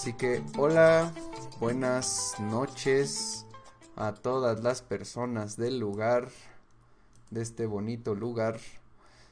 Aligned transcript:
Así 0.00 0.14
que 0.14 0.42
hola, 0.56 1.12
buenas 1.58 2.34
noches 2.40 3.44
a 3.96 4.14
todas 4.14 4.62
las 4.62 4.80
personas 4.80 5.58
del 5.58 5.78
lugar, 5.78 6.30
de 7.28 7.42
este 7.42 7.66
bonito 7.66 8.14
lugar. 8.14 8.58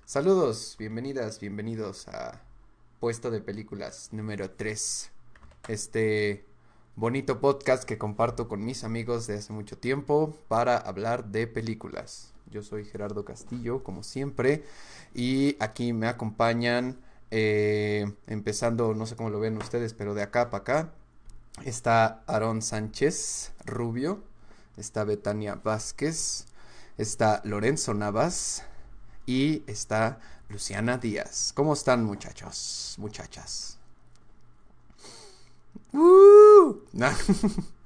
Saludos, 0.04 0.76
bienvenidas, 0.78 1.40
bienvenidos 1.40 2.06
a 2.08 2.42
Puesto 3.00 3.30
de 3.30 3.40
Películas 3.40 4.10
número 4.12 4.50
3. 4.50 5.10
Este 5.68 6.44
bonito 6.96 7.40
podcast 7.40 7.84
que 7.84 7.96
comparto 7.96 8.46
con 8.46 8.62
mis 8.62 8.84
amigos 8.84 9.26
de 9.26 9.36
hace 9.36 9.54
mucho 9.54 9.78
tiempo 9.78 10.36
para 10.48 10.76
hablar 10.76 11.28
de 11.28 11.46
películas. 11.46 12.34
Yo 12.50 12.62
soy 12.62 12.84
Gerardo 12.84 13.24
Castillo, 13.24 13.82
como 13.82 14.02
siempre, 14.02 14.64
y 15.14 15.56
aquí 15.60 15.94
me 15.94 16.08
acompañan, 16.08 16.98
eh, 17.30 18.12
empezando, 18.26 18.94
no 18.94 19.06
sé 19.06 19.16
cómo 19.16 19.30
lo 19.30 19.40
ven 19.40 19.56
ustedes, 19.56 19.94
pero 19.94 20.14
de 20.14 20.22
acá 20.22 20.50
para 20.50 20.60
acá, 20.62 20.92
está 21.64 22.22
Aarón 22.26 22.62
Sánchez 22.62 23.52
Rubio, 23.64 24.22
está 24.76 25.04
Betania 25.04 25.56
Vázquez, 25.56 26.46
está 26.96 27.40
Lorenzo 27.44 27.94
Navas 27.94 28.64
y 29.26 29.62
está 29.66 30.20
Luciana 30.48 30.98
Díaz. 30.98 31.52
¿Cómo 31.54 31.74
están 31.74 32.04
muchachos, 32.04 32.94
muchachas? 32.98 33.78
¡Uh! 35.92 36.78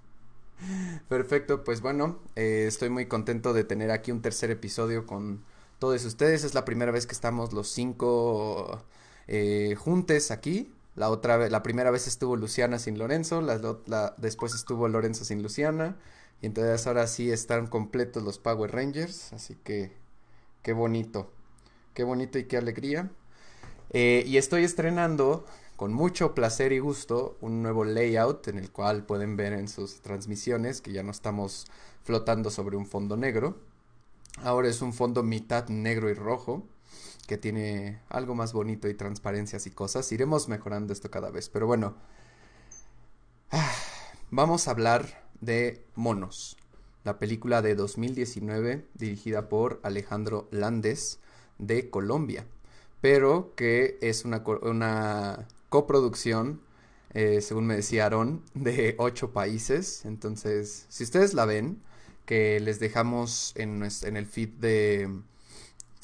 Perfecto, 1.08 1.64
pues 1.64 1.80
bueno, 1.80 2.20
eh, 2.36 2.66
estoy 2.68 2.88
muy 2.88 3.06
contento 3.06 3.52
de 3.52 3.64
tener 3.64 3.90
aquí 3.90 4.12
un 4.12 4.22
tercer 4.22 4.50
episodio 4.50 5.06
con 5.06 5.44
todos 5.78 6.04
ustedes. 6.04 6.44
Es 6.44 6.54
la 6.54 6.64
primera 6.64 6.92
vez 6.92 7.06
que 7.06 7.12
estamos 7.12 7.52
los 7.52 7.68
cinco 7.68 8.82
eh, 9.28 9.74
juntes 9.78 10.30
aquí. 10.30 10.72
La 10.94 11.08
otra 11.08 11.36
vez, 11.38 11.50
la 11.50 11.62
primera 11.62 11.90
vez 11.90 12.06
estuvo 12.06 12.36
Luciana 12.36 12.78
sin 12.78 12.98
Lorenzo, 12.98 13.42
después 14.18 14.54
estuvo 14.54 14.88
Lorenzo 14.88 15.24
sin 15.24 15.42
Luciana. 15.42 15.96
Y 16.42 16.46
entonces 16.46 16.86
ahora 16.86 17.06
sí 17.06 17.30
están 17.30 17.66
completos 17.66 18.22
los 18.22 18.38
Power 18.38 18.72
Rangers. 18.72 19.32
Así 19.32 19.56
que 19.64 19.92
qué 20.62 20.72
bonito. 20.72 21.30
Qué 21.94 22.04
bonito 22.04 22.38
y 22.38 22.44
qué 22.44 22.56
alegría. 22.56 23.10
Eh, 23.90 24.24
y 24.26 24.36
estoy 24.36 24.64
estrenando 24.64 25.46
con 25.76 25.92
mucho 25.92 26.34
placer 26.34 26.72
y 26.72 26.78
gusto 26.78 27.36
un 27.40 27.62
nuevo 27.62 27.84
layout 27.84 28.48
en 28.48 28.58
el 28.58 28.70
cual 28.70 29.04
pueden 29.04 29.36
ver 29.36 29.52
en 29.52 29.68
sus 29.68 30.00
transmisiones 30.00 30.80
que 30.80 30.92
ya 30.92 31.02
no 31.02 31.10
estamos 31.10 31.66
flotando 32.02 32.50
sobre 32.50 32.76
un 32.76 32.86
fondo 32.86 33.16
negro. 33.16 33.56
Ahora 34.42 34.68
es 34.68 34.80
un 34.82 34.92
fondo 34.92 35.22
mitad 35.22 35.68
negro 35.68 36.08
y 36.10 36.14
rojo 36.14 36.66
que 37.26 37.38
tiene 37.38 38.00
algo 38.08 38.34
más 38.34 38.52
bonito 38.52 38.88
y 38.88 38.94
transparencias 38.94 39.66
y 39.66 39.70
cosas. 39.70 40.10
Iremos 40.12 40.48
mejorando 40.48 40.92
esto 40.92 41.10
cada 41.10 41.30
vez. 41.30 41.48
Pero 41.48 41.66
bueno, 41.66 41.94
ah, 43.50 43.72
vamos 44.30 44.66
a 44.66 44.72
hablar 44.72 45.22
de 45.40 45.84
Monos, 45.94 46.56
la 47.04 47.18
película 47.18 47.62
de 47.62 47.74
2019 47.74 48.86
dirigida 48.94 49.48
por 49.48 49.80
Alejandro 49.82 50.48
Landes 50.50 51.18
de 51.58 51.90
Colombia, 51.90 52.46
pero 53.00 53.54
que 53.56 53.98
es 54.00 54.24
una, 54.24 54.44
una 54.62 55.48
coproducción, 55.68 56.60
eh, 57.12 57.40
según 57.40 57.66
me 57.66 57.76
decía 57.76 58.06
Aaron, 58.06 58.42
de 58.54 58.94
ocho 58.98 59.32
países. 59.32 60.04
Entonces, 60.04 60.86
si 60.88 61.04
ustedes 61.04 61.34
la 61.34 61.44
ven, 61.44 61.82
que 62.26 62.60
les 62.60 62.78
dejamos 62.78 63.52
en, 63.56 63.82
en 63.82 64.16
el 64.16 64.26
feed 64.26 64.50
de, 64.50 65.22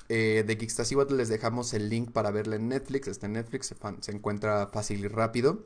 eh, 0.09 0.45
de 0.47 1.15
les 1.17 1.29
dejamos 1.29 1.75
el 1.75 1.89
link 1.89 2.13
para 2.13 2.31
verla 2.31 2.57
en 2.57 2.69
Netflix. 2.69 3.09
Está 3.09 3.27
en 3.27 3.35
Netflix, 3.35 3.75
se, 4.01 4.13
encuentra 4.13 4.67
fácil 4.69 5.05
y 5.05 5.09
rápido. 5.09 5.65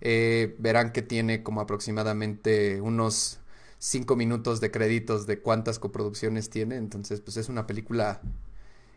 Eh, 0.00 0.56
verán 0.58 0.92
que 0.92 1.02
tiene 1.02 1.42
como 1.42 1.60
aproximadamente 1.60 2.80
unos 2.80 3.40
cinco 3.78 4.16
minutos 4.16 4.60
de 4.60 4.70
créditos 4.70 5.26
de 5.26 5.40
cuántas 5.40 5.78
coproducciones 5.78 6.50
tiene. 6.50 6.76
Entonces, 6.76 7.20
pues 7.20 7.36
es 7.36 7.48
una 7.48 7.66
película 7.66 8.20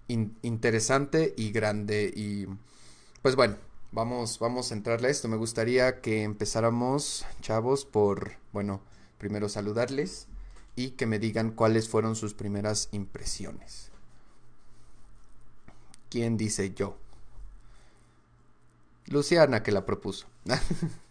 interesante 0.07 1.34
y 1.38 1.51
grande. 1.51 2.12
Y 2.16 2.47
pues 3.22 3.35
bueno, 3.35 3.56
vamos, 3.91 4.40
vamos 4.40 4.72
a 4.72 4.75
entrarle 4.75 5.07
a 5.07 5.12
esto. 5.12 5.28
Me 5.28 5.38
gustaría 5.38 6.01
que 6.01 6.24
empezáramos, 6.24 7.25
chavos, 7.41 7.85
por, 7.85 8.34
bueno, 8.51 8.81
primero 9.18 9.50
saludarles 9.50 10.28
y 10.75 10.91
que 10.91 11.06
me 11.06 11.19
digan 11.19 11.51
cuáles 11.51 11.90
fueron 11.90 12.16
sus 12.16 12.34
primeras 12.34 12.90
impresiones. 12.91 13.91
¿Quién 16.11 16.35
dice 16.35 16.73
yo? 16.75 16.97
Luciana 19.07 19.63
que 19.63 19.72
la 19.72 19.85
propuso. 19.85 20.27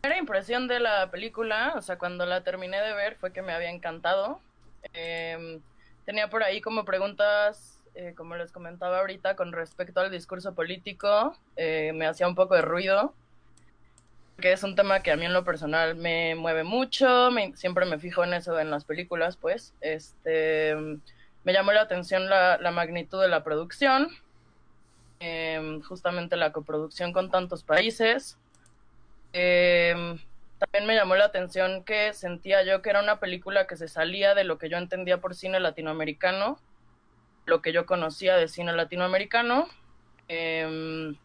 primera 0.00 0.18
impresión 0.18 0.66
de 0.68 0.80
la 0.80 1.10
película, 1.10 1.74
o 1.76 1.82
sea, 1.82 1.96
cuando 1.96 2.26
la 2.26 2.42
terminé 2.42 2.80
de 2.80 2.92
ver, 2.92 3.14
fue 3.16 3.32
que 3.32 3.40
me 3.40 3.52
había 3.52 3.70
encantado. 3.70 4.40
Em, 4.94 5.60
tenía 6.04 6.28
por 6.28 6.42
ahí 6.42 6.60
como 6.60 6.84
preguntas, 6.84 7.78
eh, 7.94 8.12
como 8.16 8.34
les 8.36 8.50
comentaba 8.50 8.98
ahorita, 8.98 9.36
con 9.36 9.52
respecto 9.52 10.00
al 10.00 10.10
discurso 10.10 10.54
político. 10.54 11.36
Eh, 11.56 11.92
me 11.94 12.06
hacía 12.06 12.26
un 12.26 12.34
poco 12.34 12.54
de 12.54 12.62
ruido, 12.62 13.14
que 14.38 14.52
es 14.52 14.62
un 14.62 14.74
tema 14.74 15.00
que 15.00 15.12
a 15.12 15.16
mí 15.16 15.24
en 15.24 15.32
lo 15.32 15.44
personal 15.44 15.94
me 15.94 16.34
mueve 16.34 16.64
mucho. 16.64 17.30
siempre 17.54 17.86
me 17.86 17.98
fijo 17.98 18.24
en 18.24 18.34
eso 18.34 18.58
en 18.58 18.70
las 18.70 18.84
películas, 18.84 19.36
pues. 19.36 19.74
Este, 19.80 20.74
me 21.44 21.52
llamó 21.52 21.72
la 21.72 21.82
atención 21.82 22.28
la, 22.28 22.58
magnitud 22.72 23.20
de 23.20 23.28
la 23.28 23.44
producción, 23.44 24.08
em, 25.20 25.82
justamente 25.82 26.36
la 26.36 26.52
coproducción 26.52 27.12
con 27.12 27.30
tantos 27.30 27.62
países. 27.64 28.38
Eh, 29.32 29.94
también 30.62 30.86
me 30.86 30.94
llamó 30.94 31.16
la 31.16 31.24
atención 31.24 31.82
que 31.82 32.12
sentía 32.12 32.62
yo 32.62 32.82
que 32.82 32.90
era 32.90 33.00
una 33.00 33.18
película 33.18 33.66
que 33.66 33.76
se 33.76 33.88
salía 33.88 34.34
de 34.36 34.44
lo 34.44 34.58
que 34.58 34.68
yo 34.68 34.76
entendía 34.78 35.20
por 35.20 35.34
cine 35.34 35.58
latinoamericano, 35.58 36.60
lo 37.46 37.62
que 37.62 37.72
yo 37.72 37.84
conocía 37.84 38.36
de 38.36 38.46
cine 38.46 38.72
latinoamericano, 38.72 39.66
em, 40.28 41.16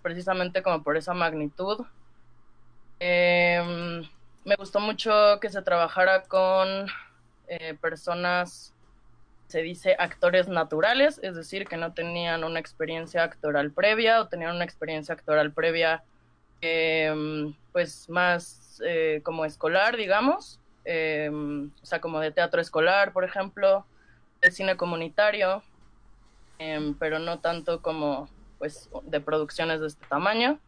precisamente 0.00 0.62
como 0.62 0.82
por 0.82 0.96
esa 0.96 1.12
magnitud. 1.12 1.84
Em, 3.00 4.02
me 4.44 4.56
gustó 4.56 4.80
mucho 4.80 5.38
que 5.40 5.50
se 5.50 5.62
trabajara 5.62 6.22
con 6.22 6.86
eh, 7.48 7.74
personas, 7.80 8.74
se 9.46 9.62
dice 9.62 9.96
actores 9.98 10.48
naturales, 10.48 11.20
es 11.22 11.36
decir, 11.36 11.66
que 11.66 11.76
no 11.76 11.92
tenían 11.94 12.44
una 12.44 12.60
experiencia 12.60 13.22
actoral 13.22 13.70
previa 13.70 14.20
o 14.20 14.28
tenían 14.28 14.56
una 14.56 14.64
experiencia 14.64 15.14
actoral 15.14 15.52
previa 15.52 16.02
eh, 16.60 17.52
pues 17.72 18.08
más 18.08 18.80
eh, 18.84 19.20
como 19.22 19.44
escolar, 19.44 19.96
digamos, 19.96 20.60
eh, 20.84 21.30
o 21.30 21.86
sea, 21.86 22.00
como 22.00 22.20
de 22.20 22.32
teatro 22.32 22.60
escolar, 22.60 23.12
por 23.12 23.24
ejemplo, 23.24 23.84
de 24.40 24.50
cine 24.50 24.76
comunitario, 24.76 25.62
em, 26.58 26.94
pero 26.94 27.18
no 27.18 27.40
tanto 27.40 27.82
como 27.82 28.28
pues 28.58 28.90
de 29.04 29.20
producciones 29.20 29.80
de 29.80 29.86
este 29.88 30.06
tamaño. 30.06 30.58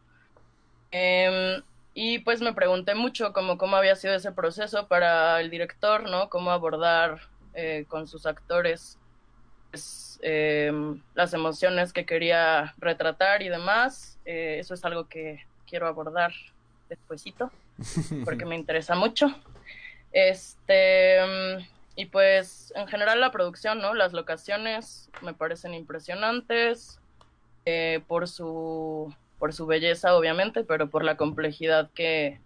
Em, 0.91 1.61
y 1.93 2.19
pues 2.19 2.41
me 2.41 2.53
pregunté 2.53 2.95
mucho 2.95 3.33
como 3.33 3.57
cómo 3.57 3.75
había 3.75 3.95
sido 3.95 4.13
ese 4.13 4.31
proceso 4.31 4.87
para 4.87 5.39
el 5.41 5.49
director, 5.49 6.09
¿no? 6.09 6.29
Cómo 6.29 6.51
abordar 6.51 7.19
eh, 7.53 7.85
con 7.87 8.07
sus 8.07 8.25
actores 8.25 8.97
pues, 9.71 10.19
las 10.21 11.33
emociones 11.33 11.93
que 11.93 12.05
quería 12.05 12.75
retratar 12.77 13.41
y 13.41 13.49
demás. 13.49 14.19
eso 14.23 14.73
es 14.75 14.85
algo 14.85 15.07
que 15.07 15.43
quiero 15.65 15.87
abordar 15.87 16.31
despuesito, 16.89 17.51
porque 18.25 18.45
me 18.45 18.55
interesa 18.55 18.95
mucho. 18.95 19.33
Este, 20.11 21.17
y 21.95 22.05
pues 22.05 22.73
en 22.75 22.87
general 22.87 23.19
la 23.19 23.31
producción, 23.31 23.79
¿no? 23.79 23.93
Las 23.93 24.13
locaciones 24.13 25.09
me 25.21 25.33
parecen 25.33 25.73
impresionantes 25.73 26.99
eh, 27.65 28.01
por 28.07 28.27
su 28.27 29.13
por 29.41 29.53
su 29.53 29.65
belleza, 29.65 30.15
obviamente, 30.15 30.63
pero 30.63 30.91
por 30.91 31.03
la 31.03 31.17
complejidad 31.17 31.89
que, 31.95 32.39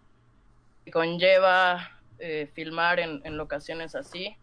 conlleva 0.94 1.92
eh, 2.20 2.50
filmar 2.54 3.02
en, 3.02 3.22
en, 3.26 3.36
locaciones 3.36 3.96
así. 3.96 4.38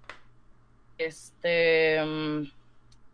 Este 0.98 1.98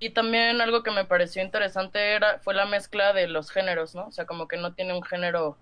y 0.00 0.10
también 0.10 0.60
algo 0.60 0.82
que 0.82 0.90
me 0.90 1.04
pareció 1.04 1.40
interesante 1.40 2.14
era 2.14 2.40
fue 2.40 2.52
la 2.52 2.66
mezcla 2.66 3.12
de 3.12 3.28
los 3.28 3.52
géneros, 3.52 3.94
¿no? 3.94 4.08
O 4.08 4.10
sea, 4.10 4.26
como 4.26 4.48
que 4.48 4.56
no 4.56 4.74
tiene 4.74 4.92
un 4.92 5.04
género 5.04 5.56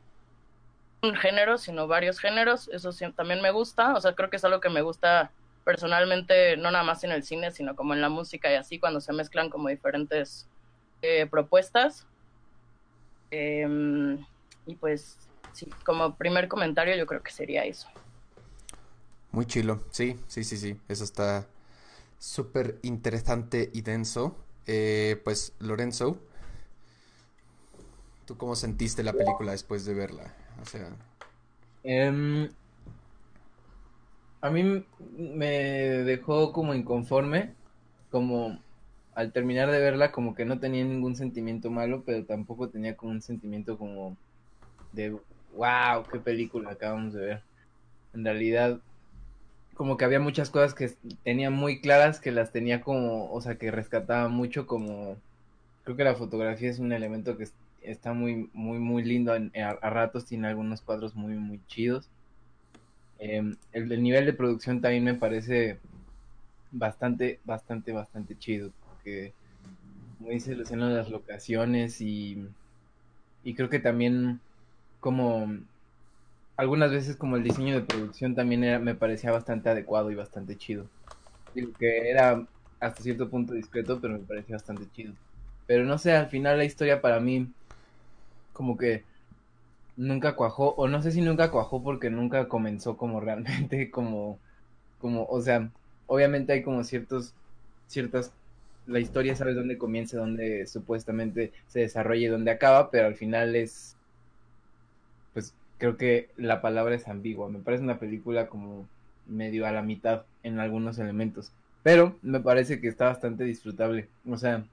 un 1.02 1.14
género, 1.14 1.58
sino 1.58 1.86
varios 1.86 2.18
géneros. 2.18 2.68
Eso 2.68 2.92
también 3.14 3.42
me 3.42 3.50
gusta. 3.50 3.92
O 3.92 4.00
sea, 4.00 4.14
creo 4.14 4.30
que 4.30 4.36
es 4.36 4.44
algo 4.46 4.60
que 4.60 4.70
me 4.70 4.80
gusta 4.80 5.32
personalmente, 5.64 6.56
no 6.56 6.70
nada 6.70 6.82
más 6.82 7.04
en 7.04 7.12
el 7.12 7.24
cine, 7.24 7.50
sino 7.50 7.76
como 7.76 7.92
en 7.92 8.00
la 8.00 8.08
música 8.08 8.50
y 8.50 8.54
así, 8.54 8.78
cuando 8.78 9.02
se 9.02 9.12
mezclan 9.12 9.50
como 9.50 9.68
diferentes 9.68 10.48
eh, 11.02 11.26
propuestas. 11.26 12.06
Em, 13.30 14.24
y 14.66 14.76
pues, 14.76 15.18
sí, 15.52 15.68
como 15.84 16.16
primer 16.16 16.48
comentario, 16.48 16.96
yo 16.96 17.06
creo 17.06 17.22
que 17.22 17.30
sería 17.30 17.64
eso. 17.64 17.88
Muy 19.32 19.46
chilo, 19.46 19.84
sí, 19.90 20.18
sí, 20.28 20.44
sí, 20.44 20.56
sí. 20.56 20.76
Eso 20.88 21.04
está 21.04 21.46
súper 22.18 22.78
interesante 22.82 23.70
y 23.72 23.82
denso. 23.82 24.36
eh, 24.66 25.20
pues 25.24 25.52
Lorenzo, 25.60 26.18
¿tú 28.26 28.36
cómo 28.36 28.56
sentiste 28.56 29.02
la 29.02 29.12
película 29.12 29.52
después 29.52 29.84
de 29.84 29.94
verla? 29.94 30.34
O 30.60 30.64
sea... 30.64 30.90
Em, 31.84 32.48
a 34.40 34.50
mí 34.50 34.84
me 35.16 35.48
dejó 35.48 36.52
como 36.52 36.74
inconforme, 36.74 37.54
como 38.10 38.58
al 39.16 39.32
terminar 39.32 39.70
de 39.70 39.80
verla 39.80 40.12
como 40.12 40.34
que 40.34 40.44
no 40.44 40.60
tenía 40.60 40.84
ningún 40.84 41.16
sentimiento 41.16 41.70
malo, 41.70 42.02
pero 42.04 42.24
tampoco 42.26 42.68
tenía 42.68 42.96
como 42.96 43.12
un 43.12 43.22
sentimiento 43.22 43.78
como 43.78 44.14
de 44.92 45.10
wow, 45.54 46.04
qué 46.12 46.18
película 46.20 46.72
acabamos 46.72 47.14
de 47.14 47.20
ver. 47.20 47.42
En 48.12 48.24
realidad 48.24 48.78
como 49.74 49.96
que 49.96 50.04
había 50.04 50.20
muchas 50.20 50.50
cosas 50.50 50.74
que 50.74 50.90
tenía 51.24 51.50
muy 51.50 51.80
claras 51.80 52.20
que 52.20 52.30
las 52.30 52.52
tenía 52.52 52.82
como, 52.82 53.32
o 53.32 53.40
sea, 53.40 53.56
que 53.56 53.70
rescataba 53.70 54.28
mucho 54.28 54.66
como 54.66 55.16
creo 55.84 55.96
que 55.96 56.04
la 56.04 56.14
fotografía 56.14 56.68
es 56.68 56.78
un 56.78 56.92
elemento 56.92 57.38
que 57.38 57.48
está 57.80 58.12
muy 58.12 58.50
muy 58.52 58.78
muy 58.78 59.02
lindo 59.02 59.32
a, 59.32 59.90
ratos 59.90 60.26
tiene 60.26 60.48
algunos 60.48 60.82
cuadros 60.82 61.14
muy 61.14 61.36
muy 61.36 61.60
chidos. 61.68 62.10
Em, 63.18 63.56
el, 63.72 64.02
nivel 64.02 64.26
de 64.26 64.34
producción 64.34 64.82
también 64.82 65.04
me 65.04 65.14
parece 65.14 65.78
bastante 66.70 67.40
bastante 67.46 67.92
bastante 67.92 68.38
chido 68.38 68.72
porque 69.06 69.36
como 70.18 70.30
dice 70.30 70.54
Luciano 70.56 70.88
las 70.90 71.10
locaciones 71.10 72.00
y 72.00 72.48
y 73.42 73.54
creo 73.54 73.70
que 73.70 73.80
también 73.80 74.42
como 75.00 75.48
algunas 76.56 76.90
veces 76.90 77.16
como 77.16 77.36
el 77.36 77.42
diseño 77.44 77.74
de 77.74 77.82
producción 77.86 78.34
también 78.34 78.64
era, 78.64 78.78
me 78.78 78.94
parecía 78.94 79.32
bastante 79.32 79.68
adecuado 79.70 80.10
y 80.10 80.14
bastante 80.14 80.56
chido. 80.56 80.90
Digo 81.54 81.72
que 81.78 82.10
era 82.10 82.48
hasta 82.80 83.02
cierto 83.02 83.30
punto 83.30 83.54
discreto, 83.54 84.00
pero 84.00 84.14
me 84.18 84.26
parecía 84.26 84.56
bastante 84.56 84.90
chido. 84.90 85.16
Pero 85.66 85.84
no 85.84 85.98
sé, 85.98 86.12
al 86.14 86.28
final 86.30 86.58
la 86.58 86.64
historia 86.64 87.02
para 87.02 87.20
mí 87.20 87.54
como 88.52 88.76
que 88.76 89.06
nunca 89.96 90.36
cuajó, 90.36 90.74
o 90.76 90.88
no 90.88 91.02
sé 91.02 91.12
si 91.12 91.20
nunca 91.22 91.50
cuajó 91.50 91.82
porque 91.82 92.10
nunca 92.10 92.48
comenzó 92.48 92.96
como 92.96 93.20
realmente 93.20 93.90
como, 93.92 94.40
como, 94.98 95.26
o 95.26 95.40
sea, 95.42 95.72
obviamente 96.06 96.52
hay 96.54 96.62
como 96.64 96.84
ciertos, 96.84 97.36
ciertas, 97.86 98.34
la 98.86 99.00
historia 99.00 99.36
sabes 99.36 99.56
dónde 99.56 99.78
comienza, 99.78 100.18
dónde 100.18 100.66
supuestamente 100.66 101.52
se 101.68 101.80
desarrolla 101.80 102.26
y 102.26 102.30
dónde 102.30 102.50
acaba, 102.50 102.90
pero 102.90 103.06
al 103.06 103.16
final 103.16 103.56
es, 103.56 103.96
pues 105.34 105.54
creo 105.78 105.96
que 105.96 106.28
la 106.36 106.60
palabra 106.60 106.94
es 106.94 107.08
ambigua. 107.08 107.48
Me 107.48 107.58
parece 107.58 107.82
una 107.82 107.98
película 107.98 108.48
como 108.48 108.86
medio 109.26 109.66
a 109.66 109.72
la 109.72 109.82
mitad 109.82 110.24
en 110.42 110.60
algunos 110.60 110.98
elementos. 110.98 111.50
Pero 111.82 112.16
me 112.22 112.40
parece 112.40 112.80
que 112.80 112.88
está 112.88 113.06
bastante 113.06 113.44
disfrutable. 113.44 114.08
O 114.28 114.36
sea, 114.36 114.64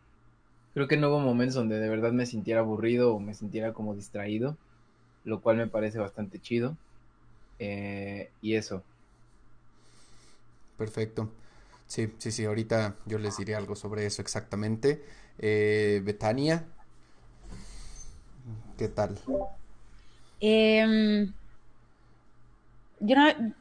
creo 0.73 0.87
que 0.87 0.97
no 0.97 1.09
hubo 1.09 1.19
momentos 1.19 1.55
donde 1.55 1.79
de 1.79 1.89
verdad 1.89 2.11
me 2.11 2.25
sintiera 2.25 2.61
aburrido 2.61 3.13
o 3.13 3.19
me 3.19 3.33
sintiera 3.33 3.73
como 3.73 3.95
distraído. 3.95 4.57
Lo 5.25 5.39
cual 5.39 5.57
me 5.57 5.67
parece 5.67 5.99
bastante 5.99 6.39
chido. 6.39 6.75
Eh, 7.59 8.29
y 8.41 8.55
eso. 8.55 8.83
Perfecto. 10.77 11.29
Sí, 11.93 12.11
sí, 12.17 12.31
sí. 12.31 12.43
Ahorita 12.43 12.95
yo 13.05 13.19
les 13.19 13.37
diré 13.37 13.53
algo 13.53 13.75
sobre 13.75 14.07
eso 14.07 14.23
exactamente. 14.23 15.03
Eh, 15.37 16.01
Betania. 16.03 16.65
¿Qué 18.79 18.87
tal? 18.87 19.19
Eh, 20.41 21.27
yo 22.99 23.15
no, 23.15 23.53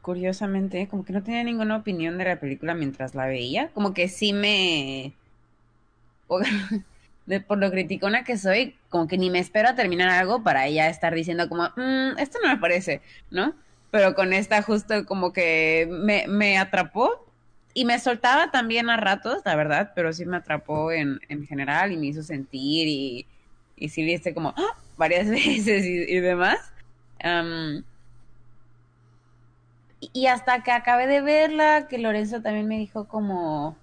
curiosamente, 0.00 0.88
como 0.88 1.04
que 1.04 1.12
no 1.12 1.22
tenía 1.22 1.44
ninguna 1.44 1.76
opinión 1.76 2.18
de 2.18 2.24
la 2.24 2.40
película 2.40 2.74
mientras 2.74 3.14
la 3.14 3.26
veía. 3.26 3.68
Como 3.68 3.94
que 3.94 4.08
sí 4.08 4.32
me... 4.32 5.14
Por, 7.46 7.58
lo 7.58 7.70
criticona 7.70 8.24
que 8.24 8.36
soy, 8.36 8.74
como 8.88 9.06
que 9.06 9.16
ni 9.16 9.30
me 9.30 9.38
espero 9.38 9.68
a 9.68 9.76
terminar 9.76 10.08
algo 10.08 10.42
para 10.42 10.68
ya 10.68 10.88
estar 10.88 11.14
diciendo 11.14 11.48
como, 11.48 11.68
mm, 11.76 12.18
esto 12.18 12.38
no 12.42 12.48
me 12.48 12.58
parece, 12.58 13.00
¿no? 13.30 13.54
Pero 13.92 14.16
con 14.16 14.32
esta 14.32 14.60
justo 14.62 15.06
como 15.06 15.32
que 15.32 15.86
me, 15.88 16.26
me 16.26 16.58
atrapó 16.58 17.24
y 17.74 17.84
me 17.84 18.00
soltaba 18.00 18.50
también 18.50 18.90
a 18.90 18.96
ratos, 18.96 19.42
la 19.44 19.54
verdad, 19.54 19.92
pero 19.94 20.12
sí 20.12 20.26
me 20.26 20.38
atrapó 20.38 20.90
en, 20.90 21.20
en 21.28 21.46
general 21.46 21.92
y 21.92 21.96
me 21.96 22.06
hizo 22.06 22.24
sentir 22.24 22.88
y, 22.88 23.26
y 23.76 23.88
sí 23.88 24.02
viste 24.04 24.34
como, 24.34 24.54
¡ah! 24.56 24.76
varias 24.96 25.28
veces 25.30 25.84
y, 25.84 26.20
demás. 26.20 26.58
y 30.00 30.26
hasta 30.26 30.62
que 30.62 30.70
acabé 30.70 31.06
de 31.06 31.20
verla, 31.20 31.86
que 31.88 31.98
Lorenzo 31.98 32.42
también 32.42 32.68
me 32.68 32.78
dijo 32.78 33.06
como, 33.08 33.76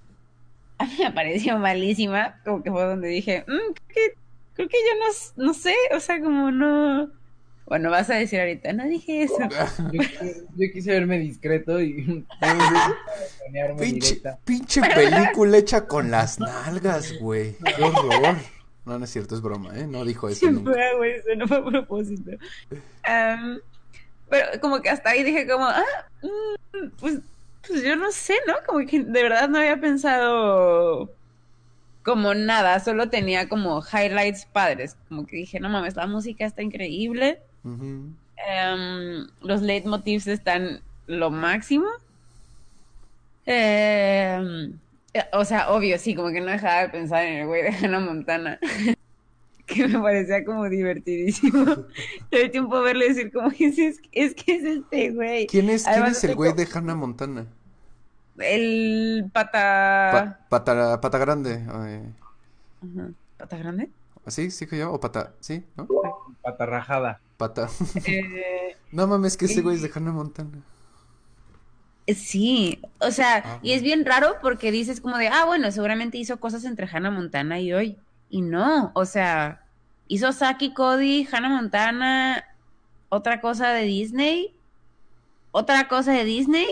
a 0.77 0.85
mí 0.85 0.95
me 0.99 1.11
pareció 1.11 1.57
malísima, 1.57 2.39
como 2.43 2.63
que 2.63 2.71
fue 2.71 2.83
donde 2.83 3.07
dije, 3.09 3.43
mm, 3.47 3.73
creo, 3.87 4.69
que, 4.69 4.77
yo 4.77 5.37
no, 5.37 5.45
no 5.45 5.53
sé, 5.53 5.75
o 5.95 5.99
sea, 5.99 6.19
como 6.21 6.51
no... 6.51 7.09
Bueno, 7.69 7.91
vas 7.91 8.09
a 8.09 8.15
decir 8.15 8.39
ahorita, 8.39 8.73
no 8.73 8.83
dije 8.85 9.21
eso. 9.21 9.37
Yo, 9.91 10.01
quise 10.73 10.91
verme 10.91 11.19
discreto 11.19 11.79
y... 11.79 12.25
pinche, 13.79 14.21
pinche 14.43 14.81
película 14.81 15.57
hecha 15.57 15.85
con 15.85 16.09
las 16.09 16.39
nalgas, 16.39 17.13
güey. 17.19 17.55
Qué 17.57 17.83
horror. 17.83 18.37
No, 18.85 18.97
no 18.97 19.05
es 19.05 19.11
cierto, 19.11 19.35
es 19.35 19.41
broma, 19.41 19.77
¿eh? 19.77 19.85
No 19.85 20.03
dijo 20.03 20.27
eso. 20.27 20.49
nunca. 20.49 20.73
Fue, 20.97 21.17
eso 21.17 21.27
no 21.37 21.47
fue 21.47 21.57
a 21.57 21.63
propósito. 21.63 22.31
pero 24.29 24.47
como 24.61 24.81
que 24.81 24.89
hasta 24.89 25.11
ahí 25.11 25.23
dije 25.23 25.47
como, 25.47 25.65
ah, 25.65 25.83
mm, 26.23 26.89
pues, 26.99 27.19
pues 27.67 27.83
yo 27.83 27.95
no 27.95 28.11
sé, 28.11 28.33
¿no? 28.47 28.55
Como 28.65 28.83
que 28.87 29.03
de 29.03 29.23
verdad 29.23 29.47
no 29.47 29.59
había 29.59 29.79
pensado 29.79 31.13
como 32.01 32.33
nada, 32.33 32.79
solo 32.79 33.09
tenía 33.11 33.47
como 33.47 33.83
highlights 33.83 34.47
padres. 34.47 34.97
Como 35.07 35.27
que 35.27 35.35
dije, 35.37 35.59
no 35.59 35.69
mames, 35.69 35.95
la 35.95 36.07
música 36.07 36.45
está 36.45 36.63
increíble. 36.63 37.43
Los 39.41 39.61
leitmotivs 39.61 40.27
están 40.27 40.81
lo 41.07 41.31
máximo. 41.31 41.87
Eh, 43.45 44.71
o 45.33 45.45
sea, 45.45 45.71
obvio, 45.71 45.97
sí, 45.97 46.15
como 46.15 46.29
que 46.29 46.41
no 46.41 46.47
dejaba 46.47 46.81
de 46.81 46.89
pensar 46.89 47.23
en 47.25 47.39
el 47.39 47.47
güey 47.47 47.63
de 47.63 47.69
Hannah 47.69 47.99
Montana. 47.99 48.59
que 49.65 49.87
me 49.87 49.99
parecía 49.99 50.43
como 50.43 50.67
divertidísimo. 50.69 51.65
Todo 52.29 52.51
tiempo 52.51 52.81
verle 52.81 53.09
decir 53.09 53.31
como 53.31 53.49
es, 53.49 53.77
es, 53.77 53.99
es 54.11 54.35
que 54.35 54.55
es 54.55 54.63
este 54.63 55.11
güey. 55.11 55.47
¿Quién 55.47 55.69
es, 55.69 55.85
¿quién 55.85 56.05
es 56.05 56.23
el 56.23 56.35
güey 56.35 56.53
de 56.53 56.67
Hannah 56.71 56.95
Montana? 56.95 57.45
El 58.37 59.29
pata... 59.33 60.39
pata, 60.49 61.01
pata 61.01 61.17
grande. 61.17 61.61
¿Pata 63.37 63.57
grande? 63.57 63.89
¿Sí? 64.27 64.51
¿Sí 64.51 64.65
que 64.67 64.77
yo? 64.77 64.93
¿O 64.93 64.99
pata? 64.99 65.33
¿Sí? 65.39 65.65
¿No? 65.75 65.87
Pata 66.41 66.65
rajada. 66.65 67.19
Pata. 67.39 67.69
Eh, 68.05 68.75
no 68.91 69.07
mames, 69.07 69.37
que 69.37 69.45
ese 69.45 69.61
güey 69.61 69.77
es 69.77 69.81
de 69.81 69.89
Hannah 69.95 70.11
Montana. 70.11 70.61
Sí, 72.05 72.81
o 72.99 73.11
sea, 73.11 73.43
ah, 73.45 73.59
y 73.63 73.71
es 73.71 73.81
bien 73.81 74.05
raro 74.05 74.35
porque 74.41 74.73
dices 74.73 74.99
como 74.99 75.17
de, 75.17 75.29
ah, 75.29 75.45
bueno, 75.45 75.71
seguramente 75.71 76.17
hizo 76.17 76.37
cosas 76.41 76.65
entre 76.65 76.85
Hannah 76.85 77.11
Montana 77.11 77.61
y 77.61 77.71
hoy. 77.71 77.97
Y 78.29 78.41
no, 78.41 78.91
o 78.93 79.05
sea, 79.05 79.63
hizo 80.09 80.33
Saki 80.33 80.73
Cody, 80.73 81.25
Hannah 81.31 81.47
Montana, 81.47 82.43
otra 83.07 83.39
cosa 83.39 83.69
de 83.69 83.83
Disney, 83.83 84.53
otra 85.51 85.87
cosa 85.87 86.11
de 86.11 86.25
Disney. 86.25 86.67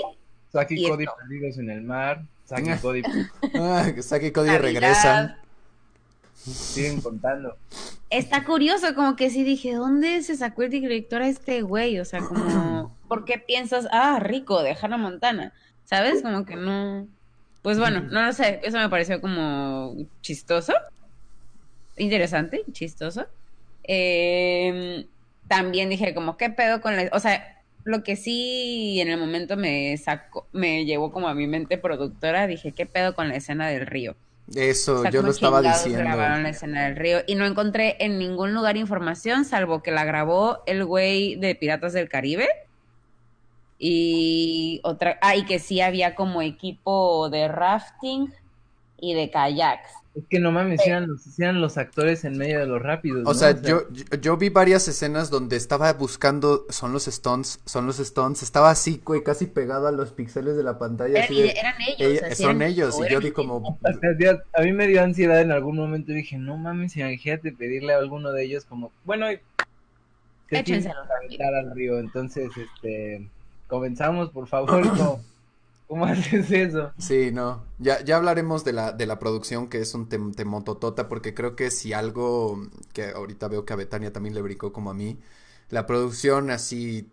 Saki 0.51 0.85
Cody 0.89 1.05
perdidos 1.17 1.59
en 1.59 1.69
el 1.69 1.81
mar, 1.81 2.25
Saki 2.43 2.71
Cody. 2.81 3.03
ah, 3.55 3.89
Saki 4.01 4.31
Cody 4.31 4.57
regresa. 4.57 5.37
Siguen 6.35 6.99
contando. 6.99 7.55
Está 8.09 8.45
curioso, 8.45 8.95
como 8.95 9.17
que 9.17 9.29
sí 9.29 9.43
dije, 9.43 9.73
¿dónde 9.73 10.21
se 10.23 10.37
sacó 10.37 10.63
el 10.63 10.69
director 10.69 11.21
a 11.21 11.27
este 11.27 11.61
güey? 11.61 11.99
O 11.99 12.05
sea, 12.05 12.21
como, 12.21 12.95
¿por 13.09 13.25
qué 13.25 13.37
piensas, 13.37 13.87
ah, 13.91 14.19
rico, 14.21 14.63
de 14.63 14.77
Hannah 14.81 14.97
Montana? 14.97 15.53
¿Sabes? 15.83 16.21
Como 16.21 16.45
que 16.45 16.55
no. 16.55 17.07
Pues 17.61 17.79
bueno, 17.79 18.01
no 18.01 18.21
lo 18.21 18.31
sé, 18.31 18.61
eso 18.63 18.77
me 18.77 18.87
pareció 18.87 19.19
como 19.19 19.93
chistoso, 20.21 20.73
interesante, 21.97 22.63
chistoso. 22.71 23.27
Em, 23.83 25.05
también 25.49 25.89
dije, 25.89 26.13
como, 26.13 26.37
¿qué 26.37 26.49
pedo 26.49 26.79
con 26.81 26.95
la.? 26.95 27.09
O 27.11 27.19
sea, 27.19 27.61
lo 27.83 28.03
que 28.03 28.15
sí 28.15 28.99
en 29.01 29.09
el 29.09 29.19
momento 29.19 29.57
me 29.57 29.97
sacó, 29.97 30.47
me 30.53 30.85
llevó 30.85 31.11
como 31.11 31.27
a 31.27 31.33
mi 31.33 31.47
mente 31.47 31.77
productora, 31.77 32.47
dije, 32.47 32.71
¿qué 32.71 32.85
pedo 32.85 33.15
con 33.15 33.27
la 33.29 33.35
escena 33.35 33.67
del 33.67 33.85
río? 33.85 34.15
Eso, 34.55 35.03
yo 35.09 35.21
lo 35.21 35.31
estaba 35.31 35.61
diciendo. 35.61 35.99
grabaron 35.99 36.43
la 36.43 36.49
escena 36.49 36.85
del 36.85 36.95
río 36.95 37.19
y 37.27 37.35
no 37.35 37.45
encontré 37.45 37.97
en 37.99 38.17
ningún 38.17 38.53
lugar 38.53 38.77
información, 38.77 39.43
salvo 39.43 39.83
que 39.83 39.91
la 39.91 40.05
grabó 40.05 40.63
el 40.65 40.85
güey 40.85 41.35
de 41.35 41.55
Piratas 41.55 41.93
del 41.93 42.07
Caribe. 42.07 42.47
Y 43.79 44.79
otra, 44.83 45.19
ah, 45.21 45.35
y 45.35 45.45
que 45.45 45.59
sí 45.59 45.81
había 45.81 46.15
como 46.15 46.41
equipo 46.41 47.29
de 47.29 47.47
rafting 47.47 48.33
y 48.99 49.13
de 49.13 49.29
kayaks. 49.29 49.91
Es 50.17 50.23
que 50.29 50.39
no 50.39 50.51
mames, 50.51 50.81
eran 50.85 51.07
los, 51.07 51.39
eran 51.39 51.61
los 51.61 51.77
actores 51.77 52.25
en 52.25 52.39
medio 52.39 52.59
de 52.59 52.65
los 52.65 52.81
rápidos. 52.81 53.21
O 53.21 53.29
¿no? 53.29 53.33
sea, 53.35 53.61
yo, 53.61 53.83
yo, 53.91 54.03
yo 54.19 54.35
vi 54.35 54.49
varias 54.49 54.87
escenas 54.87 55.29
donde 55.29 55.55
estaba 55.57 55.93
buscando, 55.93 56.65
son 56.69 56.91
los 56.91 57.07
stones, 57.07 57.59
son 57.65 57.85
los 57.85 57.99
stones, 57.99 58.41
estaba 58.41 58.71
así, 58.71 58.99
güey, 59.05 59.21
casi 59.23 59.45
pegado 59.45 59.87
a 59.87 59.91
los 59.91 60.11
píxeles 60.13 60.57
de 60.57 60.63
la 60.63 60.79
pantalla. 60.79 61.23
Así 61.23 61.39
de, 61.39 61.51
eran 61.51 61.75
ellos. 61.81 61.99
"Ella- 61.99 62.27
así 62.31 62.41
son 62.43 62.61
eran- 62.61 62.71
ellos, 62.71 62.95
o 62.97 63.05
y 63.05 63.09
yo 63.11 63.19
vi 63.19 63.29
como, 63.31 63.57
O 63.67 63.77
a 64.53 64.61
mí 64.63 64.73
me 64.73 64.87
dio 64.87 65.03
ansiedad 65.03 65.39
en 65.39 65.51
algún 65.51 65.75
momento. 65.75 66.11
Dije, 66.13 66.37
no 66.39 66.57
mames, 66.57 66.97
imagínate 66.97 67.51
pedirle 67.51 67.93
a 67.93 67.99
alguno 67.99 68.31
de 68.31 68.43
ellos 68.43 68.65
como, 68.65 68.91
bueno, 69.05 69.27
Échenselo. 70.49 70.95
al 71.01 71.75
río. 71.75 71.99
Entonces, 71.99 72.49
este, 72.57 73.27
comenzamos, 73.67 74.29
por 74.31 74.47
favor. 74.47 74.81
¿Cómo, 74.97 75.21
cómo 75.87 76.05
haces 76.07 76.51
eso? 76.51 76.93
Sí, 76.99 77.31
no. 77.31 77.63
Ya, 77.77 78.03
ya 78.03 78.17
hablaremos 78.17 78.63
de 78.65 78.73
la, 78.73 78.91
de 78.91 79.05
la 79.05 79.19
producción, 79.19 79.69
que 79.69 79.79
es 79.81 79.93
un 79.93 80.09
tem- 80.09 80.33
temototota, 80.35 81.07
porque 81.07 81.35
creo 81.35 81.55
que 81.55 81.69
si 81.69 81.93
algo 81.93 82.59
que 82.93 83.09
ahorita 83.11 83.47
veo 83.47 83.65
que 83.65 83.73
a 83.73 83.75
Betania 83.75 84.11
también 84.11 84.33
le 84.33 84.41
brincó 84.41 84.73
como 84.73 84.89
a 84.89 84.93
mí, 84.95 85.19
la 85.69 85.85
producción 85.85 86.49
así, 86.49 87.11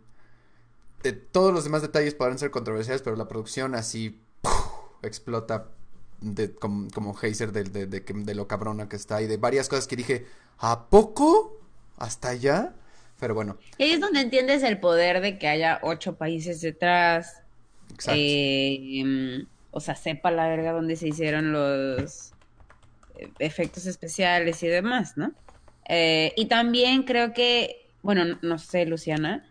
de 1.02 1.12
todos 1.12 1.52
los 1.52 1.64
demás 1.64 1.82
detalles 1.82 2.14
podrán 2.14 2.38
ser 2.38 2.50
controversiales, 2.50 3.02
pero 3.02 3.16
la 3.16 3.28
producción 3.28 3.74
así 3.74 4.20
explota 5.02 5.68
de, 6.20 6.54
como, 6.54 6.88
como 6.92 7.14
geyser 7.14 7.52
de, 7.52 7.64
de, 7.64 7.86
de 8.00 8.34
lo 8.34 8.48
cabrona 8.48 8.88
que 8.88 8.96
está 8.96 9.22
y 9.22 9.26
de 9.28 9.36
varias 9.38 9.68
cosas 9.68 9.86
que 9.88 9.96
dije, 9.96 10.26
¿a 10.58 10.88
poco? 10.90 11.58
¿Hasta 11.98 12.30
allá? 12.30 12.74
Pero 13.20 13.34
bueno, 13.34 13.58
Y 13.76 13.84
ahí 13.84 13.92
es 13.92 14.00
donde 14.00 14.20
entiendes 14.20 14.64
el 14.64 14.80
poder 14.80 15.20
de 15.20 15.38
que 15.38 15.46
haya 15.48 15.78
ocho 15.82 16.16
países 16.16 16.60
detrás. 16.60 17.43
Eh, 18.08 19.00
em, 19.00 19.46
o 19.70 19.80
sea, 19.80 19.94
sepa 19.94 20.30
la 20.30 20.48
verga 20.48 20.72
dónde 20.72 20.96
se 20.96 21.08
hicieron 21.08 21.52
los 21.52 22.32
efectos 23.38 23.86
especiales 23.86 24.62
y 24.62 24.68
demás, 24.68 25.16
¿no? 25.16 25.32
Eh, 25.88 26.32
y 26.36 26.46
también 26.46 27.02
creo 27.02 27.32
que, 27.32 27.90
bueno, 28.02 28.24
no, 28.24 28.38
no 28.42 28.58
sé, 28.58 28.86
Luciana, 28.86 29.44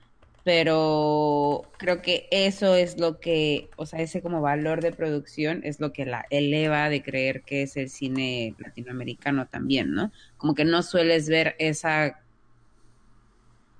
pero 0.43 1.71
creo 1.77 2.01
que 2.01 2.27
eso 2.31 2.75
es 2.75 2.99
lo 2.99 3.19
que, 3.19 3.69
o 3.77 3.85
sea, 3.85 4.01
ese 4.01 4.21
como 4.21 4.41
valor 4.41 4.81
de 4.81 4.91
producción 4.91 5.61
es 5.63 5.79
lo 5.79 5.93
que 5.93 6.05
la 6.05 6.25
eleva 6.29 6.89
de 6.89 7.01
creer 7.01 7.43
que 7.43 7.63
es 7.63 7.77
el 7.77 7.89
cine 7.89 8.55
latinoamericano 8.57 9.47
también, 9.47 9.93
¿no? 9.93 10.11
Como 10.35 10.53
que 10.53 10.65
no 10.65 10.83
sueles 10.83 11.29
ver 11.29 11.55
esa 11.59 12.22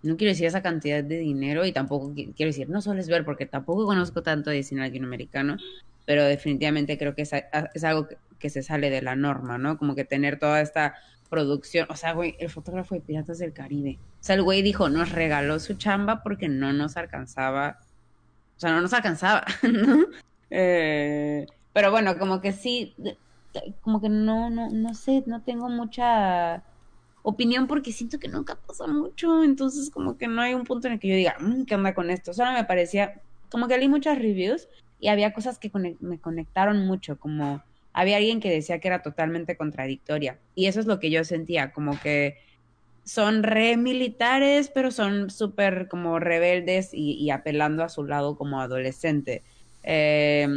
no 0.03 0.17
quiero 0.17 0.31
decir 0.31 0.45
esa 0.47 0.61
cantidad 0.61 1.03
de 1.03 1.17
dinero 1.17 1.65
y 1.65 1.71
tampoco 1.71 2.11
qui- 2.13 2.33
quiero 2.35 2.49
decir, 2.49 2.69
no 2.69 2.81
sueles 2.81 3.07
ver 3.07 3.25
porque 3.25 3.45
tampoco 3.45 3.85
conozco 3.85 4.21
tanto 4.21 4.49
de 4.49 4.61
cine 4.63 4.81
latinoamericano, 4.81 5.57
pero 6.05 6.23
definitivamente 6.25 6.97
creo 6.97 7.15
que 7.15 7.21
es, 7.23 7.31
es 7.73 7.83
algo 7.83 8.07
que, 8.07 8.17
que 8.39 8.49
se 8.49 8.61
sale 8.63 8.89
de 8.89 9.01
la 9.01 9.15
norma, 9.15 9.57
¿no? 9.57 9.77
Como 9.77 9.95
que 9.95 10.03
tener 10.05 10.37
toda 10.39 10.61
esta 10.61 10.95
producción, 11.29 11.87
o 11.89 11.95
sea, 11.95 12.13
güey, 12.13 12.35
el 12.39 12.49
fotógrafo 12.49 12.93
de 12.95 13.01
Piratas 13.01 13.39
del 13.39 13.53
Caribe, 13.53 13.97
o 13.99 14.23
sea, 14.23 14.35
el 14.35 14.43
güey 14.43 14.61
dijo, 14.61 14.89
nos 14.89 15.11
regaló 15.11 15.59
su 15.59 15.75
chamba 15.75 16.21
porque 16.21 16.47
no 16.49 16.73
nos 16.73 16.95
alcanzaba, 16.97 17.79
o 18.55 18.59
sea, 18.59 18.71
no 18.71 18.81
nos 18.81 18.93
alcanzaba, 18.93 19.45
¿no? 19.63 20.05
Eh, 20.49 21.47
pero 21.71 21.89
bueno, 21.89 22.17
como 22.19 22.39
que 22.41 22.51
sí, 22.51 22.95
como 23.81 23.99
que 24.01 24.09
no, 24.09 24.49
no, 24.49 24.69
no 24.69 24.93
sé, 24.93 25.23
no 25.25 25.41
tengo 25.41 25.69
mucha 25.69 26.61
opinión 27.23 27.67
porque 27.67 27.91
siento 27.91 28.19
que 28.19 28.27
nunca 28.27 28.59
pasa 28.67 28.85
mucho, 28.85 29.43
entonces 29.43 29.89
como 29.89 30.17
que 30.17 30.27
no 30.27 30.41
hay 30.41 30.53
un 30.53 30.63
punto 30.65 30.87
en 30.87 30.93
el 30.93 30.99
que 30.99 31.07
yo 31.07 31.15
diga, 31.15 31.35
"Mm, 31.39 31.63
¿qué 31.65 31.75
onda 31.75 31.95
con 31.95 32.09
esto? 32.11 32.33
Solo 32.33 32.51
me 32.51 32.65
parecía, 32.65 33.21
como 33.49 33.67
que 33.67 33.77
leí 33.77 33.87
muchas 33.87 34.17
reviews 34.19 34.67
y 34.99 35.07
había 35.07 35.33
cosas 35.33 35.57
que 35.57 35.71
me 35.99 36.19
conectaron 36.19 36.85
mucho, 36.85 37.17
como 37.17 37.63
había 37.93 38.17
alguien 38.17 38.39
que 38.39 38.49
decía 38.51 38.79
que 38.79 38.87
era 38.87 39.01
totalmente 39.01 39.55
contradictoria 39.57 40.39
y 40.53 40.65
eso 40.67 40.79
es 40.79 40.85
lo 40.85 40.99
que 40.99 41.09
yo 41.11 41.23
sentía, 41.23 41.71
como 41.71 41.99
que 41.99 42.35
son 43.05 43.43
re 43.43 43.75
militares, 43.77 44.71
pero 44.73 44.91
son 44.91 45.29
súper 45.29 45.87
como 45.89 46.19
rebeldes 46.19 46.93
y, 46.93 47.13
y 47.13 47.31
apelando 47.31 47.83
a 47.83 47.89
su 47.89 48.03
lado 48.05 48.37
como 48.37 48.61
adolescente. 48.61 49.43
Eh, 49.83 50.47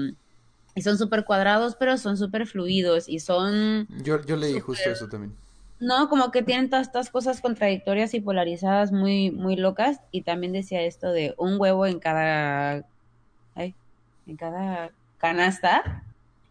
y 0.74 0.82
son 0.82 0.96
súper 0.98 1.24
cuadrados, 1.24 1.74
pero 1.76 1.96
son 1.96 2.16
súper 2.16 2.46
fluidos 2.46 3.08
y 3.08 3.18
son 3.18 3.88
Yo, 4.04 4.20
yo 4.24 4.36
leí 4.36 4.52
súper- 4.52 4.62
justo 4.62 4.90
eso 4.90 5.08
también. 5.08 5.34
No, 5.78 6.08
como 6.08 6.30
que 6.30 6.42
tienen 6.42 6.70
todas 6.70 6.86
estas 6.86 7.10
cosas 7.10 7.40
contradictorias 7.40 8.14
y 8.14 8.20
polarizadas 8.20 8.92
muy, 8.92 9.30
muy 9.30 9.56
locas. 9.56 10.00
Y 10.10 10.22
también 10.22 10.52
decía 10.52 10.82
esto 10.82 11.12
de 11.12 11.34
un 11.36 11.60
huevo 11.60 11.86
en 11.86 11.98
cada, 11.98 12.84
ay, 13.54 13.74
en 14.26 14.36
cada 14.36 14.90
canasta. 15.18 16.02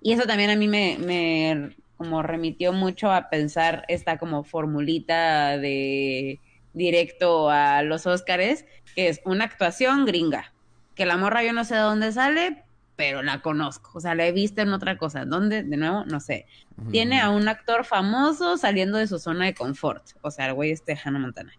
Y 0.01 0.13
eso 0.13 0.27
también 0.27 0.51
a 0.51 0.55
mí 0.55 0.67
me, 0.67 0.98
me 1.00 1.75
como 1.98 2.22
remitió 2.22 2.74
mucho 2.74 3.12
a 3.12 3.29
pensar 3.29 3.86
esta 3.88 4.17
como 4.17 4.44
formulita 4.44 5.58
de 5.58 6.39
directo 6.74 7.50
a 7.50 7.82
los 7.82 8.05
Óscares, 8.05 8.65
que 8.96 9.08
es 9.08 9.22
una 9.25 9.46
actuación 9.46 10.05
gringa. 10.05 10.53
Que 10.94 11.05
la 11.05 11.17
morra 11.17 11.44
yo 11.44 11.53
no 11.53 11.63
sé 11.65 11.75
de 11.75 11.82
dónde 11.82 12.12
sale, 12.12 12.64
pero 12.96 13.22
la 13.24 13.42
conozco. 13.42 13.92
O 13.94 14.00
sea, 14.00 14.16
la 14.16 14.25
he 14.25 14.32
visto 14.32 14.62
en 14.62 14.74
otra 14.74 14.98
cosa. 14.98 15.25
¿Dónde? 15.25 15.64
De 15.64 15.78
nuevo, 15.78 16.06
no 16.06 16.20
sé 16.20 16.46
tiene 16.92 17.22
a 17.22 17.30
un 17.30 17.48
actor 17.48 17.86
famoso 17.86 18.58
saliendo 18.58 18.98
de 18.98 19.08
su 19.08 19.20
zona 19.20 19.46
de 19.46 19.54
confort. 19.54 20.04
O 20.22 20.32
sea, 20.32 20.48
el 20.48 20.54
güey 20.54 20.72
es 20.72 20.86
de 20.86 20.98
Hannah 21.02 21.20
Montana. 21.20 21.54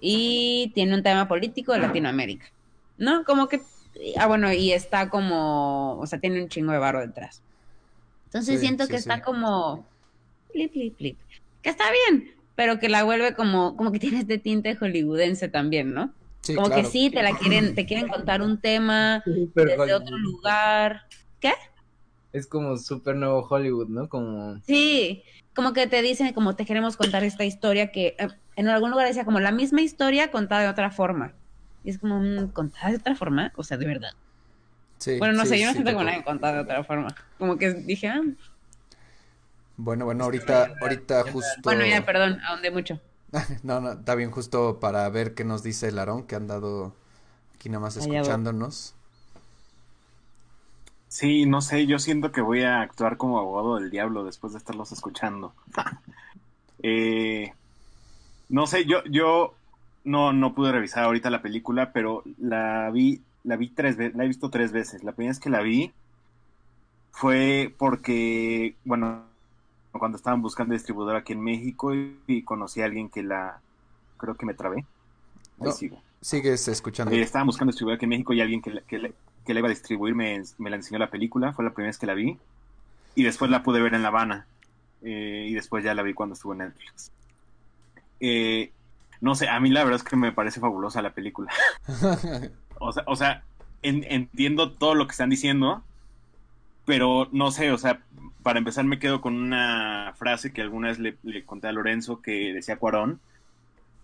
Y 0.00 0.70
tiene 0.74 0.94
un 0.94 1.02
tema 1.02 1.26
político 1.26 1.72
de 1.72 1.80
Latinoamérica. 1.80 2.46
¿No? 2.98 3.24
Como 3.24 3.48
que. 3.48 3.62
Ah, 4.16 4.26
bueno, 4.26 4.52
y 4.52 4.72
está 4.72 5.08
como. 5.08 5.98
O 5.98 6.06
sea, 6.06 6.20
tiene 6.20 6.42
un 6.42 6.48
chingo 6.48 6.72
de 6.72 6.78
barro 6.78 7.00
detrás. 7.00 7.42
Entonces 8.26 8.60
Sí, 8.60 8.66
siento 8.66 8.84
sí, 8.84 8.90
que 8.90 8.98
sí. 8.98 9.00
está 9.00 9.22
como. 9.22 9.86
Flip, 10.52 10.72
flip, 10.72 10.96
flip. 10.96 11.18
Que 11.62 11.70
está 11.70 11.84
bien, 11.90 12.34
pero 12.54 12.78
que 12.78 12.88
la 12.88 13.02
vuelve 13.04 13.34
como. 13.34 13.76
Como 13.76 13.90
que 13.90 13.98
tiene 13.98 14.20
este 14.20 14.38
tinte 14.38 14.76
hollywoodense 14.76 15.48
también, 15.48 15.94
¿no? 15.94 16.12
Sí, 16.48 16.54
como 16.56 16.66
claro. 16.66 16.82
que 16.82 16.84
sí, 16.90 17.10
te 17.10 17.22
la 17.22 17.36
quieren, 17.36 17.74
te 17.74 17.86
quieren 17.86 18.08
contar 18.08 18.42
un 18.42 18.60
tema 18.60 19.24
desde 19.54 19.74
Hollywood. 19.80 19.92
otro 19.94 20.18
lugar. 20.18 21.02
¿Qué? 21.40 21.52
Es 22.32 22.46
como 22.46 22.78
súper 22.78 23.16
nuevo 23.16 23.46
Hollywood, 23.46 23.88
¿no? 23.88 24.08
Como... 24.08 24.62
Sí, 24.66 25.24
como 25.54 25.72
que 25.72 25.86
te 25.86 26.02
dicen, 26.02 26.32
como 26.34 26.54
te 26.56 26.66
queremos 26.66 26.96
contar 26.96 27.24
esta 27.24 27.44
historia 27.44 27.90
que 27.90 28.16
eh, 28.18 28.28
en 28.56 28.68
algún 28.68 28.90
lugar 28.90 29.06
decía 29.06 29.24
como 29.24 29.40
la 29.40 29.52
misma 29.52 29.80
historia 29.82 30.30
contada 30.30 30.62
de 30.62 30.68
otra 30.68 30.90
forma. 30.90 31.38
Y 31.82 31.90
es 31.90 31.98
como, 31.98 32.20
mm, 32.20 32.52
¿contada 32.52 32.90
de 32.90 32.96
otra 32.98 33.14
forma? 33.16 33.52
O 33.56 33.64
sea, 33.64 33.78
de 33.78 33.86
verdad. 33.86 34.10
Sí, 34.98 35.12
bueno, 35.18 35.34
no 35.34 35.44
sí, 35.44 35.48
sé, 35.48 35.58
yo 35.60 35.66
no 35.66 35.72
sí, 35.72 35.74
siento 35.74 35.92
como 35.92 36.04
co- 36.04 36.04
la 36.04 36.16
he 36.16 36.24
contado 36.24 36.54
de 36.56 36.60
otra 36.62 36.84
forma. 36.84 37.16
Como 37.38 37.58
que 37.58 37.72
dije, 37.74 38.08
ah, 38.08 38.20
Bueno, 39.78 40.04
bueno, 40.04 40.24
ahorita, 40.24 40.74
ahorita 40.80 41.24
justo... 41.32 41.60
bueno, 41.64 41.86
ya, 41.86 42.04
perdón, 42.04 42.40
ahondé 42.44 42.70
mucho. 42.70 43.00
No, 43.62 43.80
no, 43.80 43.92
está 43.92 44.14
bien 44.14 44.30
justo 44.30 44.80
para 44.80 45.08
ver 45.08 45.34
qué 45.34 45.44
nos 45.44 45.62
dice 45.62 45.88
el 45.88 45.98
Aarón, 45.98 46.24
que 46.24 46.34
ha 46.34 46.38
andado 46.38 46.94
aquí 47.54 47.68
nada 47.68 47.80
más 47.80 47.96
escuchándonos. 47.96 48.94
Sí, 51.08 51.46
no 51.46 51.62
sé, 51.62 51.86
yo 51.86 51.98
siento 51.98 52.32
que 52.32 52.42
voy 52.42 52.62
a 52.62 52.80
actuar 52.82 53.16
como 53.16 53.38
abogado 53.38 53.76
del 53.76 53.90
diablo 53.90 54.24
después 54.24 54.52
de 54.52 54.58
estarlos 54.58 54.92
escuchando. 54.92 55.52
Eh, 56.80 57.52
no 58.48 58.68
sé, 58.68 58.84
yo, 58.84 59.02
yo 59.10 59.52
no, 60.04 60.32
no 60.32 60.54
pude 60.54 60.70
revisar 60.70 61.02
ahorita 61.02 61.28
la 61.28 61.42
película, 61.42 61.92
pero 61.92 62.22
la 62.38 62.88
vi, 62.92 63.20
la 63.42 63.56
vi 63.56 63.70
tres 63.70 63.96
veces, 63.96 64.14
la 64.14 64.22
he 64.22 64.28
visto 64.28 64.48
tres 64.48 64.70
veces. 64.70 65.02
La 65.02 65.10
primera 65.10 65.32
vez 65.32 65.40
que 65.40 65.50
la 65.50 65.60
vi 65.60 65.92
fue 67.10 67.74
porque, 67.76 68.76
bueno, 68.84 69.24
cuando 69.98 70.16
estaban 70.16 70.42
buscando 70.42 70.74
distribuidor 70.74 71.16
aquí 71.16 71.32
en 71.32 71.40
México 71.42 71.94
y, 71.94 72.16
y 72.26 72.42
conocí 72.42 72.80
a 72.82 72.86
alguien 72.86 73.08
que 73.08 73.22
la, 73.22 73.60
creo 74.16 74.34
que 74.36 74.46
me 74.46 74.54
trabé. 74.54 74.78
Ahí 75.60 75.66
No. 75.66 75.72
sigo. 75.72 76.00
Sigues 76.20 76.66
escuchando. 76.68 77.14
Eh, 77.14 77.20
estaban 77.20 77.46
buscando 77.46 77.70
distribuidor 77.70 77.96
aquí 77.96 78.04
en 78.06 78.10
México 78.10 78.32
y 78.32 78.40
alguien 78.40 78.60
que, 78.62 78.70
la- 78.70 78.82
que 78.82 78.98
la 79.54 79.58
iba 79.58 79.68
a 79.68 79.70
distribuir 79.70 80.14
me, 80.14 80.42
me 80.58 80.70
la 80.70 80.76
enseñó 80.76 80.98
la 80.98 81.10
película, 81.10 81.52
fue 81.52 81.64
la 81.64 81.70
primera 81.72 81.88
vez 81.90 81.98
que 81.98 82.06
la 82.06 82.14
vi. 82.14 82.36
Y 83.14 83.22
después 83.22 83.50
la 83.50 83.62
pude 83.62 83.80
ver 83.80 83.94
en 83.94 84.02
La 84.02 84.08
Habana. 84.08 84.46
Eh, 85.02 85.46
y 85.48 85.54
después 85.54 85.84
ya 85.84 85.94
la 85.94 86.02
vi 86.02 86.12
cuando 86.14 86.34
estuvo 86.34 86.52
en 86.52 86.58
Netflix. 86.58 87.10
Eh, 88.20 88.72
no 89.20 89.34
sé, 89.34 89.48
a 89.48 89.58
mí 89.60 89.70
la 89.70 89.84
verdad 89.84 90.00
es 90.00 90.04
que 90.08 90.16
me 90.16 90.32
parece 90.32 90.60
fabulosa 90.60 91.02
la 91.02 91.10
película. 91.14 91.52
O 92.80 92.92
sea, 92.92 93.02
o 93.08 93.16
sea 93.16 93.42
en- 93.82 94.04
entiendo 94.08 94.70
todo 94.70 94.94
lo 94.94 95.06
que 95.08 95.10
están 95.12 95.30
diciendo, 95.30 95.82
pero 96.84 97.28
no 97.32 97.50
sé, 97.50 97.72
o 97.72 97.78
sea, 97.78 98.00
para 98.42 98.58
empezar 98.58 98.84
me 98.84 98.98
quedo 98.98 99.20
con 99.20 99.34
una 99.34 100.14
frase 100.16 100.52
que 100.52 100.62
alguna 100.62 100.88
vez 100.88 100.98
le, 100.98 101.44
conté 101.44 101.68
a 101.68 101.72
Lorenzo 101.72 102.22
que 102.22 102.52
decía 102.52 102.78
Cuarón, 102.78 103.20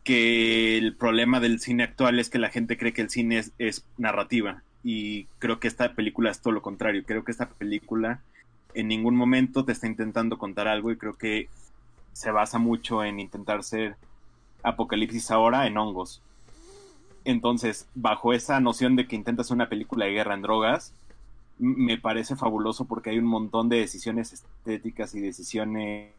que 0.03 0.77
el 0.77 0.95
problema 0.95 1.41
del 1.41 1.61
cine 1.61 1.85
actual 1.85 2.19
es 2.19 2.29
que 2.29 2.39
la 2.39 2.51
gente 2.51 2.77
cree 2.77 2.93
que 2.93 3.03
el 3.03 3.11
cine 3.11 3.39
es, 3.39 3.53
es 3.59 3.85
narrativa 3.97 4.63
y 4.83 5.25
creo 5.39 5.61
que 5.61 5.69
esta 5.69 5.95
película 5.95 6.31
es 6.31 6.41
todo 6.41 6.53
lo 6.53 6.63
contrario, 6.63 7.05
creo 7.07 7.25
que 7.25 7.33
esta 7.33 7.49
película 7.49 8.21
en 8.75 8.89
ningún 8.89 9.17
momento 9.17 9.65
te 9.65 9.73
está 9.73 9.87
intentando 9.87 10.37
contar 10.37 10.69
algo 10.69 10.91
y 10.91 10.97
creo 10.97 11.15
que 11.15 11.49
se 12.13 12.31
basa 12.31 12.59
mucho 12.59 13.05
en 13.05 13.21
intentar 13.21 13.63
ser 13.63 13.97
apocalipsis 14.63 15.31
ahora 15.31 15.67
en 15.67 15.79
hongos. 15.79 16.21
Entonces, 17.25 17.87
bajo 17.95 18.33
esa 18.33 18.61
noción 18.61 18.97
de 18.97 19.07
que 19.07 19.17
intentas 19.17 19.51
una 19.51 19.69
película 19.69 20.05
de 20.05 20.13
guerra 20.13 20.35
en 20.35 20.43
drogas, 20.43 20.93
me 21.59 21.99
parece 21.99 22.37
fabuloso 22.37 22.85
porque 22.87 23.11
hay 23.11 23.19
un 23.19 23.27
montón 23.27 23.69
de 23.69 23.79
decisiones 23.79 24.33
estéticas 24.33 25.15
y 25.15 25.21
decisiones 25.21 26.13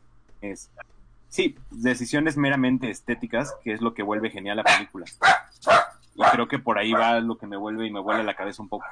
sí, 1.30 1.56
decisiones 1.72 2.38
meramente 2.38 2.90
estéticas, 2.90 3.54
que 3.64 3.74
es 3.74 3.82
lo 3.82 3.94
que 3.94 4.04
vuelve 4.04 4.30
genial 4.30 4.58
la 4.58 4.64
película. 4.64 5.06
Y 6.16 6.24
creo 6.32 6.48
que 6.48 6.60
por 6.60 6.78
ahí 6.78 6.94
va 6.94 7.20
lo 7.20 7.38
que 7.38 7.48
me 7.48 7.58
vuelve 7.58 7.88
y 7.88 7.92
me 7.92 8.00
vuelve 8.00 8.24
la 8.24 8.36
cabeza 8.36 8.62
un 8.62 8.70
poco. 8.70 8.86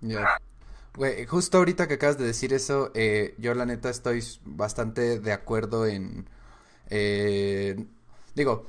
Ya. 0.00 0.38
Güey, 0.94 1.24
justo 1.26 1.58
ahorita 1.58 1.86
que 1.86 1.94
acabas 1.94 2.18
de 2.18 2.26
decir 2.26 2.52
eso, 2.52 2.90
eh, 2.94 3.34
yo 3.38 3.54
la 3.54 3.66
neta 3.66 3.88
estoy 3.90 4.22
bastante 4.44 5.20
de 5.20 5.32
acuerdo 5.32 5.86
en... 5.86 6.28
eh, 6.90 7.84
digo, 8.34 8.66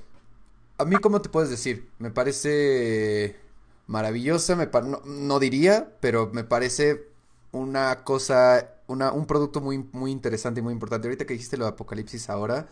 a 0.77 0.85
mí, 0.85 0.97
¿cómo 0.97 1.21
te 1.21 1.29
puedes 1.29 1.49
decir? 1.49 1.89
Me 1.97 2.11
parece 2.11 3.39
maravillosa, 3.89 4.55
me 4.55 4.67
no, 4.67 5.01
no 5.05 5.39
diría, 5.39 5.97
pero 5.99 6.29
me 6.33 6.43
parece 6.43 7.07
una 7.51 8.03
cosa, 8.03 8.75
una, 8.87 9.11
un 9.11 9.25
producto 9.25 9.61
muy, 9.61 9.79
muy 9.93 10.11
interesante 10.11 10.59
y 10.61 10.63
muy 10.63 10.73
importante. 10.73 11.07
Ahorita 11.07 11.25
que 11.25 11.33
dijiste 11.33 11.57
lo 11.57 11.65
de 11.65 11.71
Apocalipsis 11.71 12.29
ahora, 12.29 12.69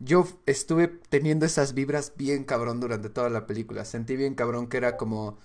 yo 0.00 0.26
estuve 0.46 0.88
teniendo 0.88 1.46
esas 1.46 1.74
vibras 1.74 2.14
bien 2.16 2.44
cabrón 2.44 2.80
durante 2.80 3.10
toda 3.10 3.30
la 3.30 3.46
película. 3.46 3.84
Sentí 3.84 4.16
bien 4.16 4.34
cabrón 4.34 4.68
que 4.68 4.78
era 4.78 4.96
como 4.96 5.38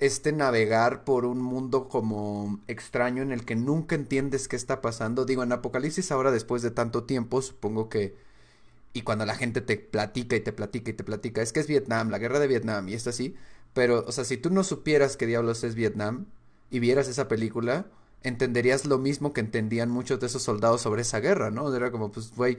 este 0.00 0.32
navegar 0.32 1.04
por 1.04 1.26
un 1.26 1.42
mundo 1.42 1.88
como 1.88 2.60
extraño 2.68 3.22
en 3.22 3.32
el 3.32 3.44
que 3.46 3.56
nunca 3.56 3.94
entiendes 3.96 4.48
qué 4.48 4.56
está 4.56 4.82
pasando. 4.82 5.24
Digo, 5.26 5.42
en 5.44 5.52
Apocalipsis 5.52 6.12
ahora, 6.12 6.30
después 6.32 6.62
de 6.62 6.72
tanto 6.72 7.04
tiempo, 7.04 7.42
supongo 7.42 7.88
que 7.88 8.16
y 8.94 9.02
cuando 9.02 9.26
la 9.26 9.34
gente 9.34 9.60
te 9.60 9.76
platica 9.78 10.36
y 10.36 10.40
te 10.40 10.52
platica 10.52 10.90
y 10.90 10.94
te 10.94 11.04
platica, 11.04 11.42
es 11.42 11.52
que 11.52 11.60
es 11.60 11.66
Vietnam, 11.66 12.10
la 12.10 12.18
guerra 12.18 12.38
de 12.40 12.46
Vietnam 12.46 12.88
y 12.88 12.94
esto 12.94 13.10
así, 13.10 13.34
pero, 13.74 14.04
o 14.06 14.12
sea, 14.12 14.24
si 14.24 14.36
tú 14.36 14.50
no 14.50 14.64
supieras 14.64 15.16
qué 15.16 15.26
diablos 15.26 15.64
es 15.64 15.74
Vietnam 15.74 16.26
y 16.70 16.78
vieras 16.80 17.08
esa 17.08 17.28
película, 17.28 17.86
entenderías 18.22 18.84
lo 18.86 18.98
mismo 18.98 19.32
que 19.32 19.40
entendían 19.40 19.90
muchos 19.90 20.20
de 20.20 20.26
esos 20.26 20.42
soldados 20.42 20.82
sobre 20.82 21.02
esa 21.02 21.20
guerra, 21.20 21.50
¿no? 21.50 21.74
Era 21.74 21.90
como, 21.90 22.12
pues, 22.12 22.34
güey, 22.36 22.58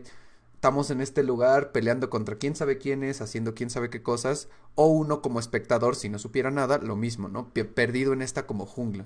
estamos 0.56 0.90
en 0.92 1.02
este 1.02 1.24
lugar 1.24 1.72
peleando 1.72 2.10
contra 2.10 2.36
quién 2.38 2.56
sabe 2.56 2.78
quiénes, 2.78 3.22
haciendo 3.22 3.54
quién 3.54 3.70
sabe 3.70 3.90
qué 3.90 4.02
cosas, 4.02 4.50
o 4.76 4.88
uno 4.88 5.22
como 5.22 5.40
espectador, 5.40 5.96
si 5.96 6.10
no 6.10 6.20
supiera 6.20 6.52
nada, 6.52 6.78
lo 6.80 6.96
mismo, 6.96 7.30
¿no? 7.30 7.50
Pe- 7.54 7.66
Perdido 7.66 8.14
en 8.14 8.22
esta 8.22 8.46
como 8.48 8.66
jungla. 8.66 9.06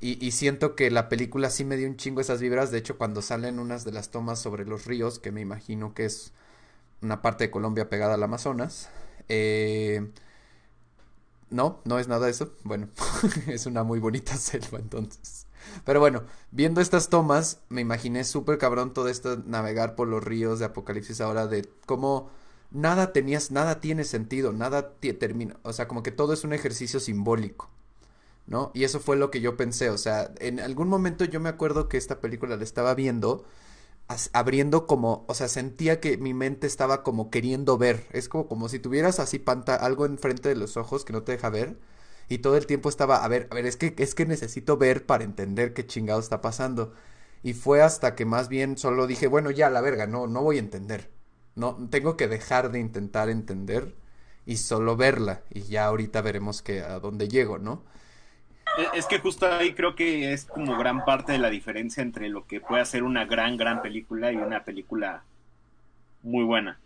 Y, 0.00 0.24
y 0.24 0.32
siento 0.32 0.74
que 0.74 0.90
la 0.90 1.08
película 1.08 1.50
sí 1.50 1.64
me 1.64 1.76
dio 1.76 1.88
un 1.88 1.96
chingo 1.96 2.20
esas 2.20 2.40
vibras. 2.40 2.70
De 2.72 2.78
hecho, 2.78 2.98
cuando 2.98 3.22
salen 3.22 3.58
unas 3.58 3.84
de 3.84 3.92
las 3.92 4.10
tomas 4.10 4.40
sobre 4.40 4.64
los 4.66 4.84
ríos, 4.86 5.18
que 5.20 5.30
me 5.32 5.40
imagino 5.40 5.94
que 5.94 6.04
es 6.06 6.32
una 7.02 7.22
parte 7.22 7.44
de 7.44 7.50
Colombia 7.50 7.88
pegada 7.90 8.14
al 8.14 8.22
Amazonas. 8.22 8.90
eh, 9.28 10.10
no, 11.52 11.80
no 11.84 11.98
es 11.98 12.08
nada 12.08 12.28
eso. 12.28 12.52
Bueno, 12.64 12.88
es 13.46 13.66
una 13.66 13.82
muy 13.84 13.98
bonita 13.98 14.36
selva 14.36 14.78
entonces. 14.78 15.46
Pero 15.84 16.00
bueno, 16.00 16.24
viendo 16.50 16.80
estas 16.80 17.08
tomas, 17.08 17.60
me 17.68 17.80
imaginé 17.80 18.24
súper 18.24 18.58
cabrón 18.58 18.92
todo 18.92 19.08
esto 19.08 19.36
navegar 19.46 19.94
por 19.94 20.08
los 20.08 20.22
ríos 20.22 20.58
de 20.58 20.64
Apocalipsis 20.64 21.20
ahora 21.20 21.46
de 21.46 21.68
cómo 21.86 22.30
nada 22.72 23.12
tenías, 23.12 23.50
nada 23.50 23.80
tiene 23.80 24.04
sentido, 24.04 24.52
nada 24.52 24.94
termina, 24.98 25.56
o 25.62 25.72
sea, 25.72 25.86
como 25.86 26.02
que 26.02 26.10
todo 26.10 26.32
es 26.32 26.42
un 26.44 26.52
ejercicio 26.52 26.98
simbólico. 26.98 27.70
¿no? 28.46 28.72
Y 28.74 28.84
eso 28.84 28.98
fue 28.98 29.16
lo 29.16 29.30
que 29.30 29.40
yo 29.40 29.56
pensé, 29.56 29.90
o 29.90 29.98
sea, 29.98 30.32
en 30.40 30.58
algún 30.58 30.88
momento 30.88 31.24
yo 31.24 31.38
me 31.38 31.48
acuerdo 31.48 31.88
que 31.88 31.96
esta 31.96 32.20
película 32.20 32.56
la 32.56 32.64
estaba 32.64 32.94
viendo, 32.94 33.44
abriendo 34.32 34.86
como, 34.86 35.24
o 35.28 35.34
sea, 35.34 35.48
sentía 35.48 36.00
que 36.00 36.18
mi 36.18 36.34
mente 36.34 36.66
estaba 36.66 37.02
como 37.02 37.30
queriendo 37.30 37.78
ver, 37.78 38.06
es 38.12 38.28
como, 38.28 38.46
como 38.48 38.68
si 38.68 38.78
tuvieras 38.78 39.20
así 39.20 39.38
panta 39.38 39.74
algo 39.76 40.06
enfrente 40.06 40.48
de 40.50 40.56
los 40.56 40.76
ojos 40.76 41.04
que 41.04 41.12
no 41.12 41.22
te 41.22 41.32
deja 41.32 41.50
ver, 41.50 41.78
y 42.28 42.38
todo 42.38 42.56
el 42.56 42.66
tiempo 42.66 42.88
estaba, 42.88 43.24
a 43.24 43.28
ver, 43.28 43.48
a 43.50 43.54
ver, 43.54 43.66
es 43.66 43.76
que, 43.76 43.94
es 43.98 44.14
que 44.14 44.26
necesito 44.26 44.76
ver 44.76 45.06
para 45.06 45.24
entender 45.24 45.74
qué 45.74 45.86
chingado 45.86 46.20
está 46.20 46.40
pasando. 46.40 46.94
Y 47.42 47.54
fue 47.54 47.82
hasta 47.82 48.14
que 48.14 48.24
más 48.24 48.48
bien 48.48 48.78
solo 48.78 49.06
dije, 49.06 49.26
bueno, 49.26 49.50
ya, 49.50 49.68
la 49.70 49.80
verga, 49.80 50.06
no, 50.06 50.26
no 50.26 50.42
voy 50.42 50.56
a 50.56 50.60
entender. 50.60 51.10
No, 51.54 51.76
tengo 51.90 52.16
que 52.16 52.28
dejar 52.28 52.70
de 52.72 52.78
intentar 52.80 53.28
entender 53.28 53.94
y 54.46 54.56
solo 54.58 54.96
verla. 54.96 55.42
Y 55.50 55.62
ya 55.62 55.86
ahorita 55.86 56.22
veremos 56.22 56.62
que 56.62 56.80
a 56.82 57.00
dónde 57.00 57.28
llego, 57.28 57.58
¿no? 57.58 57.84
E- 58.78 58.98
Es 58.98 59.06
que 59.06 59.18
justo 59.18 59.46
ahí 59.46 59.74
creo 59.74 59.94
que 59.94 60.32
es 60.32 60.44
como 60.46 60.76
gran 60.76 61.04
parte 61.04 61.32
de 61.32 61.38
la 61.38 61.50
diferencia 61.50 62.02
entre 62.02 62.28
lo 62.28 62.46
que 62.46 62.60
puede 62.60 62.82
hacer 62.82 63.02
una 63.02 63.24
gran, 63.24 63.56
gran 63.56 63.82
película 63.82 64.32
y 64.32 64.36
una 64.36 64.64
película 64.64 65.22
muy 66.22 66.44
buena. 66.44 66.78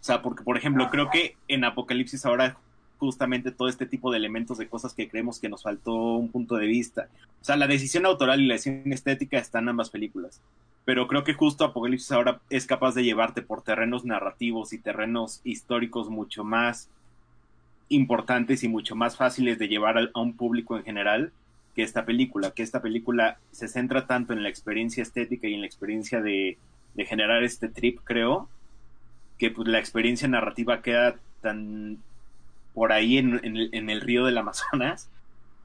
O 0.00 0.04
sea, 0.04 0.22
porque, 0.22 0.42
por 0.44 0.56
ejemplo, 0.56 0.88
creo 0.90 1.10
que 1.10 1.36
en 1.48 1.64
Apocalipsis 1.64 2.24
ahora 2.26 2.56
justamente 2.98 3.50
todo 3.50 3.68
este 3.68 3.86
tipo 3.86 4.10
de 4.10 4.18
elementos 4.18 4.56
de 4.56 4.68
cosas 4.68 4.94
que 4.94 5.08
creemos 5.08 5.38
que 5.38 5.48
nos 5.48 5.62
faltó 5.62 5.94
un 5.94 6.30
punto 6.30 6.56
de 6.56 6.66
vista. 6.66 7.08
O 7.40 7.44
sea, 7.44 7.56
la 7.56 7.66
decisión 7.66 8.06
autoral 8.06 8.40
y 8.40 8.46
la 8.46 8.54
decisión 8.54 8.92
estética 8.92 9.38
están 9.38 9.64
en 9.64 9.70
ambas 9.70 9.90
películas. 9.90 10.40
Pero 10.84 11.08
creo 11.08 11.24
que 11.24 11.34
justo 11.34 11.64
Apocalipsis 11.64 12.12
ahora 12.12 12.40
es 12.50 12.66
capaz 12.66 12.94
de 12.94 13.04
llevarte 13.04 13.42
por 13.42 13.62
terrenos 13.62 14.04
narrativos 14.04 14.72
y 14.72 14.78
terrenos 14.78 15.40
históricos 15.44 16.08
mucho 16.08 16.44
más 16.44 16.88
importantes 17.88 18.64
y 18.64 18.68
mucho 18.68 18.94
más 18.96 19.16
fáciles 19.16 19.58
de 19.58 19.68
llevar 19.68 19.98
a, 19.98 20.20
un 20.20 20.36
público 20.36 20.76
en 20.76 20.84
general 20.84 21.32
que 21.74 21.82
esta 21.82 22.04
película, 22.04 22.52
que 22.52 22.62
esta 22.62 22.80
película 22.80 23.38
se 23.50 23.68
centra 23.68 24.06
tanto 24.06 24.32
en 24.32 24.42
la 24.42 24.48
experiencia 24.48 25.02
estética 25.02 25.48
y 25.48 25.54
en 25.54 25.60
la 25.60 25.66
experiencia 25.66 26.20
de, 26.20 26.58
generar 26.96 27.42
este 27.42 27.68
trip, 27.68 27.98
creo, 28.04 28.48
que 29.38 29.50
pues 29.50 29.66
la 29.66 29.80
experiencia 29.80 30.28
narrativa 30.28 30.80
queda 30.80 31.16
tan 31.40 31.98
por 32.72 32.92
ahí 32.92 33.18
en, 33.18 33.40
en 33.44 33.56
el, 33.56 33.70
en 33.72 33.90
el 33.90 34.00
río 34.00 34.24
del 34.24 34.38
Amazonas 34.38 35.08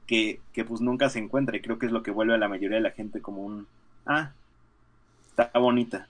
que, 0.08 0.40
que 0.52 0.64
pues 0.64 0.80
nunca 0.80 1.08
se 1.08 1.20
encuentra 1.20 1.56
y 1.56 1.60
creo 1.60 1.78
que 1.78 1.86
es 1.86 1.92
lo 1.92 2.02
que 2.02 2.10
vuelve 2.10 2.34
a 2.34 2.38
la 2.38 2.48
mayoría 2.48 2.78
de 2.78 2.82
la 2.82 2.90
gente 2.90 3.20
como 3.22 3.42
un, 3.42 3.68
ah, 4.06 4.32
está 5.28 5.56
bonita. 5.58 6.08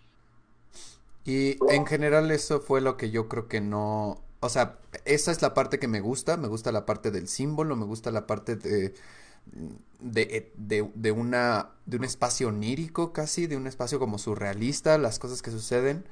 Y 1.25 1.59
en 1.69 1.87
general 1.87 2.31
eso 2.31 2.61
fue 2.61 2.81
lo 2.81 2.97
que 2.97 3.11
yo 3.11 3.29
creo 3.29 3.47
que 3.47 3.61
no, 3.61 4.21
o 4.41 4.49
sea, 4.49 4.79
esa 5.05 5.33
es 5.33 5.43
la 5.43 5.55
parte 5.55 5.79
que 5.79 5.89
me 5.89 6.01
gusta, 6.01 6.37
me 6.37 6.49
gusta 6.49 6.73
la 6.73 6.87
parte 6.87 7.11
del 7.11 7.29
símbolo, 7.29 7.77
me 7.77 7.85
gusta 7.85 8.11
la 8.11 8.27
parte 8.27 8.57
de 8.57 8.95
de, 10.01 10.53
de, 10.57 10.91
de 10.95 11.13
una 11.13 11.71
de 11.87 11.97
un 11.97 12.05
espacio 12.05 12.49
onírico 12.49 13.13
casi, 13.13 13.47
de 13.47 13.57
un 13.57 13.67
espacio 13.67 13.99
como 13.99 14.19
surrealista, 14.19 14.99
las 14.99 15.19
cosas 15.19 15.43
que 15.43 15.51
suceden, 15.51 16.05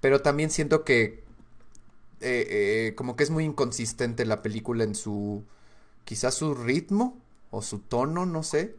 pero 0.00 0.22
también 0.22 0.50
siento 0.50 0.84
que 0.84 1.24
eh, 2.20 2.88
eh, 2.90 2.94
como 2.96 3.16
que 3.16 3.24
es 3.24 3.30
muy 3.30 3.44
inconsistente 3.44 4.24
la 4.26 4.42
película 4.42 4.84
en 4.84 4.94
su 4.94 5.44
quizás 6.04 6.34
su 6.34 6.54
ritmo 6.54 7.18
o 7.50 7.62
su 7.62 7.80
tono, 7.80 8.26
no 8.26 8.42
sé, 8.42 8.76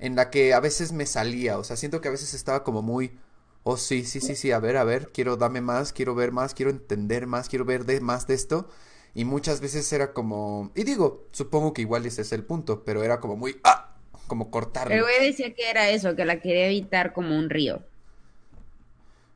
en 0.00 0.16
la 0.16 0.30
que 0.30 0.54
a 0.54 0.60
veces 0.60 0.92
me 0.92 1.06
salía, 1.06 1.58
o 1.58 1.64
sea, 1.64 1.76
siento 1.76 2.00
que 2.00 2.08
a 2.08 2.12
veces 2.12 2.34
estaba 2.34 2.64
como 2.64 2.82
muy 2.82 3.12
Oh, 3.64 3.76
sí, 3.76 4.04
sí, 4.04 4.20
sí, 4.20 4.34
sí, 4.34 4.50
a 4.50 4.58
ver, 4.58 4.76
a 4.76 4.82
ver, 4.84 5.12
quiero 5.12 5.36
dame 5.36 5.60
más, 5.60 5.92
quiero 5.92 6.14
ver 6.16 6.32
más, 6.32 6.52
quiero 6.54 6.70
entender 6.70 7.26
más, 7.28 7.48
quiero 7.48 7.64
ver 7.64 7.84
de, 7.84 8.00
más 8.00 8.26
de 8.26 8.34
esto. 8.34 8.68
Y 9.14 9.24
muchas 9.24 9.60
veces 9.60 9.92
era 9.92 10.12
como, 10.14 10.72
y 10.74 10.82
digo, 10.84 11.28
supongo 11.32 11.72
que 11.72 11.82
igual 11.82 12.04
ese 12.06 12.22
es 12.22 12.32
el 12.32 12.44
punto, 12.44 12.84
pero 12.84 13.04
era 13.04 13.20
como 13.20 13.36
muy, 13.36 13.60
ah, 13.64 13.96
como 14.26 14.50
El 14.86 15.00
cortarlo, 15.00 15.02
güey 15.02 15.26
decía 15.26 15.52
que 15.54 15.68
era 15.70 15.90
eso, 15.90 16.14
que 16.14 16.24
la 16.24 16.38
quería 16.40 16.66
evitar 16.66 17.12
como 17.12 17.36
un 17.36 17.50
río. 17.50 17.84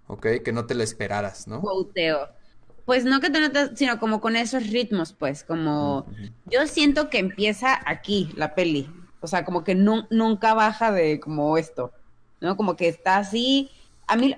¿ok? 0.06 0.26
Que 0.44 0.52
no 0.52 0.66
te 0.66 0.74
lo 0.74 0.82
esperaras, 0.82 1.46
¿no? 1.48 1.60
Quoteo. 1.60 2.28
Pues 2.84 3.04
no 3.04 3.20
que 3.20 3.30
te 3.30 3.40
notas, 3.40 3.72
sino 3.76 3.98
como 3.98 4.20
con 4.20 4.36
esos 4.36 4.68
ritmos, 4.70 5.12
pues, 5.12 5.42
como 5.44 6.08
yo 6.44 6.66
siento 6.68 7.10
que 7.10 7.18
empieza 7.18 7.80
aquí 7.86 8.30
la 8.36 8.54
peli, 8.54 8.88
o 9.20 9.26
sea, 9.26 9.44
como 9.44 9.64
que 9.64 9.74
nu- 9.74 10.06
nunca 10.10 10.54
baja 10.54 10.92
de 10.92 11.18
como 11.20 11.58
esto, 11.58 11.92
¿no? 12.40 12.56
Como 12.56 12.76
que 12.76 12.88
está 12.88 13.18
así, 13.18 13.70
a 14.06 14.16
mí, 14.16 14.34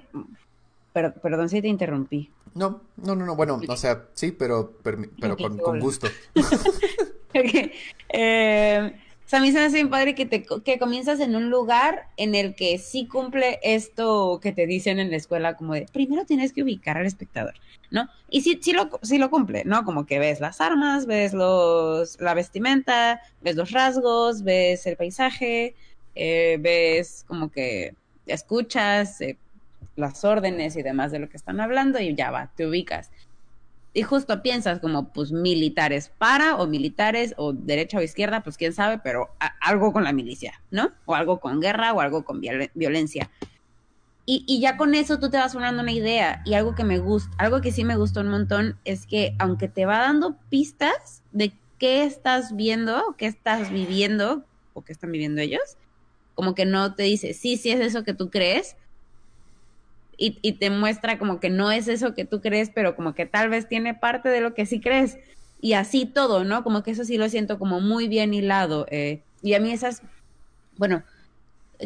per- 0.93 1.15
perdón 1.15 1.49
si 1.49 1.61
te 1.63 1.69
interrumpí. 1.69 2.31
No, 2.55 2.81
no, 2.97 3.15
no, 3.15 3.27
no, 3.27 3.37
bueno, 3.37 3.61
o 3.69 3.77
sea, 3.77 4.07
sí, 4.15 4.33
pero, 4.33 4.73
pero 4.83 5.37
con, 5.37 5.81
gusto. 5.81 6.09
Ok. 7.29 7.71
Eh, 8.09 8.93
o 9.29 9.31
sea, 9.31 9.41
a 9.41 9.43
mí 9.43 9.53
se 9.53 9.59
me 9.59 9.67
hace 9.67 9.75
bien 9.75 9.91
padre 9.91 10.15
que, 10.15 10.25
te, 10.25 10.47
que 10.65 10.79
comienzas 10.79 11.21
en 11.21 11.37
un 11.37 11.51
lugar 11.51 12.09
en 12.17 12.35
el 12.35 12.55
que 12.55 12.79
sí 12.79 13.07
cumple 13.07 13.61
esto 13.63 14.41
que 14.43 14.53
te 14.53 14.67
dicen 14.67 14.99
en 14.99 15.11
la 15.11 15.19
escuela, 15.19 15.55
como 15.55 15.75
de 15.75 15.87
primero 15.93 16.25
tienes 16.25 16.55
que 16.55 16.63
ubicar 16.63 16.97
al 16.97 17.05
espectador, 17.05 17.53
¿no? 17.91 18.09
Y 18.31 18.41
sí, 18.41 18.59
sí, 18.63 18.73
lo, 18.73 18.89
sí 19.03 19.19
lo 19.19 19.29
cumple, 19.29 19.65
¿no? 19.67 19.85
Como 19.85 20.07
que 20.07 20.19
ves 20.19 20.41
las 20.41 20.63
armas, 20.63 21.05
ves 21.05 21.35
los, 21.35 22.19
la 22.19 22.33
vestimenta, 22.33 23.21
ves 23.43 23.57
los 23.57 23.71
rasgos, 23.71 24.43
ves 24.45 24.87
el 24.87 24.97
paisaje, 24.97 25.75
eh, 26.15 26.57
ves 26.59 27.27
como 27.29 27.51
que 27.51 27.95
escuchas 28.27 29.21
eh, 29.21 29.37
las 29.99 30.25
órdenes 30.25 30.77
y 30.77 30.83
demás 30.83 31.13
de 31.13 31.19
lo 31.19 31.29
que 31.29 31.37
están 31.37 31.61
hablando 31.61 31.99
y 32.01 32.15
ya 32.15 32.31
va, 32.31 32.53
te 32.55 32.67
ubicas. 32.67 33.11
Y 33.93 34.03
justo 34.03 34.43
piensas 34.43 34.81
como, 34.81 35.13
pues, 35.13 35.33
militares 35.33 36.13
para 36.19 36.57
o 36.57 36.67
militares 36.67 37.35
o 37.37 37.53
derecha 37.53 37.99
o 37.99 38.03
izquierda, 38.03 38.43
pues 38.43 38.57
quién 38.57 38.73
sabe, 38.73 38.99
pero 38.99 39.31
algo 39.61 39.93
con 39.93 40.05
la 40.05 40.13
milicia, 40.13 40.63
¿no? 40.71 40.93
O 41.05 41.15
algo 41.15 41.41
con 41.41 41.61
guerra 41.61 41.93
o 41.93 42.01
algo 42.01 42.25
con 42.25 42.41
viol- 42.41 42.71
violencia. 42.75 43.31
Y, 44.25 44.45
y 44.47 44.61
ya 44.61 44.77
con 44.77 44.95
eso 44.95 45.19
tú 45.19 45.31
te 45.31 45.39
vas 45.39 45.55
formando 45.55 45.83
una 45.83 45.91
idea. 45.91 46.43
Y 46.45 46.55
algo 46.55 46.75
que 46.75 46.85
me 46.85 46.99
gusta, 46.99 47.35
algo 47.39 47.61
que 47.61 47.73
sí 47.73 47.83
me 47.83 47.97
gustó 47.97 48.21
un 48.21 48.29
montón 48.29 48.79
es 48.85 49.07
que 49.07 49.35
aunque 49.39 49.69
te 49.69 49.87
va 49.87 49.99
dando 49.99 50.37
pistas 50.51 51.23
de 51.33 51.53
qué 51.79 52.05
estás 52.05 52.55
viendo, 52.55 53.17
qué 53.17 53.27
estás 53.27 53.73
viviendo 53.73 54.45
o 54.75 54.83
qué 54.83 54.93
están 54.93 55.11
viviendo 55.11 55.41
ellos, 55.41 55.77
como 56.35 56.55
que 56.55 56.67
no 56.67 56.95
te 56.95 57.05
dice, 57.05 57.33
sí, 57.35 57.57
sí 57.57 57.71
es 57.71 57.81
eso 57.81 58.05
que 58.05 58.15
tú 58.15 58.31
crees, 58.31 58.77
y, 60.19 60.39
y 60.43 60.55
te 60.55 60.71
muestra 60.71 61.19
como 61.19 61.41
que 61.41 61.51
no 61.51 61.73
es 61.73 61.89
eso 61.89 62.15
que 62.15 62.27
tú 62.27 62.41
crees, 62.43 62.71
pero 62.71 62.97
como 62.97 63.15
que 63.15 63.27
tal 63.27 63.49
vez 63.51 63.69
tiene 63.69 63.95
parte 63.95 64.29
de 64.31 64.43
lo 64.43 64.55
que 64.55 64.67
sí 64.67 64.81
crees. 64.81 65.19
Y 65.61 65.73
así 65.75 66.07
todo, 66.07 66.45
¿no? 66.45 66.65
Como 66.65 66.83
que 66.83 66.93
eso 66.93 67.05
sí 67.05 67.19
lo 67.19 67.29
siento 67.31 67.59
como 67.59 67.81
muy 67.81 68.09
bien 68.09 68.35
hilado. 68.35 68.87
Eh, 68.91 69.25
y 69.43 69.55
a 69.55 69.61
mí 69.61 69.73
esas, 69.73 70.03
bueno, 70.77 71.05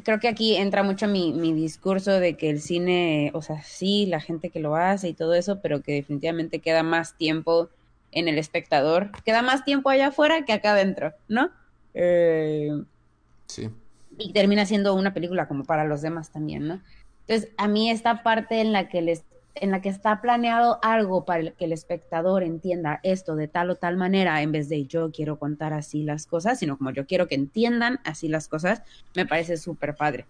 creo 0.05 0.21
que 0.21 0.29
aquí 0.29 0.57
entra 0.57 0.83
mucho 0.83 1.09
mi, 1.09 1.33
mi 1.35 1.53
discurso 1.53 2.13
de 2.21 2.37
que 2.37 2.51
el 2.51 2.61
cine, 2.61 3.31
o 3.35 3.43
sea, 3.43 3.63
sí, 3.63 4.07
la 4.07 4.21
gente 4.21 4.51
que 4.51 4.61
lo 4.61 4.77
hace 4.77 5.09
y 5.11 5.15
todo 5.15 5.35
eso, 5.35 5.61
pero 5.63 5.83
que 5.83 5.93
definitivamente 5.95 6.61
queda 6.61 6.83
más 6.83 7.17
tiempo 7.17 7.71
en 8.11 8.29
el 8.29 8.39
espectador, 8.39 9.11
queda 9.25 9.43
más 9.43 9.65
tiempo 9.65 9.91
allá 9.91 10.09
afuera 10.09 10.45
que 10.45 10.53
acá 10.53 10.73
adentro, 10.73 11.15
¿no? 11.29 11.51
Eh, 11.95 12.71
Sí. 13.47 13.71
y 14.19 14.33
termina 14.33 14.67
siendo 14.67 14.95
una 14.95 15.15
película 15.15 15.49
como 15.49 15.65
para 15.65 15.85
los 15.85 16.03
demás 16.03 16.31
también, 16.33 16.67
¿no? 16.67 16.83
Entonces, 17.27 17.51
a 17.57 17.69
mí 17.69 17.91
esta 17.91 18.23
parte 18.23 18.61
en 18.61 18.73
la 18.73 18.89
que 18.89 19.03
les 19.03 19.25
en 19.55 19.71
la 19.71 19.83
que 19.83 19.89
está 19.89 20.21
planeado 20.21 20.79
algo 20.83 21.25
para 21.25 21.51
que 21.51 21.67
el 21.67 21.73
espectador 21.73 22.43
entienda 22.43 23.01
esto 23.03 23.37
de 23.37 23.49
tal 23.49 23.71
o 23.71 23.75
tal 23.77 23.97
manera, 23.97 24.41
en 24.43 24.53
vez 24.53 24.69
de 24.69 24.87
yo 24.87 25.11
quiero 25.11 25.39
contar 25.39 25.73
así 25.73 26.03
las 26.03 26.27
cosas, 26.27 26.59
sino 26.59 26.79
como 26.79 26.91
yo 26.91 27.07
quiero 27.07 27.29
que 27.29 27.35
entiendan 27.35 28.01
así 28.05 28.29
las 28.29 28.49
cosas, 28.49 28.83
me 29.15 29.27
parece 29.27 29.57
súper 29.57 29.95
padre. 29.95 30.27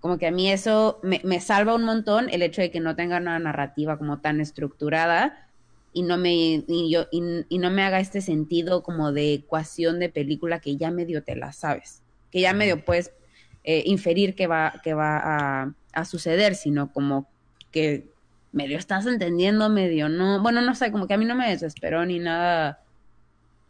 Como 0.00 0.18
que 0.18 0.26
a 0.26 0.32
mí 0.32 0.50
eso 0.50 0.98
me, 1.02 1.20
me 1.24 1.40
salva 1.40 1.74
un 1.74 1.84
montón 1.84 2.28
el 2.30 2.42
hecho 2.42 2.60
de 2.60 2.70
que 2.70 2.80
no 2.80 2.96
tenga 2.96 3.18
una 3.18 3.38
narrativa 3.38 3.96
como 3.96 4.18
tan 4.18 4.40
estructurada 4.40 5.48
y 5.92 6.02
no 6.02 6.18
me 6.18 6.64
y 6.66 6.90
yo 6.90 7.06
y, 7.12 7.22
y 7.48 7.58
no 7.58 7.70
me 7.70 7.82
haga 7.82 8.00
este 8.00 8.20
sentido 8.20 8.82
como 8.82 9.12
de 9.12 9.34
ecuación 9.34 10.00
de 10.00 10.08
película 10.08 10.58
que 10.58 10.76
ya 10.76 10.90
medio 10.90 11.22
te 11.22 11.36
la 11.36 11.52
sabes, 11.52 12.02
que 12.30 12.40
ya 12.40 12.52
medio 12.52 12.84
puedes 12.84 13.12
eh, 13.64 13.82
inferir 13.86 14.34
que 14.34 14.46
va 14.46 14.80
que 14.82 14.94
va 14.94 15.74
a, 15.92 16.04
suceder, 16.04 16.54
sino 16.54 16.92
como 16.92 17.26
que 17.70 18.08
medio 18.52 18.78
estás 18.78 19.06
entendiendo, 19.06 19.68
medio 19.68 20.08
no, 20.08 20.42
bueno, 20.42 20.60
no 20.60 20.74
sé, 20.74 20.92
como 20.92 21.06
que 21.06 21.14
a 21.14 21.18
mí 21.18 21.24
no 21.24 21.34
me 21.34 21.48
desesperó 21.48 22.04
ni 22.04 22.18
nada 22.18 22.80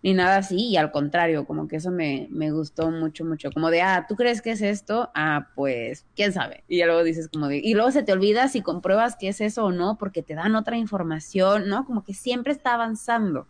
ni 0.04 0.12
nada 0.12 0.36
así, 0.36 0.68
y 0.68 0.76
al 0.76 0.90
contrario, 0.92 1.46
como 1.46 1.66
que 1.66 1.76
eso 1.76 1.90
me, 1.90 2.28
me 2.30 2.50
gustó 2.50 2.90
mucho, 2.90 3.24
mucho, 3.24 3.50
como 3.50 3.70
de, 3.70 3.80
ah, 3.80 4.04
¿tú 4.06 4.16
crees 4.16 4.42
que 4.42 4.50
es 4.50 4.60
esto? 4.60 5.10
Ah, 5.14 5.48
pues, 5.54 6.04
quién 6.14 6.30
sabe. 6.30 6.62
Y 6.68 6.84
luego 6.84 7.02
dices 7.02 7.28
como 7.28 7.48
de, 7.48 7.56
y 7.56 7.72
luego 7.72 7.90
se 7.90 8.02
te 8.02 8.12
olvida 8.12 8.48
si 8.48 8.60
compruebas 8.60 9.16
que 9.16 9.28
es 9.28 9.40
eso 9.40 9.64
o 9.64 9.72
no, 9.72 9.96
porque 9.96 10.22
te 10.22 10.34
dan 10.34 10.56
otra 10.56 10.76
información, 10.76 11.70
¿no? 11.70 11.86
Como 11.86 12.04
que 12.04 12.12
siempre 12.12 12.52
está 12.52 12.74
avanzando. 12.74 13.46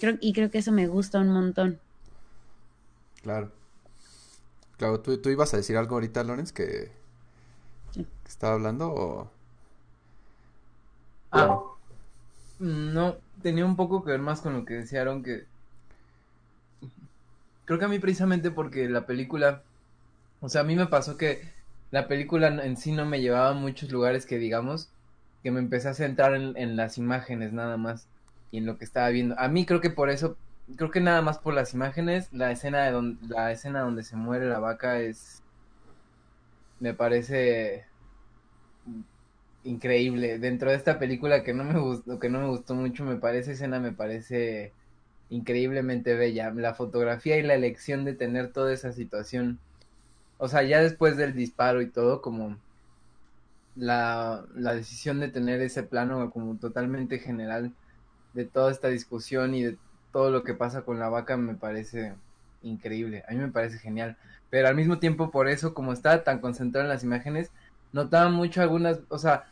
Creo, 0.00 0.18
y 0.20 0.32
creo 0.32 0.50
que 0.50 0.58
eso 0.58 0.72
me 0.72 0.88
gusta 0.88 1.20
un 1.20 1.28
montón. 1.28 1.78
Claro. 3.22 3.52
Claro, 4.78 5.00
¿tú, 5.00 5.18
tú 5.18 5.30
ibas 5.30 5.54
a 5.54 5.56
decir 5.56 5.76
algo 5.76 5.94
ahorita, 5.94 6.22
Lorenz, 6.22 6.52
que, 6.52 6.90
estaba 8.26 8.54
hablando 8.54 8.92
o... 8.92 9.30
Ah, 11.32 11.60
no, 12.58 13.16
tenía 13.42 13.64
un 13.64 13.76
poco 13.76 14.04
que 14.04 14.10
ver 14.10 14.20
más 14.20 14.40
con 14.40 14.54
lo 14.54 14.64
que 14.64 14.74
decía 14.74 15.02
Aaron, 15.02 15.22
que 15.22 15.44
creo 17.64 17.78
que 17.78 17.84
a 17.84 17.88
mí 17.88 17.98
precisamente 17.98 18.50
porque 18.50 18.88
la 18.88 19.06
película, 19.06 19.62
o 20.40 20.48
sea, 20.48 20.62
a 20.62 20.64
mí 20.64 20.76
me 20.76 20.86
pasó 20.86 21.16
que 21.16 21.42
la 21.90 22.08
película 22.08 22.48
en 22.48 22.76
sí 22.76 22.92
no 22.92 23.06
me 23.06 23.20
llevaba 23.20 23.50
a 23.50 23.54
muchos 23.54 23.90
lugares 23.90 24.26
que 24.26 24.38
digamos, 24.38 24.88
que 25.42 25.50
me 25.50 25.60
empecé 25.60 25.88
a 25.88 25.94
centrar 25.94 26.34
en, 26.34 26.56
en 26.56 26.76
las 26.76 26.98
imágenes 26.98 27.52
nada 27.52 27.76
más 27.76 28.06
y 28.50 28.58
en 28.58 28.66
lo 28.66 28.78
que 28.78 28.84
estaba 28.84 29.08
viendo. 29.08 29.38
A 29.38 29.48
mí 29.48 29.66
creo 29.66 29.80
que 29.80 29.90
por 29.90 30.10
eso, 30.10 30.36
creo 30.74 30.90
que 30.90 31.00
nada 31.00 31.22
más 31.22 31.38
por 31.38 31.54
las 31.54 31.74
imágenes, 31.74 32.32
la 32.32 32.50
escena 32.50 32.84
de 32.84 32.90
donde, 32.90 33.26
la 33.28 33.52
escena 33.52 33.80
donde 33.80 34.02
se 34.02 34.16
muere 34.16 34.48
la 34.48 34.58
vaca 34.58 35.00
es, 35.00 35.42
me 36.80 36.94
parece 36.94 37.86
increíble. 39.64 40.38
Dentro 40.38 40.70
de 40.70 40.76
esta 40.76 40.98
película 40.98 41.42
que 41.42 41.54
no 41.54 41.64
me 41.64 41.78
gustó, 41.78 42.18
que 42.18 42.28
no 42.30 42.40
me 42.40 42.48
gustó 42.48 42.74
mucho, 42.74 43.04
me 43.04 43.16
parece 43.16 43.52
escena, 43.52 43.80
me 43.80 43.92
parece 43.92 44.72
increíblemente 45.30 46.14
bella. 46.14 46.50
La 46.52 46.74
fotografía 46.74 47.38
y 47.38 47.42
la 47.42 47.54
elección 47.54 48.04
de 48.04 48.14
tener 48.14 48.52
toda 48.52 48.72
esa 48.72 48.92
situación. 48.92 49.58
O 50.38 50.48
sea, 50.48 50.62
ya 50.62 50.80
después 50.82 51.16
del 51.16 51.34
disparo 51.34 51.82
y 51.82 51.88
todo, 51.90 52.22
como 52.22 52.58
la, 53.76 54.44
la 54.54 54.74
decisión 54.74 55.20
de 55.20 55.28
tener 55.28 55.60
ese 55.62 55.82
plano 55.82 56.30
como 56.30 56.56
totalmente 56.56 57.18
general 57.18 57.72
de 58.34 58.44
toda 58.44 58.70
esta 58.70 58.88
discusión 58.88 59.54
y 59.54 59.64
de 59.64 59.78
todo 60.16 60.30
lo 60.30 60.44
que 60.44 60.54
pasa 60.54 60.82
con 60.84 60.98
la 60.98 61.10
vaca 61.10 61.36
me 61.36 61.56
parece 61.56 62.14
increíble. 62.62 63.22
A 63.28 63.32
mí 63.32 63.38
me 63.38 63.52
parece 63.52 63.78
genial. 63.78 64.16
Pero 64.50 64.68
al 64.68 64.74
mismo 64.76 64.98
tiempo, 64.98 65.30
por 65.30 65.46
eso, 65.48 65.74
como 65.74 65.92
estaba 65.92 66.24
tan 66.24 66.40
concentrado 66.40 66.86
en 66.86 66.90
las 66.90 67.04
imágenes, 67.04 67.52
notaba 67.92 68.30
mucho 68.30 68.62
algunas, 68.62 69.00
o 69.10 69.18
sea, 69.18 69.44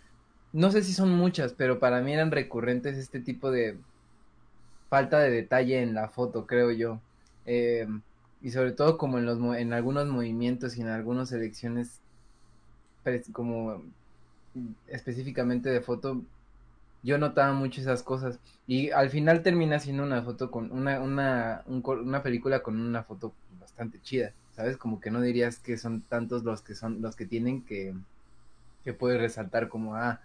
no 0.53 0.71
sé 0.71 0.83
si 0.83 0.95
son 0.95 1.11
muchas, 1.13 1.53
pero 1.55 1.81
para 1.81 2.01
mí 2.01 2.13
eran 2.15 2.31
recurrentes 2.33 2.97
este 2.99 3.21
tipo 3.21 3.51
de 3.51 3.79
falta 4.89 5.19
de 5.21 5.31
detalle 5.31 5.83
en 5.83 5.95
la 5.95 6.09
foto, 6.09 6.47
creo 6.47 6.71
yo. 6.73 7.03
Eh, 7.45 7.87
y 8.41 8.51
sobre 8.51 8.73
todo 8.73 8.99
como 8.99 9.19
en 9.19 9.27
los 9.27 9.39
en 9.59 9.73
algunos 9.73 10.07
movimientos 10.09 10.77
y 10.77 10.83
en 10.83 10.89
algunas 10.89 11.31
selecciones 11.31 12.03
pre- 13.03 13.23
como 13.33 13.83
específicamente 14.87 15.69
de 15.71 15.81
foto, 15.81 16.23
yo 17.05 17.19
notaba 17.19 17.53
mucho 17.53 17.81
esas 17.81 18.03
cosas. 18.03 18.41
Y 18.67 18.91
al 18.91 19.11
final 19.11 19.43
termina 19.43 19.79
siendo 19.79 20.03
una 20.03 20.23
foto 20.23 20.51
con 20.51 20.73
una, 20.73 21.01
una, 21.01 21.63
una 21.67 22.23
película 22.23 22.63
con 22.63 22.81
una 22.81 23.05
foto 23.05 23.33
bastante 23.61 24.01
chida, 24.03 24.33
¿sabes? 24.57 24.77
Como 24.79 25.01
que 25.01 25.11
no 25.11 25.21
dirías 25.21 25.59
que 25.59 25.77
son 25.77 26.01
tantos 26.01 26.43
los 26.45 26.63
que 26.63 26.75
son, 26.75 27.03
los 27.03 27.15
que 27.15 27.27
tienen 27.27 27.63
que, 27.63 27.95
que 28.85 28.95
puedes 28.95 29.21
resaltar 29.21 29.69
como, 29.69 29.95
ah, 29.95 30.21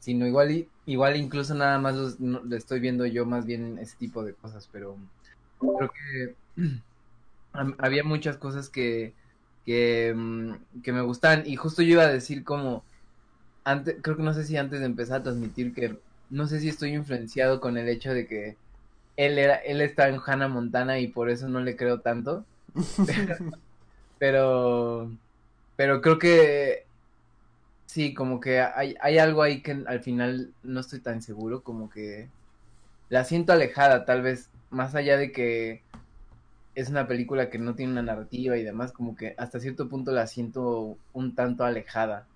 sino 0.00 0.26
igual, 0.26 0.68
igual 0.86 1.16
incluso 1.16 1.54
nada 1.54 1.78
más 1.78 1.96
los, 1.96 2.20
lo 2.20 2.54
estoy 2.54 2.78
viendo 2.80 3.06
yo 3.06 3.24
más 3.24 3.46
bien 3.46 3.78
ese 3.78 3.96
tipo 3.96 4.22
de 4.22 4.34
cosas, 4.34 4.68
pero 4.70 4.96
creo 5.58 5.90
que 5.90 6.34
había 7.78 8.04
muchas 8.04 8.36
cosas 8.36 8.68
que, 8.68 9.14
que, 9.64 10.12
mm, 10.14 10.82
que 10.82 10.92
me 10.92 11.00
gustaban 11.00 11.44
y 11.46 11.56
justo 11.56 11.82
yo 11.82 11.92
iba 11.92 12.02
a 12.02 12.12
decir 12.12 12.44
como 12.44 12.84
antes, 13.64 13.96
creo 14.02 14.16
que 14.16 14.22
no 14.22 14.34
sé 14.34 14.44
si 14.44 14.56
antes 14.56 14.80
de 14.80 14.86
empezar 14.86 15.20
a 15.20 15.22
transmitir 15.24 15.74
que 15.74 15.98
no 16.30 16.46
sé 16.46 16.60
si 16.60 16.68
estoy 16.68 16.94
influenciado 16.94 17.60
con 17.60 17.76
el 17.78 17.88
hecho 17.88 18.12
de 18.12 18.26
que 18.26 18.56
él 19.16 19.38
era, 19.38 19.56
él 19.56 19.80
está 19.80 20.08
en 20.08 20.20
Hannah 20.24 20.48
Montana 20.48 20.98
y 20.98 21.08
por 21.08 21.30
eso 21.30 21.48
no 21.48 21.60
le 21.60 21.76
creo 21.76 22.00
tanto. 22.00 22.44
Pero, 24.18 25.12
pero 25.76 26.00
creo 26.00 26.18
que 26.18 26.84
sí, 27.86 28.14
como 28.14 28.40
que 28.40 28.60
hay, 28.60 28.96
hay 29.00 29.18
algo 29.18 29.42
ahí 29.42 29.62
que 29.62 29.80
al 29.86 30.00
final 30.00 30.52
no 30.64 30.80
estoy 30.80 30.98
tan 30.98 31.22
seguro, 31.22 31.62
como 31.62 31.88
que 31.88 32.28
la 33.08 33.24
siento 33.24 33.52
alejada, 33.52 34.04
tal 34.04 34.22
vez, 34.22 34.50
más 34.70 34.94
allá 34.96 35.16
de 35.16 35.30
que 35.32 35.82
es 36.74 36.88
una 36.90 37.08
película 37.08 37.50
que 37.50 37.58
no 37.58 37.74
tiene 37.74 37.92
una 37.92 38.02
narrativa 38.02 38.56
y 38.56 38.62
demás, 38.62 38.92
como 38.92 39.16
que 39.16 39.34
hasta 39.38 39.60
cierto 39.60 39.88
punto 39.88 40.12
la 40.12 40.26
siento 40.26 40.96
un 41.12 41.34
tanto 41.34 41.64
alejada, 41.64 42.26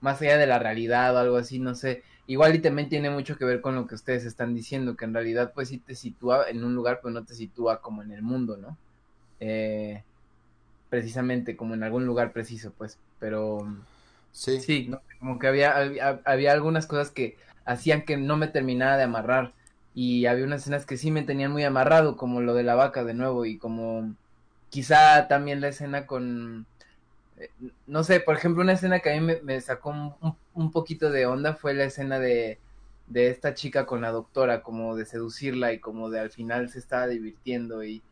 más 0.00 0.20
allá 0.20 0.38
de 0.38 0.46
la 0.46 0.58
realidad 0.58 1.14
o 1.14 1.18
algo 1.18 1.36
así, 1.36 1.58
no 1.58 1.74
sé. 1.74 2.02
Igual 2.26 2.54
y 2.54 2.60
también 2.62 2.88
tiene 2.88 3.10
mucho 3.10 3.36
que 3.36 3.44
ver 3.44 3.60
con 3.60 3.74
lo 3.74 3.86
que 3.86 3.94
ustedes 3.96 4.24
están 4.24 4.54
diciendo, 4.54 4.96
que 4.96 5.04
en 5.04 5.14
realidad 5.14 5.52
pues 5.54 5.68
sí 5.68 5.78
te 5.78 5.94
sitúa 5.96 6.48
en 6.48 6.64
un 6.64 6.74
lugar, 6.74 7.00
pero 7.02 7.12
no 7.12 7.24
te 7.24 7.34
sitúa 7.34 7.80
como 7.82 8.02
en 8.02 8.12
el 8.12 8.22
mundo, 8.22 8.56
¿no? 8.56 8.78
Eh, 9.40 10.04
precisamente 10.88 11.56
como 11.56 11.74
en 11.74 11.82
algún 11.82 12.06
lugar 12.06 12.32
preciso, 12.32 12.72
pues, 12.76 12.98
pero 13.18 13.60
Sí. 14.32 14.60
sí, 14.60 14.88
¿no? 14.88 15.00
como 15.18 15.38
que 15.38 15.46
había, 15.48 15.76
había, 15.76 16.20
había 16.24 16.52
algunas 16.52 16.86
cosas 16.86 17.10
que 17.10 17.36
hacían 17.64 18.04
que 18.04 18.16
no 18.16 18.36
me 18.36 18.48
terminara 18.48 18.96
de 18.96 19.04
amarrar 19.04 19.54
y 19.94 20.26
había 20.26 20.44
unas 20.44 20.62
escenas 20.62 20.86
que 20.86 20.96
sí 20.96 21.10
me 21.10 21.22
tenían 21.22 21.52
muy 21.52 21.64
amarrado, 21.64 22.16
como 22.16 22.40
lo 22.40 22.54
de 22.54 22.62
la 22.64 22.74
vaca 22.74 23.04
de 23.04 23.14
nuevo 23.14 23.44
y 23.46 23.58
como 23.58 24.14
quizá 24.70 25.28
también 25.28 25.60
la 25.60 25.68
escena 25.68 26.06
con, 26.06 26.66
eh, 27.36 27.50
no 27.86 28.04
sé, 28.04 28.20
por 28.20 28.36
ejemplo, 28.36 28.62
una 28.62 28.72
escena 28.74 29.00
que 29.00 29.10
a 29.12 29.14
mí 29.14 29.20
me, 29.20 29.42
me 29.42 29.60
sacó 29.60 29.90
un, 29.90 30.14
un- 30.20 30.36
un 30.54 30.70
poquito 30.70 31.10
de 31.10 31.26
onda 31.26 31.54
fue 31.54 31.74
la 31.74 31.84
escena 31.84 32.18
de, 32.18 32.62
de 33.06 33.28
esta 33.30 33.54
chica 33.54 33.86
con 33.86 34.00
la 34.02 34.10
doctora, 34.10 34.62
como 34.62 34.96
de 34.96 35.06
seducirla 35.06 35.72
y 35.72 35.80
como 35.80 36.10
de 36.10 36.20
al 36.20 36.30
final 36.30 36.68
se 36.70 36.78
estaba 36.78 37.06
divirtiendo 37.08 37.84
y 37.84 38.04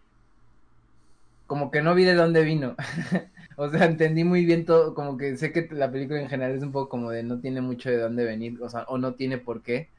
como 1.46 1.70
que 1.70 1.82
no 1.82 1.94
vi 1.94 2.04
de 2.04 2.14
dónde 2.14 2.42
vino. 2.44 2.76
O 3.56 3.68
sea, 3.68 3.84
entendí 3.84 4.24
muy 4.24 4.46
bien 4.46 4.64
todo, 4.64 4.94
como 4.94 5.18
que 5.18 5.36
sé 5.36 5.52
que 5.52 5.68
la 5.72 5.90
película 5.92 6.18
en 6.22 6.30
general 6.30 6.56
es 6.56 6.62
un 6.62 6.72
poco 6.72 6.88
como 6.88 7.10
de 7.10 7.22
no 7.22 7.40
tiene 7.40 7.60
mucho 7.60 7.90
de 7.90 7.98
dónde 7.98 8.24
venir, 8.24 8.58
o 8.62 8.70
sea, 8.70 8.84
o 8.84 8.96
no 8.96 9.16
tiene 9.16 9.36
por 9.36 9.62
qué, 9.62 9.90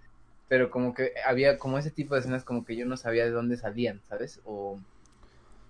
pero 0.48 0.72
como 0.72 0.94
que 0.96 1.14
había 1.28 1.60
como 1.60 1.78
ese 1.80 1.92
tipo 1.92 2.16
de 2.16 2.22
escenas 2.22 2.46
como 2.46 2.66
que 2.66 2.76
yo 2.78 2.86
no 2.88 2.98
sabía 2.98 3.26
de 3.26 3.32
dónde 3.32 3.58
salían, 3.58 4.04
¿sabes? 4.10 4.42
O, 4.46 4.82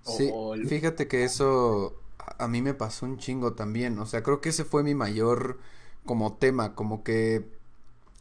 o- 0.05 0.13
Sí, 0.13 0.39
o 0.51 0.55
el- 0.55 0.67
fíjate 0.67 1.07
que 1.07 1.23
eso 1.23 1.97
a 2.19 2.45
a 2.45 2.47
mí 2.47 2.61
me 2.61 2.73
pasó 2.73 3.05
un 3.05 3.17
chingo 3.17 3.53
también, 3.55 3.97
o 3.99 4.05
sea, 4.05 4.23
creo 4.23 4.41
que 4.41 4.49
ese 4.49 4.63
fue 4.65 4.83
mi 4.83 4.93
mayor 4.95 5.59
como 6.05 6.33
tema, 6.35 6.75
como 6.75 7.03
que, 7.03 7.45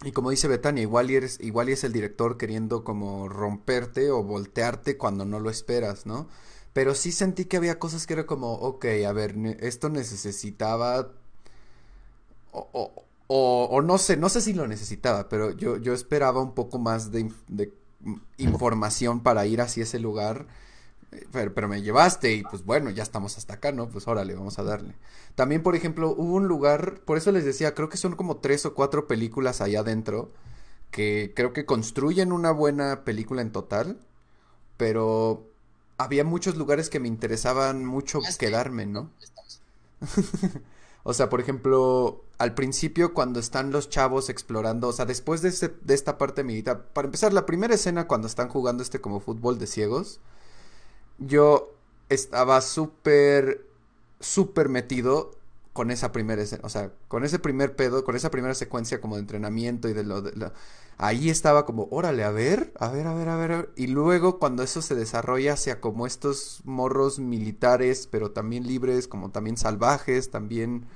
y 0.05 0.13
como 0.13 0.31
dice 0.31 0.49
Betania, 0.49 0.83
igual 0.83 1.11
eres, 1.11 1.39
igual 1.41 1.69
es 1.69 1.85
el 1.85 1.93
director 1.93 2.39
queriendo 2.39 2.85
como 2.85 3.29
romperte 3.29 4.11
o 4.11 4.23
voltearte 4.25 4.97
cuando 4.99 5.25
no 5.27 5.41
lo 5.41 5.51
esperas, 5.51 6.07
¿no? 6.07 6.29
Pero 6.73 6.95
sí 6.95 7.13
sentí 7.13 7.47
que 7.47 7.57
había 7.59 7.79
cosas 7.79 8.07
que 8.07 8.15
era 8.15 8.27
como, 8.27 8.55
ok, 8.55 8.87
a 9.07 9.13
ver, 9.13 9.37
esto 9.61 9.89
necesitaba, 9.91 11.13
o, 12.53 12.69
o- 12.73 13.69
o, 13.73 13.83
no 13.83 13.99
sé, 13.99 14.17
no 14.17 14.29
sé 14.29 14.41
si 14.41 14.53
lo 14.55 14.67
necesitaba, 14.67 15.29
pero 15.29 15.53
yo, 15.53 15.77
yo 15.77 15.93
esperaba 15.95 16.41
un 16.43 16.53
poco 16.55 16.79
más 16.79 17.13
de, 17.13 17.31
de, 17.49 17.73
mm, 18.01 18.15
información 18.39 19.21
para 19.23 19.47
ir 19.47 19.61
hacia 19.61 19.85
ese 19.85 20.01
lugar. 20.01 20.47
Pero, 21.33 21.53
pero 21.55 21.69
me 21.69 21.83
llevaste 21.83 22.33
y 22.35 22.43
pues 22.45 22.65
bueno, 22.65 22.91
ya 22.91 23.03
estamos 23.03 23.37
hasta 23.37 23.55
acá, 23.55 23.73
¿no? 23.73 23.89
Pues 23.89 24.07
órale, 24.07 24.35
vamos 24.35 24.59
a 24.59 24.63
darle. 24.63 24.95
También, 25.35 25.63
por 25.63 25.75
ejemplo, 25.75 26.11
hubo 26.17 26.35
un 26.35 26.47
lugar, 26.47 27.01
por 27.05 27.19
eso 27.19 27.33
les 27.33 27.45
decía, 27.45 27.75
creo 27.75 27.89
que 27.89 27.97
son 27.97 28.15
como 28.17 28.37
tres 28.39 28.65
o 28.67 28.75
cuatro 28.75 29.09
películas 29.09 29.61
allá 29.61 29.81
adentro 29.81 30.31
que 30.91 31.33
creo 31.37 31.53
que 31.53 31.67
construyen 31.67 32.33
una 32.33 32.53
buena 32.53 33.05
película 33.05 33.43
en 33.43 33.53
total, 33.53 33.99
pero 34.77 35.47
había 35.99 36.25
muchos 36.25 36.57
lugares 36.57 36.91
que 36.91 37.01
me 37.01 37.09
interesaban 37.09 37.85
mucho 37.87 38.21
quedarme, 38.39 38.87
¿no? 38.87 39.11
O 41.03 41.15
sea, 41.15 41.31
por 41.31 41.41
ejemplo, 41.41 42.25
al 42.39 42.55
principio 42.55 43.15
cuando 43.15 43.41
están 43.41 43.71
los 43.73 43.89
chavos 43.89 44.29
explorando, 44.29 44.89
o 44.89 44.93
sea, 44.93 45.07
después 45.07 45.41
de, 45.43 45.49
ese- 45.49 45.75
de 45.83 45.95
esta 45.95 46.19
parte 46.19 46.45
militar, 46.45 46.89
para 46.93 47.07
empezar, 47.07 47.33
la 47.33 47.47
primera 47.47 47.75
escena 47.75 48.07
cuando 48.07 48.27
están 48.29 48.49
jugando 48.49 48.83
este 48.83 49.01
como 49.01 49.21
fútbol 49.21 49.59
de 49.59 49.67
ciegos, 49.67 50.21
yo 51.21 51.75
estaba 52.11 52.61
súper, 52.63 53.67
súper 54.21 54.69
metido 54.71 55.33
con 55.75 55.91
esa 55.93 56.13
primera 56.13 56.43
escena, 56.43 56.63
o 56.65 56.71
sea, 56.71 56.93
con 57.09 57.25
ese 57.25 57.39
primer 57.39 57.77
pedo, 57.77 58.05
con 58.05 58.17
esa 58.17 58.31
primera 58.33 58.55
secuencia 58.55 59.01
como 59.01 59.17
de 59.17 59.23
entrenamiento 59.23 59.89
y 59.89 59.93
de 59.95 60.05
lo, 60.05 60.23
de 60.23 60.33
lo- 60.37 60.53
ahí 60.99 61.31
estaba 61.31 61.65
como, 61.67 61.89
órale, 61.91 62.25
a 62.25 62.31
ver, 62.31 62.73
a 62.79 62.91
ver, 62.91 63.07
a 63.07 63.15
ver, 63.15 63.29
a 63.29 63.37
ver, 63.37 63.71
y 63.77 63.87
luego 63.87 64.39
cuando 64.39 64.63
eso 64.65 64.83
se 64.83 64.95
desarrolla 64.97 65.55
hacia 65.55 65.81
como 65.81 66.07
estos 66.07 66.61
morros 66.65 67.19
militares, 67.21 68.09
pero 68.11 68.33
también 68.33 68.67
libres, 68.67 69.09
como 69.09 69.31
también 69.31 69.57
salvajes, 69.57 70.31
también, 70.31 70.87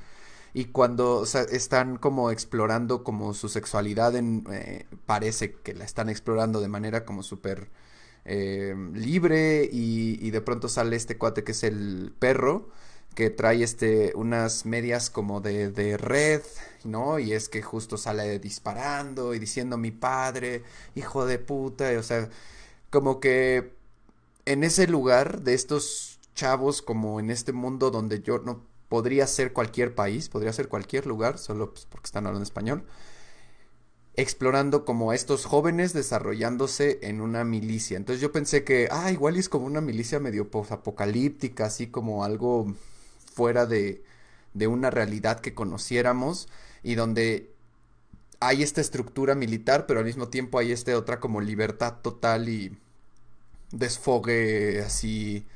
y 0.53 0.67
cuando, 0.67 1.25
están 1.51 1.97
como 1.97 2.31
explorando 2.31 3.03
como 3.05 3.35
su 3.35 3.49
sexualidad 3.49 4.15
en, 4.17 4.45
eh, 4.53 4.87
parece 5.07 5.55
que 5.55 5.75
la 5.75 5.85
están 5.85 6.09
explorando 6.09 6.61
de 6.61 6.69
manera 6.69 7.05
como 7.05 7.23
súper 7.23 7.69
eh, 8.25 8.75
libre 8.95 9.69
y, 9.71 10.31
de 10.31 10.41
pronto 10.41 10.69
sale 10.69 10.97
este 10.97 11.19
cuate 11.19 11.45
que 11.45 11.53
es 11.53 11.63
el 11.65 12.13
perro 12.19 12.69
que 13.15 13.31
trae 13.31 13.63
este 13.63 14.13
unas 14.17 14.67
medias 14.67 15.11
como 15.11 15.41
de, 15.41 15.71
de 15.71 15.97
red, 15.97 16.43
¿no? 16.85 17.19
Y 17.21 17.33
es 17.33 17.49
que 17.49 17.63
justo 17.63 17.97
sale 17.97 18.39
disparando 18.41 19.35
y 19.35 19.39
diciendo 19.39 19.77
mi 19.79 19.93
padre, 19.93 20.65
hijo 20.97 21.27
de 21.27 21.39
puta, 21.39 21.93
y, 21.93 21.97
o 21.97 22.03
sea, 22.03 22.29
como 22.91 23.21
que 23.21 23.73
en 24.47 24.65
ese 24.65 24.87
lugar 24.89 25.43
de 25.43 25.55
estos 25.55 26.19
chavos, 26.35 26.83
como 26.83 27.21
en 27.21 27.31
este 27.31 27.53
mundo 27.53 27.91
donde 27.91 28.21
yo 28.23 28.39
no 28.41 28.63
podría 28.89 29.27
ser 29.27 29.53
cualquier 29.53 29.95
país, 29.95 30.29
podría 30.29 30.53
ser 30.53 30.69
cualquier 30.69 31.07
lugar, 31.07 31.39
solo 31.39 31.73
pues, 31.73 31.87
porque 31.87 32.07
están 32.07 32.27
hablando 32.27 32.45
español, 32.45 32.85
explorando 34.16 34.85
como 34.85 35.11
a 35.11 35.14
estos 35.14 35.44
jóvenes 35.44 35.92
desarrollándose 35.92 37.00
en 37.03 37.20
una 37.20 37.44
milicia. 37.44 37.96
Entonces 37.96 38.20
yo 38.20 38.33
pensé 38.33 38.64
que, 38.64 38.88
ah, 38.90 39.11
igual 39.11 39.37
es 39.37 39.48
como 39.48 39.66
una 39.66 39.81
milicia 39.81 40.20
medio 40.20 40.48
apocalíptica, 40.70 41.66
así 41.66 41.88
como 41.88 42.24
algo 42.24 42.74
fuera 43.35 43.66
de, 43.66 44.05
de 44.55 44.66
una 44.68 44.90
realidad 44.90 45.40
que 45.40 45.55
conociéramos 45.55 46.48
y 46.83 46.94
donde 46.94 47.50
hay 48.40 48.62
esta 48.62 48.81
estructura 48.81 49.35
militar, 49.35 49.87
pero 49.87 50.00
al 50.00 50.07
mismo 50.07 50.29
tiempo 50.29 50.59
hay 50.59 50.72
esta 50.72 50.96
otra 50.96 51.18
como 51.18 51.40
libertad 51.40 51.94
total 52.03 52.48
y 52.48 52.77
desfogue 53.72 54.81
así 54.81 55.46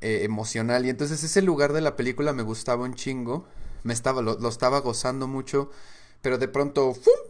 eh, 0.00 0.24
emocional. 0.24 0.86
Y 0.86 0.90
entonces 0.90 1.22
ese 1.22 1.42
lugar 1.42 1.72
de 1.72 1.80
la 1.80 1.96
película 1.96 2.32
me 2.32 2.42
gustaba 2.42 2.84
un 2.84 2.94
chingo, 2.94 3.46
me 3.84 3.92
estaba, 3.92 4.22
lo, 4.22 4.38
lo 4.38 4.48
estaba 4.48 4.80
gozando 4.80 5.28
mucho, 5.28 5.70
pero 6.22 6.38
de 6.38 6.48
pronto 6.48 6.94
¡fum! 6.94 7.23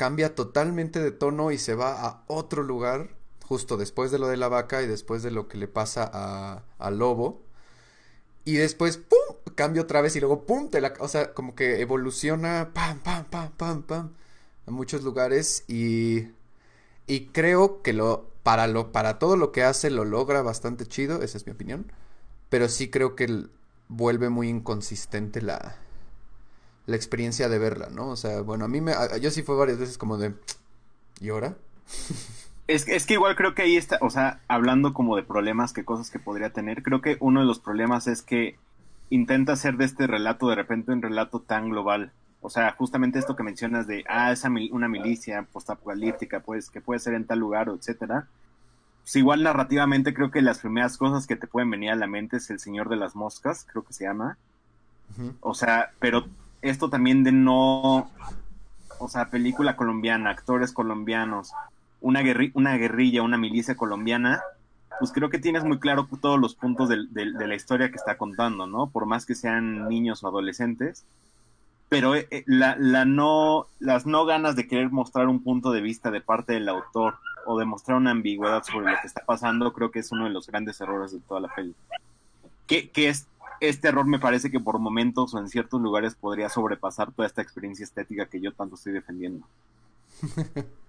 Cambia 0.00 0.34
totalmente 0.34 0.98
de 0.98 1.10
tono 1.10 1.50
y 1.50 1.58
se 1.58 1.74
va 1.74 2.00
a 2.06 2.24
otro 2.26 2.62
lugar, 2.62 3.10
justo 3.44 3.76
después 3.76 4.10
de 4.10 4.18
lo 4.18 4.28
de 4.28 4.38
la 4.38 4.48
vaca 4.48 4.80
y 4.80 4.86
después 4.86 5.22
de 5.22 5.30
lo 5.30 5.46
que 5.46 5.58
le 5.58 5.68
pasa 5.68 6.10
a, 6.10 6.62
a 6.78 6.90
Lobo. 6.90 7.42
Y 8.46 8.54
después, 8.54 8.96
¡pum! 8.96 9.36
Cambia 9.54 9.82
otra 9.82 10.00
vez 10.00 10.16
y 10.16 10.20
luego, 10.20 10.46
¡pum! 10.46 10.70
Te 10.70 10.80
la, 10.80 10.94
o 11.00 11.06
sea, 11.08 11.34
como 11.34 11.54
que 11.54 11.82
evoluciona, 11.82 12.70
pam, 12.72 13.00
pam, 13.00 13.26
pam, 13.26 13.52
pam, 13.58 13.82
pam, 13.82 14.12
a 14.66 14.70
muchos 14.70 15.02
lugares 15.02 15.64
y, 15.68 16.28
y 17.06 17.26
creo 17.26 17.82
que 17.82 17.92
lo, 17.92 18.30
para 18.42 18.68
lo, 18.68 18.92
para 18.92 19.18
todo 19.18 19.36
lo 19.36 19.52
que 19.52 19.64
hace 19.64 19.90
lo 19.90 20.06
logra 20.06 20.40
bastante 20.40 20.86
chido, 20.86 21.20
esa 21.22 21.36
es 21.36 21.44
mi 21.44 21.52
opinión, 21.52 21.92
pero 22.48 22.70
sí 22.70 22.88
creo 22.88 23.16
que 23.16 23.24
el- 23.24 23.50
vuelve 23.88 24.30
muy 24.30 24.48
inconsistente 24.48 25.42
la, 25.42 25.76
la 26.86 26.96
experiencia 26.96 27.48
de 27.48 27.58
verla, 27.58 27.88
¿no? 27.90 28.08
O 28.08 28.16
sea, 28.16 28.40
bueno, 28.42 28.64
a 28.64 28.68
mí 28.68 28.80
me, 28.80 28.92
a- 28.92 29.16
yo 29.18 29.30
sí 29.30 29.42
fue 29.42 29.56
varias 29.56 29.78
veces 29.78 29.98
como 29.98 30.16
de, 30.18 30.34
¿y 31.20 31.28
ahora? 31.30 31.56
Es, 32.66 32.86
es 32.86 33.04
que 33.04 33.14
igual 33.14 33.34
creo 33.34 33.52
que 33.52 33.62
ahí 33.62 33.76
está, 33.76 33.98
o 34.00 34.10
sea, 34.10 34.38
hablando 34.46 34.94
como 34.94 35.16
de 35.16 35.24
problemas, 35.24 35.72
que 35.72 35.84
cosas 35.84 36.08
que 36.08 36.20
podría 36.20 36.50
tener, 36.52 36.84
creo 36.84 37.00
que 37.00 37.16
uno 37.18 37.40
de 37.40 37.46
los 37.46 37.58
problemas 37.58 38.06
es 38.06 38.22
que 38.22 38.56
intenta 39.08 39.54
hacer 39.54 39.76
de 39.76 39.86
este 39.86 40.06
relato 40.06 40.48
de 40.48 40.54
repente 40.54 40.92
un 40.92 41.02
relato 41.02 41.40
tan 41.40 41.68
global. 41.70 42.12
O 42.40 42.48
sea, 42.48 42.70
justamente 42.78 43.18
esto 43.18 43.34
que 43.34 43.42
mencionas 43.42 43.88
de, 43.88 44.04
ah, 44.08 44.30
esa 44.30 44.50
mil- 44.50 44.70
una 44.72 44.86
milicia 44.86 45.42
postapocalíptica, 45.52 46.40
pues, 46.40 46.70
que 46.70 46.80
puede 46.80 47.00
ser 47.00 47.14
en 47.14 47.24
tal 47.26 47.40
lugar, 47.40 47.68
o 47.70 47.74
etcétera. 47.74 48.28
Pues 49.02 49.16
igual 49.16 49.42
narrativamente 49.42 50.14
creo 50.14 50.30
que 50.30 50.40
las 50.40 50.60
primeras 50.60 50.96
cosas 50.96 51.26
que 51.26 51.34
te 51.34 51.48
pueden 51.48 51.70
venir 51.72 51.90
a 51.90 51.96
la 51.96 52.06
mente 52.06 52.36
es 52.36 52.50
El 52.50 52.60
Señor 52.60 52.88
de 52.88 52.94
las 52.94 53.16
Moscas, 53.16 53.66
creo 53.68 53.82
que 53.84 53.94
se 53.94 54.04
llama. 54.04 54.38
O 55.40 55.54
sea, 55.54 55.90
pero 55.98 56.28
esto 56.62 56.90
también 56.90 57.24
de 57.24 57.32
no, 57.32 58.10
o 58.98 59.08
sea, 59.08 59.30
película 59.30 59.76
colombiana, 59.76 60.30
actores 60.30 60.72
colombianos, 60.72 61.52
una, 62.00 62.20
guerri- 62.22 62.52
una 62.54 62.76
guerrilla, 62.76 63.22
una 63.22 63.38
milicia 63.38 63.76
colombiana, 63.76 64.42
pues 64.98 65.12
creo 65.12 65.30
que 65.30 65.38
tienes 65.38 65.64
muy 65.64 65.78
claro 65.78 66.08
todos 66.20 66.38
los 66.38 66.54
puntos 66.54 66.88
del- 66.88 67.12
del- 67.12 67.34
de, 67.34 67.46
la 67.46 67.54
historia 67.54 67.88
que 67.90 67.96
está 67.96 68.16
contando, 68.18 68.66
¿no? 68.66 68.88
Por 68.88 69.06
más 69.06 69.24
que 69.26 69.34
sean 69.34 69.88
niños 69.88 70.22
o 70.22 70.28
adolescentes. 70.28 71.04
Pero 71.88 72.14
eh, 72.14 72.28
eh, 72.30 72.44
la, 72.46 72.76
la 72.78 73.04
no, 73.04 73.66
las 73.80 74.06
no 74.06 74.24
ganas 74.24 74.54
de 74.54 74.68
querer 74.68 74.90
mostrar 74.90 75.26
un 75.28 75.42
punto 75.42 75.72
de 75.72 75.80
vista 75.80 76.10
de 76.10 76.20
parte 76.20 76.52
del 76.52 76.68
autor 76.68 77.18
o 77.46 77.58
de 77.58 77.64
mostrar 77.64 77.96
una 77.96 78.12
ambigüedad 78.12 78.62
sobre 78.62 78.92
lo 78.92 79.00
que 79.00 79.06
está 79.08 79.24
pasando, 79.24 79.72
creo 79.72 79.90
que 79.90 79.98
es 80.00 80.12
uno 80.12 80.24
de 80.24 80.30
los 80.30 80.46
grandes 80.46 80.80
errores 80.80 81.10
de 81.12 81.18
toda 81.20 81.40
la 81.40 81.48
peli. 81.48 81.74
Que, 82.66 82.90
que 82.90 83.08
es, 83.08 83.26
este 83.60 83.88
error 83.88 84.06
me 84.06 84.18
parece 84.20 84.50
que 84.50 84.60
por 84.60 84.78
momentos 84.78 85.34
o 85.34 85.38
en 85.38 85.48
ciertos 85.48 85.80
lugares 85.80 86.14
podría 86.16 86.48
sobrepasar 86.48 87.12
toda 87.12 87.26
esta 87.28 87.42
experiencia 87.42 87.84
estética 87.84 88.28
que 88.28 88.40
yo 88.40 88.52
tanto 88.54 88.74
estoy 88.76 88.92
defendiendo. 88.92 89.46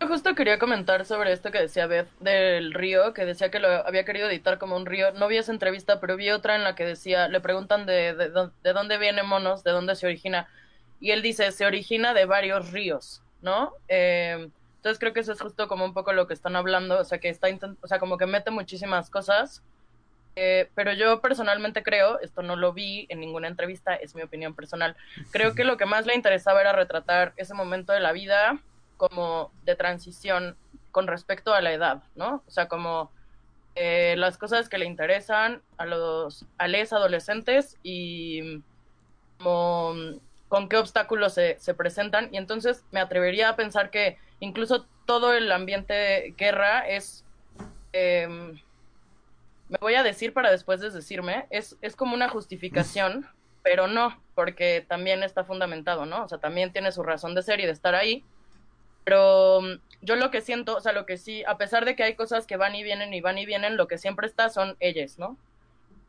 Yo 0.00 0.08
justo 0.08 0.34
quería 0.34 0.58
comentar 0.58 1.06
sobre 1.06 1.32
esto 1.32 1.50
que 1.50 1.58
decía 1.60 1.86
Beth 1.86 2.10
del 2.20 2.74
río, 2.74 3.14
que 3.14 3.24
decía 3.24 3.50
que 3.50 3.60
lo 3.60 3.68
había 3.86 4.04
querido 4.04 4.28
editar 4.28 4.58
como 4.58 4.76
un 4.76 4.84
río. 4.84 5.12
No 5.12 5.26
vi 5.26 5.38
esa 5.38 5.52
entrevista, 5.52 6.00
pero 6.00 6.16
vi 6.16 6.30
otra 6.30 6.54
en 6.54 6.64
la 6.64 6.74
que 6.74 6.84
decía, 6.84 7.28
le 7.28 7.40
preguntan 7.40 7.86
de, 7.86 8.14
de, 8.14 8.30
dó- 8.30 8.52
de 8.62 8.72
dónde 8.74 8.98
viene 8.98 9.22
Monos, 9.22 9.64
de 9.64 9.70
dónde 9.70 9.94
se 9.96 10.06
origina. 10.06 10.48
Y 11.00 11.12
él 11.12 11.22
dice, 11.22 11.50
se 11.52 11.64
origina 11.66 12.12
de 12.12 12.26
varios 12.26 12.72
ríos, 12.72 13.22
¿no? 13.40 13.72
Eh, 13.88 14.50
entonces 14.76 14.98
creo 14.98 15.14
que 15.14 15.20
eso 15.20 15.32
es 15.32 15.40
justo 15.40 15.66
como 15.66 15.86
un 15.86 15.94
poco 15.94 16.12
lo 16.12 16.26
que 16.26 16.34
están 16.34 16.56
hablando, 16.56 17.00
o 17.00 17.04
sea, 17.04 17.18
que 17.18 17.30
está, 17.30 17.48
o 17.80 17.86
sea, 17.88 17.98
como 17.98 18.18
que 18.18 18.26
mete 18.26 18.50
muchísimas 18.50 19.08
cosas. 19.10 19.62
Eh, 20.38 20.68
pero 20.74 20.92
yo 20.92 21.20
personalmente 21.22 21.82
creo, 21.82 22.20
esto 22.20 22.42
no 22.42 22.56
lo 22.56 22.74
vi 22.74 23.06
en 23.08 23.20
ninguna 23.20 23.48
entrevista, 23.48 23.94
es 23.94 24.14
mi 24.14 24.20
opinión 24.20 24.54
personal, 24.54 24.94
creo 25.30 25.54
que 25.54 25.64
lo 25.64 25.78
que 25.78 25.86
más 25.86 26.04
le 26.04 26.14
interesaba 26.14 26.60
era 26.60 26.72
retratar 26.72 27.32
ese 27.38 27.54
momento 27.54 27.94
de 27.94 28.00
la 28.00 28.12
vida 28.12 28.58
como 28.98 29.50
de 29.64 29.76
transición 29.76 30.56
con 30.92 31.06
respecto 31.06 31.54
a 31.54 31.62
la 31.62 31.72
edad, 31.72 32.02
¿no? 32.14 32.42
O 32.46 32.50
sea, 32.50 32.68
como 32.68 33.10
eh, 33.76 34.14
las 34.18 34.38
cosas 34.38 34.68
que 34.68 34.78
le 34.78 34.86
interesan 34.86 35.62
a 35.76 35.86
los 35.86 36.46
a 36.58 36.68
les 36.68 36.92
adolescentes 36.92 37.78
y 37.82 38.62
como 39.38 39.94
con 40.48 40.68
qué 40.68 40.76
obstáculos 40.76 41.34
se, 41.34 41.58
se 41.58 41.74
presentan. 41.74 42.28
Y 42.32 42.38
entonces 42.38 42.84
me 42.90 43.00
atrevería 43.00 43.50
a 43.50 43.56
pensar 43.56 43.90
que 43.90 44.18
incluso 44.40 44.86
todo 45.06 45.34
el 45.34 45.50
ambiente 45.52 46.34
guerra 46.36 46.88
es... 46.88 47.24
em, 47.92 48.58
me 49.68 49.78
voy 49.80 49.94
a 49.94 50.02
decir 50.02 50.32
para 50.32 50.50
después 50.50 50.80
desdecirme, 50.80 51.46
es, 51.50 51.76
es 51.80 51.96
como 51.96 52.14
una 52.14 52.28
justificación, 52.28 53.26
pero 53.62 53.88
no, 53.88 54.20
porque 54.34 54.84
también 54.86 55.22
está 55.22 55.44
fundamentado, 55.44 56.06
¿no? 56.06 56.24
O 56.24 56.28
sea, 56.28 56.38
también 56.38 56.72
tiene 56.72 56.92
su 56.92 57.02
razón 57.02 57.34
de 57.34 57.42
ser 57.42 57.60
y 57.60 57.66
de 57.66 57.72
estar 57.72 57.94
ahí. 57.94 58.24
Pero 59.04 59.60
mm, 59.60 59.80
yo 60.02 60.16
lo 60.16 60.30
que 60.30 60.40
siento, 60.40 60.76
o 60.76 60.80
sea, 60.80 60.92
lo 60.92 61.06
que 61.06 61.16
sí, 61.16 61.44
a 61.46 61.56
pesar 61.56 61.84
de 61.84 61.96
que 61.96 62.02
hay 62.02 62.14
cosas 62.14 62.46
que 62.46 62.56
van 62.56 62.74
y 62.74 62.82
vienen 62.82 63.14
y 63.14 63.20
van 63.20 63.38
y 63.38 63.46
vienen, 63.46 63.76
lo 63.76 63.88
que 63.88 63.98
siempre 63.98 64.26
está 64.26 64.48
son 64.50 64.76
ellas, 64.80 65.18
¿no? 65.18 65.36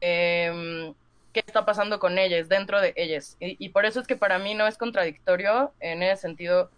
Em, 0.01 0.93
¿Qué 1.33 1.43
está 1.45 1.65
pasando 1.65 1.99
con 1.99 2.17
ellas, 2.17 2.49
dentro 2.49 2.81
de 2.81 2.93
ellas? 2.95 3.37
Y, 3.39 3.63
y 3.63 3.69
por 3.69 3.85
eso 3.85 3.99
es 3.99 4.07
que 4.07 4.15
para 4.15 4.39
mí 4.39 4.55
no 4.55 4.67
es 4.67 4.77
contradictorio 4.77 5.71
en 5.79 6.01
ese 6.03 6.21
sentido 6.23 6.71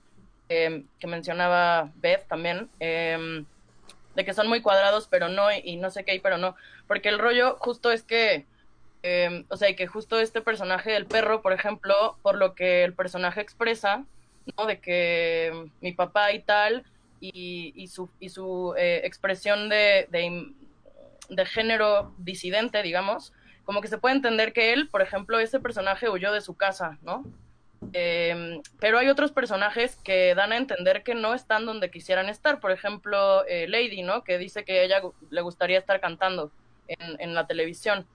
em, 0.49 0.85
que 0.99 1.07
mencionaba 1.07 1.91
Beth 1.95 2.27
también, 2.27 2.69
em, 2.79 3.45
de 4.19 4.25
que 4.25 4.34
son 4.34 4.49
muy 4.49 4.62
cuadrados, 4.62 5.08
pero 5.10 5.29
no, 5.29 5.47
y 5.51 5.77
no 5.77 5.89
sé 5.89 6.03
qué, 6.03 6.15
y 6.15 6.19
pero 6.19 6.38
no. 6.38 6.55
Porque 6.88 7.08
el 7.08 7.19
rollo 7.19 7.55
justo 7.60 7.91
es 7.91 8.03
que 8.03 8.45
eh, 9.01 9.45
o 9.49 9.55
sea, 9.55 9.73
que 9.75 9.88
justo 9.88 10.19
este 10.19 10.41
personaje 10.41 10.91
del 10.91 11.05
perro, 11.05 11.41
por 11.41 11.53
ejemplo, 11.53 12.17
por 12.21 12.36
lo 12.38 12.53
que 12.53 12.84
el 12.84 12.93
personaje 12.93 13.39
expresa, 13.41 14.05
¿no? 14.58 14.65
De 14.65 14.79
que 14.79 15.69
mi 15.79 15.93
papá 15.93 16.34
y 16.34 16.39
tal, 16.41 16.84
y, 17.21 17.71
y 17.75 17.88
su, 17.88 18.10
y 18.19 18.29
su 18.29 18.73
eh, 18.77 19.01
expresión 19.05 19.69
de, 19.69 20.08
de 21.29 21.45
género 21.45 22.13
disidente, 22.17 22.84
digamos, 22.84 23.32
como 23.63 23.82
que 23.82 23.88
se 23.88 23.97
puede 23.97 24.15
entender 24.15 24.51
que 24.51 24.73
él, 24.73 24.89
por 24.89 25.01
ejemplo, 25.01 25.39
ese 25.39 25.60
personaje 25.60 26.10
huyó 26.10 26.34
de 26.34 26.41
su 26.41 26.55
casa, 26.55 26.97
¿no? 27.01 27.23
Eh, 27.93 28.61
pero 28.79 28.99
hay 28.99 29.07
otros 29.07 29.31
personajes 29.31 29.95
que 30.03 30.35
dan 30.35 30.51
a 30.51 30.57
entender 30.57 31.03
que 31.03 31.15
no 31.15 31.33
están 31.33 31.65
donde 31.65 31.89
quisieran 31.89 32.29
estar. 32.29 32.59
Por 32.59 32.71
ejemplo, 32.71 33.45
eh, 33.47 33.67
Lady, 33.67 34.03
¿no? 34.03 34.23
Que 34.23 34.37
dice 34.37 34.63
que 34.63 34.79
a 34.79 34.83
ella 34.83 35.01
le 35.29 35.41
gustaría 35.41 35.79
estar 35.79 35.99
cantando 35.99 36.51
en, 36.87 37.19
en 37.19 37.33
la 37.33 37.47
televisión. 37.47 38.05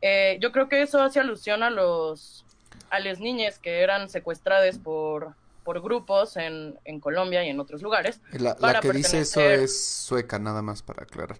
Eh, 0.00 0.38
yo 0.40 0.52
creo 0.52 0.68
que 0.68 0.82
eso 0.82 1.02
hace 1.02 1.20
alusión 1.20 1.62
a 1.62 1.70
los 1.70 2.44
a 2.90 3.00
las 3.00 3.20
niñas 3.20 3.58
que 3.58 3.82
eran 3.82 4.08
secuestradas 4.08 4.78
por, 4.78 5.34
por 5.64 5.82
grupos 5.82 6.36
en, 6.36 6.78
en 6.84 7.00
Colombia 7.00 7.44
y 7.44 7.50
en 7.50 7.60
otros 7.60 7.82
lugares. 7.82 8.20
La, 8.32 8.80
que 8.80 8.92
dice 8.92 9.20
eso 9.20 9.42
es 9.42 9.84
sueca, 10.06 10.38
nada 10.38 10.62
más 10.62 10.82
para 10.82 11.02
aclarar, 11.02 11.38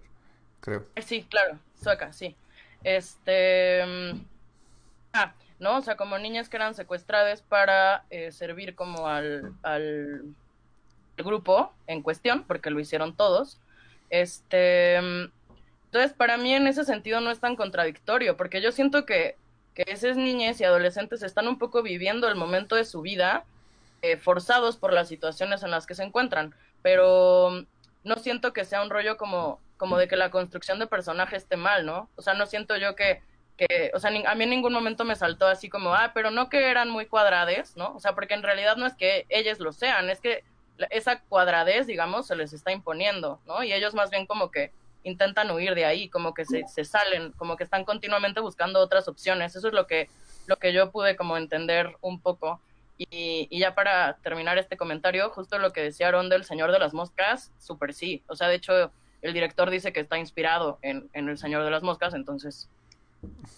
creo. 0.59 0.85
Sí, 1.03 1.25
claro, 1.27 1.57
sueca, 1.81 2.13
sí. 2.13 2.35
Este. 2.83 3.83
mm, 3.85 4.21
Ah, 5.13 5.33
¿no? 5.59 5.77
O 5.77 5.81
sea, 5.81 5.95
como 5.95 6.17
niñas 6.17 6.49
que 6.49 6.57
eran 6.57 6.73
secuestradas 6.73 7.41
para 7.41 8.05
eh, 8.09 8.31
servir 8.31 8.75
como 8.75 9.07
al, 9.07 9.53
al 9.61 10.23
grupo 11.17 11.73
en 11.87 12.01
cuestión, 12.01 12.43
porque 12.43 12.69
lo 12.69 12.79
hicieron 12.79 13.15
todos. 13.15 13.59
Este. 14.09 14.95
Entonces, 14.95 16.13
para 16.15 16.37
mí 16.37 16.53
en 16.53 16.67
ese 16.67 16.85
sentido 16.85 17.19
no 17.19 17.31
es 17.31 17.39
tan 17.39 17.55
contradictorio, 17.55 18.37
porque 18.37 18.61
yo 18.61 18.71
siento 18.71 19.05
que, 19.05 19.37
que 19.73 19.83
esas 19.87 20.17
niñas 20.17 20.61
y 20.61 20.63
adolescentes 20.63 21.23
están 21.23 21.47
un 21.47 21.57
poco 21.57 21.81
viviendo 21.81 22.27
el 22.27 22.35
momento 22.35 22.75
de 22.75 22.85
su 22.85 23.01
vida 23.01 23.43
eh, 24.03 24.17
forzados 24.17 24.77
por 24.77 24.93
las 24.93 25.07
situaciones 25.07 25.63
en 25.63 25.71
las 25.71 25.87
que 25.87 25.95
se 25.95 26.03
encuentran, 26.03 26.53
pero 26.83 27.65
no 28.03 28.15
siento 28.17 28.53
que 28.53 28.65
sea 28.65 28.83
un 28.83 28.91
rollo 28.91 29.17
como, 29.17 29.59
como 29.77 29.97
de 29.97 30.07
que 30.07 30.15
la 30.15 30.29
construcción 30.29 30.77
de 30.77 30.85
personaje 30.85 31.35
esté 31.35 31.57
mal, 31.57 31.85
¿no? 31.87 32.07
O 32.15 32.21
sea, 32.21 32.35
no 32.35 32.45
siento 32.45 32.77
yo 32.77 32.95
que, 32.95 33.21
que 33.59 33.91
o 33.93 33.99
sea, 33.99 34.09
a 34.09 34.35
mí 34.35 34.43
en 34.43 34.49
ningún 34.49 34.73
momento 34.73 35.03
me 35.03 35.15
saltó 35.15 35.47
así 35.47 35.69
como, 35.69 35.93
ah, 35.93 36.11
pero 36.13 36.31
no 36.31 36.49
que 36.49 36.69
eran 36.69 36.89
muy 36.89 37.05
cuadrades, 37.05 37.75
¿no? 37.75 37.93
O 37.95 37.99
sea, 37.99 38.13
porque 38.15 38.33
en 38.33 38.43
realidad 38.43 38.77
no 38.77 38.85
es 38.85 38.93
que 38.95 39.25
ellas 39.29 39.59
lo 39.59 39.73
sean, 39.73 40.09
es 40.09 40.21
que 40.21 40.43
esa 40.89 41.21
cuadradez, 41.21 41.87
digamos, 41.87 42.27
se 42.27 42.35
les 42.35 42.53
está 42.53 42.71
imponiendo, 42.71 43.39
¿no? 43.45 43.63
Y 43.63 43.73
ellos 43.73 43.93
más 43.93 44.09
bien 44.09 44.25
como 44.25 44.49
que 44.49 44.71
intentan 45.03 45.51
huir 45.51 45.75
de 45.75 45.85
ahí, 45.85 46.09
como 46.09 46.33
que 46.33 46.45
se, 46.45 46.67
se 46.67 46.85
salen, 46.85 47.31
como 47.33 47.57
que 47.57 47.63
están 47.63 47.83
continuamente 47.83 48.39
buscando 48.39 48.79
otras 48.79 49.07
opciones. 49.07 49.55
Eso 49.55 49.67
es 49.67 49.73
lo 49.73 49.87
que, 49.87 50.09
lo 50.47 50.57
que 50.57 50.73
yo 50.73 50.91
pude 50.91 51.15
como 51.15 51.37
entender 51.37 51.95
un 52.01 52.19
poco. 52.21 52.61
Y, 52.97 53.47
y 53.49 53.59
ya 53.59 53.75
para 53.75 54.17
terminar 54.17 54.57
este 54.57 54.77
comentario, 54.77 55.29
justo 55.29 55.57
lo 55.57 55.71
que 55.71 55.81
decía 55.81 56.07
Aaron 56.07 56.29
del 56.29 56.43
Señor 56.43 56.71
de 56.71 56.79
las 56.79 56.93
Moscas, 56.93 57.51
súper 57.59 57.93
sí. 57.93 58.23
O 58.27 58.35
sea, 58.35 58.49
de 58.49 58.55
hecho, 58.55 58.91
el 59.21 59.33
director 59.33 59.69
dice 59.69 59.93
que 59.93 60.01
está 60.01 60.17
inspirado 60.17 60.79
en, 60.81 61.09
en 61.13 61.29
El 61.29 61.37
Señor 61.37 61.63
de 61.63 61.71
las 61.71 61.83
Moscas, 61.83 62.13
entonces, 62.13 62.69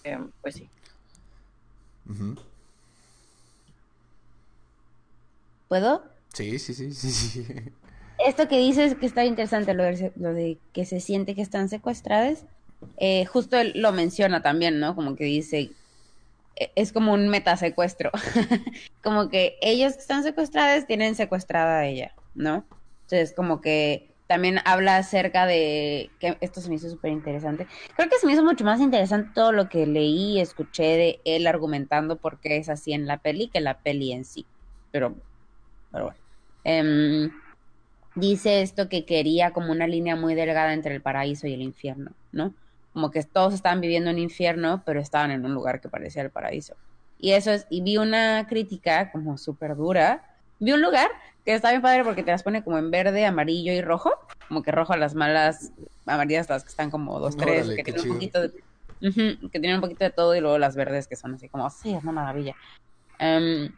eh, 0.04 0.18
pues 0.42 0.56
sí. 0.56 0.70
¿Puedo? 5.68 6.04
Sí, 6.34 6.60
sí, 6.60 6.74
sí, 6.74 6.94
sí, 6.94 7.12
sí. 7.12 7.46
Esto 8.26 8.48
que 8.48 8.58
dices 8.60 8.96
que 8.96 9.06
está 9.06 9.26
interesante, 9.26 9.74
lo 9.74 9.84
de, 9.84 10.12
lo 10.16 10.34
de 10.34 10.60
que 10.74 10.86
se 10.86 11.00
siente 11.00 11.34
que 11.36 11.42
están 11.42 11.70
secuestradas, 11.70 12.46
eh, 12.98 13.26
justo 13.26 13.58
él 13.58 13.74
lo 13.76 13.92
menciona 13.92 14.42
también, 14.42 14.80
¿no? 14.80 14.96
Como 14.96 15.16
que 15.16 15.24
dice, 15.26 15.72
e- 16.56 16.72
es 16.76 16.92
como 16.92 17.14
un 17.14 17.30
metasecuestro, 17.30 18.12
como 19.04 19.30
que 19.30 19.58
ellos 19.62 19.94
que 19.94 20.00
están 20.02 20.24
secuestradas 20.24 20.88
tienen 20.88 21.16
secuestrada 21.16 21.80
a 21.80 21.88
ella, 21.88 22.14
¿no? 22.36 22.66
Entonces, 23.04 23.34
como 23.36 23.60
que 23.62 24.11
también 24.32 24.60
habla 24.64 24.96
acerca 24.96 25.46
de, 25.46 26.10
que 26.18 26.38
esto 26.40 26.62
se 26.62 26.70
me 26.70 26.76
hizo 26.76 26.90
súper 26.90 27.12
interesante, 27.12 27.68
creo 27.98 28.08
que 28.08 28.18
se 28.18 28.26
me 28.26 28.32
hizo 28.32 28.46
mucho 28.46 28.64
más 28.64 28.80
interesante 28.80 29.32
todo 29.36 29.52
lo 29.52 29.68
que 29.68 29.86
leí 29.86 30.38
y 30.38 30.40
escuché 30.40 30.84
de 30.84 31.22
él 31.26 31.48
argumentando 31.48 32.16
por 32.16 32.40
qué 32.40 32.56
es 32.56 32.70
así 32.70 32.94
en 32.94 33.08
la 33.08 33.18
peli 33.18 33.50
que 33.50 33.60
la 33.60 33.82
peli 33.82 34.14
en 34.14 34.24
sí, 34.24 34.48
pero, 34.90 35.18
pero 35.92 36.06
bueno. 36.06 36.20
Em, 36.64 37.30
dice 38.16 38.62
esto 38.62 38.88
que 38.88 39.06
quería 39.06 39.52
como 39.52 39.74
una 39.74 39.86
línea 39.86 40.16
muy 40.16 40.34
delgada 40.34 40.74
entre 40.74 40.96
el 40.96 41.02
paraíso 41.02 41.46
y 41.48 41.54
el 41.54 41.62
infierno, 41.62 42.12
¿no? 42.32 42.56
Como 42.94 43.12
que 43.12 43.22
todos 43.24 43.54
estaban 43.54 43.82
viviendo 43.82 44.12
un 44.12 44.18
infierno, 44.20 44.82
pero 44.86 45.02
estaban 45.02 45.32
en 45.32 45.44
un 45.44 45.54
lugar 45.54 45.82
que 45.82 45.90
parecía 45.90 46.22
el 46.22 46.32
paraíso. 46.32 46.78
Y 47.18 47.34
eso 47.34 47.52
es, 47.52 47.68
y 47.70 47.82
vi 47.82 47.98
una 47.98 48.48
crítica 48.48 49.12
como 49.12 49.38
súper 49.38 49.76
dura. 49.76 50.31
Vi 50.62 50.72
un 50.72 50.82
lugar 50.82 51.10
que 51.44 51.56
está 51.56 51.72
bien 51.72 51.82
padre 51.82 52.04
porque 52.04 52.22
te 52.22 52.30
las 52.30 52.44
pone 52.44 52.64
como 52.64 52.78
en 52.78 52.92
verde, 52.92 53.26
amarillo 53.26 53.74
y 53.74 53.82
rojo. 53.82 54.12
Como 54.48 54.62
que 54.62 54.72
rojo 54.72 54.96
las 54.96 55.16
malas, 55.16 55.72
amarillas 56.06 56.48
las 56.50 56.64
que 56.64 56.70
están 56.70 56.92
como 56.92 57.20
dos, 57.20 57.36
tres, 57.36 57.68
que 57.68 57.84
tienen 57.84 58.08
un 58.08 58.14
poquito 58.14 58.42
de, 58.42 58.52
que 59.02 59.60
tienen 59.60 59.76
un 59.76 59.82
poquito 59.82 60.04
de 60.04 60.12
todo 60.12 60.36
y 60.36 60.40
luego 60.40 60.60
las 60.60 60.76
verdes 60.76 61.08
que 61.08 61.16
son 61.16 61.34
así 61.34 61.50
como, 61.50 61.68
sí, 61.72 61.96
es 61.96 62.04
una 62.04 62.12
maravilla. 62.12 62.56
Em, 63.18 63.72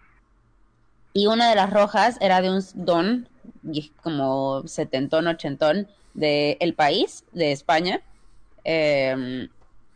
y 1.14 1.28
una 1.28 1.50
de 1.50 1.56
las 1.56 1.72
rojas 1.72 2.18
era 2.20 2.42
de 2.42 2.50
un 2.50 2.62
don 2.74 3.30
como 4.02 4.68
setentón, 4.68 5.28
ochentón 5.28 5.88
de 6.14 6.58
El 6.60 6.74
País, 6.74 7.24
de 7.32 7.54
España. 7.54 8.02
Eh, 8.66 9.48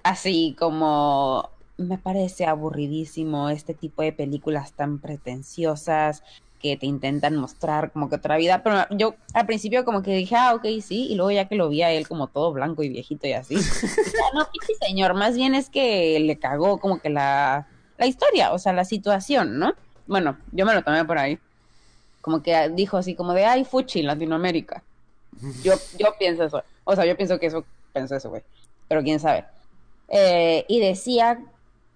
así 0.04 0.56
como 0.58 1.50
me 1.78 1.97
parece 1.97 2.45
aburridísimo 2.45 3.50
este 3.50 3.73
tipo 3.73 4.04
de 4.04 4.13
películas 4.13 4.71
tan 4.71 5.00
pretenciosas 5.00 6.23
que 6.60 6.78
te 6.78 6.86
intentan 6.86 7.36
mostrar 7.36 7.91
como 7.91 8.10
que 8.10 8.15
otra 8.15 8.38
vida, 8.38 8.63
pero 8.63 8.86
yo 8.91 9.15
al 9.34 9.46
principio 9.46 9.86
como 9.86 10.02
que 10.02 10.15
dije, 10.15 10.36
ah, 10.36 10.54
ok, 10.56 10.65
sí, 10.82 11.08
y 11.10 11.15
luego 11.15 11.32
ya 11.32 11.48
que 11.48 11.56
lo 11.56 11.70
vi 11.70 11.84
a 11.84 11.91
él 11.91 12.08
como 12.08 12.28
todo 12.28 12.52
blanco 12.54 12.84
y 12.84 12.89
viejito 12.89 13.28
y 13.28 13.34
así, 13.34 13.56
dije, 13.56 14.17
"Ah, 14.24 14.36
no, 14.36 14.48
pinche 14.52 14.74
señor, 14.86 15.13
más 15.13 15.36
bien 15.36 15.54
es 15.56 15.70
que 15.70 16.20
le 16.20 16.39
cagó 16.39 16.80
como 16.80 17.00
que 17.00 17.10
la, 17.10 17.67
la 17.98 18.06
historia, 18.06 18.54
o 18.54 18.60
sea, 18.60 18.74
la 18.74 18.86
situación, 18.86 19.60
¿no? 19.60 19.74
Bueno, 20.08 20.38
yo 20.52 20.65
me 20.65 20.74
lo 20.74 20.84
tomé 20.84 21.04
por 21.06 21.17
ahí. 21.17 21.38
Como 22.22 22.41
que 22.41 22.70
dijo 22.70 22.98
así 22.98 23.15
como 23.15 23.34
de, 23.34 23.46
ay, 23.46 23.63
fuchi, 23.63 24.02
Latinoamérica. 24.02 24.84
Yo, 25.63 25.74
yo 25.98 26.08
pienso 26.17 26.43
eso. 26.43 26.63
O 26.84 26.96
sea, 26.96 27.06
yo 27.06 27.15
pienso 27.15 27.39
que 27.39 27.48
eso 27.48 27.63
pensó 27.93 28.15
eso, 28.15 28.30
güey. 28.30 28.41
Pero 28.88 29.04
quién 29.04 29.20
sabe. 29.20 29.46
Eh, 30.10 30.65
y 30.67 30.80
decía, 30.80 31.39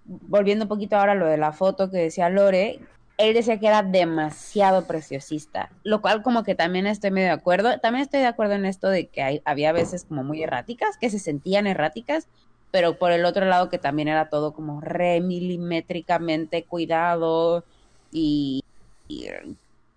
volviendo 0.05 0.65
un 0.65 0.69
poquito 0.69 0.97
ahora 0.97 1.13
a 1.13 1.15
lo 1.15 1.25
de 1.25 1.37
la 1.37 1.51
foto 1.53 1.89
que 1.89 1.97
decía 1.97 2.29
Lore, 2.29 2.79
él 3.21 3.33
decía 3.33 3.59
que 3.59 3.67
era 3.67 3.83
demasiado 3.83 4.85
preciosista, 4.85 5.69
lo 5.83 6.01
cual 6.01 6.23
como 6.23 6.43
que 6.43 6.55
también 6.55 6.87
estoy 6.87 7.11
medio 7.11 7.27
de 7.27 7.33
acuerdo. 7.33 7.79
También 7.79 8.03
estoy 8.03 8.21
de 8.21 8.27
acuerdo 8.27 8.53
en 8.53 8.65
esto 8.65 8.89
de 8.89 9.07
que 9.07 9.21
hay, 9.21 9.41
había 9.45 9.71
veces 9.71 10.05
como 10.05 10.23
muy 10.23 10.43
erráticas, 10.43 10.97
que 10.97 11.09
se 11.09 11.19
sentían 11.19 11.67
erráticas, 11.67 12.27
pero 12.71 12.97
por 12.97 13.11
el 13.11 13.25
otro 13.25 13.45
lado 13.45 13.69
que 13.69 13.77
también 13.77 14.07
era 14.07 14.29
todo 14.29 14.53
como 14.53 14.81
re 14.81 15.21
milimétricamente 15.21 16.63
cuidado 16.63 17.63
y, 18.11 18.63
y 19.07 19.27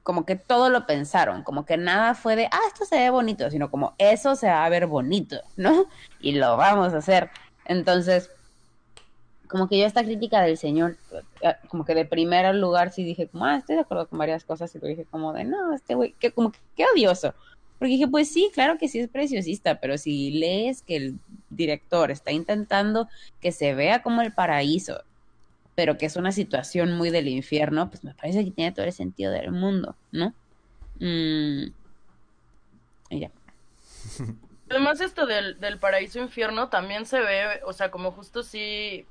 como 0.02 0.26
que 0.26 0.36
todo 0.36 0.68
lo 0.68 0.86
pensaron, 0.86 1.42
como 1.42 1.64
que 1.64 1.78
nada 1.78 2.14
fue 2.14 2.36
de, 2.36 2.46
ah, 2.46 2.60
esto 2.68 2.84
se 2.84 2.96
ve 2.96 3.10
bonito, 3.10 3.50
sino 3.50 3.70
como 3.70 3.94
eso 3.96 4.36
se 4.36 4.48
va 4.48 4.64
a 4.64 4.68
ver 4.68 4.86
bonito, 4.86 5.40
¿no? 5.56 5.86
Y 6.20 6.32
lo 6.32 6.56
vamos 6.56 6.92
a 6.94 6.98
hacer. 6.98 7.30
Entonces, 7.64 8.30
como 9.48 9.68
que 9.68 9.78
yo 9.78 9.86
esta 9.86 10.04
crítica 10.04 10.42
del 10.42 10.56
señor, 10.56 10.96
eh, 11.42 11.54
como 11.68 11.84
que 11.84 11.94
de 11.94 12.04
primer 12.04 12.54
lugar 12.54 12.92
sí 12.92 13.04
dije, 13.04 13.28
como, 13.28 13.44
ah, 13.44 13.56
estoy 13.56 13.76
de 13.76 13.82
acuerdo 13.82 14.08
con 14.08 14.18
varias 14.18 14.44
cosas, 14.44 14.74
y 14.74 14.78
lo 14.78 14.86
dije 14.86 15.06
como 15.10 15.32
de, 15.32 15.44
no, 15.44 15.74
este 15.74 15.94
güey, 15.94 16.14
que 16.18 16.32
como 16.32 16.52
que 16.52 16.58
qué 16.76 16.84
odioso. 16.92 17.34
Porque 17.78 17.92
dije, 17.92 18.08
pues 18.08 18.32
sí, 18.32 18.50
claro 18.54 18.78
que 18.78 18.88
sí 18.88 19.00
es 19.00 19.08
preciosista, 19.08 19.80
pero 19.80 19.98
si 19.98 20.30
lees 20.30 20.82
que 20.82 20.96
el 20.96 21.18
director 21.50 22.10
está 22.10 22.30
intentando 22.32 23.08
que 23.40 23.52
se 23.52 23.74
vea 23.74 24.02
como 24.02 24.22
el 24.22 24.32
paraíso, 24.32 25.02
pero 25.74 25.98
que 25.98 26.06
es 26.06 26.16
una 26.16 26.32
situación 26.32 26.96
muy 26.96 27.10
del 27.10 27.28
infierno, 27.28 27.90
pues 27.90 28.04
me 28.04 28.14
parece 28.14 28.44
que 28.44 28.52
tiene 28.52 28.72
todo 28.72 28.86
el 28.86 28.92
sentido 28.92 29.32
del 29.32 29.50
mundo, 29.50 29.96
¿no? 30.12 30.32
Mm. 31.00 31.72
Y 33.10 33.20
ya. 33.20 33.30
Además 34.70 35.00
esto 35.00 35.26
del, 35.26 35.60
del 35.60 35.78
paraíso 35.78 36.18
infierno 36.20 36.68
también 36.68 37.06
se 37.06 37.20
ve, 37.20 37.60
o 37.66 37.72
sea, 37.72 37.90
como 37.90 38.12
justo 38.12 38.42
sí, 38.42 39.06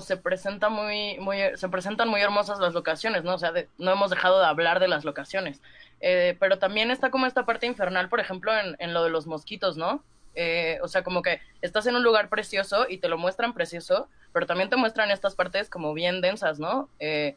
se 0.00 0.16
presenta 0.16 0.68
muy, 0.68 1.18
muy, 1.18 1.38
se 1.56 1.68
presentan 1.68 2.08
muy 2.08 2.20
hermosas 2.20 2.58
las 2.60 2.74
locaciones, 2.74 3.24
¿no? 3.24 3.34
O 3.34 3.38
sea, 3.38 3.52
de- 3.52 3.68
no 3.78 3.92
hemos 3.92 4.10
dejado 4.10 4.38
de 4.40 4.46
hablar 4.46 4.80
de 4.80 4.88
las 4.88 5.04
locaciones. 5.04 5.60
Eh, 6.00 6.36
pero 6.40 6.58
también 6.58 6.90
está 6.90 7.10
como 7.10 7.26
esta 7.26 7.44
parte 7.46 7.66
infernal, 7.66 8.08
por 8.08 8.20
ejemplo, 8.20 8.56
en, 8.56 8.76
en 8.78 8.94
lo 8.94 9.04
de 9.04 9.10
los 9.10 9.26
mosquitos, 9.26 9.76
¿no? 9.76 10.02
Eh, 10.34 10.78
o 10.82 10.88
sea, 10.88 11.02
como 11.04 11.22
que 11.22 11.40
estás 11.60 11.86
en 11.86 11.96
un 11.96 12.02
lugar 12.02 12.28
precioso 12.28 12.86
y 12.88 12.98
te 12.98 13.08
lo 13.08 13.18
muestran 13.18 13.52
precioso, 13.54 14.08
pero 14.32 14.46
también 14.46 14.70
te 14.70 14.76
muestran 14.76 15.10
estas 15.10 15.34
partes 15.34 15.68
como 15.68 15.92
bien 15.94 16.20
densas, 16.20 16.58
¿no? 16.58 16.88
Eh, 16.98 17.36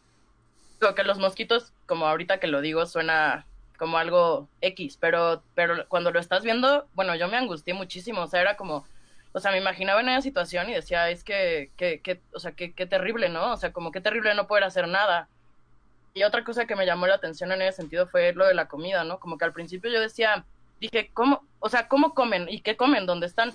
que 0.96 1.04
los 1.04 1.18
mosquitos, 1.18 1.74
como 1.88 2.06
ahorita 2.08 2.39
que 2.39 2.48
lo 2.48 2.62
digo, 2.62 2.86
suena 2.86 3.46
como 3.78 3.98
algo 3.98 4.48
X, 4.62 4.98
pero, 5.00 5.41
pero 5.56 5.88
cuando 5.88 6.12
lo 6.12 6.20
estás 6.20 6.43
viendo, 6.43 6.88
bueno, 6.93 7.16
yo 7.16 7.28
me 7.28 7.38
angustié 7.38 7.74
muchísimo, 7.74 8.22
o 8.22 8.28
sea, 8.28 8.41
era 8.41 8.56
como, 8.56 8.86
o 9.36 9.40
sea, 9.42 9.52
me 9.52 9.58
imaginaba 9.58 10.00
en 10.00 10.08
esa 10.08 10.22
situación 10.22 10.70
y 10.70 10.74
decía, 10.74 11.10
es 11.10 11.26
que, 11.26 11.70
que, 11.76 12.00
que 12.00 12.22
o 12.34 12.40
sea, 12.40 12.54
qué 12.54 12.70
terrible, 12.86 13.28
¿no? 13.28 13.52
O 13.52 13.58
sea, 13.58 13.74
como 13.74 13.92
qué 13.92 14.00
terrible 14.00 14.34
no 14.34 14.48
poder 14.48 14.64
hacer 14.64 14.88
nada. 14.88 15.28
Y 16.14 16.24
otra 16.24 16.46
cosa 16.46 16.66
que 16.66 16.78
me 16.78 16.86
llamó 16.86 17.06
la 17.06 17.16
atención 17.16 17.52
en 17.52 17.62
ese 17.62 17.82
sentido 17.82 18.08
fue 18.08 18.32
lo 18.32 18.48
de 18.48 18.54
la 18.54 18.70
comida, 18.70 19.04
¿no? 19.04 19.20
Como 19.20 19.38
que 19.38 19.44
al 19.44 19.52
principio 19.52 19.92
yo 19.92 20.00
decía, 20.00 20.46
dije, 20.80 21.12
¿cómo? 21.14 21.46
O 21.60 21.68
sea, 21.68 21.90
¿cómo 21.90 22.14
comen? 22.14 22.48
¿Y 22.48 22.62
qué 22.62 22.78
comen? 22.78 23.06
¿Dónde 23.06 23.28
están? 23.28 23.52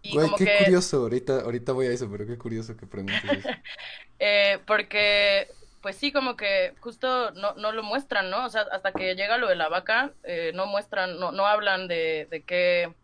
Y 0.00 0.12
Güey, 0.12 0.30
qué 0.38 0.58
curioso, 0.62 0.98
ahorita, 0.98 1.40
ahorita 1.40 1.72
voy 1.72 1.86
a 1.86 1.90
eso, 1.90 2.08
pero 2.08 2.24
qué 2.24 2.38
curioso 2.38 2.76
que 2.76 2.86
preguntes 2.86 3.24
eso. 3.24 3.48
eh, 4.20 4.60
porque, 4.64 5.48
pues 5.82 5.96
sí, 5.96 6.12
como 6.12 6.36
que 6.36 6.74
justo 6.78 7.32
no, 7.32 7.54
no 7.54 7.72
lo 7.72 7.82
muestran, 7.82 8.30
¿no? 8.30 8.44
O 8.44 8.48
sea, 8.48 8.64
hasta 8.70 8.92
que 8.92 9.16
llega 9.16 9.38
lo 9.38 9.48
de 9.48 9.56
la 9.56 9.68
vaca, 9.68 10.12
eh, 10.22 10.52
no 10.54 10.66
muestran, 10.66 11.18
no, 11.18 11.32
no 11.32 11.46
hablan 11.46 11.88
de, 11.88 12.28
de 12.30 12.42
qué, 12.42 12.94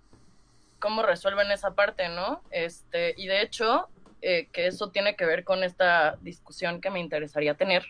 cómo 0.83 1.05
resuelven 1.05 1.53
esa 1.53 1.77
parte, 1.77 2.09
¿no? 2.09 2.43
Este, 2.51 3.15
y 3.17 3.29
de 3.29 3.41
hecho, 3.41 3.89
eh, 4.21 4.49
que 4.53 4.67
eso 4.67 4.91
tiene 4.91 5.15
que 5.15 5.25
ver 5.25 5.45
con 5.45 5.63
esta 5.63 6.17
discusión 6.23 6.81
que 6.81 6.91
me 6.91 6.99
interesaría 6.99 7.55
tener, 7.55 7.85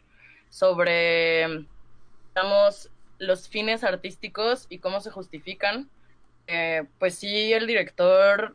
sobre, 0.50 1.64
digamos, 2.34 2.90
los 3.18 3.48
fines 3.48 3.82
artísticos 3.82 4.66
y 4.68 4.78
cómo 4.78 5.00
se 5.00 5.10
justifican. 5.10 5.88
Eh, 6.46 6.84
pues 6.98 7.14
sí, 7.14 7.54
el 7.54 7.66
director 7.66 8.54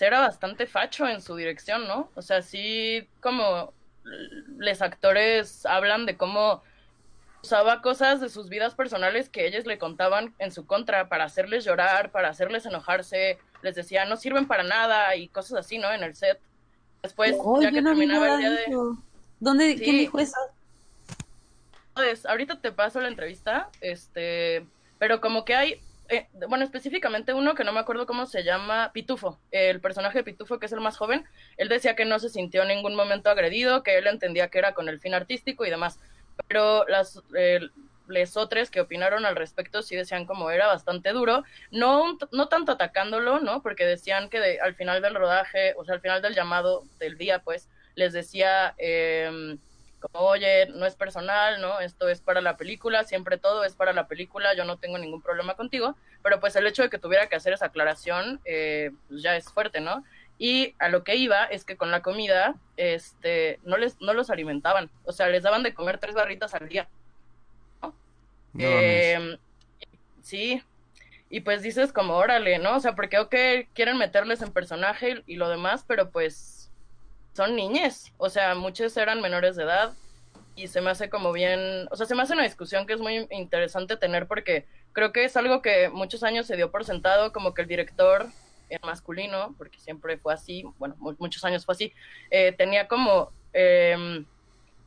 era 0.00 0.20
bastante 0.20 0.66
facho 0.66 1.06
en 1.06 1.20
su 1.20 1.36
dirección, 1.36 1.86
¿no? 1.86 2.10
O 2.14 2.22
sea, 2.22 2.40
sí, 2.40 3.06
como 3.20 3.74
los 4.04 4.80
actores 4.80 5.66
hablan 5.66 6.06
de 6.06 6.16
cómo 6.16 6.62
usaba 7.44 7.82
cosas 7.82 8.22
de 8.22 8.30
sus 8.30 8.48
vidas 8.48 8.74
personales 8.74 9.28
que 9.28 9.46
ellos 9.46 9.66
le 9.66 9.76
contaban 9.76 10.34
en 10.38 10.50
su 10.50 10.66
contra 10.66 11.10
para 11.10 11.24
hacerles 11.24 11.62
llorar, 11.62 12.10
para 12.10 12.30
hacerles 12.30 12.64
enojarse, 12.64 13.38
les 13.60 13.74
decía 13.74 14.06
no 14.06 14.16
sirven 14.16 14.46
para 14.46 14.62
nada 14.62 15.14
y 15.14 15.28
cosas 15.28 15.58
así, 15.58 15.76
¿no? 15.76 15.92
En 15.92 16.02
el 16.02 16.14
set. 16.14 16.40
Después, 17.02 17.36
ya 17.60 17.70
que 17.70 17.82
terminaba 17.82 18.32
el 18.32 18.38
día 18.38 18.50
de... 18.50 18.64
¿Dónde, 19.40 19.76
¿Quién 19.76 19.98
dijo 19.98 20.18
eso? 20.18 20.38
Pues, 21.92 22.24
ahorita 22.24 22.62
te 22.62 22.72
paso 22.72 22.98
la 23.02 23.08
entrevista, 23.08 23.68
este, 23.82 24.66
pero 24.98 25.20
como 25.20 25.44
que 25.44 25.54
hay, 25.54 25.80
eh, 26.08 26.26
bueno, 26.48 26.64
específicamente 26.64 27.34
uno 27.34 27.54
que 27.54 27.62
no 27.62 27.74
me 27.74 27.80
acuerdo 27.80 28.06
cómo 28.06 28.24
se 28.24 28.42
llama, 28.42 28.90
Pitufo, 28.94 29.38
el 29.50 29.80
personaje 29.80 30.16
de 30.16 30.24
Pitufo, 30.24 30.58
que 30.58 30.64
es 30.64 30.72
el 30.72 30.80
más 30.80 30.96
joven, 30.96 31.26
él 31.58 31.68
decía 31.68 31.94
que 31.94 32.06
no 32.06 32.18
se 32.18 32.30
sintió 32.30 32.62
en 32.62 32.68
ningún 32.68 32.96
momento 32.96 33.28
agredido, 33.28 33.82
que 33.82 33.98
él 33.98 34.06
entendía 34.06 34.48
que 34.48 34.58
era 34.60 34.72
con 34.72 34.88
el 34.88 34.98
fin 34.98 35.12
artístico 35.12 35.66
y 35.66 35.70
demás, 35.70 36.00
pero 36.48 36.86
las, 36.86 37.22
eh, 37.36 37.60
les 38.08 38.36
otros 38.36 38.70
que 38.70 38.80
opinaron 38.80 39.24
al 39.24 39.36
respecto 39.36 39.82
sí 39.82 39.96
decían 39.96 40.26
como 40.26 40.50
era 40.50 40.66
bastante 40.66 41.12
duro, 41.12 41.42
no, 41.70 42.18
no 42.32 42.48
tanto 42.48 42.72
atacándolo, 42.72 43.40
¿no? 43.40 43.62
Porque 43.62 43.86
decían 43.86 44.28
que 44.28 44.58
al 44.60 44.74
final 44.74 45.02
del 45.02 45.14
rodaje, 45.14 45.74
o 45.76 45.84
sea, 45.84 45.94
al 45.94 46.00
final 46.00 46.22
del 46.22 46.34
llamado 46.34 46.84
del 46.98 47.16
día, 47.16 47.40
pues, 47.40 47.68
les 47.94 48.12
decía, 48.12 48.74
eh, 48.78 49.56
como, 50.00 50.26
oye, 50.26 50.66
no 50.66 50.84
es 50.84 50.96
personal, 50.96 51.60
¿no? 51.60 51.80
Esto 51.80 52.08
es 52.08 52.20
para 52.20 52.42
la 52.42 52.56
película, 52.56 53.04
siempre 53.04 53.38
todo 53.38 53.64
es 53.64 53.74
para 53.74 53.92
la 53.92 54.06
película, 54.06 54.54
yo 54.54 54.64
no 54.64 54.76
tengo 54.76 54.98
ningún 54.98 55.22
problema 55.22 55.54
contigo, 55.54 55.96
pero 56.22 56.40
pues 56.40 56.56
el 56.56 56.66
hecho 56.66 56.82
de 56.82 56.90
que 56.90 56.98
tuviera 56.98 57.26
que 57.28 57.36
hacer 57.36 57.54
esa 57.54 57.66
aclaración, 57.66 58.40
eh, 58.44 58.90
pues 59.08 59.22
ya 59.22 59.34
es 59.36 59.50
fuerte, 59.50 59.80
¿no? 59.80 60.04
Y 60.44 60.74
a 60.78 60.90
lo 60.90 61.04
que 61.04 61.16
iba 61.16 61.44
es 61.44 61.64
que 61.64 61.78
con 61.78 61.90
la 61.90 62.02
comida, 62.02 62.56
este, 62.76 63.60
no 63.62 63.78
les, 63.78 63.98
no 64.02 64.12
los 64.12 64.28
alimentaban, 64.28 64.90
o 65.04 65.12
sea, 65.12 65.28
les 65.28 65.42
daban 65.42 65.62
de 65.62 65.72
comer 65.72 65.96
tres 65.96 66.14
barritas 66.14 66.52
al 66.52 66.68
día. 66.68 66.86
¿no? 67.80 67.94
eh, 68.58 69.38
sí, 70.20 70.62
y 71.30 71.40
pues 71.40 71.62
dices 71.62 71.94
como, 71.94 72.16
órale, 72.16 72.58
¿no? 72.58 72.76
O 72.76 72.80
sea, 72.80 72.94
porque, 72.94 73.18
ok, 73.20 73.34
quieren 73.72 73.96
meterles 73.96 74.42
en 74.42 74.52
personaje 74.52 75.22
y 75.26 75.36
lo 75.36 75.48
demás, 75.48 75.82
pero 75.88 76.10
pues 76.10 76.70
son 77.32 77.56
niñes, 77.56 78.12
o 78.18 78.28
sea, 78.28 78.54
muchos 78.54 78.94
eran 78.98 79.22
menores 79.22 79.56
de 79.56 79.62
edad 79.62 79.94
y 80.56 80.68
se 80.68 80.82
me 80.82 80.90
hace 80.90 81.08
como 81.08 81.32
bien, 81.32 81.88
o 81.90 81.96
sea, 81.96 82.04
se 82.04 82.14
me 82.14 82.20
hace 82.20 82.34
una 82.34 82.42
discusión 82.42 82.86
que 82.86 82.92
es 82.92 83.00
muy 83.00 83.26
interesante 83.30 83.96
tener 83.96 84.26
porque 84.26 84.66
creo 84.92 85.10
que 85.10 85.24
es 85.24 85.38
algo 85.38 85.62
que 85.62 85.88
muchos 85.88 86.22
años 86.22 86.46
se 86.46 86.56
dio 86.56 86.70
por 86.70 86.84
sentado, 86.84 87.32
como 87.32 87.54
que 87.54 87.62
el 87.62 87.68
director 87.68 88.26
en 88.68 88.80
masculino, 88.82 89.54
porque 89.58 89.78
siempre 89.78 90.18
fue 90.18 90.34
así, 90.34 90.64
bueno, 90.78 90.96
muchos 91.18 91.44
años 91.44 91.64
fue 91.64 91.74
así, 91.74 91.92
eh, 92.30 92.52
tenía 92.52 92.88
como 92.88 93.30
eh, 93.52 93.94
el 93.94 94.26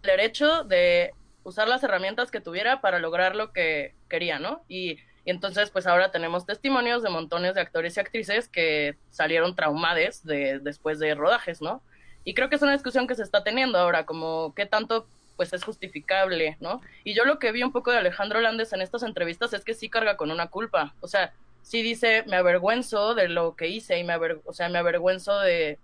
derecho 0.01 0.63
de 0.63 1.13
usar 1.43 1.67
las 1.67 1.83
herramientas 1.83 2.31
que 2.31 2.41
tuviera 2.41 2.81
para 2.81 2.99
lograr 2.99 3.35
lo 3.35 3.53
que 3.53 3.93
quería, 4.09 4.39
¿no? 4.39 4.61
Y, 4.67 4.99
y, 5.25 5.31
entonces, 5.31 5.69
pues 5.69 5.87
ahora 5.87 6.11
tenemos 6.11 6.45
testimonios 6.45 7.03
de 7.03 7.09
montones 7.09 7.55
de 7.55 7.61
actores 7.61 7.95
y 7.95 7.99
actrices 7.99 8.49
que 8.49 8.97
salieron 9.11 9.55
traumades 9.55 10.25
de, 10.25 10.59
después 10.59 10.99
de 10.99 11.15
rodajes, 11.15 11.61
¿no? 11.61 11.81
Y 12.25 12.33
creo 12.33 12.49
que 12.49 12.57
es 12.57 12.61
una 12.61 12.73
discusión 12.73 13.07
que 13.07 13.15
se 13.15 13.23
está 13.23 13.43
teniendo 13.43 13.77
ahora, 13.77 14.05
como 14.05 14.53
qué 14.55 14.65
tanto 14.65 15.07
pues 15.37 15.53
es 15.53 15.63
justificable, 15.63 16.57
¿no? 16.59 16.81
Y 17.05 17.13
yo 17.13 17.23
lo 17.23 17.39
que 17.39 17.53
vi 17.53 17.63
un 17.63 17.71
poco 17.71 17.91
de 17.91 17.99
Alejandro 17.99 18.41
Landes 18.41 18.73
en 18.73 18.81
estas 18.81 19.03
entrevistas 19.03 19.53
es 19.53 19.63
que 19.63 19.75
sí 19.75 19.87
carga 19.87 20.17
con 20.17 20.31
una 20.31 20.47
culpa, 20.47 20.95
o 20.99 21.07
sea, 21.07 21.31
sí 21.67 21.81
dice, 21.81 22.23
me 22.27 22.37
avergüenzo 22.37 23.13
de 23.13 23.27
lo 23.27 23.57
que 23.57 23.67
hice 23.67 23.99
y 23.99 24.03
me 24.05 24.13
aver 24.13 24.39
o 24.45 24.53
sea, 24.53 24.69
me 24.69 24.77
avergüenzo 24.77 25.37
de 25.39 25.77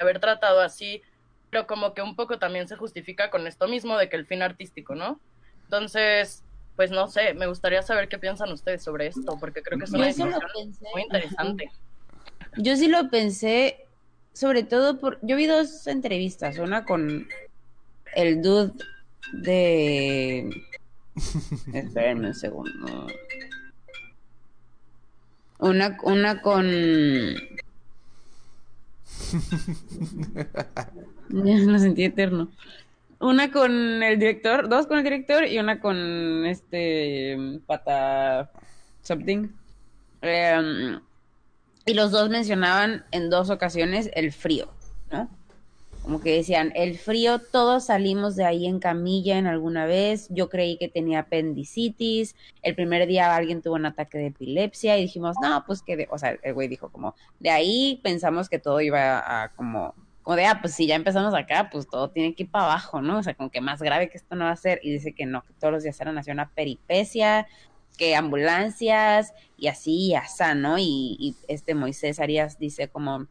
haber 0.00 0.18
tratado 0.18 0.60
así, 0.60 1.02
pero 1.50 1.68
como 1.68 1.94
que 1.94 2.02
un 2.02 2.16
poco 2.16 2.40
también 2.40 2.66
se 2.66 2.74
justifica 2.74 3.30
con 3.30 3.46
esto 3.46 3.68
mismo 3.68 3.96
de 3.96 4.08
que 4.08 4.16
el 4.16 4.26
fin 4.26 4.42
artístico, 4.42 4.96
¿no? 4.96 5.20
Entonces, 5.62 6.42
pues 6.74 6.90
no 6.90 7.06
sé, 7.06 7.32
me 7.34 7.46
gustaría 7.46 7.80
saber 7.82 8.08
qué 8.08 8.18
piensan 8.18 8.50
ustedes 8.50 8.82
sobre 8.82 9.06
esto, 9.06 9.38
porque 9.38 9.62
creo 9.62 9.78
que 9.78 9.84
es 9.84 9.92
una 9.92 10.06
discusión 10.06 10.34
muy 10.92 11.02
interesante. 11.02 11.70
Yo 12.56 12.74
sí 12.74 12.88
lo 12.88 13.08
pensé 13.08 13.86
sobre 14.32 14.64
todo 14.64 14.98
por... 14.98 15.20
Yo 15.22 15.36
vi 15.36 15.46
dos 15.46 15.86
entrevistas, 15.86 16.58
una 16.58 16.84
con 16.84 17.28
el 18.16 18.42
dude 18.42 18.72
de... 19.32 20.50
Espérenme 21.72 22.28
un 22.28 22.34
segundo. 22.34 23.06
Una, 25.58 25.96
una 26.02 26.42
con... 26.42 26.66
ya 31.28 31.54
lo 31.58 31.78
sentí 31.78 32.04
eterno. 32.04 32.50
Una 33.20 33.50
con 33.50 34.02
el 34.02 34.18
director, 34.18 34.68
dos 34.68 34.86
con 34.86 34.98
el 34.98 35.04
director 35.04 35.46
y 35.46 35.58
una 35.58 35.80
con 35.80 36.44
este 36.46 37.60
pata 37.66 38.50
something. 39.02 39.48
Eh, 40.22 40.98
y 41.86 41.94
los 41.94 42.10
dos 42.10 42.30
mencionaban 42.30 43.04
en 43.10 43.30
dos 43.30 43.50
ocasiones 43.50 44.10
el 44.14 44.32
frío, 44.32 44.68
¿no? 45.10 45.28
Como 46.04 46.20
que 46.20 46.36
decían, 46.36 46.70
el 46.74 46.98
frío, 46.98 47.38
todos 47.38 47.86
salimos 47.86 48.36
de 48.36 48.44
ahí 48.44 48.66
en 48.66 48.78
camilla 48.78 49.38
en 49.38 49.46
alguna 49.46 49.86
vez, 49.86 50.28
yo 50.28 50.50
creí 50.50 50.76
que 50.76 50.88
tenía 50.88 51.20
apendicitis, 51.20 52.36
el 52.62 52.74
primer 52.74 53.06
día 53.06 53.34
alguien 53.34 53.62
tuvo 53.62 53.76
un 53.76 53.86
ataque 53.86 54.18
de 54.18 54.26
epilepsia 54.26 54.98
y 54.98 55.02
dijimos, 55.02 55.34
no, 55.40 55.64
pues 55.66 55.80
que, 55.80 55.96
de... 55.96 56.08
o 56.10 56.18
sea, 56.18 56.36
el 56.42 56.52
güey 56.52 56.68
dijo 56.68 56.90
como, 56.90 57.14
de 57.40 57.48
ahí 57.48 58.00
pensamos 58.02 58.50
que 58.50 58.58
todo 58.58 58.82
iba 58.82 59.44
a 59.44 59.48
como, 59.54 59.94
como 60.22 60.36
de, 60.36 60.44
ah, 60.44 60.58
pues 60.60 60.74
si 60.74 60.86
ya 60.86 60.94
empezamos 60.94 61.32
acá, 61.32 61.70
pues 61.72 61.88
todo 61.88 62.10
tiene 62.10 62.34
que 62.34 62.42
ir 62.42 62.50
para 62.50 62.66
abajo, 62.66 63.00
¿no? 63.00 63.18
O 63.18 63.22
sea, 63.22 63.32
como 63.32 63.50
que 63.50 63.62
más 63.62 63.80
grave 63.80 64.10
que 64.10 64.18
esto 64.18 64.36
no 64.36 64.44
va 64.44 64.50
a 64.50 64.56
ser, 64.56 64.80
y 64.82 64.92
dice 64.92 65.14
que 65.14 65.24
no, 65.24 65.42
que 65.42 65.54
todos 65.54 65.72
los 65.72 65.82
días 65.84 65.98
eran 66.02 66.18
así 66.18 66.30
una 66.30 66.50
peripecia, 66.50 67.46
que 67.96 68.16
ambulancias 68.16 69.32
y 69.56 69.68
así 69.68 70.08
y 70.08 70.14
asá, 70.14 70.54
¿no? 70.54 70.76
Y, 70.78 71.36
este 71.48 71.74
Moisés 71.74 72.20
Arias 72.20 72.58
dice 72.58 72.88
como, 72.88 73.26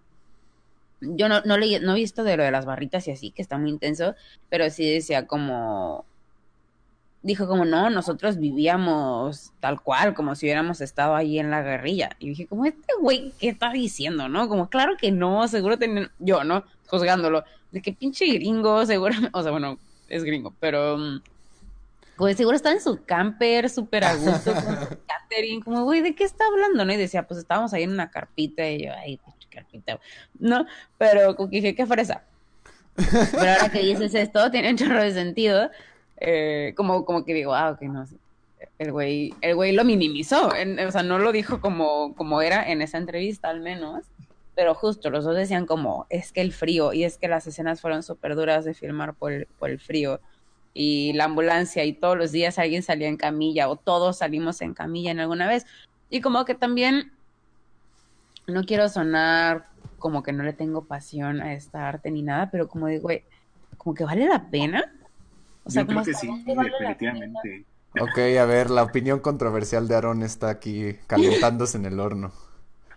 yo 1.16 1.30
no, 1.30 1.42
no, 1.42 1.58
leí, 1.58 1.80
no 1.80 1.94
he 1.94 1.96
visto 1.96 2.24
de 2.24 2.38
lo 2.38 2.44
de 2.44 2.52
las 2.52 2.66
barritas 2.66 3.08
y 3.08 3.12
así, 3.12 3.32
que 3.32 3.42
está 3.42 3.58
muy 3.58 3.70
intenso, 3.70 4.16
pero 4.50 4.70
sí 4.70 4.90
decía 4.90 5.28
como, 5.28 6.06
dijo 7.24 7.48
como, 7.48 7.66
no, 7.66 7.90
nosotros 7.90 8.38
vivíamos 8.38 9.54
tal 9.60 9.82
cual, 9.82 10.14
como 10.14 10.36
si 10.36 10.46
hubiéramos 10.46 10.82
estado 10.82 11.16
ahí 11.16 11.40
en 11.40 11.50
la 11.50 11.62
guerrilla. 11.62 12.12
Y 12.20 12.30
dije, 12.30 12.48
como, 12.48 12.66
este 12.66 12.94
güey, 13.00 13.34
¿qué 13.40 13.50
está 13.50 13.72
diciendo, 13.72 14.28
no? 14.28 14.50
Como, 14.50 14.70
claro 14.70 14.98
que 14.98 15.12
no, 15.12 15.48
seguro 15.48 15.80
tenían, 15.80 16.12
yo, 16.20 16.44
¿no? 16.44 16.64
Juzgándolo, 16.88 17.44
de 17.72 17.82
que 17.82 17.94
pinche 17.94 18.26
gringo, 18.26 18.86
seguro, 18.86 19.16
o 19.34 19.42
sea, 19.42 19.52
bueno, 19.52 19.80
es 20.10 20.24
gringo, 20.24 20.54
pero 20.60 20.98
mm, 20.98 21.22
pues 22.18 22.38
seguro 22.38 22.58
estaba 22.58 22.76
en 22.76 22.82
su 22.82 23.04
camper, 23.06 23.70
súper 23.70 24.04
a 24.04 24.16
gusto, 24.16 24.54
con 24.54 24.64
su 24.64 24.98
catering, 25.08 25.62
como, 25.62 25.84
güey, 25.86 26.02
¿de 26.02 26.14
qué 26.16 26.26
está 26.26 26.46
hablando? 26.46 26.84
¿no? 26.84 26.94
Y 26.94 26.98
decía, 26.98 27.26
pues 27.26 27.40
estábamos 27.40 27.74
ahí 27.74 27.84
en 27.84 27.92
una 27.92 28.12
carpita, 28.12 28.70
y 28.70 28.86
yo, 28.86 28.92
ay, 28.94 29.20
carpita, 29.54 30.00
¿no? 30.40 30.66
Pero 30.98 31.34
dije, 31.48 31.76
qué 31.76 31.86
fresa. 31.86 32.24
Pero 32.96 33.52
ahora 33.52 33.70
que 33.70 33.80
dices 33.80 34.14
esto, 34.14 34.52
tiene 34.52 34.70
un 34.70 34.78
chorro 34.78 35.02
de 35.02 35.14
sentido, 35.14 35.70
eh, 36.18 36.74
como, 36.76 37.06
como 37.06 37.26
que 37.26 37.34
digo, 37.34 37.54
ah, 37.54 37.72
ok, 37.72 37.82
no, 37.84 38.06
el 38.80 38.92
güey, 38.92 39.34
el 39.42 39.56
güey 39.56 39.72
lo 39.72 39.84
minimizó, 39.84 40.56
en, 40.56 40.80
o 40.80 40.92
sea, 40.92 41.04
no 41.04 41.20
lo 41.20 41.32
dijo 41.32 41.60
como, 41.60 42.16
como 42.16 42.42
era 42.42 42.70
en 42.70 42.82
esa 42.82 42.98
entrevista, 42.98 43.50
al 43.50 43.62
menos, 43.62 44.06
pero 44.56 44.76
justo, 44.76 45.10
los 45.10 45.26
dos 45.26 45.36
decían 45.36 45.66
como, 45.66 46.06
es 46.10 46.32
que 46.32 46.42
el 46.42 46.54
frío, 46.54 46.94
y 46.94 47.04
es 47.04 47.18
que 47.18 47.28
las 47.28 47.48
escenas 47.48 47.82
fueron 47.82 48.04
súper 48.04 48.36
duras 48.36 48.66
de 48.66 48.74
filmar 48.74 49.14
por 49.16 49.32
el, 49.32 49.48
por 49.60 49.70
el 49.70 49.80
frío, 49.80 50.20
y 50.74 51.14
la 51.14 51.26
ambulancia 51.26 51.84
y 51.86 51.94
todos 51.94 52.18
los 52.18 52.32
días 52.32 52.58
alguien 52.58 52.84
salía 52.84 53.08
en 53.08 53.18
camilla 53.18 53.70
o 53.70 53.76
todos 53.76 54.18
salimos 54.18 54.62
en 54.62 54.74
camilla 54.74 55.12
en 55.12 55.20
alguna 55.20 55.48
vez. 55.48 55.66
Y 56.10 56.22
como 56.22 56.46
que 56.46 56.56
también 56.56 57.12
no 58.48 58.64
quiero 58.64 58.90
sonar 58.90 59.68
como 60.00 60.24
que 60.24 60.34
no 60.34 60.44
le 60.44 60.54
tengo 60.54 60.86
pasión 60.86 61.42
a 61.42 61.54
esta 61.54 61.88
arte 61.88 62.12
ni 62.12 62.22
nada, 62.22 62.50
pero 62.52 62.68
como 62.68 62.88
digo, 62.88 63.04
güey, 63.04 63.24
como 63.78 63.96
que 63.96 64.04
vale 64.04 64.28
la 64.28 64.50
pena. 64.50 64.84
O 65.64 65.70
sea, 65.70 65.84
Yo 65.84 65.88
como 65.88 66.02
creo 66.02 66.06
que 66.06 66.26
hasta 66.28 66.36
sí, 66.36 66.54
vale 66.54 66.72
definitivamente. 66.72 67.66
Ok, 68.00 68.18
a 68.40 68.46
ver, 68.46 68.70
la 68.70 68.84
opinión 68.84 69.20
controversial 69.20 69.88
de 69.88 69.96
Aaron 69.96 70.24
está 70.24 70.50
aquí 70.50 70.96
calentándose 71.08 71.78
en 71.78 71.86
el 71.86 72.00
horno. 72.00 72.34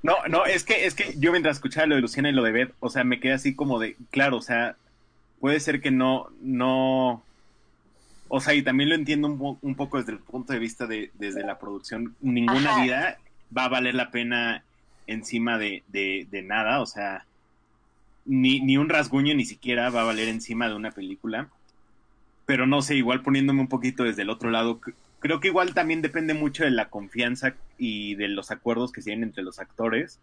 No, 0.02 0.14
no, 0.28 0.46
es 0.46 0.64
que, 0.64 0.86
es 0.86 0.94
que 0.94 1.14
yo 1.18 1.32
mientras 1.32 1.56
escuchaba 1.56 1.86
lo 1.86 1.96
de 1.96 2.00
Luciana 2.00 2.30
y 2.30 2.32
lo 2.32 2.42
de 2.42 2.52
Beth, 2.52 2.74
o 2.80 2.88
sea, 2.90 3.04
me 3.04 3.20
quedé 3.20 3.34
así 3.34 3.54
como 3.54 3.78
de, 3.78 3.96
claro, 4.10 4.38
o 4.38 4.42
sea, 4.42 4.76
puede 5.40 5.60
ser 5.60 5.80
que 5.80 5.90
no, 5.90 6.28
no, 6.40 7.22
o 8.28 8.40
sea, 8.40 8.54
y 8.54 8.62
también 8.62 8.88
lo 8.88 8.94
entiendo 8.94 9.28
un, 9.28 9.58
un 9.60 9.74
poco 9.74 9.98
desde 9.98 10.12
el 10.12 10.18
punto 10.18 10.52
de 10.52 10.58
vista 10.58 10.86
de, 10.86 11.10
desde 11.14 11.44
la 11.44 11.58
producción, 11.58 12.14
ninguna 12.20 12.70
Ajá. 12.70 12.82
vida 12.82 13.18
va 13.56 13.64
a 13.64 13.68
valer 13.68 13.94
la 13.94 14.10
pena 14.10 14.64
encima 15.06 15.58
de, 15.58 15.82
de, 15.88 16.26
de 16.30 16.42
nada, 16.42 16.80
o 16.80 16.86
sea, 16.86 17.24
ni, 18.24 18.60
ni 18.60 18.76
un 18.76 18.88
rasguño 18.88 19.34
ni 19.34 19.44
siquiera 19.44 19.90
va 19.90 20.02
a 20.02 20.06
valer 20.06 20.28
encima 20.28 20.68
de 20.68 20.74
una 20.74 20.90
película, 20.90 21.48
pero 22.44 22.66
no 22.66 22.82
sé, 22.82 22.96
igual 22.96 23.22
poniéndome 23.22 23.60
un 23.60 23.68
poquito 23.68 24.04
desde 24.04 24.22
el 24.22 24.30
otro 24.30 24.50
lado, 24.50 24.80
creo 25.18 25.40
que 25.40 25.48
igual 25.48 25.74
también 25.74 26.02
depende 26.02 26.34
mucho 26.34 26.64
de 26.64 26.70
la 26.70 26.88
confianza 26.88 27.54
y 27.78 28.14
de 28.14 28.28
los 28.28 28.50
acuerdos 28.50 28.92
que 28.92 29.02
se 29.02 29.10
tienen 29.10 29.28
entre 29.28 29.44
los 29.44 29.58
actores 29.58 30.20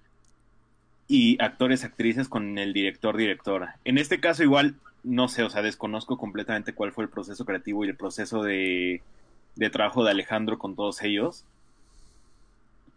y 1.07 1.41
actores, 1.41 1.83
actrices 1.83 2.29
con 2.29 2.57
el 2.57 2.73
director, 2.73 3.17
directora. 3.17 3.77
En 3.83 3.97
este 3.97 4.19
caso 4.19 4.43
igual, 4.43 4.75
no 5.03 5.27
sé, 5.27 5.43
o 5.43 5.49
sea, 5.49 5.61
desconozco 5.61 6.17
completamente 6.17 6.73
cuál 6.73 6.93
fue 6.93 7.03
el 7.03 7.09
proceso 7.09 7.45
creativo 7.45 7.83
y 7.83 7.89
el 7.89 7.95
proceso 7.95 8.43
de, 8.43 9.01
de 9.55 9.69
trabajo 9.69 10.03
de 10.03 10.11
Alejandro 10.11 10.57
con 10.57 10.75
todos 10.75 11.01
ellos. 11.03 11.45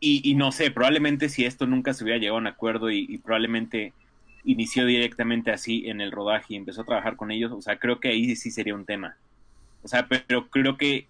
Y, 0.01 0.29
y 0.29 0.35
no 0.35 0.53
sé, 0.53 0.71
probablemente 0.71 1.29
si 1.29 1.45
esto 1.45 1.67
nunca 1.67 1.95
se 1.95 2.05
hubiera 2.05 2.19
llegado 2.19 2.37
a 2.37 2.41
un 2.41 2.47
acuerdo 2.47 2.91
y, 2.91 3.07
y 3.09 3.19
probablemente 3.19 3.93
inició 4.45 4.87
directamente 4.87 5.51
así 5.51 5.89
en 5.89 6.01
el 6.01 6.13
rodaje 6.13 6.55
y 6.55 6.57
empezó 6.57 6.83
a 6.83 6.87
trabajar 6.87 7.17
con 7.17 7.31
ellos, 7.31 7.53
o 7.53 7.61
sea, 7.61 7.79
creo 7.79 7.99
que 7.99 8.09
ahí 8.09 8.37
sí 8.37 8.51
sería 8.51 8.75
un 8.75 8.85
tema. 8.85 9.17
O 9.83 9.89
sea, 9.89 10.07
pero 10.07 10.49
creo 10.49 10.77
que 10.77 11.07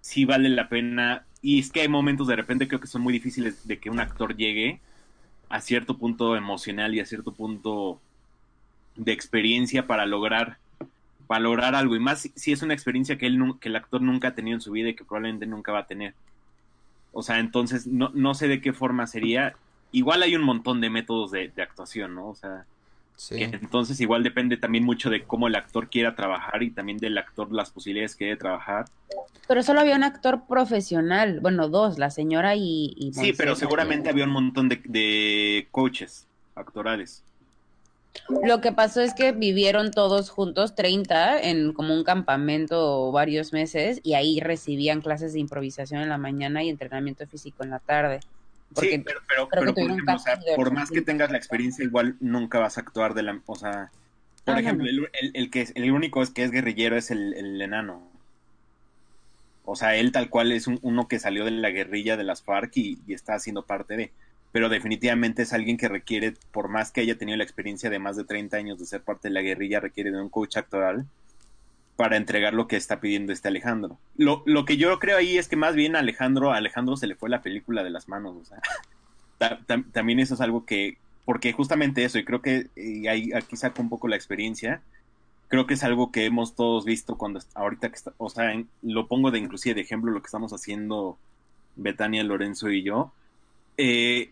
sí 0.00 0.24
vale 0.24 0.48
la 0.48 0.68
pena. 0.68 1.24
Y 1.42 1.60
es 1.60 1.70
que 1.70 1.80
hay 1.80 1.88
momentos 1.88 2.26
de 2.26 2.36
repente 2.36 2.68
creo 2.68 2.80
que 2.80 2.86
son 2.86 3.02
muy 3.02 3.12
difíciles 3.12 3.66
de 3.66 3.78
que 3.78 3.90
un 3.90 4.00
actor 4.00 4.36
llegue 4.36 4.80
a 5.48 5.60
cierto 5.60 5.96
punto 5.98 6.36
emocional 6.36 6.94
y 6.94 7.00
a 7.00 7.06
cierto 7.06 7.32
punto 7.32 8.00
de 8.96 9.12
experiencia 9.12 9.86
para 9.86 10.06
lograr 10.06 10.58
para 11.26 11.40
lograr 11.40 11.76
algo 11.76 11.94
y 11.94 12.00
más 12.00 12.28
si, 12.34 12.52
es 12.52 12.62
una 12.62 12.74
experiencia 12.74 13.16
que 13.16 13.26
él 13.26 13.40
que 13.60 13.68
el 13.68 13.76
actor 13.76 14.02
nunca 14.02 14.28
ha 14.28 14.34
tenido 14.34 14.56
en 14.56 14.60
su 14.60 14.72
vida 14.72 14.88
y 14.88 14.94
que 14.94 15.04
probablemente 15.04 15.46
nunca 15.46 15.72
va 15.72 15.80
a 15.80 15.86
tener. 15.86 16.14
O 17.12 17.22
sea, 17.22 17.38
entonces 17.38 17.86
no, 17.86 18.10
no 18.14 18.34
sé 18.34 18.48
de 18.48 18.60
qué 18.60 18.72
forma 18.72 19.06
sería. 19.06 19.54
Igual 19.92 20.22
hay 20.22 20.36
un 20.36 20.42
montón 20.42 20.80
de 20.80 20.90
métodos 20.90 21.30
de, 21.30 21.48
de 21.48 21.62
actuación, 21.62 22.14
¿no? 22.14 22.28
O 22.28 22.34
sea, 22.34 22.64
Sí. 23.16 23.36
que 23.36 23.44
entonces 23.44 24.00
igual 24.00 24.22
depende 24.22 24.56
también 24.56 24.82
mucho 24.82 25.10
de 25.10 25.24
cómo 25.24 25.46
el 25.46 25.54
actor 25.54 25.90
quiera 25.90 26.16
trabajar 26.16 26.62
y 26.62 26.70
también 26.70 26.96
del 26.96 27.18
actor 27.18 27.52
las 27.52 27.70
posibilidades 27.70 28.16
que 28.16 28.24
debe 28.24 28.38
trabajar. 28.38 28.86
Pero 29.46 29.62
solo 29.62 29.80
había 29.80 29.96
un 29.96 30.04
actor 30.04 30.44
profesional, 30.48 31.38
bueno, 31.40 31.68
dos, 31.68 31.98
la 31.98 32.08
señora 32.10 32.54
y, 32.56 32.94
y 32.96 33.12
Sí, 33.12 33.34
pero 33.36 33.56
seguramente 33.56 34.08
había 34.08 34.24
un 34.24 34.30
montón 34.30 34.70
de, 34.70 34.80
de 34.84 35.68
coaches 35.70 36.26
actorales. 36.54 37.22
Lo 38.42 38.60
que 38.60 38.72
pasó 38.72 39.00
es 39.00 39.14
que 39.14 39.32
vivieron 39.32 39.90
todos 39.92 40.30
juntos, 40.30 40.74
30, 40.74 41.40
en 41.40 41.72
como 41.72 41.94
un 41.94 42.04
campamento 42.04 43.12
varios 43.12 43.52
meses, 43.52 44.00
y 44.02 44.14
ahí 44.14 44.40
recibían 44.40 45.00
clases 45.00 45.32
de 45.32 45.40
improvisación 45.40 46.00
en 46.02 46.08
la 46.08 46.18
mañana 46.18 46.62
y 46.62 46.68
entrenamiento 46.68 47.26
físico 47.26 47.62
en 47.62 47.70
la 47.70 47.78
tarde. 47.78 48.20
Porque 48.74 48.96
sí, 48.96 49.04
pero, 49.28 49.48
por 49.48 49.68
ejemplo, 49.78 50.14
o 50.14 50.18
sea, 50.18 50.38
por 50.56 50.72
más 50.72 50.90
que 50.90 50.98
80. 50.98 51.12
tengas 51.12 51.30
la 51.30 51.38
experiencia, 51.38 51.84
igual 51.84 52.16
nunca 52.20 52.58
vas 52.58 52.78
a 52.78 52.82
actuar 52.82 53.14
de 53.14 53.22
la... 53.24 53.40
O 53.46 53.54
sea, 53.56 53.90
por 54.44 54.54
Ah, 54.56 54.60
ejemplo, 54.60 54.86
el- 54.88 55.30
el 55.34 55.50
que 55.50 55.62
es, 55.62 55.72
el 55.74 55.90
único 55.90 56.22
es 56.22 56.30
que 56.30 56.44
es 56.44 56.50
guerrillero 56.50 56.96
es 56.96 57.10
el, 57.10 57.34
el 57.34 57.60
enano. 57.60 58.08
O 59.64 59.76
sea, 59.76 59.96
él 59.96 60.12
tal 60.12 60.30
cual 60.30 60.52
es 60.52 60.66
un- 60.66 60.78
uno 60.82 61.06
que 61.08 61.18
salió 61.18 61.44
de 61.44 61.50
la 61.52 61.70
guerrilla 61.70 62.16
de 62.16 62.24
las 62.24 62.42
FARC 62.42 62.76
y, 62.76 62.98
y 63.06 63.14
está 63.14 63.34
haciendo 63.34 63.66
parte 63.66 63.96
de... 63.96 64.12
Pero 64.52 64.68
definitivamente 64.68 65.42
es 65.42 65.52
alguien 65.52 65.76
que 65.76 65.88
requiere, 65.88 66.34
por 66.50 66.68
más 66.68 66.90
que 66.90 67.00
haya 67.02 67.16
tenido 67.16 67.36
la 67.38 67.44
experiencia 67.44 67.88
de 67.90 67.98
más 68.00 68.16
de 68.16 68.24
30 68.24 68.56
años 68.56 68.78
de 68.78 68.86
ser 68.86 69.02
parte 69.02 69.28
de 69.28 69.34
la 69.34 69.42
guerrilla, 69.42 69.78
requiere 69.80 70.10
de 70.10 70.20
un 70.20 70.28
coach 70.28 70.56
actoral 70.56 71.06
para 71.96 72.16
entregar 72.16 72.54
lo 72.54 72.66
que 72.66 72.76
está 72.76 72.98
pidiendo 73.00 73.32
este 73.32 73.48
Alejandro. 73.48 73.98
Lo, 74.16 74.42
lo 74.46 74.64
que 74.64 74.76
yo 74.76 74.98
creo 74.98 75.18
ahí 75.18 75.36
es 75.38 75.48
que 75.48 75.56
más 75.56 75.74
bien 75.74 75.94
Alejandro, 75.96 76.50
a 76.52 76.56
Alejandro 76.56 76.96
se 76.96 77.06
le 77.06 77.14
fue 77.14 77.28
la 77.28 77.42
película 77.42 77.84
de 77.84 77.90
las 77.90 78.08
manos, 78.08 78.36
o 78.40 78.44
sea, 78.44 78.58
ta- 79.38 79.60
tam- 79.66 79.84
también 79.92 80.18
eso 80.18 80.34
es 80.34 80.40
algo 80.40 80.64
que, 80.64 80.96
porque 81.26 81.52
justamente 81.52 82.02
eso, 82.04 82.18
y 82.18 82.24
creo 82.24 82.40
que 82.42 82.68
ahí 83.08 83.32
aquí 83.34 83.56
saco 83.56 83.82
un 83.82 83.88
poco 83.90 84.08
la 84.08 84.16
experiencia, 84.16 84.80
creo 85.48 85.66
que 85.66 85.74
es 85.74 85.84
algo 85.84 86.10
que 86.10 86.24
hemos 86.24 86.54
todos 86.56 86.84
visto 86.84 87.16
cuando 87.18 87.40
ahorita 87.54 87.90
que 87.90 87.96
está, 87.96 88.12
o 88.18 88.30
sea, 88.30 88.50
lo 88.82 89.06
pongo 89.06 89.30
de 89.30 89.38
inclusive 89.38 89.74
de 89.74 89.80
ejemplo 89.82 90.10
lo 90.10 90.22
que 90.22 90.26
estamos 90.26 90.52
haciendo 90.52 91.18
Betania, 91.76 92.24
Lorenzo 92.24 92.70
y 92.70 92.82
yo. 92.82 93.12
Eh, 93.76 94.30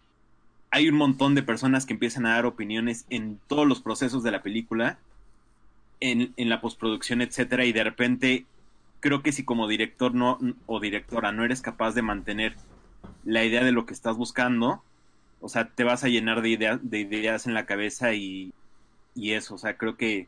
hay 0.71 0.89
un 0.89 0.97
montón 0.97 1.35
de 1.35 1.43
personas 1.43 1.87
que 1.87 1.95
empiezan 1.95 2.27
a 2.27 2.35
dar 2.35 2.47
opiniones 2.47 3.07
en 3.11 3.39
todos 3.49 3.67
los 3.67 3.81
procesos 3.81 4.23
de 4.23 4.31
la 4.31 4.43
película, 4.43 4.99
en, 6.01 6.33
en 6.37 6.49
la 6.49 6.61
postproducción, 6.61 7.23
etcétera, 7.23 7.65
y 7.65 7.73
de 7.73 7.85
repente 7.85 8.45
creo 9.01 9.23
que 9.23 9.33
si 9.33 9.45
como 9.45 9.69
director 9.69 10.15
no 10.15 10.39
o 10.67 10.81
directora 10.81 11.33
no 11.33 11.45
eres 11.45 11.61
capaz 11.63 11.93
de 11.95 12.03
mantener 12.03 12.55
la 13.25 13.45
idea 13.45 13.65
de 13.65 13.73
lo 13.73 13.87
que 13.87 13.95
estás 13.95 14.17
buscando, 14.17 14.83
o 15.41 15.49
sea, 15.49 15.69
te 15.69 15.85
vas 15.85 16.05
a 16.05 16.09
llenar 16.09 16.43
de, 16.43 16.51
idea- 16.51 16.81
de 16.83 17.01
ideas 17.01 17.47
en 17.47 17.55
la 17.55 17.65
cabeza 17.67 18.13
y, 18.15 18.53
y 19.15 19.33
eso, 19.33 19.55
o 19.55 19.59
sea, 19.59 19.77
creo 19.77 19.97
que 19.97 20.27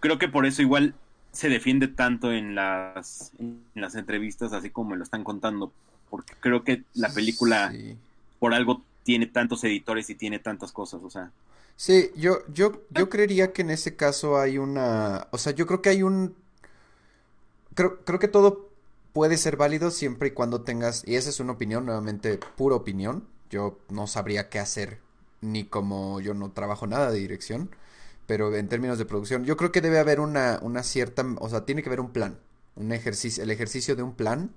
creo 0.00 0.18
que 0.18 0.28
por 0.28 0.46
eso 0.46 0.62
igual 0.62 0.94
se 1.32 1.48
defiende 1.48 1.86
tanto 1.88 2.32
en 2.32 2.54
las 2.54 3.32
en 3.38 3.62
las 3.74 3.94
entrevistas 3.94 4.52
así 4.52 4.70
como 4.70 4.90
me 4.90 4.96
lo 4.96 5.04
están 5.04 5.22
contando, 5.24 5.72
porque 6.10 6.34
creo 6.40 6.64
que 6.64 6.82
la 6.94 7.12
película 7.12 7.70
Sí. 7.70 7.96
por 8.40 8.54
algo 8.54 8.82
tiene 9.02 9.26
tantos 9.26 9.64
editores 9.64 10.10
y 10.10 10.14
tiene 10.16 10.38
tantas 10.38 10.72
cosas, 10.72 11.02
o 11.02 11.10
sea, 11.10 11.32
Sí, 11.76 12.10
yo, 12.14 12.40
yo, 12.52 12.82
yo 12.90 13.08
creería 13.08 13.52
que 13.52 13.62
en 13.62 13.70
ese 13.70 13.96
caso 13.96 14.38
hay 14.38 14.58
una, 14.58 15.28
o 15.32 15.38
sea, 15.38 15.52
yo 15.52 15.66
creo 15.66 15.80
que 15.80 15.88
hay 15.90 16.02
un, 16.02 16.36
creo, 17.74 18.04
creo 18.04 18.18
que 18.18 18.28
todo 18.28 18.70
puede 19.12 19.36
ser 19.36 19.56
válido 19.56 19.90
siempre 19.90 20.28
y 20.28 20.32
cuando 20.32 20.62
tengas, 20.62 21.02
y 21.06 21.16
esa 21.16 21.30
es 21.30 21.40
una 21.40 21.52
opinión, 21.52 21.86
nuevamente, 21.86 22.38
pura 22.56 22.76
opinión, 22.76 23.26
yo 23.50 23.78
no 23.88 24.06
sabría 24.06 24.48
qué 24.48 24.58
hacer, 24.58 25.00
ni 25.40 25.64
como 25.64 26.20
yo 26.20 26.34
no 26.34 26.52
trabajo 26.52 26.86
nada 26.86 27.10
de 27.10 27.18
dirección, 27.18 27.70
pero 28.26 28.54
en 28.54 28.68
términos 28.68 28.98
de 28.98 29.06
producción, 29.06 29.44
yo 29.44 29.56
creo 29.56 29.72
que 29.72 29.80
debe 29.80 29.98
haber 29.98 30.20
una, 30.20 30.58
una 30.62 30.82
cierta, 30.82 31.24
o 31.40 31.48
sea, 31.48 31.64
tiene 31.66 31.82
que 31.82 31.88
haber 31.88 32.00
un 32.00 32.12
plan, 32.12 32.38
un 32.76 32.92
ejercicio, 32.92 33.42
el 33.42 33.50
ejercicio 33.50 33.96
de 33.96 34.02
un 34.02 34.14
plan, 34.14 34.52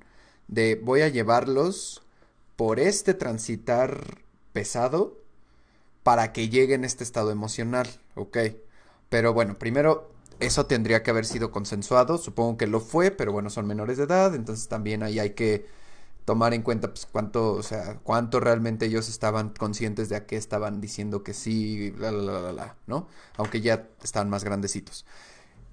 de 0.48 0.76
voy 0.76 1.02
a 1.02 1.08
llevarlos 1.10 2.04
por 2.56 2.80
este 2.80 3.14
transitar 3.14 4.23
pesado, 4.54 5.18
para 6.04 6.34
que 6.34 6.50
llegue 6.50 6.76
en 6.76 6.86
este 6.86 7.04
estado 7.04 7.32
emocional, 7.32 7.88
¿ok? 8.16 8.38
Pero 9.10 9.34
bueno, 9.34 9.56
primero 9.58 10.12
eso 10.40 10.66
tendría 10.66 11.04
que 11.04 11.12
haber 11.12 11.26
sido 11.26 11.52
consensuado, 11.52 12.18
supongo 12.18 12.58
que 12.58 12.68
lo 12.68 12.80
fue, 12.80 13.12
pero 13.12 13.32
bueno, 13.32 13.50
son 13.50 13.68
menores 13.68 13.98
de 13.98 14.04
edad, 14.06 14.36
entonces 14.36 14.68
también 14.68 15.04
ahí 15.04 15.20
hay 15.20 15.32
que 15.32 15.66
tomar 16.26 16.54
en 16.54 16.62
cuenta 16.62 16.90
pues 16.90 17.06
cuánto, 17.06 17.54
o 17.54 17.64
sea, 17.64 18.00
cuánto 18.04 18.40
realmente 18.40 18.86
ellos 18.86 19.10
estaban 19.10 19.50
conscientes 19.50 20.10
de 20.10 20.16
a 20.18 20.26
qué 20.26 20.38
estaban 20.38 20.82
diciendo 20.82 21.24
que 21.24 21.34
sí, 21.34 21.94
la 21.98 22.12
la 22.12 22.22
la 22.34 22.42
la 22.42 22.54
la, 22.54 22.76
¿no? 22.88 23.08
Aunque 23.38 23.62
ya 23.62 23.90
estaban 24.04 24.30
más 24.30 24.44
grandecitos. 24.44 25.06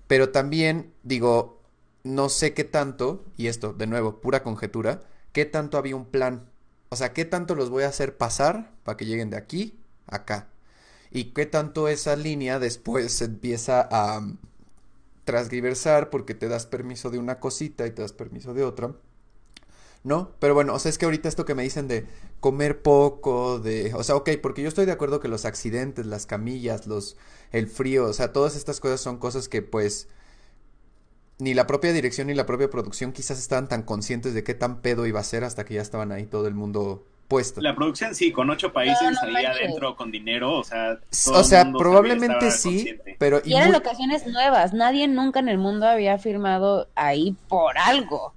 Pero 0.06 0.30
también 0.30 0.92
digo, 1.04 1.60
no 2.04 2.28
sé 2.28 2.54
qué 2.54 2.64
tanto, 2.64 3.24
y 3.36 3.46
esto, 3.48 3.72
de 3.72 3.86
nuevo, 3.86 4.20
pura 4.20 4.42
conjetura, 4.42 5.02
qué 5.32 5.44
tanto 5.46 5.78
había 5.78 5.96
un 5.96 6.06
plan. 6.06 6.49
O 6.92 6.96
sea, 6.96 7.12
qué 7.12 7.24
tanto 7.24 7.54
los 7.54 7.70
voy 7.70 7.84
a 7.84 7.88
hacer 7.88 8.16
pasar 8.16 8.72
para 8.82 8.96
que 8.96 9.06
lleguen 9.06 9.30
de 9.30 9.36
aquí 9.36 9.78
a 10.08 10.16
acá. 10.16 10.48
Y 11.12 11.26
qué 11.32 11.46
tanto 11.46 11.86
esa 11.86 12.16
línea 12.16 12.58
después 12.58 13.22
empieza 13.22 13.80
a 13.80 14.18
um, 14.18 14.38
transgiversar 15.24 16.10
porque 16.10 16.34
te 16.34 16.48
das 16.48 16.66
permiso 16.66 17.10
de 17.10 17.18
una 17.18 17.38
cosita 17.38 17.86
y 17.86 17.92
te 17.92 18.02
das 18.02 18.12
permiso 18.12 18.54
de 18.54 18.64
otra. 18.64 18.96
¿No? 20.02 20.32
Pero 20.40 20.54
bueno, 20.54 20.74
o 20.74 20.80
sea, 20.80 20.88
es 20.88 20.98
que 20.98 21.04
ahorita 21.04 21.28
esto 21.28 21.44
que 21.44 21.54
me 21.54 21.62
dicen 21.62 21.86
de 21.86 22.06
comer 22.40 22.82
poco, 22.82 23.60
de... 23.60 23.94
O 23.94 24.02
sea, 24.02 24.16
ok, 24.16 24.30
porque 24.42 24.62
yo 24.62 24.68
estoy 24.68 24.86
de 24.86 24.92
acuerdo 24.92 25.20
que 25.20 25.28
los 25.28 25.44
accidentes, 25.44 26.06
las 26.06 26.26
camillas, 26.26 26.88
los... 26.88 27.16
el 27.52 27.68
frío, 27.68 28.06
o 28.06 28.12
sea, 28.12 28.32
todas 28.32 28.56
estas 28.56 28.80
cosas 28.80 29.00
son 29.00 29.18
cosas 29.18 29.48
que 29.48 29.62
pues 29.62 30.08
ni 31.40 31.54
la 31.54 31.66
propia 31.66 31.92
dirección 31.92 32.26
ni 32.28 32.34
la 32.34 32.46
propia 32.46 32.70
producción 32.70 33.12
quizás 33.12 33.38
estaban 33.38 33.68
tan 33.68 33.82
conscientes 33.82 34.34
de 34.34 34.44
qué 34.44 34.54
tan 34.54 34.80
pedo 34.82 35.06
iba 35.06 35.20
a 35.20 35.24
ser 35.24 35.44
hasta 35.44 35.64
que 35.64 35.74
ya 35.74 35.82
estaban 35.82 36.12
ahí 36.12 36.26
todo 36.26 36.46
el 36.48 36.54
mundo 36.54 37.06
puesto. 37.28 37.60
la 37.60 37.74
producción 37.76 38.14
sí, 38.14 38.32
con 38.32 38.50
ocho 38.50 38.72
países 38.72 39.12
No, 39.22 39.30
no 39.30 39.36
ahí 39.36 39.44
adentro 39.44 39.96
con 39.96 40.10
dinero, 40.10 40.58
o 40.58 40.64
sea, 40.64 40.98
todo 41.24 41.36
O 41.36 41.38
el 41.40 41.44
sea, 41.44 41.64
mundo 41.64 41.78
probablemente 41.78 42.50
sí, 42.50 42.68
consciente. 42.70 43.16
pero 43.18 43.40
y 43.44 43.50
Y 43.50 43.54
eran 43.54 43.68
muy- 43.68 43.72
locaciones 43.72 44.26
nuevas. 44.26 44.72
Nadie 44.72 45.06
nunca 45.08 45.38
en 45.40 45.48
el 45.48 45.58
mundo 45.58 45.86
había 45.86 46.18
firmado 46.18 46.88
ahí 46.96 47.36
por 47.48 47.78
algo. 47.78 48.34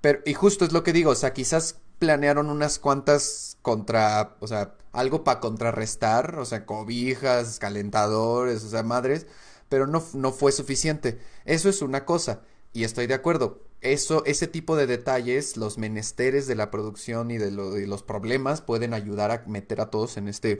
Pero, 0.00 0.20
y 0.24 0.34
justo 0.34 0.64
es 0.64 0.72
lo 0.72 0.82
que 0.82 0.92
digo, 0.92 1.10
o 1.10 1.14
sea, 1.14 1.32
quizás 1.32 1.78
planearon 1.98 2.48
unas 2.50 2.78
cuantas 2.78 3.58
contra, 3.62 4.36
o 4.40 4.46
sea, 4.46 4.74
algo 4.92 5.22
para 5.24 5.40
contrarrestar, 5.40 6.36
o 6.38 6.44
sea, 6.46 6.64
cobijas, 6.66 7.58
calentadores, 7.58 8.64
o 8.64 8.68
sea, 8.70 8.82
madres, 8.82 9.26
pero 9.70 9.86
no, 9.86 10.04
no 10.12 10.32
fue 10.32 10.52
suficiente. 10.52 11.18
Eso 11.46 11.70
es 11.70 11.80
una 11.80 12.04
cosa, 12.04 12.42
y 12.74 12.84
estoy 12.84 13.06
de 13.06 13.14
acuerdo. 13.14 13.62
Eso, 13.80 14.22
ese 14.26 14.46
tipo 14.46 14.76
de 14.76 14.86
detalles, 14.86 15.56
los 15.56 15.78
menesteres 15.78 16.46
de 16.46 16.54
la 16.54 16.70
producción 16.70 17.30
y 17.30 17.38
de, 17.38 17.50
de 17.50 17.86
los 17.86 18.02
problemas 18.02 18.60
pueden 18.60 18.92
ayudar 18.92 19.30
a 19.30 19.44
meter 19.46 19.80
a 19.80 19.88
todos 19.88 20.18
en 20.18 20.28
este, 20.28 20.58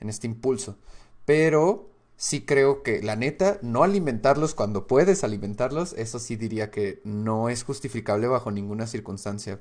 en 0.00 0.08
este 0.08 0.26
impulso. 0.26 0.76
Pero 1.24 1.90
sí 2.16 2.44
creo 2.44 2.82
que, 2.82 3.02
la 3.02 3.14
neta, 3.14 3.58
no 3.62 3.84
alimentarlos 3.84 4.54
cuando 4.54 4.86
puedes 4.88 5.22
alimentarlos, 5.22 5.92
eso 5.92 6.18
sí 6.18 6.34
diría 6.34 6.70
que 6.70 7.00
no 7.04 7.48
es 7.48 7.62
justificable 7.62 8.26
bajo 8.26 8.50
ninguna 8.50 8.86
circunstancia. 8.86 9.60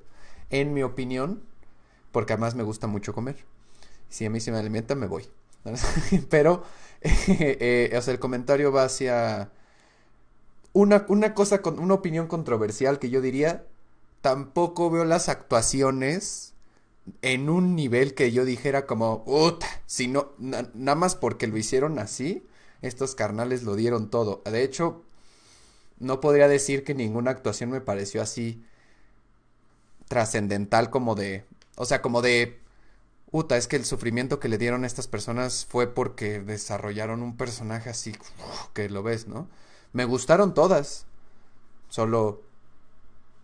En 0.50 0.74
mi 0.74 0.82
opinión, 0.82 1.44
porque 2.12 2.34
además 2.34 2.56
me 2.56 2.64
gusta 2.64 2.88
mucho 2.88 3.14
comer. 3.14 3.46
Si 4.10 4.26
a 4.26 4.30
mí 4.30 4.40
se 4.40 4.52
me 4.52 4.58
alimenta, 4.58 4.96
me 4.96 5.08
voy. 5.08 5.28
Pero, 6.30 6.64
eh, 7.28 7.94
o 7.98 8.02
sea, 8.02 8.14
el 8.14 8.20
comentario 8.20 8.72
va 8.72 8.86
hacia 8.86 9.52
una, 10.74 11.06
una 11.10 11.34
cosa, 11.34 11.62
con 11.62 11.80
una 11.80 11.96
opinión 11.96 12.28
controversial 12.28 13.00
que 13.00 13.10
yo 13.10 13.22
diría, 13.22 13.66
tampoco 14.22 14.90
veo 14.90 15.06
las 15.06 15.30
actuaciones 15.30 16.54
en 17.22 17.50
un 17.50 17.76
nivel 17.76 18.14
que 18.16 18.32
yo 18.32 18.46
dijera 18.46 18.86
como, 18.86 19.26
puta, 19.26 19.68
si 19.86 20.08
no, 20.08 20.32
nada 20.40 20.96
más 20.96 21.16
porque 21.16 21.48
lo 21.48 21.58
hicieron 21.58 22.00
así, 22.00 22.46
estos 22.82 23.16
carnales 23.16 23.64
lo 23.64 23.76
dieron 23.76 24.10
todo. 24.10 24.42
De 24.46 24.64
hecho, 24.64 25.04
no 26.00 26.22
podría 26.22 26.48
decir 26.48 26.84
que 26.84 26.96
ninguna 26.96 27.32
actuación 27.32 27.70
me 27.72 27.82
pareció 27.82 28.22
así 28.22 28.64
trascendental 30.08 30.90
como 30.90 31.16
de, 31.16 31.46
o 31.76 31.86
sea, 31.86 32.02
como 32.02 32.22
de, 32.22 32.60
puta, 33.34 33.58
es 33.58 33.68
que 33.68 33.78
el 33.78 33.84
sufrimiento 33.84 34.40
que 34.40 34.48
le 34.48 34.60
dieron 34.60 34.84
a 34.84 34.88
estas 34.88 35.08
personas 35.08 35.66
fue 35.68 35.88
porque 35.88 36.40
desarrollaron 36.40 37.24
un 37.24 37.36
personaje 37.36 37.90
así, 37.90 38.14
que 38.74 38.92
lo 38.92 39.02
ves, 39.02 39.28
¿no? 39.28 39.48
Me 39.92 40.06
gustaron 40.06 40.54
todas, 40.54 41.08
solo 41.90 42.44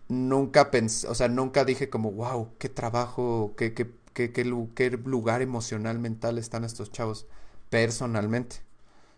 nunca 0.06 0.70
pensé, 0.70 1.08
o 1.08 1.14
sea, 1.16 1.26
nunca 1.26 1.64
dije 1.64 1.90
como, 1.90 2.12
wow, 2.12 2.50
qué 2.58 2.68
trabajo, 2.68 3.54
qué, 3.56 3.74
qué, 3.74 3.90
qué, 4.14 4.30
qué, 4.32 4.44
lugar 4.44 5.42
emocional, 5.42 5.98
mental 5.98 6.38
están 6.38 6.62
estos 6.62 6.92
chavos, 6.92 7.26
personalmente. 7.68 8.58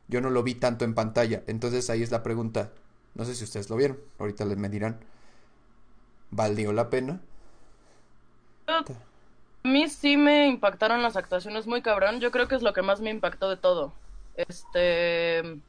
Yo 0.09 0.23
no 0.23 0.31
lo 0.31 0.43
vi 0.43 0.55
tanto 0.55 0.87
en 0.87 0.95
pantalla, 0.95 1.43
entonces 1.49 1.91
ahí 1.91 2.03
es 2.03 2.11
la 2.11 2.23
pregunta, 2.23 2.73
no 3.15 3.27
sé 3.27 3.35
si 3.35 3.45
ustedes 3.45 3.69
lo 3.69 3.77
vieron, 3.77 3.99
ahorita 4.19 4.47
les 4.47 4.57
me 4.57 4.71
dirán, 4.71 5.01
¿valió 6.31 6.73
la 6.73 6.89
pena? 6.89 7.21
A 9.65 9.69
mí 9.69 9.89
sí 9.89 10.17
me 10.17 10.49
impactaron 10.49 11.03
las 11.03 11.17
actuaciones 11.17 11.67
muy 11.67 11.83
cabrón, 11.83 12.21
yo 12.21 12.31
creo 12.31 12.49
que 12.49 12.57
es 12.57 12.63
lo 12.63 12.73
que 12.73 12.83
más 12.83 13.01
me 13.01 13.11
impactó 13.11 13.49
de 13.49 13.57
todo. 13.57 13.93
Este 14.37 15.61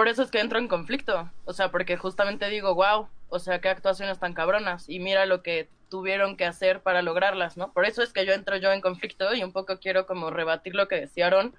por 0.00 0.08
eso 0.08 0.22
es 0.22 0.30
que 0.30 0.40
entro 0.40 0.58
en 0.58 0.66
conflicto. 0.66 1.30
O 1.44 1.52
sea, 1.52 1.70
porque 1.70 1.98
justamente 1.98 2.48
digo, 2.48 2.74
wow, 2.74 3.08
o 3.28 3.38
sea, 3.38 3.60
qué 3.60 3.68
actuaciones 3.68 4.18
tan 4.18 4.32
cabronas. 4.32 4.88
Y 4.88 4.98
mira 4.98 5.26
lo 5.26 5.42
que 5.42 5.68
tuvieron 5.90 6.38
que 6.38 6.46
hacer 6.46 6.80
para 6.80 7.02
lograrlas, 7.02 7.58
¿no? 7.58 7.72
Por 7.72 7.84
eso 7.84 8.02
es 8.02 8.12
que 8.12 8.24
yo 8.24 8.32
entro 8.32 8.56
yo 8.56 8.72
en 8.72 8.80
conflicto 8.80 9.34
y 9.34 9.44
un 9.44 9.52
poco 9.52 9.78
quiero 9.78 10.06
como 10.06 10.30
rebatir 10.30 10.74
lo 10.74 10.88
que 10.88 11.00
decían 11.00 11.52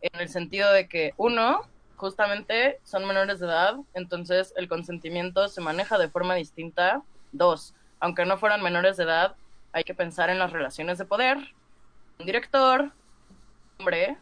en 0.00 0.20
el 0.20 0.28
sentido 0.30 0.72
de 0.72 0.88
que, 0.88 1.12
uno, 1.18 1.60
justamente 1.96 2.78
son 2.84 3.06
menores 3.06 3.38
de 3.40 3.46
edad, 3.46 3.76
entonces 3.92 4.54
el 4.56 4.66
consentimiento 4.68 5.48
se 5.48 5.60
maneja 5.60 5.98
de 5.98 6.08
forma 6.08 6.36
distinta. 6.36 7.02
Dos, 7.32 7.74
aunque 8.00 8.24
no 8.24 8.38
fueran 8.38 8.62
menores 8.62 8.96
de 8.96 9.04
edad, 9.04 9.34
hay 9.74 9.84
que 9.84 9.92
pensar 9.92 10.30
en 10.30 10.38
las 10.38 10.52
relaciones 10.52 10.98
de 10.98 11.04
poder. 11.04 11.36
Un 12.18 12.26
director, 12.26 12.92
hombre, 13.78 14.16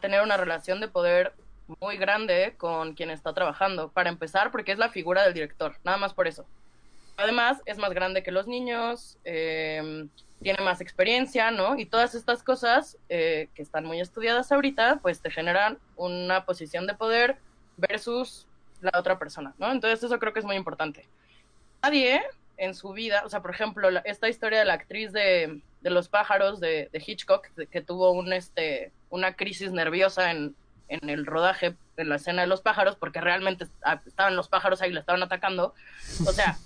tener 0.00 0.22
una 0.22 0.38
relación 0.38 0.80
de 0.80 0.88
poder 0.88 1.34
muy 1.80 1.98
grande 1.98 2.54
con 2.56 2.94
quien 2.94 3.10
está 3.10 3.34
trabajando, 3.34 3.90
para 3.90 4.08
empezar, 4.08 4.50
porque 4.50 4.72
es 4.72 4.78
la 4.78 4.88
figura 4.88 5.22
del 5.22 5.34
director, 5.34 5.76
nada 5.84 5.98
más 5.98 6.14
por 6.14 6.26
eso. 6.26 6.46
Además, 7.18 7.60
es 7.66 7.76
más 7.76 7.92
grande 7.92 8.22
que 8.22 8.32
los 8.32 8.46
niños, 8.46 9.18
em, 9.24 10.08
tiene 10.42 10.62
más 10.62 10.80
experiencia, 10.80 11.50
¿no? 11.50 11.78
Y 11.78 11.84
todas 11.86 12.14
estas 12.14 12.42
cosas 12.42 12.98
eh, 13.08 13.48
que 13.54 13.62
están 13.62 13.84
muy 13.84 14.00
estudiadas 14.00 14.50
ahorita, 14.50 14.98
pues 15.02 15.20
te 15.20 15.30
generan 15.30 15.78
una 15.96 16.44
posición 16.46 16.86
de 16.86 16.94
poder 16.94 17.36
versus 17.76 18.46
la 18.80 18.98
otra 18.98 19.18
persona, 19.18 19.54
¿no? 19.58 19.70
Entonces 19.70 20.02
eso 20.02 20.18
creo 20.18 20.32
que 20.32 20.40
es 20.40 20.46
muy 20.46 20.56
importante. 20.56 21.06
Nadie 21.82 22.22
en 22.56 22.74
su 22.74 22.92
vida, 22.92 23.22
o 23.24 23.28
sea, 23.28 23.42
por 23.42 23.50
ejemplo, 23.50 23.88
esta 24.04 24.28
historia 24.28 24.60
de 24.60 24.64
la 24.64 24.74
actriz 24.74 25.12
de, 25.12 25.60
de 25.80 25.90
los 25.90 26.08
pájaros 26.08 26.60
de, 26.60 26.88
Hitchcock, 26.92 27.46
que 27.70 27.80
tuvo 27.80 28.10
un, 28.12 28.32
este, 28.32 28.92
una 29.10 29.34
crisis 29.34 29.72
nerviosa 29.72 30.30
en, 30.30 30.54
en 30.88 31.08
el 31.10 31.26
rodaje, 31.26 31.76
en 31.96 32.08
la 32.08 32.16
escena 32.16 32.42
de 32.42 32.48
los 32.48 32.62
pájaros, 32.62 32.96
porque 32.96 33.20
realmente 33.20 33.66
estaban 34.06 34.36
los 34.36 34.48
pájaros 34.48 34.82
ahí, 34.82 34.92
la 34.92 35.00
estaban 35.00 35.22
atacando. 35.22 35.74
O 36.26 36.32
sea, 36.32 36.56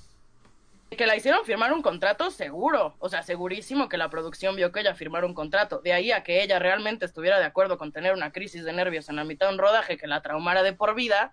que 0.97 1.07
la 1.07 1.17
hicieron 1.17 1.45
firmar 1.45 1.73
un 1.73 1.83
contrato 1.83 2.31
seguro, 2.31 2.95
o 2.99 3.09
sea, 3.09 3.23
segurísimo 3.23 3.89
que 3.89 3.99
la 3.99 4.09
producción 4.09 4.57
vio 4.57 4.73
que 4.73 4.81
ella 4.81 4.95
firmara 4.95 5.27
un 5.27 5.35
contrato. 5.35 5.81
De 5.81 5.93
ahí 5.93 6.13
a 6.13 6.23
que 6.23 6.43
ella 6.43 6.59
realmente 6.59 7.05
estuviera 7.05 7.39
de 7.39 7.45
acuerdo 7.45 7.79
con 7.79 7.93
tener 7.93 8.15
una 8.15 8.33
crisis 8.33 8.65
de 8.65 8.73
nervios 8.73 9.09
en 9.09 9.17
la 9.17 9.25
mitad 9.25 9.49
de 9.49 9.55
un 9.55 9.59
rodaje 9.59 9.99
que 9.99 10.07
la 10.07 10.23
traumara 10.23 10.63
de 10.63 10.73
por 10.73 10.95
vida, 10.95 11.33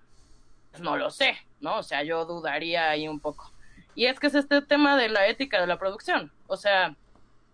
pues 0.71 0.81
no 0.81 0.97
lo 0.97 1.09
sé, 1.09 1.37
¿no? 1.61 1.77
O 1.77 1.83
sea, 1.83 2.03
yo 2.03 2.25
dudaría 2.25 2.89
ahí 2.89 3.07
un 3.07 3.19
poco. 3.19 3.51
Y 3.95 4.05
es 4.05 4.19
que 4.19 4.27
es 4.27 4.35
este 4.35 4.61
tema 4.61 4.97
de 4.97 5.09
la 5.09 5.27
ética 5.27 5.59
de 5.59 5.67
la 5.67 5.79
producción. 5.79 6.31
O 6.47 6.57
sea, 6.57 6.95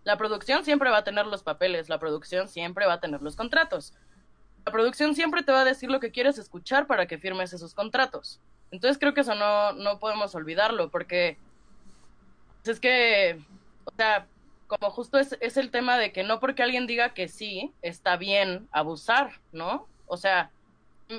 la 0.04 0.18
producción 0.18 0.64
siempre 0.64 0.90
va 0.90 0.98
a 0.98 1.04
tener 1.04 1.26
los 1.26 1.42
papeles, 1.42 1.88
la 1.88 1.98
producción 1.98 2.48
siempre 2.48 2.86
va 2.86 2.94
a 2.94 3.00
tener 3.00 3.22
los 3.22 3.36
contratos 3.36 3.94
la 4.64 4.72
producción 4.72 5.14
siempre 5.14 5.42
te 5.42 5.52
va 5.52 5.62
a 5.62 5.64
decir 5.64 5.90
lo 5.90 6.00
que 6.00 6.12
quieres 6.12 6.38
escuchar 6.38 6.86
para 6.86 7.06
que 7.06 7.18
firmes 7.18 7.52
esos 7.52 7.74
contratos. 7.74 8.40
Entonces 8.70 8.98
creo 8.98 9.12
que 9.12 9.22
eso 9.22 9.34
no, 9.34 9.72
no 9.72 9.98
podemos 9.98 10.34
olvidarlo, 10.34 10.88
porque 10.90 11.36
es 12.64 12.78
que, 12.78 13.40
o 13.84 13.92
sea, 13.96 14.26
como 14.68 14.90
justo 14.90 15.18
es, 15.18 15.36
es 15.40 15.56
el 15.56 15.70
tema 15.70 15.98
de 15.98 16.12
que 16.12 16.22
no 16.22 16.40
porque 16.40 16.62
alguien 16.62 16.86
diga 16.86 17.12
que 17.12 17.28
sí, 17.28 17.72
está 17.82 18.16
bien 18.16 18.68
abusar, 18.70 19.40
¿no? 19.50 19.86
O 20.06 20.16
sea, 20.16 20.50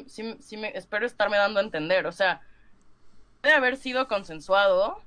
sí, 0.07 0.35
sí 0.39 0.57
me, 0.57 0.69
espero 0.69 1.05
estarme 1.05 1.37
dando 1.37 1.59
a 1.59 1.63
entender, 1.63 2.07
o 2.07 2.11
sea, 2.11 2.41
puede 3.41 3.53
haber 3.53 3.77
sido 3.77 4.07
consensuado, 4.07 5.01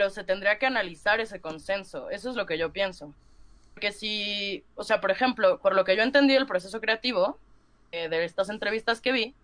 pero 0.00 0.08
se 0.08 0.24
tendría 0.24 0.58
que 0.58 0.64
analizar 0.64 1.20
ese 1.20 1.42
consenso, 1.42 2.08
eso 2.08 2.30
es 2.30 2.34
lo 2.34 2.46
que 2.46 2.56
yo 2.56 2.72
pienso. 2.72 3.12
Porque 3.74 3.92
si, 3.92 4.64
o 4.74 4.82
sea, 4.82 4.98
por 4.98 5.10
ejemplo, 5.10 5.58
por 5.58 5.74
lo 5.74 5.84
que 5.84 5.94
yo 5.94 6.02
entendí 6.02 6.34
el 6.34 6.46
proceso 6.46 6.80
creativo, 6.80 7.38
eh, 7.92 8.08
de 8.08 8.24
estas 8.24 8.48
entrevistas 8.48 9.02
que 9.02 9.12
vi, 9.12 9.34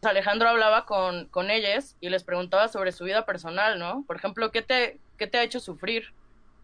pues, 0.00 0.10
Alejandro 0.10 0.48
hablaba 0.48 0.86
con, 0.86 1.26
con 1.26 1.52
ellas 1.52 1.96
y 2.00 2.08
les 2.08 2.24
preguntaba 2.24 2.66
sobre 2.66 2.90
su 2.90 3.04
vida 3.04 3.24
personal, 3.24 3.78
¿no? 3.78 4.02
Por 4.04 4.16
ejemplo, 4.16 4.50
¿qué 4.50 4.62
te, 4.62 4.98
qué 5.18 5.28
te 5.28 5.38
ha 5.38 5.44
hecho 5.44 5.60
sufrir? 5.60 6.12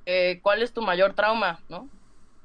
Eh, 0.04 0.40
¿Cuál 0.42 0.60
es 0.60 0.72
tu 0.72 0.82
mayor 0.82 1.14
trauma, 1.14 1.60
no? 1.68 1.88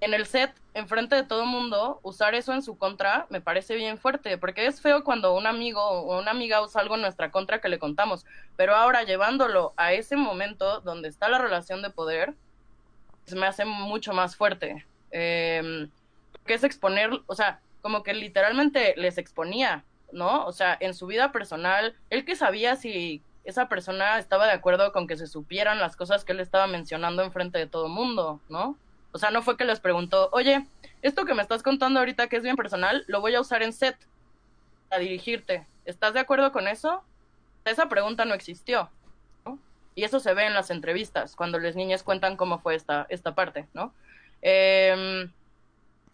En 0.04 0.14
el 0.14 0.26
set, 0.26 0.54
enfrente 0.74 1.16
de 1.16 1.24
todo 1.24 1.45
mundo, 1.45 2.01
usar 2.04 2.36
eso 2.36 2.51
en 2.51 2.62
su 2.62 2.78
contra 2.78 3.26
me 3.30 3.39
parece 3.39 3.78
bien 3.78 3.97
fuerte, 3.97 4.38
porque 4.38 4.66
es 4.66 4.82
feo 4.82 5.06
cuando 5.06 5.34
un 5.34 5.47
amigo 5.47 5.82
o 5.82 6.20
una 6.20 6.32
amiga 6.32 6.62
usa 6.62 6.82
algo 6.82 6.95
en 6.95 7.01
nuestra 7.01 7.32
contra 7.32 7.62
que 7.62 7.70
le 7.70 7.80
contamos, 7.80 8.26
pero 8.58 8.76
ahora 8.76 9.04
llevándolo 9.04 9.72
a 9.78 9.93
ese 9.93 10.18
momento 10.18 10.82
donde 10.82 11.08
está 11.08 11.30
la 11.30 11.38
relación 11.38 11.82
de 11.82 11.89
poder, 11.89 12.34
pues, 13.24 13.34
me 13.34 13.45
hace 13.45 13.64
mucho 13.64 14.12
más 14.12 14.36
fuerte. 14.36 14.86
Eh, 15.12 15.88
que 16.45 16.54
es 16.54 16.66
exponer, 16.66 17.10
o 17.26 17.36
sea, 17.36 17.62
como 17.82 18.04
que 18.04 18.14
literalmente 18.14 18.95
les 18.97 19.18
exponía, 19.18 19.86
¿no? 20.12 20.45
O 20.45 20.51
sea, 20.51 20.76
en 20.82 20.95
su 20.95 21.08
vida 21.08 21.32
personal, 21.32 21.95
él 22.10 22.26
que 22.26 22.36
sabía 22.36 22.76
si 22.76 23.22
esa 23.45 23.70
persona 23.70 24.20
estaba 24.20 24.47
de 24.47 24.51
acuerdo 24.51 24.91
con 24.91 25.08
que 25.08 25.16
se 25.16 25.28
supieran 25.28 25.80
las 25.80 25.95
cosas 25.95 26.26
que 26.26 26.34
él 26.34 26.41
estaba 26.41 26.68
mencionando 26.68 27.24
enfrente 27.24 27.58
de 27.58 27.68
todo 27.68 27.88
mundo, 27.88 28.41
¿no? 28.49 28.78
O 29.14 29.18
sea, 29.20 29.32
no 29.32 29.41
fue 29.41 29.55
que 29.55 29.64
les 29.64 29.80
preguntó, 29.80 30.30
oye, 30.34 30.66
esto 31.01 31.24
que 31.24 31.34
me 31.34 31.41
estás 31.41 31.64
contando 31.64 31.99
ahorita 31.99 32.28
que 32.28 32.36
es 32.36 32.43
bien 32.43 32.57
personal, 32.57 33.05
lo 33.07 33.22
voy 33.22 33.36
a 33.36 33.41
usar 33.41 33.64
en 33.64 33.72
set 33.72 33.95
a 34.89 34.97
dirigirte. 34.97 35.66
¿Estás 35.86 36.14
de 36.14 36.20
acuerdo 36.20 36.51
con 36.51 36.68
eso? 36.68 37.01
Esa 37.64 37.88
pregunta 37.88 38.26
no 38.26 38.34
existió, 38.34 38.89
¿no? 39.45 39.59
Y 39.95 40.03
eso 40.03 40.20
se 40.20 40.34
ve 40.34 40.45
en 40.45 40.53
las 40.53 40.70
entrevistas, 40.70 41.36
cuando 41.36 41.59
las 41.59 41.76
niñas 41.76 42.03
cuentan 42.03 42.36
cómo 42.36 42.59
fue 42.59 42.76
esta, 42.76 43.05
esta 43.09 43.36
parte, 43.36 43.68
¿no? 43.74 43.93
Eh, 44.41 45.30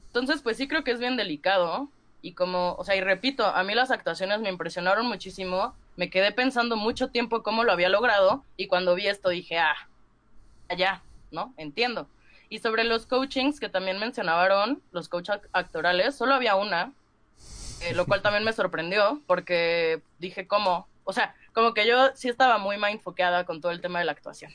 entonces, 0.10 0.42
pues 0.42 0.58
sí 0.58 0.68
creo 0.68 0.84
que 0.84 0.92
es 0.92 1.00
bien 1.00 1.18
delicado. 1.18 1.88
Y 2.22 2.34
como, 2.34 2.74
o 2.74 2.84
sea, 2.84 2.96
y 2.96 3.02
repito, 3.02 3.46
a 3.46 3.64
mí 3.64 3.76
las 3.76 3.92
actuaciones 3.92 4.42
me 4.42 4.50
impresionaron 4.50 5.06
muchísimo. 5.08 5.76
Me 5.96 6.10
quedé 6.10 6.32
pensando 6.32 6.76
mucho 6.76 7.10
tiempo 7.10 7.44
cómo 7.44 7.64
lo 7.64 7.72
había 7.72 7.90
logrado. 7.90 8.44
Y 8.58 8.68
cuando 8.68 8.96
vi 8.96 9.08
esto 9.08 9.30
dije, 9.30 9.60
ah, 9.60 9.76
ya, 10.76 11.02
¿no? 11.32 11.54
Entiendo. 11.58 12.08
Y 12.50 12.60
sobre 12.60 12.84
los 12.84 13.06
coachings 13.06 13.60
que 13.60 13.70
también 13.70 14.00
mencionaron, 14.00 14.82
los 14.92 15.08
coaches 15.08 15.40
actorales, 15.54 16.16
solo 16.16 16.34
había 16.34 16.56
una, 16.56 16.92
eh, 17.82 17.94
lo 17.94 18.06
cual 18.06 18.22
también 18.22 18.44
me 18.44 18.54
sorprendió 18.54 19.22
porque 19.28 20.02
dije, 20.18 20.48
¿cómo? 20.48 20.88
O 21.04 21.14
sea, 21.14 21.36
como 21.54 21.74
que 21.74 21.88
yo 21.88 22.10
sí 22.16 22.28
estaba 22.28 22.58
muy 22.58 22.78
mindfoqueada 22.78 23.46
con 23.46 23.62
todo 23.62 23.72
el 23.72 23.82
tema 23.82 24.00
de 24.00 24.06
la 24.06 24.12
actuación. 24.12 24.52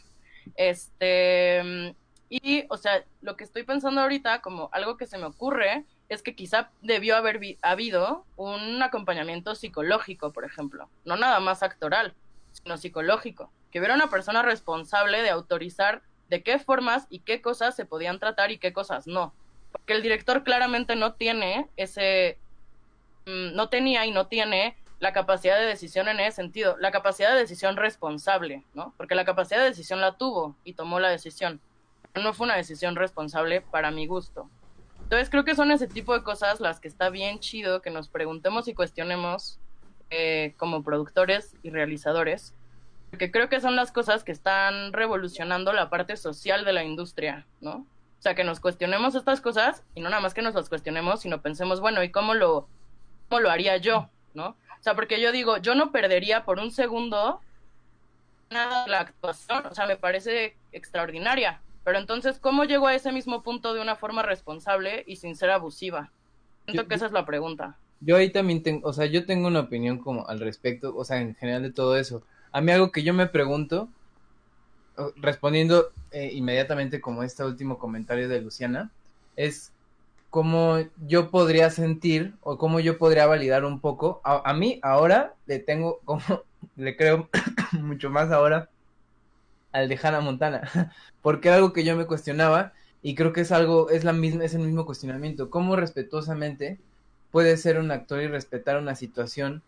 Este, 0.56 1.94
Y, 2.28 2.64
o 2.68 2.76
sea, 2.76 3.04
lo 3.20 3.36
que 3.36 3.44
estoy 3.44 3.62
pensando 3.62 4.00
ahorita, 4.00 4.40
como 4.40 4.68
algo 4.72 4.96
que 4.96 5.06
se 5.06 5.18
me 5.18 5.26
ocurre, 5.26 5.84
es 6.08 6.22
que 6.22 6.34
quizá 6.34 6.70
debió 6.82 7.16
haber 7.16 7.40
habido 7.62 8.24
un 8.36 8.82
acompañamiento 8.82 9.54
psicológico, 9.54 10.32
por 10.32 10.44
ejemplo, 10.44 10.88
no 11.04 11.16
nada 11.16 11.38
más 11.38 11.62
actoral, 11.62 12.14
sino 12.52 12.76
psicológico, 12.76 13.50
que 13.70 13.78
hubiera 13.78 13.94
una 13.94 14.10
persona 14.10 14.42
responsable 14.42 15.22
de 15.22 15.30
autorizar 15.30 16.02
de 16.28 16.42
qué 16.42 16.58
formas 16.58 17.06
y 17.10 17.20
qué 17.20 17.40
cosas 17.42 17.76
se 17.76 17.84
podían 17.84 18.18
tratar 18.18 18.50
y 18.50 18.58
qué 18.58 18.72
cosas 18.72 19.06
no. 19.06 19.34
Porque 19.72 19.92
el 19.92 20.02
director 20.02 20.44
claramente 20.44 20.96
no 20.96 21.14
tiene 21.14 21.68
ese, 21.76 22.38
mm, 23.26 23.54
no 23.54 23.68
tenía 23.68 24.06
y 24.06 24.10
no 24.10 24.26
tiene 24.26 24.76
la 25.00 25.12
capacidad 25.12 25.58
de 25.58 25.66
decisión 25.66 26.08
en 26.08 26.20
ese 26.20 26.36
sentido, 26.36 26.76
la 26.78 26.90
capacidad 26.90 27.32
de 27.32 27.40
decisión 27.40 27.76
responsable, 27.76 28.64
¿no? 28.74 28.94
Porque 28.96 29.14
la 29.14 29.24
capacidad 29.24 29.60
de 29.60 29.66
decisión 29.66 30.00
la 30.00 30.16
tuvo 30.16 30.56
y 30.64 30.74
tomó 30.74 31.00
la 31.00 31.10
decisión. 31.10 31.60
No 32.14 32.32
fue 32.32 32.46
una 32.46 32.56
decisión 32.56 32.96
responsable 32.96 33.60
para 33.60 33.90
mi 33.90 34.06
gusto. 34.06 34.48
Entonces 35.02 35.28
creo 35.28 35.44
que 35.44 35.54
son 35.54 35.70
ese 35.70 35.86
tipo 35.86 36.14
de 36.14 36.22
cosas 36.22 36.60
las 36.60 36.80
que 36.80 36.88
está 36.88 37.10
bien 37.10 37.38
chido 37.38 37.82
que 37.82 37.90
nos 37.90 38.08
preguntemos 38.08 38.68
y 38.68 38.74
cuestionemos 38.74 39.58
eh, 40.10 40.54
como 40.56 40.82
productores 40.82 41.54
y 41.62 41.70
realizadores, 41.70 42.54
porque 43.14 43.30
creo 43.30 43.48
que 43.48 43.60
son 43.60 43.76
las 43.76 43.92
cosas 43.92 44.24
que 44.24 44.32
están 44.32 44.92
revolucionando 44.92 45.72
la 45.72 45.88
parte 45.88 46.16
social 46.16 46.64
de 46.64 46.72
la 46.72 46.82
industria, 46.82 47.46
¿no? 47.60 47.86
O 48.18 48.22
sea, 48.24 48.34
que 48.34 48.42
nos 48.42 48.58
cuestionemos 48.58 49.14
estas 49.14 49.40
cosas 49.40 49.84
y 49.94 50.00
no 50.00 50.10
nada 50.10 50.20
más 50.20 50.34
que 50.34 50.42
nos 50.42 50.56
las 50.56 50.68
cuestionemos, 50.68 51.20
sino 51.20 51.40
pensemos, 51.40 51.78
bueno, 51.80 52.02
¿y 52.02 52.10
cómo 52.10 52.34
lo, 52.34 52.66
cómo 53.28 53.40
lo 53.40 53.50
haría 53.50 53.76
yo? 53.76 54.08
¿No? 54.34 54.48
O 54.48 54.82
sea, 54.82 54.96
porque 54.96 55.20
yo 55.20 55.30
digo, 55.30 55.58
yo 55.58 55.76
no 55.76 55.92
perdería 55.92 56.44
por 56.44 56.58
un 56.58 56.72
segundo 56.72 57.40
nada 58.50 58.84
la 58.88 59.02
actuación, 59.02 59.64
o 59.66 59.74
sea, 59.76 59.86
me 59.86 59.96
parece 59.96 60.56
extraordinaria. 60.72 61.60
Pero 61.84 62.00
entonces, 62.00 62.40
¿cómo 62.40 62.64
llego 62.64 62.88
a 62.88 62.96
ese 62.96 63.12
mismo 63.12 63.44
punto 63.44 63.74
de 63.74 63.80
una 63.80 63.94
forma 63.94 64.22
responsable 64.22 65.04
y 65.06 65.14
sin 65.16 65.36
ser 65.36 65.50
abusiva? 65.50 66.10
Siento 66.64 66.88
que 66.88 66.96
esa 66.96 67.06
es 67.06 67.12
la 67.12 67.24
pregunta. 67.24 67.78
Yo 68.00 68.16
ahí 68.16 68.30
también 68.30 68.64
tengo, 68.64 68.88
o 68.88 68.92
sea, 68.92 69.06
yo 69.06 69.24
tengo 69.24 69.46
una 69.46 69.60
opinión 69.60 69.98
como 69.98 70.26
al 70.26 70.40
respecto, 70.40 70.96
o 70.96 71.04
sea, 71.04 71.20
en 71.20 71.36
general 71.36 71.62
de 71.62 71.70
todo 71.70 71.96
eso. 71.96 72.24
A 72.54 72.60
mí 72.60 72.70
algo 72.70 72.92
que 72.92 73.02
yo 73.02 73.12
me 73.12 73.26
pregunto, 73.26 73.88
respondiendo 75.16 75.90
eh, 76.12 76.30
inmediatamente 76.34 77.00
como 77.00 77.24
este 77.24 77.42
último 77.42 77.78
comentario 77.78 78.28
de 78.28 78.40
Luciana, 78.40 78.92
es 79.34 79.72
cómo 80.30 80.78
yo 81.04 81.32
podría 81.32 81.68
sentir 81.70 82.34
o 82.42 82.56
cómo 82.56 82.78
yo 82.78 82.96
podría 82.96 83.26
validar 83.26 83.64
un 83.64 83.80
poco. 83.80 84.20
A, 84.22 84.54
mí 84.54 84.78
ahora 84.84 85.34
le 85.46 85.58
tengo 85.58 85.98
como, 86.04 86.22
le 86.76 86.96
creo 86.96 87.28
mucho 87.72 88.08
más 88.08 88.30
ahora 88.30 88.68
al 89.72 89.88
de 89.88 89.98
Hannah 90.00 90.20
Montana, 90.20 90.92
porque 91.22 91.50
algo 91.50 91.72
que 91.72 91.82
yo 91.82 91.96
me 91.96 92.06
cuestionaba 92.06 92.72
y 93.02 93.16
creo 93.16 93.32
que 93.32 93.40
es 93.40 93.50
algo, 93.50 93.90
es 93.90 94.04
la 94.04 94.12
misma, 94.12 94.44
es 94.44 94.54
el 94.54 94.62
mismo 94.62 94.86
cuestionamiento. 94.86 95.50
¿Cómo 95.50 95.74
respetuosamente 95.74 96.78
puede 97.32 97.56
ser 97.56 97.80
un 97.80 97.90
actor 97.90 98.22
y 98.22 98.28
respetar 98.28 98.78
una 98.78 98.94
situación 98.94 99.64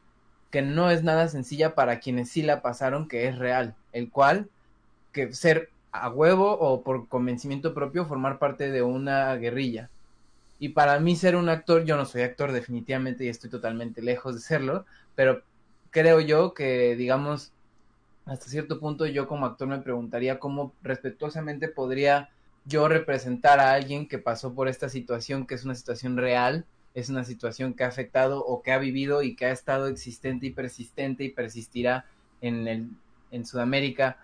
que 0.51 0.63
no 0.63 0.91
es 0.91 1.03
nada 1.03 1.29
sencilla 1.29 1.75
para 1.75 2.01
quienes 2.01 2.31
sí 2.31 2.43
la 2.43 2.63
pasaron, 2.63 3.09
que 3.09 3.27
es 3.29 3.39
real, 3.39 3.75
el 3.93 4.11
cual 4.11 4.49
que 5.13 5.33
ser 5.33 5.71
a 5.93 6.11
huevo 6.11 6.53
o 6.53 6.83
por 6.83 7.09
convencimiento 7.09 7.75
propio 7.75 8.07
formar 8.07 8.39
parte 8.39 8.71
de 8.71 8.83
una 8.83 9.35
guerrilla. 9.37 9.91
Y 10.59 10.71
para 10.71 10.99
mí 11.01 11.17
ser 11.17 11.37
un 11.37 11.49
actor, 11.49 11.85
yo 11.85 11.97
no 11.97 12.07
soy 12.07 12.23
actor 12.23 12.53
definitivamente 12.53 13.25
y 13.25 13.29
estoy 13.29 13.51
totalmente 13.51 14.03
lejos 14.03 14.35
de 14.35 14.41
serlo, 14.41 14.87
pero 15.15 15.43
creo 15.91 16.21
yo 16.21 16.55
que, 16.55 16.97
digamos, 16.97 17.53
hasta 18.25 18.47
cierto 18.47 18.81
punto 18.81 19.07
yo 19.07 19.29
como 19.29 19.47
actor 19.47 19.69
me 19.69 19.79
preguntaría 19.79 20.39
cómo 20.39 20.73
respetuosamente 20.83 21.69
podría 21.69 22.31
yo 22.65 22.89
representar 22.89 23.61
a 23.61 23.73
alguien 23.73 24.09
que 24.09 24.19
pasó 24.19 24.53
por 24.55 24.69
esta 24.69 24.89
situación, 24.89 25.47
que 25.47 25.55
es 25.55 25.65
una 25.65 25.75
situación 25.75 26.17
real, 26.17 26.65
es 26.97 27.11
una 27.11 27.25
situación 27.25 27.75
que 27.75 27.85
ha 27.85 27.89
afectado 27.89 28.43
o 28.43 28.63
que 28.63 28.73
ha 28.73 28.79
vivido 28.79 29.23
y 29.23 29.37
que 29.37 29.45
ha 29.45 29.53
estado 29.53 29.87
existente 29.87 30.47
y 30.47 30.51
persistente 30.51 31.25
y 31.25 31.29
persistirá 31.29 32.07
en, 32.41 32.67
el, 32.67 32.89
en 33.31 33.45
Sudamérica 33.45 34.17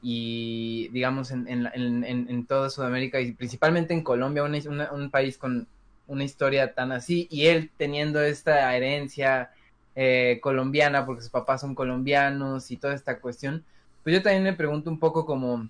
y 0.00 0.88
digamos 0.88 1.30
en, 1.32 1.46
en, 1.48 2.04
en, 2.04 2.46
toda 2.46 2.70
Sudamérica 2.70 3.20
y 3.20 3.32
principalmente 3.32 3.92
en 3.92 4.02
Colombia, 4.02 4.42
un 4.42 5.10
país 5.10 5.36
con 5.36 5.68
una 6.06 6.24
historia 6.24 6.72
tan 6.72 6.92
así 6.92 7.28
y 7.30 7.46
él 7.46 7.70
teniendo 7.76 8.22
esta 8.22 8.74
herencia 8.74 9.50
eh, 9.94 10.38
colombiana 10.40 11.04
porque 11.04 11.20
sus 11.20 11.30
papás 11.30 11.60
son 11.60 11.74
colombianos 11.74 12.70
y 12.70 12.78
toda 12.78 12.94
esta 12.94 13.18
cuestión, 13.18 13.66
pues 14.02 14.16
yo 14.16 14.22
también 14.22 14.44
me 14.44 14.54
pregunto 14.54 14.88
un 14.88 14.98
poco 14.98 15.26
como... 15.26 15.68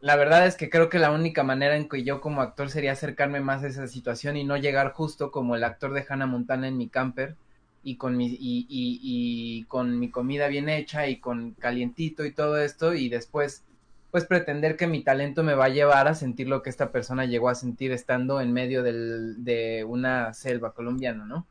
La 0.00 0.16
verdad 0.16 0.46
es 0.46 0.56
que 0.56 0.70
creo 0.70 0.88
que 0.88 0.98
la 0.98 1.10
única 1.10 1.42
manera 1.42 1.76
en 1.76 1.88
que 1.88 2.04
yo 2.04 2.20
como 2.20 2.40
actor 2.40 2.70
sería 2.70 2.92
acercarme 2.92 3.40
más 3.40 3.64
a 3.64 3.68
esa 3.68 3.88
situación 3.88 4.36
y 4.36 4.44
no 4.44 4.56
llegar 4.56 4.92
justo 4.92 5.30
como 5.30 5.56
el 5.56 5.64
actor 5.64 5.92
de 5.92 6.06
Hannah 6.08 6.26
Montana 6.26 6.68
en 6.68 6.76
mi 6.76 6.88
camper, 6.88 7.36
y 7.82 7.96
con 7.96 8.16
mi 8.16 8.26
y, 8.26 8.66
y, 8.68 9.64
con 9.64 9.98
mi 9.98 10.10
comida 10.10 10.48
bien 10.48 10.68
hecha 10.68 11.06
y 11.06 11.16
con 11.18 11.52
calientito 11.52 12.24
y 12.24 12.32
todo 12.32 12.58
esto 12.58 12.94
y 12.94 13.08
después 13.08 13.62
pues 14.10 14.24
pretender 14.24 14.76
que 14.76 14.86
mi 14.86 15.02
talento 15.02 15.42
me 15.42 15.54
va 15.54 15.66
a 15.66 15.70
llevar 15.70 16.08
a 16.08 16.14
sentir 16.14 16.48
lo 16.48 16.62
que 16.62 16.70
esta 16.70 16.90
persona 16.92 17.26
llegó 17.26 17.50
a 17.50 17.54
sentir 17.54 17.92
estando 17.92 18.40
en 18.40 18.52
medio 18.52 18.82
de 18.82 19.84
una 19.86 20.32
selva 20.32 20.72
colombiana, 20.72 21.26
¿no? 21.26 21.46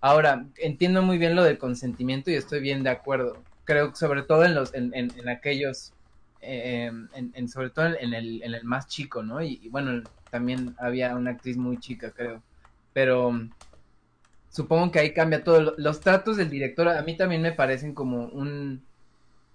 Ahora, 0.00 0.46
entiendo 0.58 1.00
muy 1.02 1.16
bien 1.16 1.34
lo 1.34 1.42
del 1.44 1.58
consentimiento 1.58 2.30
y 2.30 2.34
estoy 2.34 2.60
bien 2.60 2.82
de 2.82 2.90
acuerdo. 2.90 3.38
Creo 3.64 3.90
que 3.90 3.96
sobre 3.96 4.22
todo 4.22 4.44
en 4.44 4.54
los, 4.54 4.74
en, 4.74 4.92
en, 4.94 5.28
aquellos, 5.28 5.94
eh, 6.42 6.92
en, 7.14 7.48
sobre 7.48 7.70
todo 7.70 7.86
en 7.86 8.14
el, 8.14 8.42
en 8.42 8.54
el 8.54 8.64
más 8.64 8.88
chico, 8.88 9.22
¿no? 9.22 9.42
y 9.42 9.68
bueno, 9.70 10.02
también 10.32 10.74
había 10.78 11.14
una 11.14 11.32
actriz 11.32 11.58
muy 11.58 11.78
chica, 11.78 12.10
creo. 12.10 12.42
Pero 12.94 13.38
supongo 14.52 14.92
que 14.92 15.00
ahí 15.00 15.12
cambia 15.12 15.44
todo. 15.44 15.74
Los 15.76 16.00
tratos 16.00 16.38
del 16.38 16.50
director 16.50 16.88
a 16.88 17.02
mí 17.02 17.16
también 17.16 17.42
me 17.42 17.52
parecen 17.52 17.94
como 17.94 18.26
un, 18.26 18.82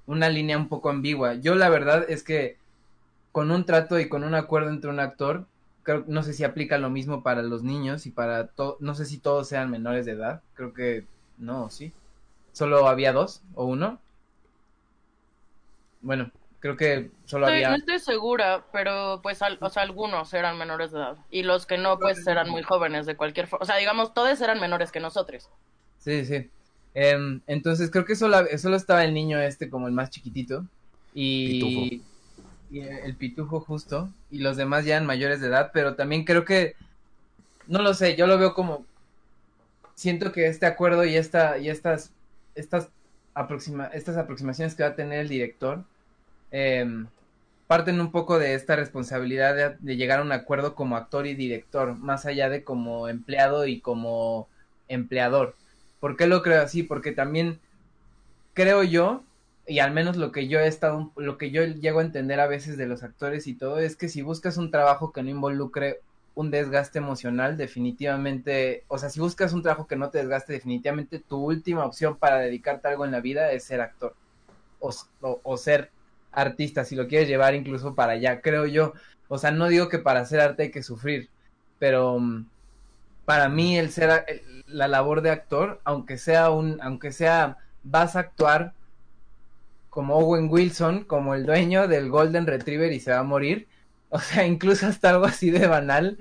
una 0.06 0.30
línea 0.30 0.58
un 0.58 0.70
poco 0.70 0.90
ambigua. 0.90 1.36
Yo 1.36 1.56
la 1.56 1.70
verdad 1.70 2.06
es 2.10 2.24
que 2.24 2.58
con 3.32 3.52
un 3.52 3.66
trato 3.66 4.00
y 4.00 4.10
con 4.10 4.24
un 4.24 4.36
acuerdo 4.36 4.70
entre 4.70 4.92
un 4.92 5.00
actor, 5.00 5.48
creo, 5.84 6.04
no 6.08 6.24
sé 6.24 6.34
si 6.34 6.44
aplica 6.44 6.78
lo 6.78 6.92
mismo 6.92 7.24
para 7.24 7.42
los 7.42 7.64
niños 7.64 8.06
y 8.06 8.12
para 8.12 8.48
todo, 8.48 8.78
no 8.80 8.96
sé 8.96 9.06
si 9.06 9.18
todos 9.18 9.48
sean 9.48 9.72
menores 9.72 10.06
de 10.06 10.14
edad, 10.14 10.42
creo 10.56 10.74
que 10.74 11.06
no, 11.40 11.70
sí. 11.70 11.94
Solo 12.54 12.88
había 12.88 13.14
dos 13.14 13.42
o 13.56 13.66
uno. 13.66 14.00
Bueno, 16.02 16.32
Creo 16.60 16.76
que 16.76 17.12
solo 17.26 17.48
había... 17.48 17.70
No 17.70 17.76
estoy 17.76 18.00
segura, 18.00 18.66
pero 18.72 19.20
pues 19.22 19.40
o 19.60 19.70
sea, 19.70 19.84
algunos 19.84 20.34
eran 20.34 20.58
menores 20.58 20.92
de 20.92 20.98
edad. 20.98 21.18
Y 21.30 21.44
los 21.44 21.68
que 21.68 21.78
no, 21.78 22.00
pues 22.00 22.26
eran 22.26 22.50
muy 22.50 22.64
jóvenes 22.64 23.06
de 23.06 23.16
cualquier 23.16 23.48
forma. 23.48 23.64
O 23.64 23.66
sea, 23.68 23.78
digamos, 23.78 24.14
todos 24.14 24.42
eran 24.42 24.60
menores 24.60 24.92
que 24.92 25.00
nosotros. 25.00 25.50
Sí, 26.00 26.26
sí. 26.26 26.50
Em, 26.96 27.42
entonces 27.46 27.92
creo 27.92 28.06
que 28.06 28.16
solo, 28.16 28.40
solo 28.58 28.76
estaba 28.76 29.04
el 29.04 29.14
niño 29.14 29.40
este 29.40 29.70
como 29.70 29.88
el 29.88 29.94
más 29.94 30.10
chiquitito. 30.10 30.66
Y, 31.14 32.02
y 32.72 32.80
el 32.80 33.16
pitujo 33.16 33.60
justo. 33.60 34.10
Y 34.32 34.40
los 34.40 34.58
demás 34.58 34.84
ya 34.84 34.96
eran 34.96 35.06
mayores 35.06 35.42
de 35.42 35.48
edad. 35.48 35.70
Pero 35.74 35.96
también 35.96 36.24
creo 36.24 36.44
que... 36.44 36.76
No 37.68 37.82
lo 37.82 37.94
sé, 37.94 38.16
yo 38.16 38.26
lo 38.26 38.40
veo 38.40 38.56
como... 38.56 38.86
Siento 39.94 40.32
que 40.32 40.48
este 40.48 40.66
acuerdo 40.66 41.06
y, 41.06 41.18
esta, 41.18 41.58
y 41.58 41.70
estas, 41.70 42.12
estas, 42.56 42.90
aproxima, 43.34 43.88
estas 43.88 44.16
aproximaciones 44.18 44.74
que 44.76 44.84
va 44.84 44.90
a 44.90 44.96
tener 44.96 45.20
el 45.20 45.28
director 45.28 45.84
Em, 46.52 47.08
parten 47.68 48.00
un 48.00 48.12
poco 48.12 48.40
de 48.40 48.54
esta 48.54 48.76
responsabilidad 48.76 49.78
de, 49.80 49.96
llegar 49.98 50.20
a 50.20 50.24
un 50.24 50.32
acuerdo 50.32 50.76
como 50.76 50.96
actor 50.96 51.28
y 51.28 51.36
director, 51.36 51.96
más 51.96 52.26
allá 52.26 52.50
de 52.50 52.64
como 52.64 53.10
empleado 53.10 53.68
y 53.68 53.82
como 53.82 54.48
empleador. 54.88 55.56
¿Por 56.00 56.16
qué 56.16 56.28
lo 56.28 56.42
creo 56.42 56.62
así? 56.62 56.84
Porque 56.84 57.12
también 57.12 57.60
creo 58.54 58.84
yo, 58.84 59.24
y 59.68 59.80
al 59.80 59.92
menos 59.92 60.16
lo 60.18 60.32
que 60.32 60.48
yo 60.48 60.60
he 60.60 60.68
estado, 60.68 61.12
lo 61.18 61.38
que 61.38 61.52
yo 61.52 61.64
llego 61.66 62.00
a 62.00 62.04
entender 62.04 62.40
a 62.40 62.48
veces 62.48 62.78
de 62.78 62.88
los 62.88 63.04
actores 63.04 63.48
y 63.48 63.54
todo, 63.54 63.80
es 63.80 63.98
que 63.98 64.10
si 64.10 64.22
buscas 64.22 64.58
un 64.58 64.72
trabajo 64.72 65.12
que 65.12 65.24
no 65.24 65.30
involucre 65.30 66.02
un 66.36 66.52
desgaste 66.52 67.00
emocional, 67.00 67.58
definitivamente, 67.58 68.84
o 68.88 68.98
sea, 69.00 69.10
si 69.10 69.20
buscas 69.20 69.54
un 69.54 69.64
trabajo 69.64 69.88
que 69.88 69.96
no 69.96 70.10
te 70.12 70.20
desgaste, 70.20 70.54
definitivamente 70.54 71.20
tu 71.20 71.38
última 71.44 71.84
opción 71.84 72.16
para 72.16 72.40
dedicarte 72.40 72.88
a 72.88 72.92
algo 72.92 73.06
en 73.06 73.12
la 73.12 73.22
vida 73.22 73.52
es 73.52 73.64
ser 73.64 73.82
actor 73.82 74.16
o, 74.80 74.94
o 75.22 75.58
ser 75.58 75.92
artista, 76.38 76.86
si 76.86 76.96
lo 76.96 77.08
quieres 77.08 77.28
llevar 77.28 77.56
incluso 77.56 77.96
para 77.96 78.14
allá, 78.14 78.42
creo 78.42 78.66
yo. 78.66 78.94
O 79.28 79.38
sea, 79.38 79.52
no 79.52 79.68
digo 79.68 79.90
que 79.90 80.00
para 80.00 80.22
hacer 80.22 80.40
arte 80.40 80.64
hay 80.64 80.72
que 80.72 80.84
sufrir, 80.84 81.30
pero 81.80 82.20
mm, 82.20 82.46
para 83.26 83.50
mí 83.50 83.78
el 83.78 83.92
ser 83.92 84.26
la 84.68 84.88
labor 84.88 85.22
de 85.22 85.32
actor, 85.32 85.82
aunque 85.84 86.18
sea 86.18 86.52
un, 86.52 86.80
aunque 86.82 87.12
sea, 87.12 87.58
vas 87.84 88.16
a 88.16 88.20
actuar 88.20 88.74
como 89.90 90.16
Owen 90.16 90.48
Wilson, 90.50 91.04
como 91.06 91.34
el 91.34 91.46
dueño 91.46 91.88
del 91.88 92.10
Golden 92.10 92.46
Retriever 92.46 92.94
y 92.94 93.00
se 93.00 93.12
va 93.12 93.20
a 93.20 93.24
morir. 93.24 93.68
O 94.10 94.20
sea, 94.20 94.46
incluso 94.48 94.88
hasta 94.88 95.10
algo 95.10 95.26
así 95.26 95.52
de 95.52 95.68
banal, 95.68 96.18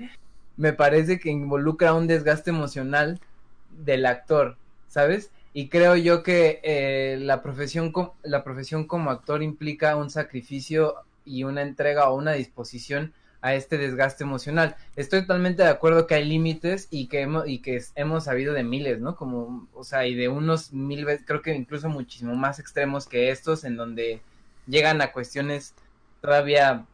me 0.57 0.73
parece 0.73 1.19
que 1.19 1.29
involucra 1.29 1.93
un 1.93 2.07
desgaste 2.07 2.49
emocional 2.49 3.21
del 3.69 4.05
actor, 4.05 4.57
¿sabes? 4.89 5.31
Y 5.53 5.69
creo 5.69 5.95
yo 5.95 6.23
que 6.23 6.59
eh, 6.63 7.17
la 7.19 7.41
profesión 7.41 7.91
la 8.23 8.43
profesión 8.43 8.85
como 8.85 9.11
actor 9.11 9.43
implica 9.43 9.95
un 9.95 10.09
sacrificio 10.09 10.95
y 11.25 11.43
una 11.43 11.61
entrega 11.61 12.09
o 12.09 12.15
una 12.15 12.33
disposición 12.33 13.13
a 13.41 13.53
este 13.53 13.77
desgaste 13.77 14.23
emocional. 14.23 14.75
Estoy 14.95 15.21
totalmente 15.21 15.63
de 15.63 15.69
acuerdo 15.69 16.07
que 16.07 16.15
hay 16.15 16.25
límites 16.25 16.87
y 16.91 17.07
que 17.07 17.21
hemos, 17.21 17.47
y 17.47 17.59
que 17.59 17.81
hemos 17.95 18.25
sabido 18.25 18.53
de 18.53 18.63
miles, 18.63 18.99
¿no? 18.99 19.15
Como, 19.15 19.67
o 19.73 19.83
sea, 19.83 20.07
y 20.07 20.15
de 20.15 20.27
unos 20.27 20.73
mil 20.73 21.05
veces, 21.05 21.25
creo 21.25 21.41
que 21.41 21.53
incluso 21.53 21.89
muchísimo 21.89 22.35
más 22.35 22.59
extremos 22.59 23.07
que 23.07 23.31
estos, 23.31 23.63
en 23.63 23.77
donde 23.77 24.21
llegan 24.67 25.01
a 25.01 25.11
cuestiones 25.11 25.73
todavía 26.21 26.85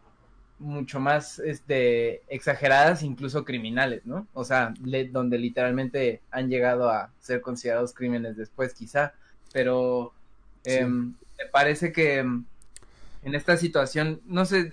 mucho 0.64 1.00
más 1.00 1.40
este, 1.40 2.22
exageradas, 2.34 3.04
incluso 3.04 3.46
criminales, 3.46 4.06
¿no? 4.06 4.28
O 4.34 4.44
sea, 4.44 4.74
donde 5.12 5.38
literalmente 5.38 6.22
han 6.32 6.50
llegado 6.50 6.90
a 6.90 7.12
ser 7.20 7.42
considerados 7.42 7.94
crímenes 7.94 8.38
después, 8.38 8.74
quizá, 8.74 9.14
pero 9.52 10.14
em, 10.64 11.14
me 11.38 11.46
parece 11.52 11.92
que 11.92 12.20
em, 12.20 12.46
en 13.24 13.36
esta 13.36 13.58
situación, 13.58 14.22
no 14.26 14.46
sé, 14.46 14.72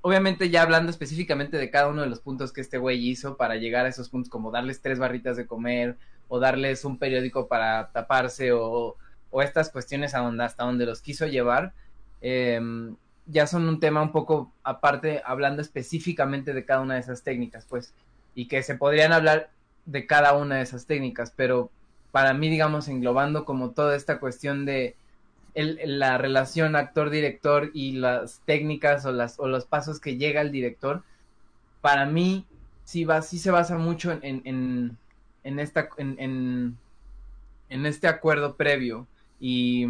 obviamente 0.00 0.50
ya 0.50 0.62
hablando 0.62 0.90
específicamente 0.90 1.56
de 1.56 1.70
cada 1.70 1.88
uno 1.88 2.02
de 2.02 2.08
los 2.08 2.20
puntos 2.20 2.52
que 2.52 2.60
este 2.60 2.78
güey 2.78 3.08
hizo 3.08 3.36
para 3.36 3.56
llegar 3.56 3.86
a 3.86 3.88
esos 3.88 4.08
puntos, 4.08 4.30
como 4.30 4.50
darles 4.50 4.80
tres 4.80 4.98
barritas 4.98 5.36
de 5.36 5.46
comer 5.46 5.96
o 6.28 6.38
darles 6.38 6.84
un 6.84 6.98
periódico 6.98 7.48
para 7.48 7.90
taparse 7.92 8.52
o, 8.52 8.96
o 9.30 9.42
estas 9.42 9.70
cuestiones 9.70 10.14
a 10.14 10.26
hasta 10.26 10.64
donde 10.64 10.86
los 10.86 11.02
quiso 11.02 11.26
llevar, 11.26 11.72
eh, 12.20 12.60
ya 13.26 13.46
son 13.46 13.68
un 13.68 13.80
tema 13.80 14.02
un 14.02 14.12
poco 14.12 14.52
aparte, 14.62 15.22
hablando 15.24 15.62
específicamente 15.62 16.52
de 16.52 16.64
cada 16.64 16.80
una 16.80 16.94
de 16.94 17.00
esas 17.00 17.22
técnicas, 17.22 17.66
pues, 17.68 17.94
y 18.34 18.48
que 18.48 18.62
se 18.62 18.74
podrían 18.74 19.12
hablar 19.12 19.50
de 19.86 20.06
cada 20.06 20.36
una 20.36 20.56
de 20.56 20.62
esas 20.62 20.86
técnicas, 20.86 21.32
pero 21.34 21.70
para 22.10 22.34
mí, 22.34 22.48
digamos, 22.48 22.88
englobando 22.88 23.44
como 23.44 23.70
toda 23.70 23.96
esta 23.96 24.20
cuestión 24.20 24.64
de 24.64 24.96
la 25.54 26.18
relación 26.18 26.76
actor-director 26.76 27.70
y 27.74 27.92
las 27.92 28.40
técnicas 28.46 29.04
o, 29.04 29.12
las, 29.12 29.38
o 29.38 29.48
los 29.48 29.66
pasos 29.66 30.00
que 30.00 30.16
llega 30.16 30.40
el 30.40 30.50
director, 30.50 31.02
para 31.80 32.06
mí 32.06 32.46
sí, 32.84 33.04
va, 33.04 33.22
sí 33.22 33.38
se 33.38 33.50
basa 33.50 33.76
mucho 33.78 34.12
en, 34.12 34.42
en, 34.44 34.96
en 35.44 35.58
esta, 35.58 35.88
en, 35.98 36.76
en, 37.68 37.86
este 37.86 38.08
acuerdo 38.08 38.56
previo 38.56 39.06
y, 39.40 39.86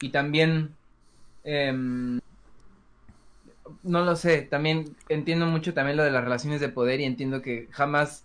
y 0.00 0.08
también 0.10 0.74
Em, 1.44 2.20
no 3.82 4.04
lo 4.04 4.16
sé, 4.16 4.42
también 4.42 4.96
entiendo 5.08 5.46
mucho 5.46 5.74
también 5.74 5.96
lo 5.96 6.04
de 6.04 6.10
las 6.10 6.24
relaciones 6.24 6.60
de 6.60 6.68
poder 6.68 7.00
y 7.00 7.04
entiendo 7.04 7.42
que 7.42 7.68
jamás, 7.70 8.24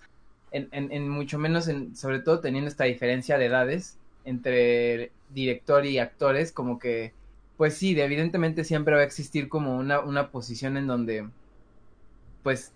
en, 0.51 1.09
mucho 1.09 1.39
menos, 1.39 1.67
en, 1.67 1.95
sobre 1.95 2.19
todo 2.19 2.39
teniendo 2.39 2.69
esta 2.69 2.85
diferencia 2.85 3.37
de 3.37 3.45
edades 3.45 3.97
entre 4.25 5.11
director 5.33 5.85
y 5.85 5.99
actores, 5.99 6.51
como 6.51 6.79
que, 6.79 7.13
pues 7.57 7.75
sí, 7.75 7.99
evidentemente 7.99 8.63
siempre 8.63 8.95
va 8.95 9.01
a 9.01 9.05
existir 9.05 9.49
como 9.49 9.77
una, 9.77 9.99
una 9.99 10.31
posición 10.31 10.77
en 10.77 10.87
donde, 10.87 11.27
pues, 12.43 12.73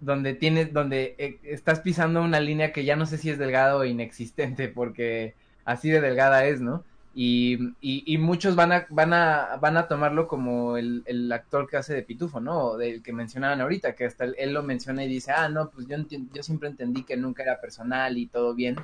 donde 0.00 0.34
tienes, 0.34 0.72
donde 0.72 1.14
eh, 1.18 1.38
estás 1.44 1.80
pisando 1.80 2.22
una 2.22 2.40
línea 2.40 2.72
que 2.72 2.84
ya 2.84 2.96
no 2.96 3.06
sé 3.06 3.18
si 3.18 3.30
es 3.30 3.38
delgada 3.38 3.76
o 3.76 3.84
inexistente, 3.84 4.68
porque 4.68 5.34
así 5.64 5.90
de 5.90 6.00
delgada 6.00 6.46
es, 6.46 6.60
¿no? 6.60 6.84
Y, 7.12 7.58
y, 7.80 8.18
muchos 8.18 8.54
van 8.54 8.70
a, 8.70 8.86
van, 8.88 9.12
a, 9.12 9.56
van 9.60 9.76
a 9.76 9.88
tomarlo 9.88 10.28
como 10.28 10.76
el, 10.76 11.02
el, 11.06 11.30
actor 11.32 11.66
que 11.68 11.76
hace 11.76 11.92
de 11.92 12.04
Pitufo, 12.04 12.40
¿no? 12.40 12.58
O 12.58 12.76
del 12.76 13.02
que 13.02 13.12
mencionaban 13.12 13.60
ahorita, 13.60 13.96
que 13.96 14.04
hasta 14.04 14.26
él, 14.26 14.52
lo 14.52 14.62
menciona 14.62 15.04
y 15.04 15.08
dice, 15.08 15.32
ah, 15.32 15.48
no, 15.48 15.70
pues 15.70 15.88
yo, 15.88 15.96
yo 16.32 16.42
siempre 16.44 16.68
entendí 16.68 17.02
que 17.02 17.16
nunca 17.16 17.42
era 17.42 17.60
personal 17.60 18.16
y 18.16 18.26
todo 18.26 18.54
bien. 18.54 18.76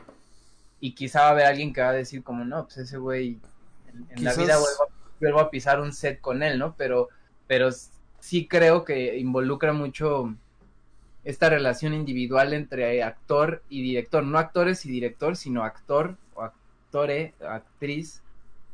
Y 0.80 0.94
quizá 0.96 1.20
va 1.20 1.28
a 1.28 1.30
haber 1.30 1.46
alguien 1.46 1.72
que 1.72 1.82
va 1.82 1.90
a 1.90 1.92
decir 1.92 2.24
como, 2.24 2.44
no, 2.44 2.64
pues 2.64 2.78
ese 2.78 2.98
güey 2.98 3.38
en, 4.10 4.24
la 4.24 4.34
vida 4.34 4.58
vuelvo 5.20 5.40
a, 5.40 5.50
pisar 5.50 5.80
un 5.80 5.92
set 5.92 6.20
con 6.20 6.42
él, 6.42 6.58
¿no? 6.58 6.74
Pero, 6.76 7.08
pero 7.46 7.70
sí 8.18 8.48
creo 8.48 8.84
que 8.84 9.18
involucra 9.18 9.72
mucho 9.72 10.34
esta 11.24 11.48
relación 11.48 11.94
individual 11.94 12.52
entre 12.52 13.04
actor 13.04 13.62
y 13.68 13.82
director. 13.82 14.24
No 14.24 14.38
actores 14.38 14.84
y 14.84 14.90
director, 14.90 15.36
sino 15.36 15.62
actor 15.62 16.16
actriz 17.48 18.22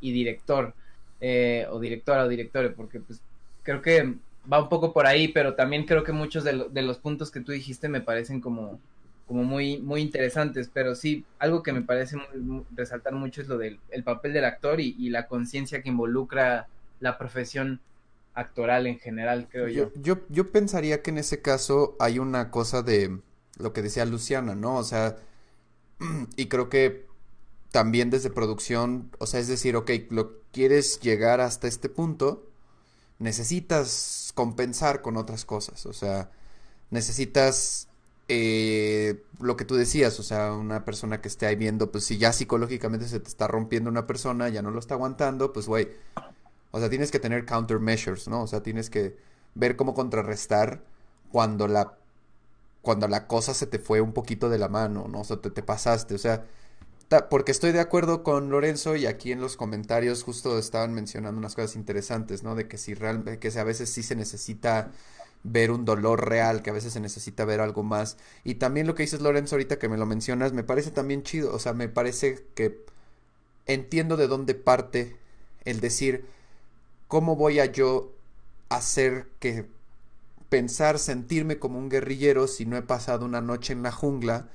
y 0.01 0.13
director, 0.13 0.75
eh, 1.21 1.67
o 1.71 1.81
directora 1.81 2.25
o 2.25 2.29
directores, 2.29 2.73
porque 2.77 3.01
pues 3.01 3.21
creo 3.63 3.83
que 3.83 4.17
va 4.51 4.63
un 4.63 4.69
poco 4.69 4.93
por 4.93 5.07
ahí, 5.07 5.29
pero 5.29 5.55
también 5.55 5.85
creo 5.85 6.05
que 6.05 6.13
muchos 6.13 6.45
de, 6.45 6.67
de, 6.71 6.83
los 6.83 6.99
puntos 6.99 7.31
que 7.31 7.41
tú 7.41 7.53
dijiste 7.53 7.89
me 7.89 8.01
parecen 8.01 8.41
como, 8.41 8.81
como 9.27 9.45
muy, 9.45 9.79
muy 9.79 10.01
interesantes, 10.01 10.71
pero 10.73 10.95
sí, 10.95 11.25
algo 11.39 11.63
que 11.63 11.73
me 11.73 11.83
parece 11.83 12.17
resaltar 12.75 13.15
mucho 13.15 13.41
es 13.41 13.49
lo 13.49 13.59
del 13.59 13.79
el 13.91 14.03
papel 14.03 14.33
del 14.33 14.45
actor 14.45 14.81
y, 14.81 14.97
y 14.99 15.11
la 15.11 15.27
conciencia 15.27 15.83
que 15.83 15.89
involucra 15.89 16.69
la 17.01 17.19
profesión 17.19 17.81
actoral 18.35 18.87
en 18.87 18.99
general, 18.99 19.49
creo 19.51 19.69
yo. 19.69 19.93
yo. 20.01 20.19
Yo, 20.29 20.51
pensaría 20.51 21.03
que 21.03 21.11
en 21.11 21.19
ese 21.19 21.43
caso 21.43 21.97
hay 21.99 22.19
una 22.19 22.51
cosa 22.51 22.83
de 22.83 23.19
lo 23.59 23.73
que 23.73 23.83
decía 23.83 24.05
Luciana, 24.05 24.55
¿no? 24.55 24.77
O 24.77 24.85
sea, 24.85 25.17
y 26.37 26.47
creo 26.47 26.69
que 26.69 27.07
también 27.73 28.11
desde 28.11 28.31
producción, 28.31 29.11
o 29.19 29.27
sea, 29.27 29.41
es 29.41 29.49
decir, 29.49 29.77
ok, 29.77 29.91
lo 30.11 30.41
quieres 30.53 31.01
llegar 31.01 31.41
hasta 31.41 31.69
este 31.69 31.89
punto, 31.89 32.47
necesitas 33.19 34.33
compensar 34.35 35.03
con 35.03 35.17
otras 35.17 35.45
cosas, 35.45 35.87
o 35.87 35.93
sea, 35.95 36.31
necesitas 36.91 37.89
eh, 38.29 39.23
lo 39.41 39.57
que 39.57 39.65
tú 39.65 39.75
decías, 39.77 40.21
o 40.21 40.23
sea, 40.23 40.53
una 40.53 40.85
persona 40.85 41.21
que 41.23 41.29
esté 41.29 41.47
ahí 41.47 41.57
viendo, 41.57 41.91
pues 41.91 42.05
si 42.05 42.19
ya 42.19 42.33
psicológicamente 42.33 43.09
se 43.09 43.21
te 43.21 43.29
está 43.29 43.49
rompiendo 43.49 43.91
una 43.91 44.07
persona, 44.07 44.49
ya 44.51 44.63
no 44.63 44.71
lo 44.71 44.79
está 44.79 44.95
aguantando, 44.95 45.53
pues 45.53 45.67
güey, 45.67 45.89
o 46.73 46.79
sea, 46.81 46.91
tienes 46.91 47.11
que 47.11 47.19
tener 47.21 47.47
countermeasures, 47.47 48.29
¿no? 48.29 48.43
O 48.43 48.47
sea, 48.47 48.63
tienes 48.63 48.91
que 48.91 49.17
ver 49.55 49.77
cómo 49.77 49.95
contrarrestar 49.95 50.83
cuando 51.31 51.69
la 51.69 51.95
cuando 52.83 53.09
la 53.09 53.27
cosa 53.29 53.55
se 53.55 53.67
te 53.67 53.79
fue 53.79 54.01
un 54.01 54.13
poquito 54.13 54.49
de 54.51 54.59
la 54.59 54.69
mano, 54.69 55.07
¿no? 55.09 55.21
O 55.21 55.25
sea, 55.25 55.39
te, 55.41 55.51
te 55.51 55.63
pasaste, 55.63 56.15
o 56.15 56.19
sea, 56.19 56.45
porque 57.31 57.53
estoy 57.53 57.73
de 57.73 57.81
acuerdo 57.81 58.23
con 58.23 58.51
Lorenzo 58.51 58.97
y 58.97 59.07
aquí 59.07 59.33
en 59.33 59.41
los 59.41 59.57
comentarios 59.57 60.23
justo 60.23 60.59
estaban 60.59 60.95
mencionando 60.95 61.39
unas 61.39 61.55
cosas 61.55 61.77
interesantes, 61.77 62.43
¿no? 62.43 62.55
De 62.55 62.69
que 62.69 62.79
si 62.79 62.95
realmente, 62.95 63.39
que 63.39 63.59
a 63.59 63.65
veces 63.65 63.91
sí 63.91 64.03
se 64.03 64.17
necesita 64.17 64.93
ver 65.45 65.71
un 65.71 65.85
dolor 65.85 66.29
real, 66.29 66.63
que 66.63 66.71
a 66.71 66.73
veces 66.73 66.93
se 66.93 67.01
necesita 67.01 67.45
ver 67.45 67.61
algo 67.61 67.83
más. 67.83 68.17
Y 68.45 68.57
también 68.57 68.87
lo 68.87 68.95
que 68.95 69.03
dices 69.03 69.21
Lorenzo 69.21 69.57
ahorita 69.57 69.79
que 69.79 69.89
me 69.89 69.99
lo 69.99 70.07
mencionas, 70.07 70.53
me 70.53 70.65
parece 70.65 70.91
también 70.91 71.23
chido, 71.23 71.55
o 71.55 71.59
sea, 71.59 71.73
me 71.73 71.89
parece 71.89 72.47
que 72.55 72.85
entiendo 73.67 74.17
de 74.17 74.29
dónde 74.29 74.55
parte 74.55 75.17
el 75.65 75.81
decir, 75.81 76.27
¿cómo 77.09 77.37
voy 77.37 77.61
a 77.61 77.67
yo 77.67 78.13
hacer 78.69 79.29
que 79.41 79.67
pensar, 80.49 80.99
sentirme 80.99 81.59
como 81.59 81.79
un 81.79 81.89
guerrillero 81.89 82.47
si 82.49 82.67
no 82.67 82.77
he 82.77 82.83
pasado 82.83 83.25
una 83.25 83.41
noche 83.41 83.73
en 83.73 83.83
la 83.83 83.93
jungla 83.93 84.49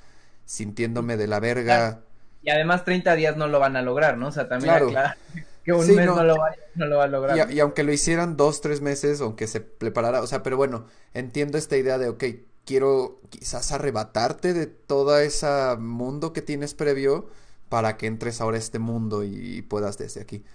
sintiéndome 0.46 1.18
de 1.18 1.28
la 1.28 1.40
verga? 1.40 2.07
Y 2.44 2.50
además 2.50 2.86
30 2.86 3.16
días 3.16 3.38
no 3.38 3.48
lo 3.48 3.60
van 3.60 3.76
a 3.76 3.82
lograr, 3.82 4.18
¿no? 4.18 4.28
O 4.28 4.32
sea, 4.32 4.48
también 4.48 4.90
claro. 4.90 5.16
que 5.68 5.74
un 5.74 5.86
mes 5.96 6.06
no. 6.06 6.24
lo 6.24 6.38
va, 6.38 7.04
a 7.04 7.08
lograr. 7.08 7.52
Y, 7.52 7.60
aunque 7.60 7.84
lo 7.84 7.92
hicieran 7.92 8.38
dos, 8.38 8.62
tres 8.62 8.80
meses, 8.80 9.20
aunque 9.20 9.48
se 9.48 9.60
preparara, 9.60 10.22
o 10.22 10.28
sea, 10.28 10.42
pero 10.42 10.56
bueno, 10.56 10.86
entiendo 11.14 11.58
esta 11.58 11.76
idea 11.76 11.98
de, 11.98 12.08
ok, 12.08 12.24
quiero 12.66 13.20
quizás 13.30 13.74
arrebatarte 13.74 14.54
de 14.54 14.68
todo 14.68 15.20
ese 15.20 15.76
mundo 15.78 16.32
que 16.32 16.42
tienes 16.42 16.74
previo 16.74 17.30
para 17.68 17.98
que 17.98 18.08
entres 18.08 18.40
ahora 18.40 18.56
a 18.56 18.60
este 18.60 18.80
mundo 18.80 19.26
y, 19.26 19.62
puedas 19.64 19.98
desde 19.98 20.22
aquí. 20.22 20.46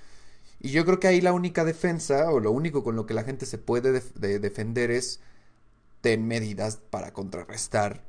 Y 0.61 0.71
yo 0.71 0.87
creo 0.87 0.99
que 0.99 1.09
ahí 1.09 1.21
la 1.21 1.35
única 1.35 1.65
defensa, 1.65 2.31
o 2.31 2.41
lo 2.41 2.51
único 2.51 2.83
con 2.83 2.97
lo 2.97 3.05
que 3.05 3.15
la 3.15 3.25
gente 3.25 3.45
se 3.45 3.59
puede 3.59 3.93
defender 3.93 4.91
es 4.91 5.21
ten 6.01 6.27
medidas 6.27 6.79
para 6.91 7.13
contrarrestar 7.13 8.03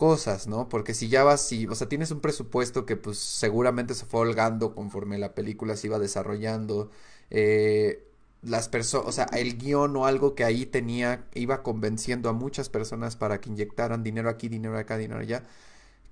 cosas, 0.00 0.46
¿no? 0.48 0.70
Porque 0.70 0.94
si 0.94 1.10
ya 1.10 1.24
vas, 1.24 1.46
si, 1.46 1.66
o 1.66 1.74
sea, 1.74 1.86
tienes 1.86 2.10
un 2.10 2.20
presupuesto 2.20 2.86
que 2.86 2.96
pues 2.96 3.18
seguramente 3.18 3.92
se 3.94 4.06
fue 4.06 4.20
holgando 4.20 4.74
conforme 4.74 5.18
la 5.18 5.34
película 5.34 5.76
se 5.76 5.88
iba 5.88 5.98
desarrollando, 5.98 6.90
eh, 7.28 8.02
las 8.40 8.70
personas, 8.70 9.08
o 9.08 9.12
sea, 9.12 9.26
el 9.34 9.58
guion 9.58 9.94
o 9.96 10.06
algo 10.06 10.34
que 10.34 10.44
ahí 10.44 10.64
tenía, 10.64 11.26
iba 11.34 11.62
convenciendo 11.62 12.30
a 12.30 12.32
muchas 12.32 12.70
personas 12.70 13.16
para 13.16 13.42
que 13.42 13.50
inyectaran 13.50 14.02
dinero 14.02 14.30
aquí, 14.30 14.48
dinero 14.48 14.78
acá, 14.78 14.96
dinero 14.96 15.20
allá, 15.20 15.42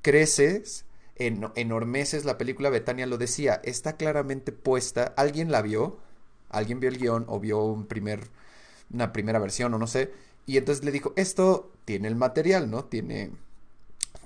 creces, 0.03 0.85
en, 1.17 1.51
enormeces 1.57 2.27
la 2.27 2.37
película, 2.37 2.69
Betania 2.69 3.07
lo 3.07 3.17
decía, 3.17 3.59
está 3.65 3.97
claramente 3.97 4.53
puesta, 4.53 5.15
alguien 5.17 5.51
la 5.51 5.63
vio, 5.63 5.99
alguien 6.51 6.79
vio 6.81 6.91
el 6.91 6.99
guion 6.99 7.25
o 7.27 7.41
vio 7.41 7.87
primer, 7.89 8.21
una 8.93 9.13
primera 9.15 9.39
versión 9.39 9.73
o 9.73 9.79
no 9.79 9.87
sé, 9.87 10.13
y 10.45 10.59
entonces 10.59 10.85
le 10.85 10.93
dijo, 10.93 11.15
esto 11.17 11.73
tiene 11.87 12.09
el 12.09 12.17
material, 12.17 12.71
¿no? 12.71 12.85
Tiene 12.85 13.33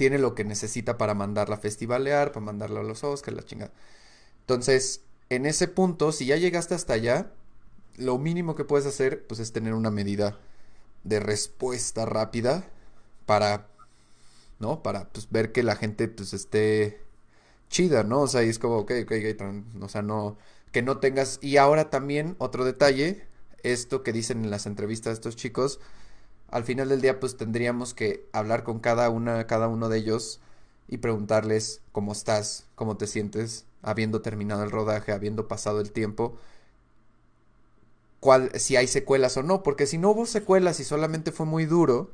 tiene 0.02 0.18
lo 0.18 0.34
que 0.34 0.42
necesita 0.42 0.98
para 0.98 1.14
mandarla 1.14 1.54
a 1.54 1.58
festivalear, 1.58 2.32
para 2.32 2.44
mandarla 2.44 2.80
a 2.80 2.82
los 2.82 3.04
Oscars, 3.04 3.36
la 3.36 3.44
chingada. 3.44 3.70
Entonces, 4.40 5.02
en 5.28 5.46
ese 5.46 5.68
punto, 5.68 6.10
si 6.10 6.26
ya 6.26 6.36
llegaste 6.36 6.74
hasta 6.74 6.94
allá, 6.94 7.30
lo 7.96 8.18
mínimo 8.18 8.56
que 8.56 8.64
puedes 8.64 8.84
hacer, 8.84 9.24
pues 9.28 9.38
es 9.38 9.52
tener 9.52 9.74
una 9.74 9.92
medida 9.92 10.40
de 11.04 11.20
respuesta 11.20 12.04
rápida 12.04 12.68
para, 13.24 13.68
¿no? 14.58 14.82
Para, 14.82 15.08
pues, 15.08 15.28
ver 15.30 15.52
que 15.52 15.62
la 15.62 15.76
gente, 15.76 16.08
pues, 16.08 16.32
esté 16.32 17.00
chida, 17.70 18.02
¿no? 18.02 18.22
O 18.22 18.26
sea, 18.26 18.42
y 18.42 18.48
es 18.48 18.58
como, 18.58 18.78
ok, 18.78 18.90
ok, 19.04 19.12
ok, 19.38 19.82
o 19.82 19.88
sea, 19.88 20.02
no, 20.02 20.36
que 20.72 20.82
no 20.82 20.98
tengas, 20.98 21.38
y 21.42 21.58
ahora 21.58 21.90
también, 21.90 22.34
otro 22.38 22.64
detalle, 22.64 23.28
esto 23.62 24.02
que 24.02 24.12
dicen 24.12 24.42
en 24.42 24.50
las 24.50 24.66
entrevistas 24.66 25.12
estos 25.12 25.36
chicos, 25.36 25.78
al 26.52 26.64
final 26.64 26.90
del 26.90 27.00
día 27.00 27.18
pues 27.18 27.36
tendríamos 27.36 27.94
que 27.94 28.28
hablar 28.32 28.62
con 28.62 28.78
cada 28.78 29.08
una, 29.10 29.46
cada 29.46 29.68
uno 29.68 29.88
de 29.88 29.98
ellos 29.98 30.40
y 30.86 30.98
preguntarles 30.98 31.80
cómo 31.92 32.12
estás, 32.12 32.66
cómo 32.74 32.96
te 32.98 33.06
sientes, 33.06 33.64
habiendo 33.80 34.20
terminado 34.20 34.62
el 34.62 34.70
rodaje, 34.70 35.12
habiendo 35.12 35.48
pasado 35.48 35.80
el 35.80 35.92
tiempo, 35.92 36.36
cuál, 38.20 38.50
si 38.60 38.76
hay 38.76 38.86
secuelas 38.86 39.36
o 39.38 39.42
no, 39.42 39.62
porque 39.62 39.86
si 39.86 39.96
no 39.96 40.10
hubo 40.10 40.26
secuelas 40.26 40.78
y 40.78 40.84
solamente 40.84 41.32
fue 41.32 41.46
muy 41.46 41.64
duro, 41.64 42.10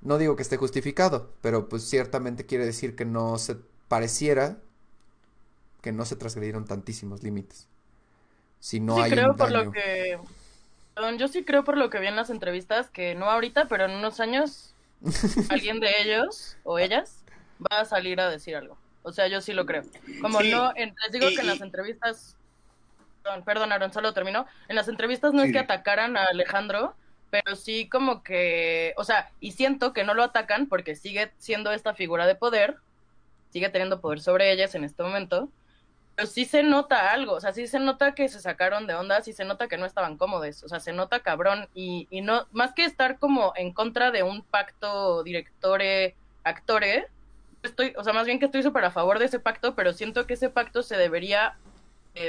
no 0.00 0.16
digo 0.16 0.36
que 0.36 0.42
esté 0.42 0.56
justificado, 0.56 1.30
pero 1.42 1.68
pues 1.68 1.84
ciertamente 1.84 2.46
quiere 2.46 2.64
decir 2.64 2.96
que 2.96 3.04
no 3.04 3.38
se 3.38 3.56
pareciera 3.88 4.58
que 5.82 5.92
no 5.92 6.06
se 6.06 6.16
transgredieron 6.16 6.64
tantísimos 6.64 7.22
límites. 7.22 7.68
Si 8.58 8.80
no 8.80 8.96
sí 8.96 9.02
hay 9.02 9.10
creo 9.10 9.32
un 9.32 9.36
por 9.36 9.52
lo 9.52 9.70
que 9.70 10.18
yo 11.18 11.28
sí 11.28 11.44
creo 11.44 11.64
por 11.64 11.76
lo 11.76 11.90
que 11.90 11.98
vi 11.98 12.06
en 12.06 12.16
las 12.16 12.30
entrevistas 12.30 12.90
que 12.90 13.14
no 13.14 13.30
ahorita, 13.30 13.66
pero 13.68 13.84
en 13.84 13.92
unos 13.92 14.20
años 14.20 14.74
alguien 15.50 15.80
de 15.80 16.00
ellos 16.02 16.56
o 16.64 16.78
ellas 16.78 17.24
va 17.60 17.80
a 17.80 17.84
salir 17.84 18.20
a 18.20 18.30
decir 18.30 18.56
algo. 18.56 18.76
O 19.02 19.12
sea, 19.12 19.26
yo 19.28 19.40
sí 19.40 19.52
lo 19.52 19.66
creo. 19.66 19.82
Como 20.22 20.40
Sí. 20.40 20.50
no, 20.50 20.72
en- 20.76 20.94
les 21.02 21.12
digo 21.12 21.28
Y- 21.28 21.34
que 21.34 21.40
en 21.42 21.46
las 21.48 21.60
entrevistas, 21.60 22.36
perdón, 23.22 23.44
perdón, 23.44 23.72
Aaron, 23.72 23.92
solo 23.92 24.14
terminó. 24.14 24.46
En 24.68 24.76
las 24.76 24.88
entrevistas 24.88 25.32
no 25.34 25.42
Sí. 25.42 25.48
es 25.48 25.52
que 25.52 25.58
atacaran 25.58 26.16
a 26.16 26.24
Alejandro, 26.24 26.94
pero 27.30 27.54
sí 27.56 27.88
como 27.88 28.22
que, 28.22 28.94
o 28.96 29.04
sea, 29.04 29.30
y 29.40 29.52
siento 29.52 29.92
que 29.92 30.04
no 30.04 30.14
lo 30.14 30.22
atacan 30.22 30.68
porque 30.68 30.94
sigue 30.94 31.32
siendo 31.38 31.72
esta 31.72 31.94
figura 31.94 32.26
de 32.26 32.34
poder, 32.34 32.76
sigue 33.50 33.68
teniendo 33.68 34.00
poder 34.00 34.20
sobre 34.20 34.52
ellas 34.52 34.74
en 34.74 34.84
este 34.84 35.02
momento, 35.02 35.48
pero 36.16 36.28
sí 36.28 36.44
se 36.44 36.62
nota 36.62 37.12
algo, 37.12 37.34
o 37.34 37.40
sea, 37.40 37.52
sí 37.52 37.66
se 37.66 37.78
nota 37.78 38.14
que 38.14 38.28
se 38.28 38.40
sacaron 38.40 38.86
de 38.86 38.94
onda, 38.94 39.20
sí 39.22 39.32
se 39.32 39.44
nota 39.44 39.68
que 39.68 39.76
no 39.76 39.86
estaban 39.86 40.16
cómodos, 40.16 40.62
o 40.62 40.68
sea, 40.68 40.80
se 40.80 40.92
nota 40.92 41.20
cabrón 41.20 41.68
y, 41.74 42.06
y 42.10 42.20
no, 42.20 42.46
más 42.52 42.72
que 42.72 42.84
estar 42.84 43.18
como 43.18 43.52
en 43.56 43.72
contra 43.72 44.10
de 44.10 44.22
un 44.22 44.42
pacto 44.42 45.24
directore-actore, 45.24 47.08
estoy, 47.62 47.94
o 47.96 48.04
sea, 48.04 48.12
más 48.12 48.26
bien 48.26 48.38
que 48.38 48.46
estoy 48.46 48.62
súper 48.62 48.84
a 48.84 48.90
favor 48.90 49.18
de 49.18 49.24
ese 49.24 49.40
pacto, 49.40 49.74
pero 49.74 49.92
siento 49.92 50.26
que 50.26 50.34
ese 50.34 50.50
pacto 50.50 50.82
se 50.82 50.96
debería 50.96 51.56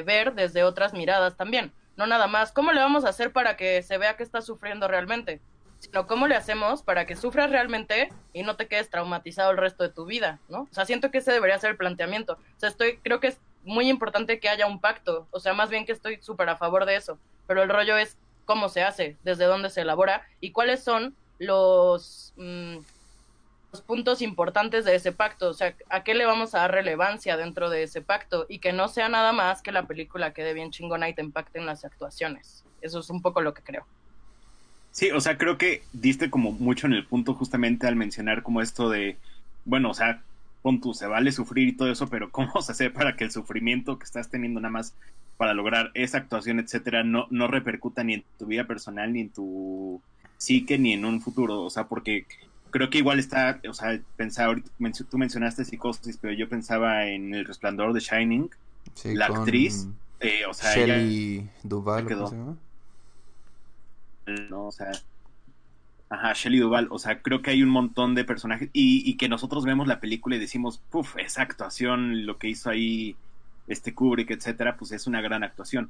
ver 0.03 0.33
desde 0.33 0.63
otras 0.63 0.93
miradas 0.93 1.37
también, 1.37 1.71
no 1.95 2.07
nada 2.07 2.27
más, 2.27 2.51
¿cómo 2.51 2.71
le 2.71 2.81
vamos 2.81 3.05
a 3.05 3.09
hacer 3.09 3.31
para 3.31 3.55
que 3.55 3.81
se 3.81 3.97
vea 3.97 4.17
que 4.17 4.23
está 4.23 4.41
sufriendo 4.41 4.87
realmente? 4.87 5.41
Sino 5.79 6.07
cómo 6.07 6.27
le 6.27 6.35
hacemos 6.35 6.81
para 6.81 7.05
que 7.05 7.15
sufras 7.15 7.51
realmente 7.51 8.11
y 8.33 8.43
no 8.43 8.55
te 8.55 8.67
quedes 8.67 8.89
traumatizado 8.89 9.51
el 9.51 9.57
resto 9.57 9.83
de 9.83 9.89
tu 9.89 10.05
vida, 10.05 10.39
¿no? 10.49 10.61
O 10.63 10.73
sea, 10.73 10.85
siento 10.85 11.11
que 11.11 11.19
ese 11.19 11.31
debería 11.31 11.59
ser 11.59 11.71
el 11.71 11.77
planteamiento. 11.77 12.33
O 12.33 12.59
sea, 12.59 12.69
estoy, 12.69 12.97
creo 12.97 13.19
que 13.19 13.27
es 13.27 13.39
muy 13.65 13.89
importante 13.89 14.39
que 14.39 14.49
haya 14.49 14.67
un 14.67 14.79
pacto, 14.79 15.27
o 15.31 15.39
sea, 15.39 15.53
más 15.53 15.69
bien 15.69 15.85
que 15.85 15.91
estoy 15.91 16.19
súper 16.21 16.49
a 16.49 16.57
favor 16.57 16.85
de 16.85 16.95
eso, 16.95 17.17
pero 17.47 17.63
el 17.63 17.69
rollo 17.69 17.97
es 17.97 18.17
cómo 18.45 18.69
se 18.69 18.83
hace, 18.83 19.17
desde 19.23 19.45
dónde 19.45 19.69
se 19.69 19.81
elabora 19.81 20.23
y 20.39 20.51
cuáles 20.51 20.83
son 20.83 21.15
los, 21.39 22.33
mm, 22.37 22.77
los 23.71 23.81
puntos 23.81 24.21
importantes 24.21 24.85
de 24.85 24.95
ese 24.95 25.11
pacto, 25.11 25.49
o 25.49 25.53
sea, 25.53 25.75
a 25.89 26.03
qué 26.03 26.13
le 26.13 26.25
vamos 26.25 26.55
a 26.55 26.59
dar 26.59 26.71
relevancia 26.71 27.37
dentro 27.37 27.69
de 27.69 27.83
ese 27.83 28.01
pacto 28.01 28.45
y 28.47 28.59
que 28.59 28.71
no 28.71 28.87
sea 28.87 29.09
nada 29.09 29.33
más 29.33 29.61
que 29.61 29.71
la 29.71 29.83
película 29.83 30.33
quede 30.33 30.53
bien 30.53 30.71
chingona 30.71 31.09
y 31.09 31.13
te 31.13 31.21
impacte 31.21 31.59
en 31.59 31.65
las 31.65 31.83
actuaciones. 31.83 32.63
Eso 32.81 32.99
es 32.99 33.09
un 33.09 33.21
poco 33.21 33.41
lo 33.41 33.53
que 33.53 33.63
creo. 33.63 33.85
Sí, 34.91 35.11
o 35.11 35.19
sea, 35.19 35.37
creo 35.37 35.57
que 35.57 35.83
diste 35.91 36.29
como 36.29 36.51
mucho 36.51 36.87
en 36.87 36.93
el 36.93 37.05
punto 37.05 37.33
justamente 37.33 37.85
al 37.85 37.97
mencionar 37.97 38.43
como 38.43 38.61
esto 38.61 38.89
de, 38.89 39.17
bueno, 39.65 39.89
o 39.89 39.93
sea, 39.93 40.21
pon 40.65 40.81
tú, 40.81 40.95
se 40.95 41.05
vale 41.05 41.31
sufrir 41.31 41.67
y 41.67 41.73
todo 41.73 41.91
eso, 41.91 42.07
pero 42.07 42.31
¿cómo 42.31 42.59
se 42.63 42.71
hace 42.71 42.89
para 42.89 43.15
que 43.15 43.23
el 43.23 43.29
sufrimiento 43.29 43.99
que 43.99 44.05
estás 44.05 44.31
teniendo 44.31 44.59
nada 44.59 44.71
más 44.71 44.95
para 45.37 45.53
lograr 45.53 45.91
esa 45.93 46.17
actuación, 46.17 46.59
etcétera, 46.59 47.03
no, 47.03 47.27
no 47.29 47.47
repercuta 47.47 48.03
ni 48.03 48.15
en 48.15 48.23
tu 48.39 48.47
vida 48.47 48.65
personal, 48.65 49.13
ni 49.13 49.21
en 49.21 49.29
tu 49.29 50.01
psique, 50.39 50.79
ni 50.79 50.93
en 50.93 51.05
un 51.05 51.21
futuro? 51.21 51.61
O 51.61 51.69
sea, 51.69 51.83
porque 51.87 52.25
creo 52.71 52.89
que 52.89 52.97
igual 52.97 53.19
está, 53.19 53.61
o 53.69 53.75
sea, 53.75 53.99
pensaba, 54.15 54.55
tú 55.11 55.17
mencionaste 55.19 55.65
psicosis, 55.65 56.17
pero 56.17 56.33
yo 56.33 56.49
pensaba 56.49 57.05
en 57.05 57.35
El 57.35 57.45
Resplandor 57.45 57.93
de 57.93 57.99
Shining, 57.99 58.49
Sí, 58.95 59.13
la 59.13 59.27
actriz, 59.27 59.87
eh, 60.19 60.47
o 60.49 60.53
sea, 60.55 60.73
ella 60.73 60.97
Shelley 60.97 61.47
Duvall, 61.61 62.05
¿o 62.05 62.07
quedó. 62.07 62.23
¿cómo 62.23 62.29
se 62.29 62.37
llama? 62.37 62.57
¿no? 64.49 64.65
O 64.65 64.71
sea, 64.71 64.91
ajá, 66.09 66.33
Shelley 66.33 66.59
Duvall, 66.59 66.87
o 66.91 66.99
sea, 66.99 67.21
creo 67.21 67.41
que 67.41 67.51
hay 67.51 67.63
un 67.63 67.69
montón 67.69 68.15
de 68.15 68.23
personajes 68.23 68.69
y, 68.73 69.15
que 69.17 69.29
nosotros 69.29 69.65
vemos 69.65 69.87
la 69.87 69.99
película 69.99 70.35
y 70.35 70.39
decimos, 70.39 70.81
puf, 70.89 71.17
esa 71.17 71.41
actuación, 71.41 72.25
lo 72.25 72.37
que 72.37 72.49
hizo 72.49 72.69
ahí 72.69 73.15
este 73.67 73.93
Kubrick, 73.93 74.31
etcétera, 74.31 74.77
pues 74.77 74.91
es 74.91 75.07
una 75.07 75.21
gran 75.21 75.43
actuación. 75.43 75.89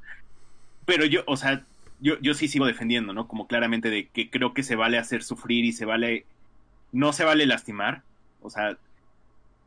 Pero 0.86 1.04
yo, 1.04 1.22
o 1.26 1.36
sea, 1.36 1.64
yo, 2.00 2.18
yo 2.20 2.34
sí 2.34 2.48
sigo 2.48 2.66
defendiendo, 2.66 3.12
¿no? 3.12 3.28
Como 3.28 3.46
claramente 3.46 3.90
de 3.90 4.08
que 4.08 4.30
creo 4.30 4.54
que 4.54 4.62
se 4.62 4.76
vale 4.76 4.98
hacer 4.98 5.22
sufrir 5.22 5.64
y 5.64 5.72
se 5.72 5.84
vale, 5.84 6.24
no 6.92 7.12
se 7.12 7.24
vale 7.24 7.46
lastimar, 7.46 8.02
o 8.40 8.50
sea, 8.50 8.78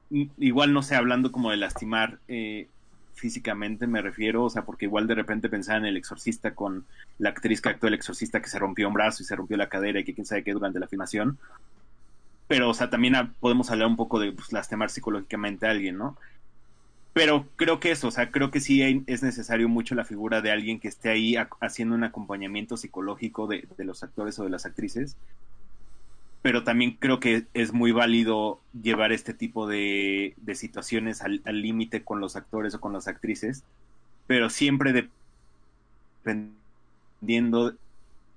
igual 0.10 0.74
no 0.74 0.82
sé, 0.82 0.96
hablando 0.96 1.32
como 1.32 1.52
de 1.52 1.58
lastimar 1.58 2.20
eh, 2.28 2.68
físicamente 3.14 3.88
me 3.88 4.02
refiero, 4.02 4.44
o 4.46 4.50
sea, 4.50 4.64
porque 4.66 4.86
igual 4.86 5.08
de 5.08 5.16
repente 5.16 5.50
pensaba 5.50 5.78
en 5.80 5.86
el 5.86 5.98
exorcista 5.98 6.56
con 6.56 6.86
la 7.18 7.30
actriz 7.30 7.62
que 7.62 7.70
actuó 7.70 7.88
el 7.88 7.96
exorcista 7.96 8.42
que 8.42 8.50
se 8.50 8.60
rompió 8.60 8.88
un 8.88 8.94
brazo 8.94 9.24
y 9.24 9.26
se 9.26 9.36
rompió 9.36 9.58
la 9.58 9.70
cadera 9.70 10.00
y 10.00 10.04
que 10.04 10.14
quién 10.16 10.26
sabe 10.26 10.44
qué 10.44 10.54
durante 10.54 10.80
la 10.80 10.88
filmación. 10.88 11.38
Pero, 12.48 12.70
o 12.70 12.74
sea, 12.74 12.90
también 12.90 13.14
podemos 13.40 13.70
hablar 13.70 13.88
un 13.88 13.96
poco 13.98 14.20
de 14.20 14.32
pues, 14.32 14.52
lastimar 14.52 14.90
psicológicamente 14.90 15.68
a 15.68 15.72
alguien, 15.72 15.98
¿no? 15.98 16.18
Pero 17.14 17.48
creo 17.56 17.80
que 17.80 17.92
eso, 17.92 18.08
o 18.08 18.12
sea, 18.12 18.32
creo 18.32 18.52
que 18.52 18.60
sí 18.60 18.82
hay- 18.82 19.04
es 19.08 19.24
necesario 19.24 19.68
mucho 19.70 19.96
la 19.96 20.06
figura 20.06 20.42
de 20.42 20.52
alguien 20.52 20.80
que 20.80 20.88
esté 20.88 21.10
ahí 21.10 21.34
ac- 21.34 21.58
haciendo 21.62 21.96
un 21.96 22.04
acompañamiento 22.04 22.78
psicológico 22.78 23.48
de 23.48 23.68
los 23.80 24.04
actores 24.04 24.40
o 24.40 24.44
de 24.46 24.50
las 24.52 24.66
actrices. 24.66 25.18
Pero 26.42 26.64
también 26.64 26.98
creo 26.98 27.20
que 27.20 27.48
es 27.54 27.74
muy 27.74 27.92
válido 27.92 28.62
llevar 28.74 29.12
este 29.12 29.34
tipo 29.34 29.68
de, 29.68 30.34
de 30.38 30.56
situaciones 30.56 31.22
al 31.22 31.42
límite 31.62 32.04
con 32.04 32.22
los 32.22 32.36
actores 32.38 32.74
o 32.76 32.80
con 32.82 32.94
las 32.94 33.08
actrices, 33.10 33.64
pero 34.28 34.50
siempre 34.50 34.94
de- 34.94 35.10
dependiendo, 37.22 37.74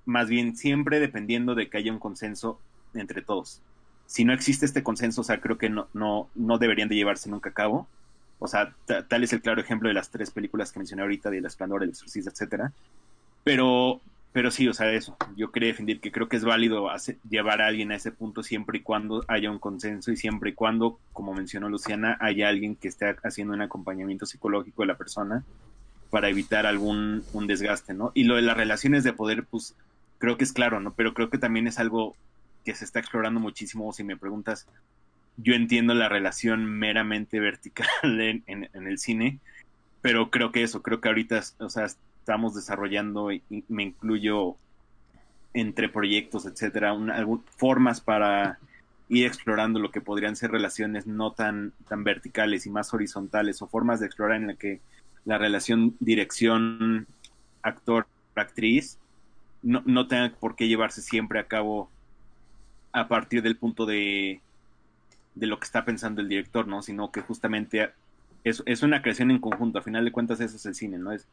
más 0.05 0.29
bien 0.29 0.55
siempre 0.57 0.99
dependiendo 0.99 1.55
de 1.55 1.69
que 1.69 1.77
haya 1.77 1.91
un 1.91 1.99
consenso 1.99 2.59
entre 2.93 3.21
todos. 3.21 3.61
Si 4.05 4.25
no 4.25 4.33
existe 4.33 4.65
este 4.65 4.83
consenso, 4.83 5.21
o 5.21 5.23
sea, 5.23 5.41
creo 5.41 5.57
que 5.57 5.69
no, 5.69 5.89
no, 5.93 6.29
no 6.35 6.57
deberían 6.59 6.89
de 6.89 6.95
llevarse 6.95 7.29
nunca 7.29 7.49
a 7.51 7.53
cabo. 7.53 7.87
O 8.39 8.47
sea, 8.47 8.75
ta- 8.85 9.07
tal 9.07 9.23
es 9.23 9.33
el 9.33 9.41
claro 9.41 9.61
ejemplo 9.61 9.87
de 9.89 9.95
las 9.95 10.11
tres 10.11 10.31
películas 10.31 10.71
que 10.71 10.79
mencioné 10.79 11.03
ahorita, 11.03 11.29
de 11.29 11.39
El 11.39 11.45
Esplendor, 11.45 11.83
El 11.83 11.89
Exorcista, 11.91 12.31
etcétera. 12.31 12.73
Pero, 13.43 14.01
pero 14.33 14.51
sí, 14.51 14.67
o 14.67 14.73
sea, 14.73 14.91
eso. 14.91 15.15
Yo 15.37 15.51
quería 15.51 15.69
defender 15.69 15.99
que 15.99 16.11
creo 16.11 16.27
que 16.27 16.35
es 16.37 16.43
válido 16.43 16.89
llevar 17.29 17.61
a 17.61 17.67
alguien 17.67 17.91
a 17.91 17.95
ese 17.95 18.11
punto 18.11 18.43
siempre 18.43 18.79
y 18.79 18.81
cuando 18.81 19.23
haya 19.27 19.49
un 19.51 19.59
consenso 19.59 20.11
y 20.11 20.17
siempre 20.17 20.49
y 20.49 20.53
cuando, 20.53 20.99
como 21.13 21.33
mencionó 21.33 21.69
Luciana, 21.69 22.17
haya 22.19 22.49
alguien 22.49 22.75
que 22.75 22.87
esté 22.87 23.15
haciendo 23.23 23.53
un 23.53 23.61
acompañamiento 23.61 24.25
psicológico 24.25 24.81
de 24.81 24.87
la 24.87 24.97
persona 24.97 25.43
para 26.09 26.29
evitar 26.29 26.65
algún 26.65 27.23
un 27.33 27.47
desgaste, 27.47 27.93
¿no? 27.93 28.11
Y 28.15 28.23
lo 28.25 28.35
de 28.35 28.41
las 28.41 28.57
relaciones 28.57 29.03
de 29.03 29.13
poder, 29.13 29.45
pues 29.45 29.75
creo 30.17 30.37
que 30.37 30.43
es 30.43 30.53
claro, 30.53 30.79
¿no? 30.79 30.93
Pero 30.93 31.13
creo 31.13 31.29
que 31.29 31.37
también 31.37 31.67
es 31.67 31.79
algo 31.79 32.15
que 32.65 32.75
se 32.75 32.85
está 32.85 32.99
explorando 32.99 33.39
muchísimo. 33.39 33.91
Si 33.93 34.03
me 34.03 34.17
preguntas, 34.17 34.67
yo 35.37 35.53
entiendo 35.53 35.93
la 35.93 36.09
relación 36.09 36.65
meramente 36.65 37.39
vertical 37.39 37.87
en, 38.03 38.43
en- 38.47 38.69
en 38.73 38.87
el 38.87 38.97
cine, 38.99 39.39
pero 40.01 40.29
creo 40.31 40.51
que 40.51 40.63
eso, 40.63 40.81
creo 40.81 41.01
que 41.01 41.07
ahorita, 41.09 41.41
o 41.59 41.69
sea, 41.69 41.87
estamos 42.23 42.55
desarrollando, 42.55 43.33
y, 43.33 43.43
me 43.67 43.83
incluyo 43.83 44.55
entre 45.53 45.89
proyectos, 45.89 46.45
etcétera, 46.45 46.93
una- 46.93 47.17
formas 47.57 47.99
para 47.99 48.59
ir 49.09 49.25
explorando 49.27 49.77
lo 49.79 49.91
que 49.91 49.99
podrían 49.99 50.37
ser 50.37 50.49
relaciones 50.49 51.05
no 51.05 51.33
tan, 51.33 51.73
tan 51.89 52.05
verticales 52.05 52.65
y 52.65 52.69
más 52.69 52.93
horizontales, 52.93 53.61
o 53.61 53.67
formas 53.67 53.99
de 53.99 54.05
explorar 54.05 54.37
en 54.37 54.47
la 54.47 54.55
que 54.55 54.79
la 55.25 55.37
relación 55.37 55.95
dirección 55.99 57.07
actor 57.61 58.07
actriz 58.35 58.97
no, 59.61 59.83
no 59.85 60.07
tenga 60.07 60.31
por 60.39 60.55
qué 60.55 60.67
llevarse 60.69 61.01
siempre 61.01 61.39
a 61.39 61.47
cabo 61.47 61.89
a 62.93 63.07
partir 63.09 63.41
del 63.41 63.57
punto 63.57 63.85
de, 63.85 64.39
de 65.35 65.47
lo 65.47 65.59
que 65.59 65.65
está 65.65 65.83
pensando 65.83 66.21
el 66.21 66.29
director, 66.29 66.67
¿no? 66.67 66.81
Sino 66.81 67.11
que 67.11 67.21
justamente 67.21 67.91
es, 68.45 68.63
es 68.65 68.81
una 68.81 69.01
creación 69.01 69.29
en 69.29 69.39
conjunto. 69.39 69.79
A 69.79 69.81
final 69.81 70.05
de 70.05 70.11
cuentas, 70.11 70.39
eso 70.39 70.55
es 70.55 70.65
el 70.65 70.75
cine, 70.75 70.97
¿no? 70.97 71.11
Es, 71.11 71.27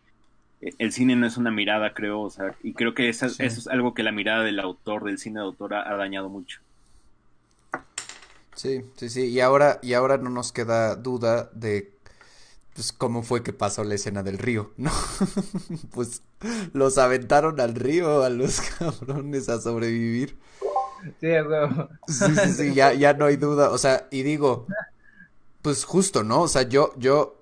el 0.61 0.93
cine 0.93 1.17
no 1.17 1.27
es 1.27 1.37
una 1.37 1.51
mirada, 1.51 1.95
creo, 1.95 2.21
o 2.21 2.31
sea, 2.31 2.55
y 2.63 2.75
creo 2.75 2.95
que 2.95 3.09
esa- 3.09 3.29
Sí. 3.29 3.43
eso 3.45 3.61
es 3.61 3.67
algo 3.69 3.95
que 3.95 4.03
la 4.03 4.13
mirada 4.13 4.43
del 4.45 4.61
autor, 4.61 5.05
del 5.05 5.19
cine 5.19 5.41
de 5.41 5.47
autor, 5.47 5.75
ha, 5.75 5.91
ha 5.91 5.97
dañado 5.97 6.29
mucho. 6.29 6.61
Sí, 8.55 8.83
sí, 8.97 9.09
sí. 9.09 9.27
Y 9.29 9.41
ahora, 9.41 9.79
y 9.83 9.95
ahora 9.95 10.19
no 10.19 10.29
nos 10.31 10.53
queda 10.53 10.97
duda 10.97 11.51
de 11.55 11.95
pues 12.75 12.93
cómo 12.93 13.23
fue 13.23 13.43
que 13.43 13.53
pasó 13.53 13.85
la 13.85 13.95
escena 13.95 14.23
del 14.23 14.39
río, 14.39 14.73
¿no? 14.77 14.93
Pues 15.93 16.23
los 16.73 16.99
aventaron 16.99 17.61
al 17.61 17.75
río 17.75 18.23
a 18.23 18.31
los 18.31 18.61
cabrones 18.79 19.49
a 19.49 19.61
sobrevivir. 19.61 20.39
Sí, 21.21 21.35
a 21.35 21.43
huevo. 21.43 21.89
Sí, 22.07 22.25
sí, 22.37 22.53
sí, 22.53 22.75
ya, 22.75 22.93
ya 22.93 23.15
no 23.15 23.25
hay 23.25 23.37
duda. 23.37 23.71
O 23.71 23.79
sea, 23.79 24.07
y 24.11 24.23
digo, 24.23 24.67
pues 25.63 25.85
justo, 25.85 26.23
¿no? 26.23 26.43
O 26.43 26.49
sea, 26.49 26.63
yo, 26.63 26.93
yo 26.99 27.40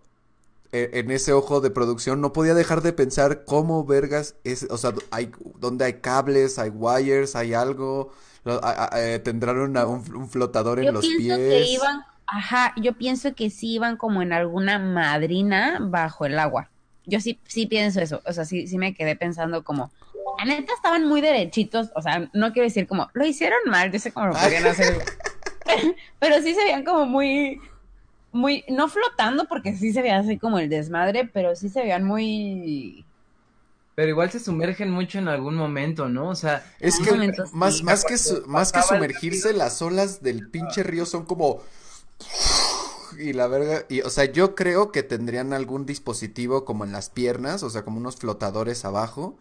en 0.72 1.10
ese 1.10 1.32
ojo 1.32 1.60
de 1.60 1.70
producción 1.70 2.20
no 2.20 2.32
podía 2.32 2.54
dejar 2.54 2.82
de 2.82 2.92
pensar 2.92 3.44
cómo 3.44 3.84
vergas 3.84 4.34
es, 4.44 4.66
o 4.70 4.76
sea, 4.78 4.92
hay, 5.10 5.30
donde 5.58 5.84
hay 5.86 5.94
cables, 5.94 6.58
hay 6.58 6.70
wires, 6.70 7.36
hay 7.36 7.54
algo, 7.54 8.12
eh, 8.96 9.20
tendrán 9.24 9.58
una- 9.58 9.86
un, 9.86 10.14
un 10.14 10.28
flotador 10.28 10.78
en 10.78 10.86
Yo 10.86 10.92
los 10.92 11.06
pienso 11.06 11.24
pies. 11.24 11.38
que 11.38 11.70
iban, 11.72 12.02
ajá, 12.26 12.74
yo 12.76 12.92
pienso 12.94 13.34
que 13.34 13.50
sí 13.50 13.74
iban 13.74 13.96
como 13.96 14.20
en 14.22 14.32
alguna 14.32 14.78
madrina 14.78 15.78
bajo 15.80 16.26
el 16.26 16.38
agua. 16.38 16.68
Yo 17.06 17.20
sí, 17.20 17.38
sí 17.46 17.66
pienso 17.66 18.00
eso, 18.00 18.20
o 18.26 18.32
sea, 18.34 18.44
sí, 18.44 18.66
sí 18.66 18.76
me 18.76 18.92
quedé 18.94 19.16
pensando 19.16 19.64
como, 19.64 19.90
la 20.38 20.44
neta 20.44 20.74
estaban 20.74 21.06
muy 21.06 21.22
derechitos, 21.22 21.88
o 21.94 22.02
sea, 22.02 22.28
no 22.34 22.52
quiero 22.52 22.68
decir 22.68 22.86
como, 22.86 23.08
lo 23.14 23.24
hicieron 23.24 23.58
mal, 23.66 23.90
yo 23.90 23.98
sé 23.98 24.12
cómo 24.12 24.26
lo 24.26 24.34
podrían 24.34 24.66
hacer, 24.66 25.02
pero 26.18 26.42
sí 26.42 26.54
se 26.54 26.62
veían 26.64 26.84
como 26.84 27.06
muy, 27.06 27.60
muy, 28.38 28.64
no 28.68 28.88
flotando 28.88 29.46
porque 29.46 29.74
sí 29.76 29.92
se 29.92 30.02
veía 30.02 30.18
así 30.18 30.38
como 30.38 30.58
el 30.58 30.68
desmadre, 30.70 31.28
pero 31.32 31.56
sí 31.56 31.68
se 31.68 31.82
veían 31.82 32.04
muy... 32.04 33.04
Pero 33.94 34.10
igual 34.10 34.30
se 34.30 34.38
sumergen 34.40 34.90
mucho 34.90 35.18
en 35.18 35.28
algún 35.28 35.56
momento, 35.56 36.08
¿no? 36.08 36.28
O 36.30 36.34
sea, 36.34 36.64
Es 36.80 37.00
que 37.00 37.10
momento, 37.10 37.44
sí. 37.46 37.52
más, 37.56 37.82
más 37.82 38.04
que 38.04 38.16
su- 38.18 38.44
más 38.46 38.72
que 38.72 38.82
sumergirse, 38.82 39.52
las 39.52 39.82
olas 39.82 40.22
del 40.22 40.44
pinche 40.44 40.82
río 40.84 41.06
son 41.06 41.24
como 41.24 41.60
y 43.18 43.32
la 43.32 43.46
verga, 43.46 43.84
y 43.88 44.00
o 44.02 44.10
sea, 44.10 44.24
yo 44.26 44.54
creo 44.54 44.92
que 44.92 45.02
tendrían 45.02 45.52
algún 45.52 45.86
dispositivo 45.86 46.64
como 46.64 46.84
en 46.84 46.92
las 46.92 47.10
piernas, 47.10 47.62
o 47.62 47.70
sea, 47.70 47.82
como 47.84 47.98
unos 47.98 48.16
flotadores 48.16 48.84
abajo, 48.84 49.38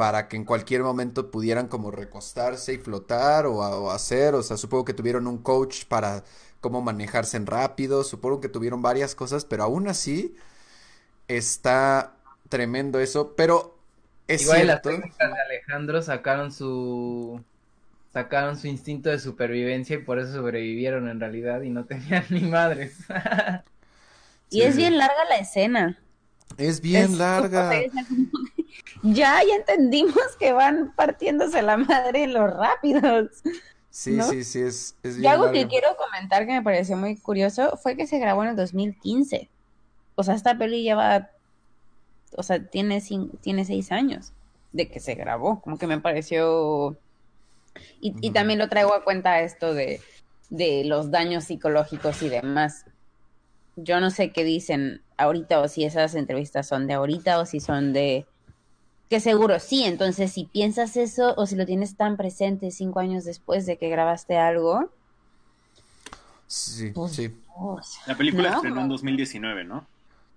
para 0.00 0.28
que 0.28 0.36
en 0.38 0.44
cualquier 0.46 0.82
momento 0.82 1.30
pudieran 1.30 1.68
como 1.68 1.90
recostarse 1.90 2.72
y 2.74 2.78
flotar 2.78 3.44
o, 3.46 3.90
hacer, 3.90 4.34
o 4.34 4.42
sea, 4.42 4.56
supongo 4.56 4.86
que 4.86 4.94
tuvieron 4.94 5.26
un 5.26 5.36
coach 5.38 5.84
para 5.86 6.24
cómo 6.62 6.80
manejarse 6.80 7.36
en 7.36 7.44
rápido, 7.46 8.02
supongo 8.04 8.40
que 8.40 8.48
tuvieron 8.48 8.80
varias 8.82 9.14
cosas, 9.14 9.44
pero 9.44 9.64
aún 9.64 9.88
así 9.88 10.36
está 11.28 12.16
tremendo 12.48 13.00
eso, 13.00 13.36
pero 13.36 13.78
es 14.28 14.42
igual 14.42 14.66
las 14.66 14.82
cierto. 14.82 14.90
técnicas 14.90 15.32
de 15.32 15.40
Alejandro 15.40 16.02
sacaron 16.02 16.52
su 16.52 17.44
sacaron 18.12 18.58
su 18.58 18.68
instinto 18.68 19.10
de 19.10 19.18
supervivencia 19.20 19.96
y 19.96 20.04
por 20.04 20.18
eso 20.20 20.32
sobrevivieron 20.34 21.08
en 21.08 21.20
realidad 21.20 21.62
y 21.62 21.70
no 21.70 21.84
tenían 21.86 22.24
ni 22.30 22.42
madres. 22.42 22.98
Y 24.50 24.62
Sí, 24.62 24.62
es 24.62 24.76
bien 24.76 24.98
larga 24.98 25.24
la 25.28 25.36
escena. 25.38 25.98
Es 26.58 26.80
bien 26.80 27.18
Es- 27.18 27.18
larga. 27.18 27.86
es 27.86 27.92
Ya, 29.02 29.40
ya 29.46 29.54
entendimos 29.56 30.36
que 30.38 30.52
van 30.52 30.92
partiéndose 30.94 31.62
la 31.62 31.76
madre 31.76 32.24
en 32.24 32.34
los 32.34 32.50
rápidos. 32.52 33.42
Sí, 33.90 34.12
¿no? 34.12 34.24
sí, 34.28 34.44
sí, 34.44 34.60
es, 34.60 34.96
es 35.02 35.18
Y 35.18 35.26
algo 35.26 35.50
que 35.50 35.66
quiero 35.66 35.88
comentar 35.96 36.46
que 36.46 36.52
me 36.52 36.62
pareció 36.62 36.96
muy 36.96 37.16
curioso 37.16 37.76
fue 37.76 37.96
que 37.96 38.06
se 38.06 38.18
grabó 38.18 38.44
en 38.44 38.50
el 38.50 38.56
2015. 38.56 39.50
O 40.14 40.22
sea, 40.22 40.34
esta 40.34 40.56
peli 40.56 40.82
lleva, 40.82 41.30
o 42.36 42.42
sea, 42.42 42.64
tiene, 42.64 43.02
tiene 43.40 43.64
seis 43.64 43.90
años 43.90 44.32
de 44.72 44.88
que 44.88 45.00
se 45.00 45.14
grabó. 45.14 45.60
Como 45.60 45.78
que 45.78 45.86
me 45.86 46.00
pareció... 46.00 46.96
Y, 48.00 48.14
y 48.20 48.30
también 48.32 48.58
lo 48.58 48.68
traigo 48.68 48.94
a 48.94 49.04
cuenta 49.04 49.40
esto 49.40 49.74
de, 49.74 50.00
de 50.50 50.84
los 50.84 51.10
daños 51.10 51.44
psicológicos 51.44 52.22
y 52.22 52.28
demás. 52.28 52.84
Yo 53.76 54.00
no 54.00 54.10
sé 54.10 54.32
qué 54.32 54.44
dicen 54.44 55.02
ahorita 55.16 55.60
o 55.60 55.68
si 55.68 55.84
esas 55.84 56.14
entrevistas 56.14 56.66
son 56.68 56.86
de 56.86 56.94
ahorita 56.94 57.40
o 57.40 57.46
si 57.46 57.60
son 57.60 57.92
de... 57.92 58.26
Que 59.10 59.18
seguro 59.20 59.58
sí, 59.58 59.82
entonces 59.84 60.32
si 60.32 60.44
piensas 60.44 60.96
eso 60.96 61.34
o 61.36 61.44
si 61.46 61.56
lo 61.56 61.66
tienes 61.66 61.96
tan 61.96 62.16
presente 62.16 62.70
cinco 62.70 63.00
años 63.00 63.24
después 63.24 63.66
de 63.66 63.76
que 63.76 63.88
grabaste 63.90 64.38
algo, 64.38 64.88
Sí, 66.46 66.90
Pues- 66.92 67.12
sí, 67.12 67.32
o 67.54 67.78
La 68.06 68.16
película 68.16 68.50
No. 68.50 68.56
estrenó 68.56 68.80
en 68.80 68.88
2019, 68.88 69.64
¿no? 69.64 69.86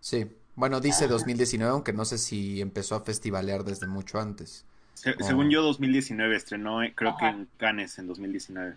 sí. 0.01 0.27
Bueno, 0.55 0.79
dice 0.79 1.07
2019, 1.07 1.71
aunque 1.71 1.93
no 1.93 2.05
sé 2.05 2.19
si 2.19 2.61
empezó 2.61 2.93
a 2.93 3.01
festivalear 3.01 3.63
desde 3.63 3.87
mucho 3.87 4.19
antes. 4.19 4.63
Se- 4.93 5.15
Oh. 5.19 5.23
Según 5.25 5.49
yo, 5.49 5.63
2019 5.63 6.35
estrenó, 6.35 6.83
eh, 6.83 6.93
creo 6.95 7.17
que 7.17 7.25
en 7.25 7.47
Cannes 7.57 7.97
en 7.97 8.05
2019. 8.07 8.75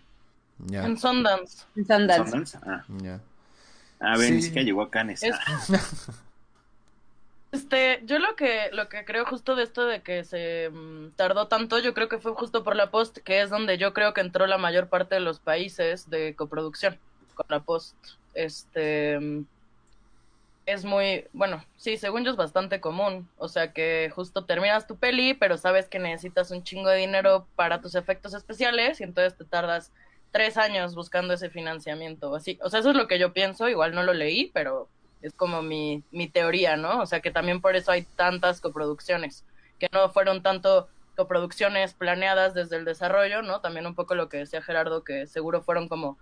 Ya, 0.65 0.83
En 0.87 0.97
Sundance. 0.97 1.65
en 1.75 1.85
Sundance. 1.85 2.31
¿Sundance? 2.31 2.57
Ah, 2.65 2.83
ya. 3.03 3.19
a 3.99 4.17
ver, 4.17 4.31
ni 4.33 4.41
siquiera 4.41 4.63
llegó 4.65 4.81
a 4.81 4.89
Cannes. 4.89 5.21
Es- 5.21 5.35
Ah, 5.35 5.59
Este, 7.51 8.01
yo 8.03 8.19
lo 8.19 8.35
que, 8.35 8.69
lo 8.73 8.89
que 8.89 9.05
creo 9.05 9.25
justo 9.25 9.55
de 9.55 9.63
esto 9.63 9.85
de 9.85 10.01
que 10.01 10.23
se 10.23 10.69
mm, 10.69 11.11
tardó 11.15 11.47
tanto, 11.47 11.79
yo 11.79 11.93
creo 11.93 12.09
que 12.09 12.19
fue 12.19 12.33
justo 12.33 12.63
por 12.63 12.75
la 12.75 12.91
post, 12.91 13.19
que 13.19 13.41
es 13.41 13.49
donde 13.49 13.77
yo 13.77 13.93
creo 13.93 14.13
que 14.13 14.21
entró 14.21 14.47
la 14.47 14.57
mayor 14.57 14.89
parte 14.89 15.15
de 15.15 15.21
los 15.21 15.39
países 15.39 16.09
de 16.09 16.35
coproducción 16.35 16.99
con 17.35 17.45
la 17.49 17.61
post. 17.61 17.95
Este 18.33 19.19
mm, 19.19 19.45
es 20.67 20.83
muy, 20.83 21.25
bueno, 21.31 21.63
sí, 21.77 21.95
según 21.97 22.25
yo 22.25 22.31
es 22.31 22.37
bastante 22.37 22.81
común. 22.81 23.29
O 23.37 23.47
sea 23.47 23.71
que 23.71 24.11
justo 24.13 24.45
terminas 24.45 24.85
tu 24.85 24.97
peli, 24.97 25.33
pero 25.33 25.57
sabes 25.57 25.87
que 25.87 25.99
necesitas 25.99 26.51
un 26.51 26.63
chingo 26.63 26.89
de 26.89 26.97
dinero 26.97 27.47
para 27.55 27.81
tus 27.81 27.95
efectos 27.95 28.33
especiales 28.33 28.99
y 28.99 29.03
entonces 29.05 29.37
te 29.37 29.45
tardas 29.45 29.93
tres 30.31 30.57
años 30.57 30.93
buscando 30.95 31.33
ese 31.33 31.49
financiamiento. 31.49 32.35
Así, 32.35 32.59
o 32.61 32.69
sea, 32.69 32.81
eso 32.81 32.89
es 32.91 32.97
lo 32.97 33.07
que 33.07 33.17
yo 33.19 33.31
pienso, 33.33 33.69
igual 33.69 33.95
no 33.95 34.03
lo 34.03 34.13
leí, 34.13 34.51
pero 34.53 34.89
es 35.27 35.33
como 35.33 35.61
mi, 35.61 36.03
mi 36.11 36.27
teoría, 36.27 36.77
¿no? 36.77 37.01
O 37.01 37.05
sea 37.05 37.19
que 37.19 37.31
también 37.31 37.61
por 37.61 37.75
eso 37.75 37.91
hay 37.91 38.03
tantas 38.03 38.61
coproducciones, 38.61 39.45
que 39.79 39.87
no 39.91 40.09
fueron 40.09 40.41
tanto 40.41 40.87
coproducciones 41.15 41.93
planeadas 41.93 42.53
desde 42.53 42.77
el 42.77 42.85
desarrollo, 42.85 43.41
¿no? 43.41 43.59
También 43.59 43.87
un 43.87 43.95
poco 43.95 44.15
lo 44.15 44.29
que 44.29 44.37
decía 44.37 44.61
Gerardo, 44.61 45.03
que 45.03 45.25
seguro 45.27 45.61
fueron 45.61 45.87
como, 45.89 46.17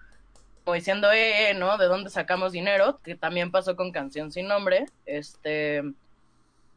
como 0.64 0.74
diciendo, 0.74 1.12
eh, 1.12 1.52
eh, 1.52 1.54
¿no? 1.54 1.78
¿De 1.78 1.88
dónde 1.88 2.10
sacamos 2.10 2.54
dinero? 2.54 3.00
Que 3.04 3.16
también 3.16 3.52
pasó 3.52 3.76
con 3.76 3.92
Canción 3.92 4.32
Sin 4.32 4.48
Nombre. 4.48 4.86
Este, 5.06 5.84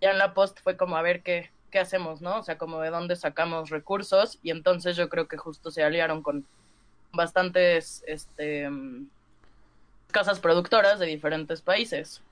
ya 0.00 0.10
en 0.10 0.18
la 0.18 0.34
post 0.34 0.58
fue 0.60 0.76
como 0.76 0.96
a 0.96 1.02
ver 1.02 1.22
qué, 1.22 1.50
qué 1.70 1.78
hacemos, 1.78 2.20
¿no? 2.20 2.38
O 2.38 2.42
sea, 2.42 2.58
como 2.58 2.80
de 2.80 2.90
dónde 2.90 3.14
sacamos 3.14 3.70
recursos 3.70 4.38
y 4.42 4.50
entonces 4.50 4.96
yo 4.96 5.08
creo 5.08 5.28
que 5.28 5.36
justo 5.36 5.70
se 5.70 5.84
aliaron 5.84 6.22
con 6.22 6.44
bastantes, 7.12 8.02
este, 8.06 8.68
casas 10.10 10.40
productoras 10.40 10.98
de 10.98 11.06
diferentes 11.06 11.62
países. 11.62 12.22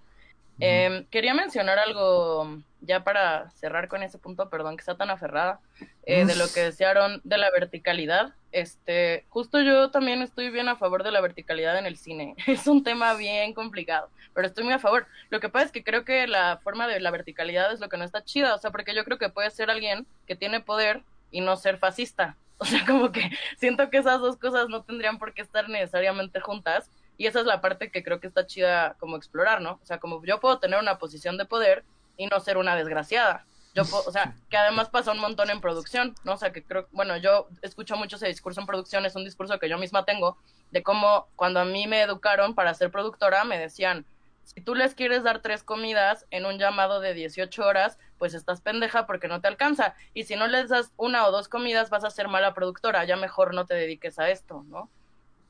Eh, 0.59 1.05
quería 1.11 1.35
mencionar 1.35 1.79
algo 1.79 2.63
ya 2.81 3.05
para 3.05 3.51
cerrar 3.51 3.89
con 3.89 4.03
ese 4.03 4.19
punto, 4.19 4.49
perdón 4.49 4.77
que 4.77 4.85
sea 4.85 4.97
tan 4.97 5.11
aferrada, 5.11 5.61
eh, 6.05 6.25
de 6.25 6.37
lo 6.37 6.51
que 6.53 6.61
desearon 6.61 7.21
de 7.25 7.39
la 7.39 7.51
verticalidad. 7.51 8.33
Este, 8.53 9.25
justo 9.29 9.61
yo 9.61 9.91
también 9.91 10.23
estoy 10.23 10.51
bien 10.51 10.69
a 10.69 10.77
favor 10.77 11.03
de 11.03 11.11
la 11.11 11.21
verticalidad 11.21 11.79
en 11.79 11.87
el 11.87 11.99
cine. 11.99 12.35
Es 12.47 12.67
un 12.67 12.83
tema 12.85 13.15
bien 13.15 13.53
complicado, 13.53 14.09
pero 14.35 14.47
estoy 14.47 14.65
muy 14.65 14.73
a 14.73 14.79
favor. 14.79 15.07
Lo 15.29 15.41
que 15.41 15.49
pasa 15.49 15.67
es 15.67 15.73
que 15.73 15.85
creo 15.85 16.05
que 16.05 16.27
la 16.27 16.59
forma 16.63 16.87
de 16.87 17.01
la 17.01 17.11
verticalidad 17.11 17.73
es 17.73 17.81
lo 17.81 17.89
que 17.89 17.99
no 17.99 18.05
está 18.05 18.25
chida, 18.25 18.55
o 18.55 18.59
sea, 18.59 18.71
porque 18.71 18.95
yo 18.95 19.05
creo 19.05 19.19
que 19.19 19.29
puede 19.29 19.51
ser 19.51 19.69
alguien 19.71 20.07
que 20.27 20.37
tiene 20.37 20.61
poder 20.61 21.03
y 21.31 21.41
no 21.41 21.57
ser 21.57 21.79
fascista. 21.79 22.37
O 22.59 22.65
sea, 22.65 22.87
como 22.87 23.13
que 23.13 23.31
siento 23.59 23.91
que 23.91 23.99
esas 23.99 24.19
dos 24.19 24.39
cosas 24.39 24.71
no 24.71 24.83
tendrían 24.83 25.19
por 25.19 25.35
qué 25.35 25.43
estar 25.43 25.69
necesariamente 25.69 26.41
juntas. 26.41 26.91
Y 27.17 27.27
esa 27.27 27.41
es 27.41 27.47
la 27.47 27.61
parte 27.61 27.91
que 27.91 28.03
creo 28.03 28.21
que 28.21 28.27
está 28.27 28.47
chida 28.47 28.95
como 28.99 29.17
explorar, 29.17 29.61
¿no? 29.61 29.79
O 29.83 29.87
sea, 29.87 29.99
como 29.99 30.25
yo 30.25 30.41
puedo 30.41 30.59
tener 30.59 30.79
una 30.79 30.99
posición 30.99 31.39
de 31.39 31.47
poder 31.47 31.85
y 32.17 32.27
no 32.27 32.41
ser 32.41 32.59
una 32.59 32.77
desgraciada. 32.77 33.47
Yo 33.75 33.85
puedo, 33.85 34.05
o 34.07 34.13
sea, 34.13 34.35
que 34.51 34.57
además 34.57 34.89
pasa 34.91 35.13
un 35.13 35.21
montón 35.21 35.51
en 35.51 35.61
producción, 35.61 36.15
¿no? 36.25 36.35
O 36.35 36.37
sea, 36.37 36.53
que 36.53 36.63
creo, 36.63 36.89
bueno, 36.93 37.17
yo 37.17 37.49
escucho 37.63 37.97
mucho 37.97 38.17
ese 38.17 38.27
discurso 38.27 38.61
en 38.61 38.67
producción, 38.67 39.07
es 39.07 39.17
un 39.17 39.25
discurso 39.25 39.59
que 39.59 39.69
yo 39.69 39.79
misma 39.79 40.05
tengo, 40.05 40.39
de 40.71 40.83
cómo 40.83 41.29
cuando 41.37 41.61
a 41.61 41.65
mí 41.65 41.87
me 41.87 42.03
educaron 42.03 42.55
para 42.55 42.75
ser 42.75 42.91
productora, 42.91 43.45
me 43.45 43.59
decían, 43.59 44.07
si 44.47 44.61
tú 44.61 44.75
les 44.77 44.95
quieres 44.95 45.25
dar 45.25 45.41
tres 45.41 45.65
comidas 45.65 46.25
en 46.31 46.47
un 46.47 46.59
llamado 46.59 47.01
de 47.01 47.15
18 47.15 47.67
horas, 47.67 47.99
pues 48.17 48.33
estás 48.33 48.61
pendeja 48.61 49.07
porque 49.07 49.27
no 49.27 49.41
te 49.41 49.49
alcanza. 49.49 49.95
Y 50.15 50.23
si 50.23 50.37
no 50.37 50.47
les 50.47 50.69
das 50.69 50.93
una 50.97 51.27
o 51.27 51.33
dos 51.33 51.49
comidas, 51.49 51.91
vas 51.91 52.05
a 52.05 52.11
ser 52.11 52.29
mala 52.29 52.55
productora, 52.55 53.05
ya 53.05 53.17
mejor 53.17 53.55
no 53.55 53.67
te 53.67 53.75
dediques 53.75 54.21
a 54.21 54.31
esto, 54.31 54.65
¿no? 54.69 54.89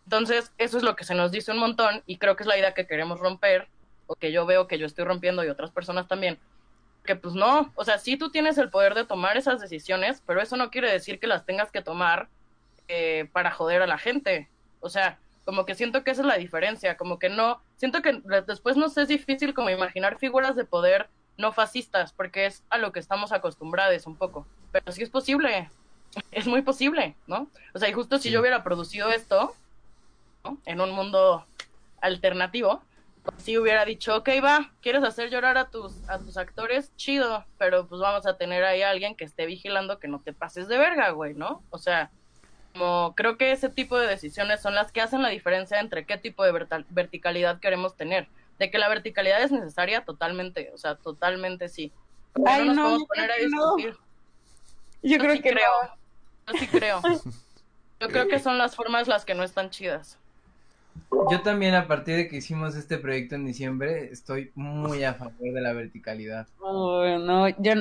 Entonces, 0.06 0.52
eso 0.56 0.76
es 0.78 0.82
lo 0.82 0.96
que 0.96 1.04
se 1.04 1.14
nos 1.14 1.32
dice 1.32 1.52
un 1.52 1.58
montón 1.58 2.02
y 2.06 2.18
creo 2.18 2.36
que 2.36 2.44
es 2.44 2.46
la 2.46 2.56
idea 2.56 2.74
que 2.74 2.86
queremos 2.86 3.20
romper, 3.20 3.68
o 4.06 4.14
que 4.14 4.32
yo 4.32 4.46
veo 4.46 4.68
que 4.68 4.78
yo 4.78 4.86
estoy 4.86 5.04
rompiendo 5.04 5.44
y 5.44 5.48
otras 5.48 5.70
personas 5.72 6.06
también. 6.08 6.38
Que 7.04 7.16
pues 7.16 7.34
no, 7.34 7.72
o 7.74 7.84
sea, 7.84 7.98
sí 7.98 8.16
tú 8.16 8.30
tienes 8.30 8.56
el 8.58 8.70
poder 8.70 8.94
de 8.94 9.04
tomar 9.04 9.36
esas 9.36 9.60
decisiones, 9.60 10.22
pero 10.26 10.40
eso 10.40 10.56
no 10.56 10.70
quiere 10.70 10.90
decir 10.90 11.18
que 11.18 11.26
las 11.26 11.44
tengas 11.44 11.70
que 11.70 11.82
tomar 11.82 12.28
eh, 12.88 13.28
para 13.32 13.50
joder 13.50 13.82
a 13.82 13.86
la 13.86 13.98
gente. 13.98 14.48
O 14.80 14.88
sea, 14.88 15.18
como 15.44 15.66
que 15.66 15.74
siento 15.74 16.04
que 16.04 16.12
esa 16.12 16.22
es 16.22 16.26
la 16.26 16.38
diferencia, 16.38 16.96
como 16.96 17.18
que 17.18 17.28
no, 17.28 17.60
siento 17.76 18.02
que 18.02 18.20
después 18.46 18.76
nos 18.76 18.96
es 18.96 19.08
difícil 19.08 19.54
como 19.54 19.70
imaginar 19.70 20.18
figuras 20.18 20.56
de 20.56 20.64
poder 20.64 21.08
no 21.38 21.52
fascistas, 21.52 22.12
porque 22.12 22.46
es 22.46 22.64
a 22.70 22.78
lo 22.78 22.92
que 22.92 23.00
estamos 23.00 23.32
acostumbrados 23.32 24.06
un 24.06 24.16
poco. 24.16 24.46
Pero 24.72 24.90
sí 24.92 25.02
es 25.02 25.10
posible, 25.10 25.68
es 26.30 26.46
muy 26.46 26.62
posible, 26.62 27.14
¿no? 27.26 27.48
O 27.74 27.78
sea, 27.78 27.88
y 27.88 27.92
justo 27.92 28.18
si 28.18 28.30
yo 28.30 28.40
hubiera 28.40 28.62
producido 28.62 29.10
esto. 29.10 29.54
En 30.66 30.81
un 30.81 30.90
mundo 30.90 31.44
alternativo, 32.01 32.82
pues 33.24 33.43
sí 33.43 33.59
hubiera 33.59 33.85
dicho, 33.85 34.16
ok, 34.16 34.28
va, 34.44 34.70
¿quieres 34.82 35.02
hacer 35.02 35.31
llorar 35.31 35.59
a 35.59 35.68
tus, 35.70 36.09
a 36.09 36.18
tus 36.18 36.36
actores? 36.36 36.93
Chido, 36.97 37.44
pero 37.59 37.86
pues 37.86 38.01
vamos 38.01 38.27
a 38.27 38.36
tener 38.36 38.64
ahí 38.64 38.82
a 38.82 38.90
alguien 38.90 39.16
que 39.16 39.24
esté 39.24 39.47
vigilando 39.47 39.98
que 39.98 40.09
no 40.09 40.20
te 40.20 40.32
pases 40.32 40.68
de 40.68 40.78
verga, 40.78 41.10
güey, 41.10 41.35
¿no? 41.35 41.62
O 41.70 41.78
sea, 41.78 42.10
como 42.73 43.14
creo 43.16 43.36
que 43.36 43.52
ese 43.52 43.68
tipo 43.68 43.98
de 43.98 44.06
decisiones 44.06 44.60
son 44.62 44.74
las 44.74 44.93
que 44.93 45.01
hacen 45.01 45.23
la 45.23 45.28
diferencia 45.31 45.81
entre 45.81 46.05
qué 46.06 46.18
tipo 46.18 46.44
de 46.44 46.52
verta- 46.52 46.85
verticalidad 46.90 47.59
queremos 47.59 47.97
tener. 47.97 48.28
De 48.59 48.70
que 48.70 48.78
la 48.78 48.89
verticalidad 48.89 49.43
es 49.43 49.51
necesaria, 49.52 50.05
totalmente, 50.05 50.70
o 50.73 50.78
sea, 50.78 50.94
totalmente 50.94 51.68
sí. 51.68 51.93
Pero 52.32 52.47
Ay, 52.48 52.60
no 52.60 52.66
nos 52.66 52.77
no, 52.77 52.82
podemos 52.85 53.09
poner 53.09 53.31
a 53.31 53.35
no. 53.48 53.77
discutir. 53.77 53.97
Yo 55.02 55.18
creo 55.18 55.32
sí 55.36 55.43
que 55.43 55.51
creo. 55.51 55.70
no. 56.47 56.52
Yo 56.52 56.59
sí 56.59 56.66
creo. 56.68 57.01
Yo 58.01 58.09
creo 58.09 58.28
que 58.28 58.39
son 58.39 58.56
las 58.59 58.77
formas 58.77 59.09
las 59.09 59.24
que 59.24 59.35
no 59.35 59.43
están 59.43 59.70
chidas. 59.70 60.18
Yo 61.31 61.43
también 61.43 61.74
a 61.74 61.86
partir 61.86 62.16
de 62.16 62.28
que 62.28 62.36
hicimos 62.36 62.77
este 62.77 62.98
proyecto 62.98 63.35
en 63.35 63.44
diciembre 63.47 64.10
estoy 64.12 64.52
muy 64.55 65.05
a 65.05 65.14
favor 65.14 65.52
de 65.52 65.60
la 65.60 65.73
verticalidad. 65.73 66.47
No, 66.60 67.48
yo, 67.48 67.55
yo, 67.59 67.74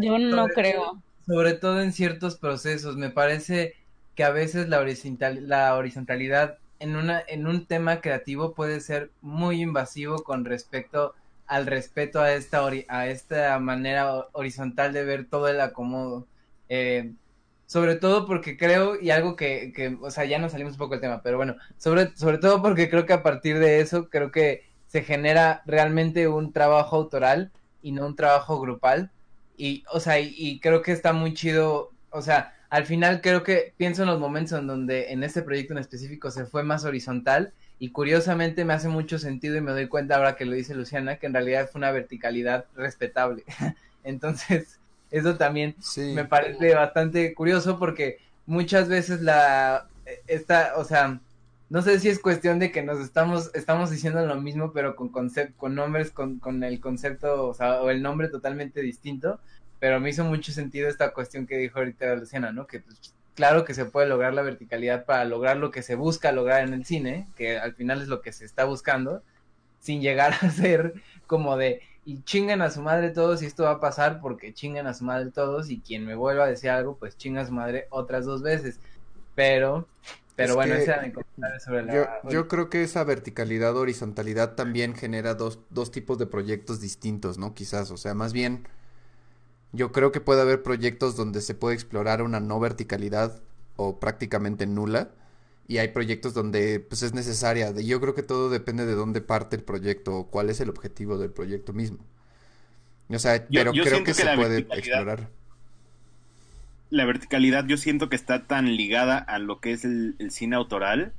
yo 0.00 0.18
no 0.18 0.42
Sobre 0.42 0.54
creo. 0.54 1.02
Sobre 1.26 1.52
todo 1.54 1.80
en 1.80 1.92
ciertos 1.92 2.36
procesos. 2.36 2.96
Me 2.96 3.10
parece 3.10 3.74
que 4.14 4.24
a 4.24 4.30
veces 4.30 4.68
la, 4.68 4.80
horizontal, 4.80 5.48
la 5.48 5.74
horizontalidad 5.74 6.58
en, 6.78 6.96
una, 6.96 7.22
en 7.26 7.46
un 7.46 7.66
tema 7.66 8.00
creativo 8.00 8.54
puede 8.54 8.80
ser 8.80 9.10
muy 9.20 9.62
invasivo 9.62 10.22
con 10.24 10.44
respecto 10.44 11.14
al 11.46 11.66
respeto 11.66 12.20
a 12.20 12.32
esta, 12.32 12.66
a 12.88 13.06
esta 13.08 13.58
manera 13.58 14.14
ho- 14.14 14.28
horizontal 14.32 14.92
de 14.92 15.04
ver 15.04 15.26
todo 15.28 15.48
el 15.48 15.60
acomodo. 15.60 16.26
Eh, 16.68 17.12
sobre 17.72 17.94
todo 17.96 18.26
porque 18.26 18.58
creo, 18.58 19.00
y 19.00 19.08
algo 19.08 19.34
que, 19.34 19.72
que, 19.74 19.96
o 20.02 20.10
sea, 20.10 20.26
ya 20.26 20.38
nos 20.38 20.52
salimos 20.52 20.74
un 20.74 20.78
poco 20.78 20.92
del 20.92 21.00
tema, 21.00 21.22
pero 21.22 21.38
bueno, 21.38 21.56
sobre, 21.78 22.14
sobre 22.18 22.36
todo 22.36 22.60
porque 22.60 22.90
creo 22.90 23.06
que 23.06 23.14
a 23.14 23.22
partir 23.22 23.58
de 23.58 23.80
eso, 23.80 24.10
creo 24.10 24.30
que 24.30 24.66
se 24.88 25.02
genera 25.02 25.62
realmente 25.64 26.28
un 26.28 26.52
trabajo 26.52 26.96
autoral 26.96 27.50
y 27.80 27.92
no 27.92 28.04
un 28.04 28.14
trabajo 28.14 28.60
grupal. 28.60 29.10
Y, 29.56 29.84
o 29.90 30.00
sea, 30.00 30.20
y, 30.20 30.34
y 30.36 30.60
creo 30.60 30.82
que 30.82 30.92
está 30.92 31.14
muy 31.14 31.32
chido, 31.32 31.92
o 32.10 32.20
sea, 32.20 32.54
al 32.68 32.84
final 32.84 33.22
creo 33.22 33.42
que 33.42 33.72
pienso 33.78 34.02
en 34.02 34.08
los 34.10 34.20
momentos 34.20 34.58
en 34.58 34.66
donde 34.66 35.10
en 35.10 35.24
este 35.24 35.40
proyecto 35.40 35.72
en 35.72 35.78
específico 35.78 36.30
se 36.30 36.44
fue 36.44 36.64
más 36.64 36.84
horizontal 36.84 37.54
y 37.78 37.88
curiosamente 37.88 38.66
me 38.66 38.74
hace 38.74 38.88
mucho 38.88 39.18
sentido 39.18 39.56
y 39.56 39.62
me 39.62 39.72
doy 39.72 39.88
cuenta 39.88 40.16
ahora 40.16 40.36
que 40.36 40.44
lo 40.44 40.52
dice 40.52 40.74
Luciana 40.74 41.16
que 41.16 41.24
en 41.24 41.32
realidad 41.32 41.70
fue 41.72 41.78
una 41.78 41.90
verticalidad 41.90 42.66
respetable. 42.74 43.44
Entonces, 44.04 44.78
eso 45.12 45.36
también 45.36 45.76
Sí. 45.80 46.12
me 46.14 46.24
parece 46.24 46.74
bastante 46.74 47.34
curioso 47.34 47.78
porque 47.78 48.18
muchas 48.46 48.88
veces 48.88 49.20
la 49.22 49.86
esta, 50.26 50.72
o 50.76 50.84
sea, 50.84 51.20
no 51.70 51.80
sé 51.82 52.00
si 52.00 52.08
es 52.08 52.18
cuestión 52.18 52.58
de 52.58 52.72
que 52.72 52.82
nos 52.82 52.98
estamos 53.00 53.50
estamos 53.54 53.90
diciendo 53.90 54.26
lo 54.26 54.34
mismo 54.40 54.72
pero 54.72 54.96
con 54.96 55.08
concept, 55.10 55.56
con 55.56 55.74
nombres 55.76 56.10
con, 56.10 56.38
con 56.40 56.64
el 56.64 56.80
concepto, 56.80 57.46
o 57.48 57.54
sea, 57.54 57.80
o 57.82 57.90
el 57.90 58.02
nombre 58.02 58.28
totalmente 58.28 58.80
distinto, 58.82 59.38
pero 59.78 60.00
me 60.00 60.10
hizo 60.10 60.24
mucho 60.24 60.52
sentido 60.52 60.88
esta 60.88 61.12
cuestión 61.12 61.46
que 61.46 61.56
dijo 61.58 61.78
ahorita 61.78 62.14
Luciana, 62.16 62.52
¿no? 62.52 62.66
Que 62.66 62.80
pues, 62.80 63.14
claro 63.34 63.64
que 63.64 63.74
se 63.74 63.84
puede 63.86 64.08
lograr 64.08 64.34
la 64.34 64.42
verticalidad 64.42 65.04
para 65.04 65.24
lograr 65.24 65.56
lo 65.56 65.70
que 65.70 65.82
se 65.82 65.94
busca 65.94 66.32
lograr 66.32 66.62
en 66.66 66.74
el 66.74 66.84
cine, 66.84 67.28
que 67.36 67.58
al 67.58 67.74
final 67.74 68.02
es 68.02 68.08
lo 68.08 68.20
que 68.22 68.32
se 68.32 68.44
está 68.44 68.64
buscando, 68.64 69.22
sin 69.80 70.00
llegar 70.02 70.34
a 70.42 70.50
ser 70.50 70.94
como 71.26 71.56
de 71.56 71.80
y 72.04 72.22
chingan 72.24 72.62
a 72.62 72.70
su 72.70 72.82
madre 72.82 73.10
todos 73.10 73.42
y 73.42 73.46
esto 73.46 73.64
va 73.64 73.72
a 73.72 73.80
pasar 73.80 74.20
porque 74.20 74.52
chingan 74.52 74.86
a 74.86 74.94
su 74.94 75.04
madre 75.04 75.30
todos 75.30 75.70
y 75.70 75.80
quien 75.80 76.04
me 76.04 76.14
vuelva 76.14 76.44
a 76.44 76.48
decir 76.48 76.70
algo 76.70 76.96
pues 76.96 77.16
chinga 77.16 77.42
a 77.42 77.46
su 77.46 77.52
madre 77.52 77.86
otras 77.90 78.24
dos 78.24 78.42
veces 78.42 78.80
pero 79.34 79.86
pero 80.34 80.50
Es 80.50 80.54
bueno 80.54 80.74
ese 80.74 80.90
era 80.90 81.02
mi 81.02 81.12
comentario 81.12 81.60
sobre 81.60 81.84
la 81.84 82.22
Yo, 82.22 82.30
yo 82.30 82.48
creo 82.48 82.70
que 82.70 82.82
esa 82.82 83.04
verticalidad, 83.04 83.76
horizontalidad 83.76 84.54
también 84.54 84.94
genera 84.94 85.34
dos, 85.34 85.60
dos 85.70 85.90
tipos 85.90 86.18
de 86.18 86.26
proyectos 86.26 86.80
distintos, 86.80 87.38
¿no? 87.38 87.54
Quizás, 87.54 87.90
o 87.90 87.96
sea, 87.98 88.14
más 88.14 88.32
bien, 88.32 88.66
yo 89.72 89.92
creo 89.92 90.10
que 90.10 90.20
puede 90.20 90.40
haber 90.40 90.62
proyectos 90.62 91.16
donde 91.16 91.40
se 91.42 91.54
puede 91.54 91.74
explorar 91.74 92.22
una 92.22 92.40
no 92.40 92.58
verticalidad 92.60 93.42
o 93.76 94.00
prácticamente 94.00 94.66
nula, 94.66 95.10
y 95.72 95.78
hay 95.78 95.88
proyectos 95.88 96.34
donde 96.34 96.80
pues 96.80 97.02
es 97.02 97.14
necesaria. 97.14 97.72
Yo 97.80 98.00
creo 98.00 98.14
que 98.14 98.22
todo 98.22 98.50
depende 98.50 98.86
de 98.86 98.94
dónde 98.94 99.20
parte 99.20 99.56
el 99.56 99.64
proyecto 99.64 100.16
o 100.16 100.30
cuál 100.30 100.50
es 100.50 100.60
el 100.60 100.68
objetivo 100.70 101.18
del 101.18 101.32
proyecto 101.32 101.72
mismo. 101.72 101.98
O 103.08 103.18
sea, 103.18 103.48
Yo- 103.48 103.48
pero 103.60 103.72
yo 103.72 103.84
creo 103.84 103.98
que 104.04 104.04
que 104.04 104.14
se 104.14 104.24
puede 104.28 104.58
explorar. 104.72 105.28
la 106.90 107.04
verticalidad 107.04 107.66
yo 107.66 107.76
siento 107.76 108.08
que 108.08 108.16
está 108.16 108.46
tan 108.46 108.76
ligada 108.76 109.18
a 109.18 109.38
lo 109.38 109.60
que 109.60 109.72
es 109.72 109.84
el, 109.84 110.14
el 110.18 110.30
cine 110.30 110.56
autoral 110.56 111.12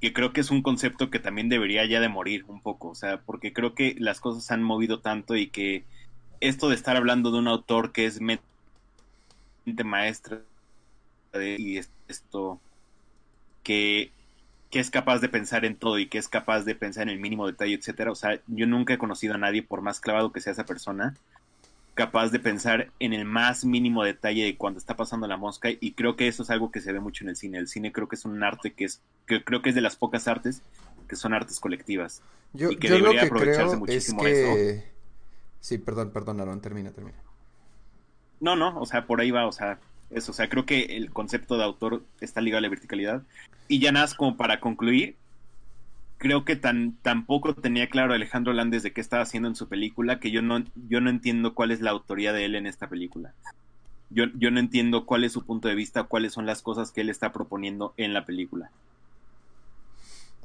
que 0.00 0.12
creo 0.12 0.32
que 0.32 0.40
es 0.42 0.50
un 0.50 0.62
concepto 0.62 1.10
que 1.10 1.18
también 1.20 1.48
debería 1.48 1.86
ya 1.86 2.00
de 2.00 2.08
morir 2.08 2.44
un 2.48 2.60
poco, 2.60 2.88
o 2.90 2.94
sea, 2.94 3.20
porque 3.22 3.52
creo 3.52 3.74
que 3.74 3.96
las 3.98 4.20
cosas 4.20 4.44
se 4.44 4.54
han 4.54 4.62
movido 4.62 5.00
tanto 5.00 5.36
y 5.36 5.48
que 5.48 5.84
esto 6.40 6.68
de 6.68 6.74
estar 6.76 6.96
hablando 6.96 7.30
de 7.32 7.38
un 7.38 7.48
autor 7.48 7.92
que 7.92 8.06
es 8.06 8.20
mente 8.20 8.42
maestra 9.84 10.40
de- 11.32 11.56
y 11.58 11.78
es- 11.78 11.90
esto 12.08 12.60
que, 13.66 14.12
que 14.70 14.78
es 14.78 14.90
capaz 14.90 15.18
de 15.18 15.28
pensar 15.28 15.64
en 15.64 15.74
todo 15.74 15.98
y 15.98 16.06
que 16.06 16.18
es 16.18 16.28
capaz 16.28 16.60
de 16.60 16.76
pensar 16.76 17.02
en 17.02 17.08
el 17.08 17.18
mínimo 17.18 17.48
detalle, 17.48 17.74
etcétera, 17.74 18.12
o 18.12 18.14
sea, 18.14 18.38
yo 18.46 18.64
nunca 18.68 18.94
he 18.94 18.98
conocido 18.98 19.34
a 19.34 19.38
nadie 19.38 19.64
por 19.64 19.82
más 19.82 19.98
clavado 19.98 20.30
que 20.30 20.40
sea 20.40 20.52
esa 20.52 20.64
persona 20.64 21.16
capaz 21.94 22.28
de 22.28 22.38
pensar 22.38 22.92
en 23.00 23.12
el 23.12 23.24
más 23.24 23.64
mínimo 23.64 24.04
detalle 24.04 24.44
de 24.44 24.56
cuando 24.56 24.78
está 24.78 24.94
pasando 24.94 25.26
la 25.26 25.36
mosca 25.36 25.68
y 25.70 25.94
creo 25.94 26.14
que 26.14 26.28
eso 26.28 26.44
es 26.44 26.50
algo 26.50 26.70
que 26.70 26.80
se 26.80 26.92
ve 26.92 27.00
mucho 27.00 27.24
en 27.24 27.30
el 27.30 27.36
cine. 27.36 27.58
El 27.58 27.66
cine 27.66 27.90
creo 27.90 28.06
que 28.06 28.14
es 28.14 28.24
un 28.24 28.40
arte 28.44 28.72
que 28.72 28.84
es 28.84 29.00
que 29.26 29.42
creo 29.42 29.62
que 29.62 29.70
es 29.70 29.74
de 29.74 29.80
las 29.80 29.96
pocas 29.96 30.28
artes 30.28 30.62
que 31.08 31.16
son 31.16 31.34
artes 31.34 31.58
colectivas. 31.58 32.22
Yo, 32.52 32.70
y 32.70 32.76
que 32.76 32.86
yo 32.86 32.98
lo 32.98 33.06
debería 33.06 33.22
que 33.22 33.26
aprovecharse 33.26 33.62
creo 33.62 33.72
es 33.72 33.78
muchísimo 33.80 34.22
que... 34.22 34.84
Sí, 35.60 35.78
perdón, 35.78 36.12
perdón, 36.12 36.40
Aaron, 36.40 36.60
termina, 36.60 36.92
termina. 36.92 37.16
No, 38.38 38.54
no, 38.54 38.78
o 38.78 38.86
sea, 38.86 39.06
por 39.06 39.20
ahí 39.20 39.32
va, 39.32 39.46
o 39.48 39.52
sea, 39.52 39.80
eso, 40.10 40.32
o 40.32 40.34
sea, 40.34 40.48
creo 40.48 40.66
que 40.66 40.96
el 40.96 41.10
concepto 41.12 41.56
de 41.56 41.64
autor 41.64 42.04
está 42.20 42.40
ligado 42.40 42.58
a 42.58 42.62
la 42.62 42.68
verticalidad 42.68 43.22
y 43.68 43.80
ya 43.80 43.92
nada 43.92 44.06
más 44.06 44.14
como 44.14 44.36
para 44.36 44.60
concluir, 44.60 45.16
creo 46.18 46.44
que 46.44 46.56
tan 46.56 46.96
tampoco 47.02 47.54
tenía 47.54 47.88
claro 47.88 48.14
Alejandro 48.14 48.52
Landes 48.52 48.82
de 48.82 48.92
qué 48.92 49.00
estaba 49.00 49.22
haciendo 49.22 49.48
en 49.48 49.56
su 49.56 49.68
película 49.68 50.20
que 50.20 50.30
yo 50.30 50.42
no 50.42 50.64
yo 50.88 51.00
no 51.00 51.10
entiendo 51.10 51.54
cuál 51.54 51.70
es 51.70 51.80
la 51.80 51.90
autoría 51.90 52.32
de 52.32 52.44
él 52.44 52.54
en 52.54 52.66
esta 52.66 52.88
película. 52.88 53.34
Yo, 54.10 54.26
yo 54.34 54.52
no 54.52 54.60
entiendo 54.60 55.04
cuál 55.04 55.24
es 55.24 55.32
su 55.32 55.44
punto 55.44 55.66
de 55.68 55.74
vista, 55.74 56.04
cuáles 56.04 56.32
son 56.32 56.46
las 56.46 56.62
cosas 56.62 56.92
que 56.92 57.00
él 57.00 57.10
está 57.10 57.32
proponiendo 57.32 57.92
en 57.96 58.14
la 58.14 58.24
película. 58.24 58.70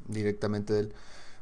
directamente 0.08 0.74
de 0.74 0.80
él. 0.82 0.94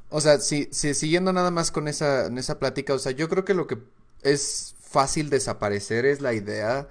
O 0.09 0.21
sea, 0.21 0.39
si, 0.39 0.67
si 0.71 0.93
siguiendo 0.93 1.31
nada 1.33 1.51
más 1.51 1.71
con 1.71 1.87
esa, 1.87 2.27
esa 2.27 2.59
plática, 2.59 2.93
o 2.93 2.99
sea, 2.99 3.11
yo 3.13 3.29
creo 3.29 3.45
que 3.45 3.53
lo 3.53 3.67
que 3.67 3.77
es 4.23 4.75
fácil 4.81 5.29
desaparecer 5.29 6.05
es 6.05 6.19
la 6.19 6.33
idea 6.33 6.87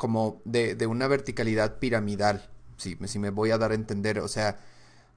como 0.00 0.40
de, 0.46 0.74
de 0.74 0.86
una 0.86 1.08
verticalidad 1.08 1.78
piramidal, 1.78 2.48
si, 2.78 2.96
si 3.04 3.18
me 3.18 3.28
voy 3.28 3.50
a 3.50 3.58
dar 3.58 3.72
a 3.72 3.74
entender, 3.74 4.18
o 4.20 4.28
sea, 4.28 4.58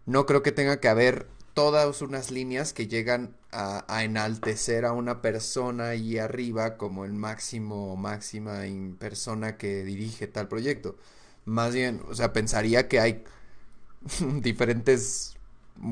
no 0.06 0.26
creo 0.26 0.44
que 0.44 0.52
tenga 0.52 0.82
que 0.82 0.90
haber 0.90 1.28
todas 1.54 2.02
unas 2.02 2.32
líneas 2.32 2.74
que 2.74 2.88
llegan 2.90 3.38
a, 3.52 3.86
a 3.88 4.04
enaltecer 4.04 4.84
a 4.84 4.92
una 4.92 5.22
persona 5.22 5.90
ahí 5.90 6.18
arriba 6.18 6.76
como 6.78 7.06
el 7.06 7.14
máximo 7.14 7.94
o 7.94 7.96
máxima 7.96 8.64
persona 9.00 9.56
que 9.58 9.86
dirige 9.86 10.28
tal 10.28 10.50
proyecto. 10.50 10.98
Más 11.46 11.74
bien, 11.74 12.02
o 12.10 12.14
sea, 12.16 12.34
pensaría 12.34 12.90
que 12.90 13.00
hay 13.00 13.24
diferentes, 14.42 15.38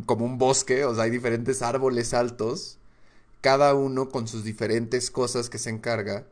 como 0.05 0.25
un 0.25 0.37
bosque, 0.37 0.83
o 0.83 0.93
sea, 0.95 1.05
hay 1.05 1.11
diferentes 1.11 1.61
árboles 1.61 2.13
altos, 2.13 2.77
cada 3.39 3.73
uno 3.73 4.09
con 4.09 4.27
sus 4.27 4.43
diferentes 4.43 5.11
cosas 5.11 5.49
que 5.49 5.59
se 5.59 5.69
encarga, 5.69 6.25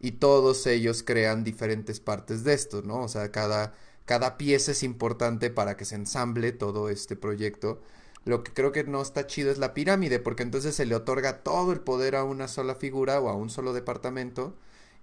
y 0.00 0.12
todos 0.12 0.66
ellos 0.66 1.02
crean 1.02 1.44
diferentes 1.44 2.00
partes 2.00 2.44
de 2.44 2.54
esto, 2.54 2.82
¿no? 2.82 3.02
O 3.02 3.08
sea, 3.08 3.32
cada, 3.32 3.74
cada 4.04 4.36
pieza 4.38 4.72
es 4.72 4.82
importante 4.82 5.50
para 5.50 5.76
que 5.76 5.84
se 5.84 5.94
ensamble 5.96 6.52
todo 6.52 6.88
este 6.90 7.16
proyecto. 7.16 7.80
Lo 8.24 8.42
que 8.44 8.52
creo 8.52 8.72
que 8.72 8.84
no 8.84 9.00
está 9.02 9.26
chido 9.26 9.50
es 9.50 9.58
la 9.58 9.72
pirámide, 9.74 10.18
porque 10.18 10.42
entonces 10.42 10.74
se 10.74 10.86
le 10.86 10.94
otorga 10.96 11.42
todo 11.42 11.72
el 11.72 11.80
poder 11.80 12.16
a 12.16 12.24
una 12.24 12.48
sola 12.48 12.74
figura 12.74 13.20
o 13.20 13.28
a 13.28 13.34
un 13.34 13.50
solo 13.50 13.72
departamento, 13.72 14.54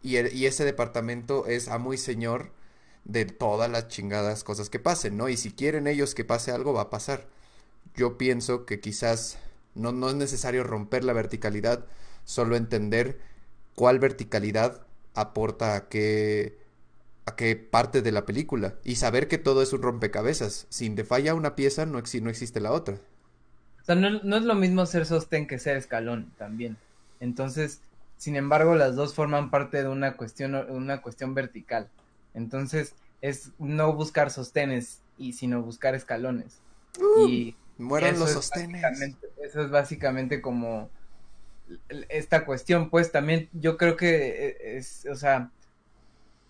y, 0.01 0.17
el- 0.17 0.33
y 0.35 0.45
ese 0.45 0.65
departamento 0.65 1.45
es 1.47 1.67
amo 1.69 1.93
y 1.93 1.97
señor 1.97 2.51
de 3.05 3.25
todas 3.25 3.69
las 3.71 3.87
chingadas 3.89 4.43
cosas 4.43 4.69
que 4.69 4.79
pasen, 4.79 5.17
¿no? 5.17 5.29
Y 5.29 5.37
si 5.37 5.51
quieren 5.51 5.87
ellos 5.87 6.15
que 6.15 6.25
pase 6.25 6.51
algo, 6.51 6.73
va 6.73 6.83
a 6.83 6.89
pasar. 6.89 7.27
Yo 7.95 8.17
pienso 8.17 8.65
que 8.65 8.79
quizás 8.79 9.37
no, 9.75 9.91
no 9.91 10.09
es 10.09 10.15
necesario 10.15 10.63
romper 10.63 11.03
la 11.03 11.13
verticalidad, 11.13 11.85
solo 12.25 12.55
entender 12.55 13.19
cuál 13.75 13.99
verticalidad 13.99 14.81
aporta 15.13 15.75
a 15.75 15.87
qué, 15.89 16.57
a 17.25 17.35
qué 17.35 17.55
parte 17.55 18.01
de 18.01 18.11
la 18.11 18.25
película 18.25 18.75
y 18.83 18.95
saber 18.95 19.27
que 19.27 19.37
todo 19.37 19.61
es 19.61 19.73
un 19.73 19.81
rompecabezas. 19.81 20.67
Si 20.69 20.89
te 20.89 21.03
falla 21.03 21.35
una 21.35 21.55
pieza, 21.55 21.85
no, 21.85 22.01
no 22.01 22.29
existe 22.29 22.59
la 22.59 22.71
otra. 22.71 22.95
O 23.81 23.85
sea, 23.85 23.95
no, 23.95 24.09
no 24.23 24.37
es 24.37 24.43
lo 24.43 24.55
mismo 24.55 24.85
ser 24.85 25.05
sostén 25.05 25.47
que 25.47 25.59
ser 25.59 25.77
escalón 25.77 26.31
también. 26.37 26.77
Entonces, 27.19 27.81
sin 28.17 28.35
embargo, 28.35 28.75
las 28.75 28.95
dos 28.95 29.13
forman 29.13 29.49
parte 29.49 29.83
de 29.83 29.89
una 29.89 30.15
cuestión, 30.15 30.55
una 30.55 31.01
cuestión 31.01 31.33
vertical. 31.33 31.89
Entonces, 32.33 32.95
es 33.21 33.51
no 33.59 33.93
buscar 33.93 34.31
sostenes 34.31 35.01
y 35.17 35.33
sino 35.33 35.61
buscar 35.61 35.95
escalones. 35.95 36.59
y 37.27 37.55
Mueran 37.77 38.19
los 38.19 38.29
es 38.29 38.35
sostenes. 38.35 38.83
Eso 39.41 39.61
es 39.61 39.69
básicamente 39.69 40.41
como 40.41 40.89
esta 42.09 42.45
cuestión, 42.45 42.89
pues 42.89 43.11
también 43.11 43.49
yo 43.53 43.77
creo 43.77 43.95
que 43.95 44.47
eh, 44.47 44.77
es, 44.77 45.05
o 45.09 45.15
sea, 45.15 45.51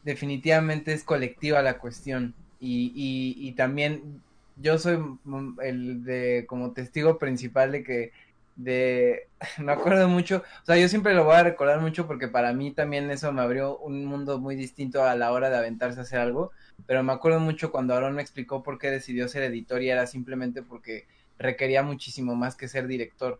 definitivamente 0.03 0.93
es 0.93 1.03
colectiva 1.03 1.61
la 1.61 1.77
cuestión 1.79 2.35
y, 2.59 2.91
y, 2.95 3.47
y 3.47 3.53
también 3.53 4.21
yo 4.57 4.77
soy 4.77 4.97
mm, 4.97 5.59
el 5.61 6.03
de 6.03 6.45
como 6.47 6.71
testigo 6.73 7.17
principal 7.17 7.71
de 7.71 7.83
que 7.83 8.11
de, 8.55 9.27
me 9.59 9.71
acuerdo 9.71 10.07
mucho, 10.07 10.43
o 10.61 10.65
sea, 10.65 10.77
yo 10.77 10.87
siempre 10.87 11.13
lo 11.13 11.23
voy 11.23 11.35
a 11.35 11.43
recordar 11.43 11.81
mucho 11.81 12.07
porque 12.07 12.27
para 12.27 12.53
mí 12.53 12.71
también 12.71 13.09
eso 13.11 13.31
me 13.33 13.41
abrió 13.41 13.77
un 13.77 14.05
mundo 14.05 14.39
muy 14.39 14.55
distinto 14.55 15.03
a 15.03 15.15
la 15.15 15.31
hora 15.31 15.49
de 15.49 15.57
aventarse 15.57 15.99
a 15.99 16.03
hacer 16.03 16.19
algo, 16.19 16.51
pero 16.85 17.03
me 17.03 17.13
acuerdo 17.13 17.39
mucho 17.39 17.71
cuando 17.71 17.95
Aaron 17.95 18.15
me 18.15 18.21
explicó 18.21 18.63
por 18.63 18.77
qué 18.77 18.91
decidió 18.91 19.27
ser 19.27 19.43
editor 19.43 19.81
y 19.81 19.89
era 19.89 20.05
simplemente 20.07 20.61
porque 20.61 21.05
requería 21.39 21.83
muchísimo 21.83 22.35
más 22.35 22.55
que 22.55 22.67
ser 22.67 22.87
director. 22.87 23.39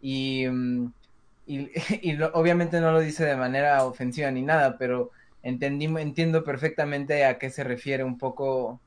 Y, 0.00 0.46
mm, 0.48 0.92
y, 1.46 1.70
y 2.02 2.20
obviamente 2.32 2.80
no 2.80 2.92
lo 2.92 3.00
dice 3.00 3.24
de 3.24 3.36
manera 3.36 3.84
ofensiva 3.84 4.30
ni 4.30 4.42
nada, 4.42 4.78
pero 4.78 5.10
entendí, 5.42 5.86
entiendo 5.86 6.44
perfectamente 6.44 7.24
a 7.24 7.38
qué 7.38 7.50
se 7.50 7.64
refiere 7.64 8.04
un 8.04 8.18
poco 8.18 8.80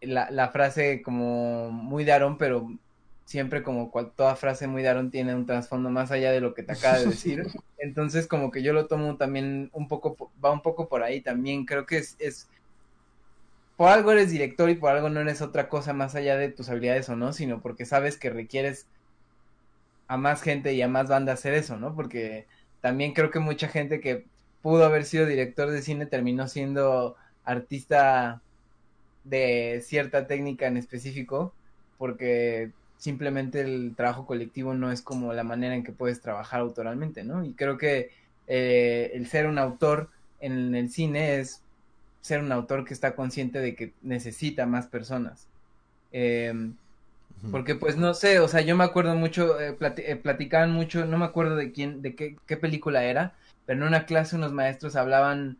la, 0.00 0.30
la 0.30 0.48
frase 0.48 1.02
como 1.02 1.70
muy 1.70 2.04
de 2.04 2.12
Aaron, 2.12 2.38
pero 2.38 2.68
siempre 3.24 3.62
como 3.62 3.90
cual, 3.90 4.12
toda 4.16 4.36
frase 4.36 4.66
muy 4.66 4.82
de 4.82 4.88
Aaron 4.88 5.10
tiene 5.10 5.34
un 5.34 5.44
trasfondo 5.44 5.90
más 5.90 6.10
allá 6.10 6.32
de 6.32 6.40
lo 6.40 6.54
que 6.54 6.62
te 6.62 6.72
acaba 6.72 6.98
de 6.98 7.06
decir. 7.06 7.46
Entonces 7.78 8.26
como 8.26 8.50
que 8.50 8.62
yo 8.62 8.72
lo 8.72 8.86
tomo 8.86 9.16
también 9.16 9.70
un 9.72 9.88
poco, 9.88 10.16
va 10.42 10.50
un 10.50 10.62
poco 10.62 10.88
por 10.88 11.02
ahí 11.02 11.20
también. 11.20 11.66
Creo 11.66 11.84
que 11.84 11.98
es, 11.98 12.16
es, 12.18 12.48
por 13.76 13.90
algo 13.90 14.12
eres 14.12 14.30
director 14.30 14.70
y 14.70 14.76
por 14.76 14.90
algo 14.90 15.10
no 15.10 15.20
eres 15.20 15.42
otra 15.42 15.68
cosa 15.68 15.92
más 15.92 16.14
allá 16.14 16.36
de 16.36 16.48
tus 16.48 16.70
habilidades 16.70 17.08
o 17.10 17.16
no, 17.16 17.32
sino 17.32 17.60
porque 17.60 17.84
sabes 17.84 18.16
que 18.16 18.30
requieres 18.30 18.86
a 20.08 20.16
más 20.16 20.42
gente 20.42 20.72
y 20.72 20.82
a 20.82 20.88
más 20.88 21.08
banda 21.08 21.34
hacer 21.34 21.54
eso, 21.54 21.76
¿no? 21.76 21.94
Porque 21.94 22.46
también 22.80 23.12
creo 23.12 23.30
que 23.30 23.38
mucha 23.38 23.68
gente 23.68 24.00
que 24.00 24.24
pudo 24.62 24.84
haber 24.84 25.04
sido 25.04 25.26
director 25.26 25.70
de 25.70 25.82
cine 25.82 26.06
terminó 26.06 26.48
siendo 26.48 27.16
artista 27.44 28.40
de 29.24 29.82
cierta 29.84 30.26
técnica 30.26 30.66
en 30.66 30.78
específico, 30.78 31.52
porque 31.98 32.72
simplemente 32.96 33.60
el 33.60 33.94
trabajo 33.96 34.26
colectivo 34.26 34.74
no 34.74 34.90
es 34.90 35.02
como 35.02 35.32
la 35.32 35.44
manera 35.44 35.74
en 35.74 35.84
que 35.84 35.92
puedes 35.92 36.20
trabajar 36.20 36.60
autoralmente, 36.60 37.22
¿no? 37.22 37.44
Y 37.44 37.52
creo 37.52 37.78
que 37.78 38.10
eh, 38.46 39.12
el 39.14 39.26
ser 39.28 39.46
un 39.46 39.58
autor 39.58 40.08
en 40.40 40.74
el 40.74 40.90
cine 40.90 41.38
es 41.38 41.62
ser 42.22 42.40
un 42.40 42.52
autor 42.52 42.84
que 42.84 42.94
está 42.94 43.14
consciente 43.14 43.60
de 43.60 43.74
que 43.74 43.92
necesita 44.02 44.66
más 44.66 44.86
personas. 44.86 45.46
Eh, 46.12 46.72
porque 47.50 47.74
pues 47.74 47.96
no 47.96 48.14
sé, 48.14 48.40
o 48.40 48.48
sea, 48.48 48.60
yo 48.60 48.76
me 48.76 48.84
acuerdo 48.84 49.14
mucho, 49.14 49.60
eh, 49.60 49.76
eh, 49.80 50.16
platicaban 50.16 50.72
mucho, 50.72 51.04
no 51.06 51.18
me 51.18 51.24
acuerdo 51.24 51.56
de 51.56 51.72
quién, 51.72 52.02
de 52.02 52.14
qué, 52.14 52.36
qué 52.46 52.56
película 52.56 53.04
era, 53.04 53.34
pero 53.66 53.80
en 53.80 53.88
una 53.88 54.06
clase 54.06 54.36
unos 54.36 54.52
maestros 54.52 54.96
hablaban 54.96 55.58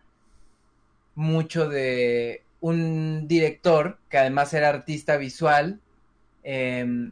mucho 1.15 1.69
de 1.69 2.43
un 2.61 3.29
director 3.29 3.99
que 4.09 4.19
además 4.19 4.53
era 4.55 4.69
artista 4.69 5.17
visual 5.17 5.81
eh, 6.45 7.11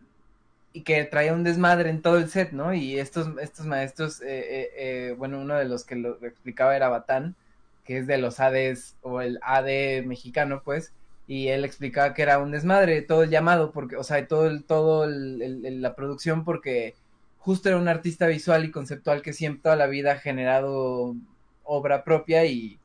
y 0.76 0.82
que 0.82 1.04
traía 1.04 1.32
un 1.32 1.42
desmadre 1.42 1.88
en 1.88 2.02
todo 2.02 2.18
el 2.18 2.28
set, 2.28 2.52
¿no? 2.52 2.74
Y 2.74 2.98
estos, 2.98 3.30
estos 3.40 3.64
maestros, 3.64 4.20
eh, 4.20 4.26
eh, 4.28 4.70
eh, 4.76 5.14
bueno, 5.16 5.40
uno 5.40 5.54
de 5.54 5.64
los 5.64 5.84
que 5.84 5.96
lo 5.96 6.22
explicaba 6.22 6.76
era 6.76 6.90
Batán, 6.90 7.34
que 7.82 7.96
es 7.96 8.06
de 8.06 8.18
los 8.18 8.40
ADs 8.40 8.94
o 9.00 9.22
el 9.22 9.38
AD 9.40 10.04
mexicano, 10.04 10.60
pues, 10.62 10.92
y 11.26 11.48
él 11.48 11.64
explicaba 11.64 12.14
que 12.14 12.22
era 12.22 12.38
un 12.38 12.52
desmadre 12.52 13.02
todo 13.02 13.24
el 13.24 13.30
llamado, 13.30 13.72
porque, 13.72 13.96
o 13.96 14.04
sea, 14.04 14.26
todo 14.28 14.46
el, 14.46 14.64
todo 14.64 15.04
el, 15.04 15.82
la 15.82 15.94
producción, 15.96 16.44
porque 16.44 16.94
justo 17.38 17.68
era 17.68 17.78
un 17.78 17.88
artista 17.88 18.26
visual 18.26 18.64
y 18.64 18.70
conceptual 18.70 19.22
que 19.22 19.32
siempre 19.32 19.62
toda 19.62 19.76
la 19.76 19.86
vida 19.86 20.12
ha 20.12 20.18
generado 20.18 21.14
obra 21.64 22.04
propia 22.04 22.44
y, 22.46 22.78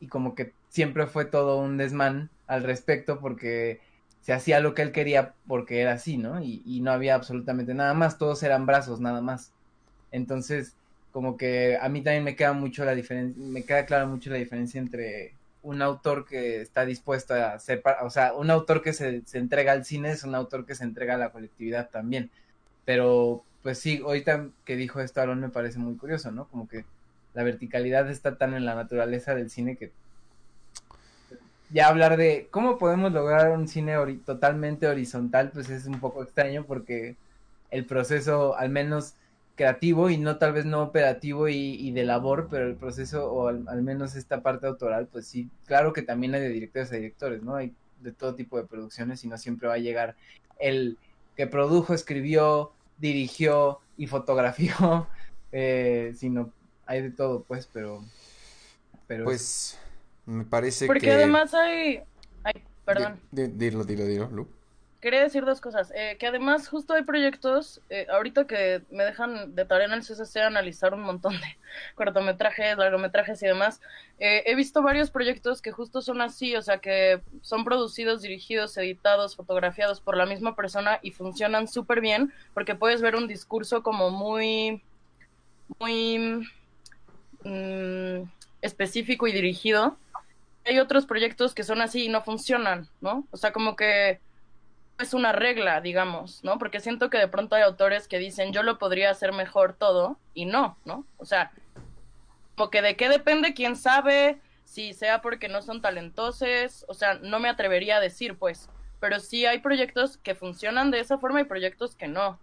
y 0.00 0.06
como 0.06 0.34
que 0.34 0.52
siempre 0.68 1.06
fue 1.06 1.24
todo 1.24 1.58
un 1.58 1.76
desmán 1.76 2.30
al 2.46 2.62
respecto 2.62 3.18
porque 3.18 3.80
se 4.20 4.32
hacía 4.32 4.60
lo 4.60 4.74
que 4.74 4.82
él 4.82 4.92
quería 4.92 5.34
porque 5.46 5.80
era 5.80 5.92
así, 5.92 6.16
¿no? 6.16 6.42
Y, 6.42 6.62
y, 6.64 6.80
no 6.80 6.92
había 6.92 7.14
absolutamente 7.14 7.74
nada 7.74 7.94
más, 7.94 8.18
todos 8.18 8.42
eran 8.42 8.66
brazos 8.66 9.00
nada 9.00 9.20
más. 9.20 9.52
Entonces, 10.12 10.74
como 11.12 11.36
que 11.36 11.78
a 11.80 11.88
mí 11.88 12.02
también 12.02 12.24
me 12.24 12.36
queda 12.36 12.52
mucho 12.52 12.84
la 12.84 12.94
diferencia, 12.94 13.42
me 13.42 13.64
queda 13.64 13.86
clara 13.86 14.06
mucho 14.06 14.30
la 14.30 14.36
diferencia 14.36 14.78
entre 14.78 15.34
un 15.68 15.82
autor 15.82 16.24
que 16.24 16.62
está 16.62 16.86
dispuesto 16.86 17.34
a 17.34 17.52
hacer, 17.52 17.82
o 18.02 18.08
sea, 18.08 18.32
un 18.32 18.50
autor 18.50 18.80
que 18.80 18.94
se, 18.94 19.22
entrega 19.34 19.72
al 19.72 19.84
cine 19.84 20.12
es 20.12 20.24
un 20.24 20.34
autor 20.34 20.64
que 20.64 20.74
se 20.74 20.84
entrega 20.84 21.16
a 21.16 21.18
la 21.18 21.30
colectividad 21.30 21.90
también. 21.90 22.30
Pero, 22.86 23.44
pues 23.62 23.78
sí, 23.78 24.00
ahorita 24.02 24.48
que 24.64 24.76
dijo 24.76 25.00
esto 25.00 25.20
Aaron 25.20 25.40
me 25.40 25.50
parece 25.50 25.78
muy 25.78 25.96
curioso, 25.96 26.30
¿no? 26.32 26.46
Como 26.48 26.66
que 26.68 26.86
la 27.34 27.42
verticalidad 27.42 28.08
está 28.10 28.38
tan 28.38 28.54
en 28.54 28.64
la 28.64 28.74
naturaleza 28.74 29.34
del 29.34 29.50
cine 29.50 29.76
que 29.76 29.92
ya 31.70 31.88
hablar 31.88 32.16
de 32.16 32.48
cómo 32.50 32.78
podemos 32.78 33.12
lograr 33.12 33.50
un 33.50 33.68
cine 33.68 33.94
totalmente 34.24 34.86
horizontal, 34.86 35.50
pues 35.52 35.68
es 35.68 35.84
un 35.84 36.00
poco 36.00 36.22
extraño 36.22 36.64
porque 36.64 37.16
el 37.70 37.84
proceso, 37.84 38.56
al 38.56 38.70
menos 38.70 39.16
creativo 39.58 40.08
y 40.08 40.16
no 40.16 40.38
tal 40.38 40.52
vez 40.52 40.64
no 40.64 40.82
operativo 40.82 41.48
y, 41.48 41.74
y 41.74 41.90
de 41.90 42.04
labor, 42.04 42.46
pero 42.48 42.66
el 42.66 42.76
proceso 42.76 43.30
o 43.30 43.48
al, 43.48 43.66
al, 43.68 43.82
menos 43.82 44.14
esta 44.14 44.40
parte 44.40 44.68
autoral, 44.68 45.08
pues 45.10 45.26
sí, 45.26 45.50
claro 45.66 45.92
que 45.92 46.02
también 46.02 46.32
hay 46.34 46.40
de 46.40 46.48
directores 46.48 46.92
a 46.92 46.94
directores, 46.94 47.42
¿no? 47.42 47.56
Hay 47.56 47.74
de 48.00 48.12
todo 48.12 48.36
tipo 48.36 48.56
de 48.56 48.64
producciones 48.64 49.24
y 49.24 49.28
no 49.28 49.36
siempre 49.36 49.66
va 49.66 49.74
a 49.74 49.78
llegar 49.78 50.14
el 50.60 50.96
que 51.36 51.48
produjo, 51.48 51.92
escribió, 51.92 52.70
dirigió 52.98 53.80
y 53.96 54.06
fotografió, 54.06 55.08
eh, 55.52 56.14
sino 56.16 56.52
hay 56.86 57.02
de 57.02 57.10
todo, 57.10 57.42
pues, 57.42 57.68
pero... 57.72 58.04
pero 59.08 59.24
pues... 59.24 59.76
Me 60.24 60.44
parece 60.44 60.86
Porque 60.86 61.00
que... 61.00 61.06
Porque 61.08 61.22
además 61.22 61.52
hay... 61.54 62.00
Ay, 62.44 62.62
perdón. 62.84 63.18
Dilo, 63.32 63.82
dilo, 63.82 64.04
dilo, 64.04 64.30
Lu. 64.30 64.57
Quería 65.00 65.20
decir 65.20 65.44
dos 65.44 65.60
cosas. 65.60 65.92
Eh, 65.94 66.16
que 66.18 66.26
además 66.26 66.68
justo 66.68 66.94
hay 66.94 67.04
proyectos, 67.04 67.80
eh, 67.88 68.08
ahorita 68.10 68.48
que 68.48 68.82
me 68.90 69.04
dejan 69.04 69.54
de 69.54 69.64
tarea 69.64 69.86
en 69.86 69.92
el 69.92 70.02
CCC 70.02 70.40
analizar 70.40 70.92
un 70.92 71.02
montón 71.02 71.34
de 71.34 71.56
cortometrajes, 71.94 72.76
largometrajes 72.76 73.40
y 73.42 73.46
demás, 73.46 73.80
eh, 74.18 74.42
he 74.46 74.56
visto 74.56 74.82
varios 74.82 75.10
proyectos 75.10 75.62
que 75.62 75.70
justo 75.70 76.02
son 76.02 76.20
así, 76.20 76.56
o 76.56 76.62
sea, 76.62 76.78
que 76.78 77.20
son 77.42 77.64
producidos, 77.64 78.22
dirigidos, 78.22 78.76
editados, 78.76 79.36
fotografiados 79.36 80.00
por 80.00 80.16
la 80.16 80.26
misma 80.26 80.56
persona 80.56 80.98
y 81.00 81.12
funcionan 81.12 81.68
súper 81.68 82.00
bien 82.00 82.32
porque 82.52 82.74
puedes 82.74 83.00
ver 83.00 83.14
un 83.14 83.28
discurso 83.28 83.84
como 83.84 84.10
muy, 84.10 84.82
muy 85.78 86.44
mmm, 87.44 88.22
específico 88.62 89.28
y 89.28 89.32
dirigido 89.32 89.96
hay 90.64 90.78
otros 90.80 91.06
proyectos 91.06 91.54
que 91.54 91.64
son 91.64 91.80
así 91.80 92.04
y 92.04 92.08
no 92.08 92.22
funcionan, 92.22 92.88
¿no? 93.00 93.26
O 93.30 93.38
sea, 93.38 93.52
como 93.52 93.74
que 93.74 94.20
es 94.98 95.14
una 95.14 95.32
regla, 95.32 95.80
digamos, 95.80 96.42
¿no? 96.42 96.58
Porque 96.58 96.80
siento 96.80 97.08
que 97.10 97.18
de 97.18 97.28
pronto 97.28 97.54
hay 97.54 97.62
autores 97.62 98.08
que 98.08 98.18
dicen 98.18 98.52
yo 98.52 98.62
lo 98.62 98.78
podría 98.78 99.10
hacer 99.10 99.32
mejor 99.32 99.74
todo 99.74 100.18
y 100.34 100.44
no, 100.44 100.76
¿no? 100.84 101.06
O 101.18 101.24
sea, 101.24 101.52
como 102.56 102.70
que 102.70 102.82
de 102.82 102.96
qué 102.96 103.08
depende, 103.08 103.54
quién 103.54 103.76
sabe, 103.76 104.40
si 104.64 104.92
sea 104.92 105.22
porque 105.22 105.48
no 105.48 105.62
son 105.62 105.80
talentosos, 105.80 106.84
o 106.88 106.94
sea, 106.94 107.14
no 107.14 107.38
me 107.38 107.48
atrevería 107.48 107.96
a 107.96 108.00
decir, 108.00 108.36
pues, 108.36 108.68
pero 109.00 109.20
sí 109.20 109.46
hay 109.46 109.60
proyectos 109.60 110.18
que 110.18 110.34
funcionan 110.34 110.90
de 110.90 111.00
esa 111.00 111.18
forma 111.18 111.40
y 111.40 111.44
proyectos 111.44 111.94
que 111.94 112.08
no. 112.08 112.38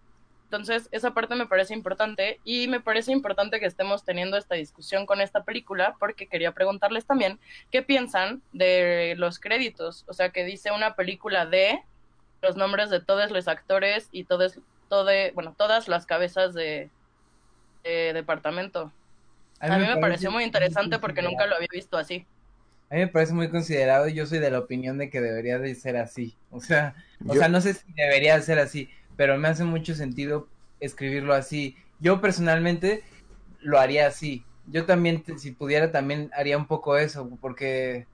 Entonces, 0.45 0.87
esa 0.91 1.13
parte 1.13 1.35
me 1.35 1.47
parece 1.47 1.73
importante 1.73 2.39
y 2.45 2.67
me 2.67 2.79
parece 2.79 3.11
importante 3.11 3.59
que 3.59 3.65
estemos 3.65 4.05
teniendo 4.05 4.37
esta 4.37 4.55
discusión 4.55 5.05
con 5.05 5.19
esta 5.19 5.43
película 5.43 5.95
porque 5.99 6.27
quería 6.27 6.53
preguntarles 6.53 7.05
también 7.05 7.39
qué 7.71 7.81
piensan 7.81 8.41
de 8.53 9.15
los 9.17 9.39
créditos, 9.39 10.05
o 10.07 10.13
sea, 10.13 10.29
que 10.29 10.45
dice 10.45 10.71
una 10.71 10.95
película 10.95 11.45
de 11.45 11.83
los 12.45 12.55
nombres 12.55 12.89
de 12.89 13.01
todos 13.01 13.31
los 13.31 13.47
actores 13.47 14.07
y 14.11 14.23
todos, 14.23 14.59
todo, 14.89 15.11
bueno, 15.33 15.53
todas 15.57 15.87
las 15.87 16.05
cabezas 16.05 16.53
de, 16.53 16.89
de 17.83 18.13
departamento. 18.13 18.91
A 19.59 19.67
mí, 19.67 19.75
a 19.75 19.77
mí 19.79 19.85
me, 19.87 19.95
me 19.95 20.01
pareció 20.01 20.31
muy 20.31 20.43
interesante 20.43 20.99
porque 20.99 21.21
nunca 21.21 21.45
lo 21.45 21.55
había 21.55 21.67
visto 21.71 21.97
así. 21.97 22.25
A 22.89 22.95
mí 22.95 23.01
me 23.01 23.07
parece 23.07 23.33
muy 23.33 23.49
considerado 23.49 24.07
y 24.07 24.13
yo 24.13 24.25
soy 24.25 24.39
de 24.39 24.51
la 24.51 24.59
opinión 24.59 24.97
de 24.97 25.09
que 25.09 25.19
debería 25.19 25.57
de 25.59 25.73
ser 25.75 25.97
así. 25.97 26.35
O 26.51 26.61
sea, 26.61 26.95
yo... 27.19 27.33
o 27.33 27.35
sea, 27.35 27.49
no 27.49 27.59
sé 27.59 27.73
si 27.73 27.91
debería 27.93 28.35
de 28.37 28.43
ser 28.43 28.59
así, 28.59 28.89
pero 29.17 29.37
me 29.37 29.47
hace 29.47 29.63
mucho 29.63 29.95
sentido 29.95 30.47
escribirlo 30.79 31.33
así. 31.33 31.75
Yo 31.99 32.21
personalmente 32.21 33.03
lo 33.59 33.79
haría 33.79 34.07
así. 34.07 34.45
Yo 34.67 34.85
también, 34.85 35.23
si 35.37 35.51
pudiera, 35.51 35.91
también 35.91 36.29
haría 36.35 36.57
un 36.57 36.67
poco 36.67 36.97
eso, 36.97 37.29
porque 37.41 38.05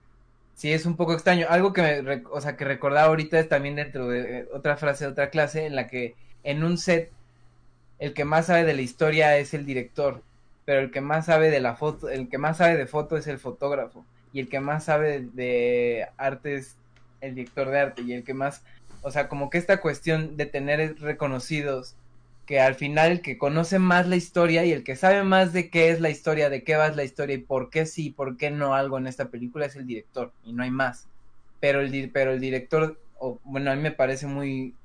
sí 0.55 0.71
es 0.71 0.85
un 0.85 0.95
poco 0.95 1.13
extraño. 1.13 1.47
Algo 1.49 1.73
que 1.73 2.01
me, 2.01 2.23
o 2.31 2.41
sea, 2.41 2.57
que 2.57 2.65
recordaba 2.65 3.07
ahorita 3.07 3.39
es 3.39 3.49
también 3.49 3.75
dentro 3.75 4.07
de 4.07 4.47
otra 4.53 4.77
frase 4.77 5.05
de 5.05 5.11
otra 5.11 5.29
clase 5.29 5.65
en 5.65 5.75
la 5.75 5.87
que 5.87 6.15
en 6.43 6.63
un 6.63 6.77
set 6.77 7.11
el 7.99 8.13
que 8.13 8.25
más 8.25 8.47
sabe 8.47 8.63
de 8.63 8.73
la 8.73 8.81
historia 8.81 9.37
es 9.37 9.53
el 9.53 9.65
director, 9.65 10.23
pero 10.65 10.81
el 10.81 10.91
que 10.91 11.01
más 11.01 11.27
sabe 11.27 11.51
de 11.51 11.59
la 11.59 11.75
foto, 11.75 12.09
el 12.09 12.29
que 12.29 12.37
más 12.39 12.57
sabe 12.57 12.75
de 12.77 12.87
foto 12.87 13.15
es 13.17 13.27
el 13.27 13.37
fotógrafo 13.37 14.05
y 14.33 14.39
el 14.39 14.49
que 14.49 14.59
más 14.59 14.85
sabe 14.85 15.21
de 15.33 16.07
arte 16.17 16.55
es 16.55 16.75
el 17.21 17.35
director 17.35 17.69
de 17.69 17.79
arte 17.79 18.01
y 18.01 18.13
el 18.13 18.23
que 18.23 18.33
más 18.33 18.63
o 19.01 19.11
sea, 19.11 19.27
como 19.27 19.49
que 19.49 19.57
esta 19.57 19.81
cuestión 19.81 20.37
de 20.37 20.45
tener 20.45 20.99
reconocidos 20.99 21.95
que 22.51 22.59
al 22.59 22.75
final 22.75 23.13
el 23.13 23.21
que 23.21 23.37
conoce 23.37 23.79
más 23.79 24.09
la 24.09 24.17
historia 24.17 24.65
y 24.65 24.73
el 24.73 24.83
que 24.83 24.97
sabe 24.97 25.23
más 25.23 25.53
de 25.53 25.69
qué 25.69 25.89
es 25.89 26.01
la 26.01 26.09
historia, 26.09 26.49
de 26.49 26.65
qué 26.65 26.75
va 26.75 26.89
la 26.89 27.05
historia 27.05 27.35
y 27.35 27.37
por 27.37 27.69
qué 27.69 27.85
sí, 27.85 28.09
por 28.09 28.35
qué 28.35 28.51
no 28.51 28.75
algo 28.75 28.97
en 28.97 29.07
esta 29.07 29.29
película 29.29 29.67
es 29.67 29.77
el 29.77 29.87
director 29.87 30.33
y 30.43 30.51
no 30.51 30.63
hay 30.63 30.69
más. 30.69 31.07
Pero 31.61 31.79
el, 31.79 32.11
pero 32.11 32.33
el 32.33 32.41
director, 32.41 32.99
bueno, 33.45 33.71
a 33.71 33.75
mí 33.77 33.81
me 33.81 33.93
parece 33.93 34.27
muy, 34.27 34.75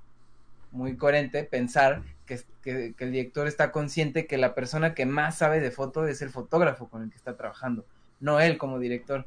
muy 0.71 0.97
coherente 0.97 1.43
pensar 1.43 2.03
que, 2.25 2.41
que, 2.63 2.95
que 2.97 3.05
el 3.05 3.11
director 3.11 3.49
está 3.49 3.73
consciente 3.73 4.29
que 4.29 4.39
la 4.39 4.55
persona 4.55 4.95
que 4.95 5.05
más 5.05 5.37
sabe 5.37 5.59
de 5.59 5.73
foto 5.73 6.07
es 6.07 6.23
el 6.23 6.31
fotógrafo 6.31 6.87
con 6.89 7.03
el 7.03 7.11
que 7.11 7.17
está 7.17 7.37
trabajando, 7.37 7.85
no 8.21 8.39
él 8.39 8.59
como 8.59 8.79
director. 8.79 9.27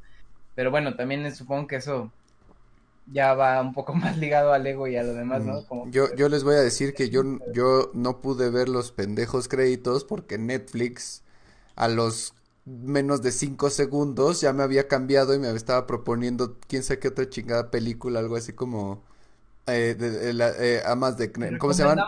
Pero 0.56 0.72
bueno, 0.72 0.96
también 0.96 1.30
supongo 1.36 1.68
que 1.68 1.76
eso 1.76 2.10
ya 3.12 3.34
va 3.36 3.62
un 3.62 3.74
poco 3.74 3.94
más 3.96 4.18
ligado 4.18 4.54
al 4.54 4.66
ego 4.68 4.88
y 4.88 4.98
a 4.98 5.04
lo 5.04 5.14
demás, 5.14 5.44
¿no? 5.46 5.54
Mm, 5.54 5.66
Como 5.66 5.92
Yo, 5.92 6.08
que- 6.08 6.16
yo 6.16 6.30
les 6.30 6.44
voy 6.44 6.56
a 6.56 6.60
decir 6.62 6.94
que 6.96 7.10
yo, 7.10 7.24
yo 7.52 7.92
no 7.94 8.22
pude 8.22 8.50
ver 8.50 8.70
los 8.70 8.92
pendejos 8.92 9.48
créditos 9.48 10.04
porque 10.04 10.38
Netflix 10.38 11.24
a 11.76 11.88
los 11.88 12.34
menos 12.66 13.22
de 13.22 13.32
cinco 13.32 13.70
segundos 13.70 14.42
ya 14.42 14.54
me 14.54 14.64
había 14.64 14.88
cambiado 14.88 15.34
y 15.34 15.40
me 15.40 15.50
estaba 15.52 15.88
proponiendo 15.88 16.58
quién 16.68 16.84
sabe 16.84 17.00
qué 17.00 17.08
otra 17.10 17.30
chingada 17.30 17.72
película, 17.72 18.20
algo 18.20 18.36
así 18.36 18.54
como 18.54 19.04
eh, 19.68 19.96
de, 20.00 20.12
de 20.12 20.34
la- 20.34 20.52
eh, 20.60 20.84
Amas 20.86 21.18
de... 21.18 21.32
¿Cómo 21.60 21.74
se 21.74 21.84
llaman? 21.84 22.08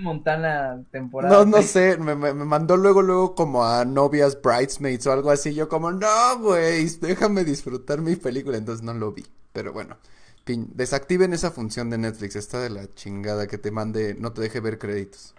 Montana 0.00 0.82
temporada. 0.90 1.42
No, 1.42 1.44
no 1.44 1.62
sé, 1.62 1.98
me, 1.98 2.14
me- 2.16 2.32
me 2.32 2.44
mandó 2.46 2.76
luego, 2.78 3.02
luego 3.02 3.34
como 3.34 3.64
a 3.66 3.84
novias 3.84 4.40
bridesmaids 4.40 5.06
o 5.06 5.12
algo 5.12 5.30
así. 5.30 5.52
Yo 5.54 5.68
como, 5.68 5.92
no, 5.92 6.38
güey, 6.38 6.86
déjame 7.00 7.44
disfrutar 7.44 8.00
mi 8.00 8.16
película. 8.16 8.56
Entonces 8.56 8.82
no 8.84 8.94
lo 8.94 9.12
vi. 9.12 9.26
Pero 9.52 9.72
bueno, 9.72 9.98
desactiven 10.46 11.32
esa 11.32 11.50
función 11.50 11.90
de 11.90 11.98
Netflix. 11.98 12.36
Está 12.36 12.60
de 12.60 12.70
la 12.70 12.92
chingada 12.94 13.46
que 13.46 13.58
te 13.58 13.70
mande, 13.70 14.14
no 14.14 14.32
te 14.32 14.42
deje 14.42 14.60
ver 14.60 14.78
créditos. 14.78 15.34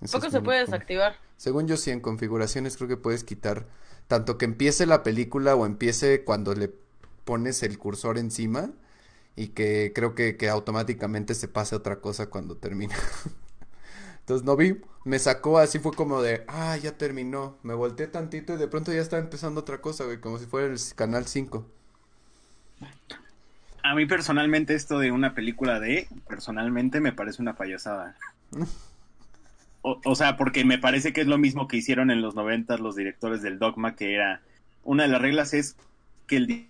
Eso 0.00 0.18
Poco 0.18 0.30
se 0.30 0.40
puede 0.40 0.60
desactivar. 0.60 1.16
Según 1.36 1.66
yo 1.66 1.76
sí, 1.76 1.90
en 1.90 2.00
configuraciones 2.00 2.76
creo 2.76 2.88
que 2.88 2.96
puedes 2.96 3.24
quitar 3.24 3.66
tanto 4.08 4.38
que 4.38 4.44
empiece 4.44 4.86
la 4.86 5.02
película 5.02 5.54
o 5.54 5.66
empiece 5.66 6.24
cuando 6.24 6.54
le 6.54 6.72
pones 7.24 7.62
el 7.62 7.78
cursor 7.78 8.18
encima 8.18 8.70
y 9.36 9.48
que 9.48 9.92
creo 9.94 10.14
que, 10.14 10.36
que 10.36 10.48
automáticamente 10.48 11.34
se 11.34 11.48
pase 11.48 11.74
a 11.74 11.78
otra 11.78 12.00
cosa 12.00 12.28
cuando 12.28 12.56
termina. 12.56 12.96
Entonces 14.20 14.44
no 14.44 14.56
vi, 14.56 14.80
me 15.04 15.18
sacó 15.18 15.58
así 15.58 15.78
fue 15.78 15.92
como 15.92 16.22
de, 16.22 16.44
ah, 16.48 16.76
ya 16.76 16.96
terminó. 16.96 17.58
Me 17.62 17.74
volteé 17.74 18.06
tantito 18.06 18.54
y 18.54 18.56
de 18.56 18.68
pronto 18.68 18.92
ya 18.92 19.00
estaba 19.00 19.22
empezando 19.22 19.60
otra 19.60 19.80
cosa, 19.80 20.04
güey, 20.04 20.20
como 20.20 20.38
si 20.38 20.46
fuera 20.46 20.66
el 20.66 20.78
canal 20.94 21.26
5. 21.26 21.66
A 23.82 23.94
mí 23.94 24.06
personalmente 24.06 24.74
esto 24.74 24.98
de 24.98 25.10
una 25.12 25.34
película 25.34 25.80
de, 25.80 26.08
personalmente 26.28 27.00
me 27.00 27.12
parece 27.12 27.42
una 27.42 27.56
payasada. 27.56 28.16
O, 29.82 29.98
o 30.04 30.14
sea, 30.14 30.36
porque 30.36 30.62
me 30.64 30.76
parece 30.78 31.14
que 31.14 31.22
es 31.22 31.26
lo 31.26 31.38
mismo 31.38 31.66
que 31.66 31.78
hicieron 31.78 32.10
en 32.10 32.20
los 32.20 32.34
noventas 32.34 32.80
los 32.80 32.96
directores 32.96 33.40
del 33.40 33.58
Dogma, 33.58 33.96
que 33.96 34.14
era, 34.14 34.42
una 34.84 35.04
de 35.04 35.08
las 35.08 35.22
reglas 35.22 35.54
es 35.54 35.74
que 36.26 36.36
el 36.36 36.46
di- 36.46 36.68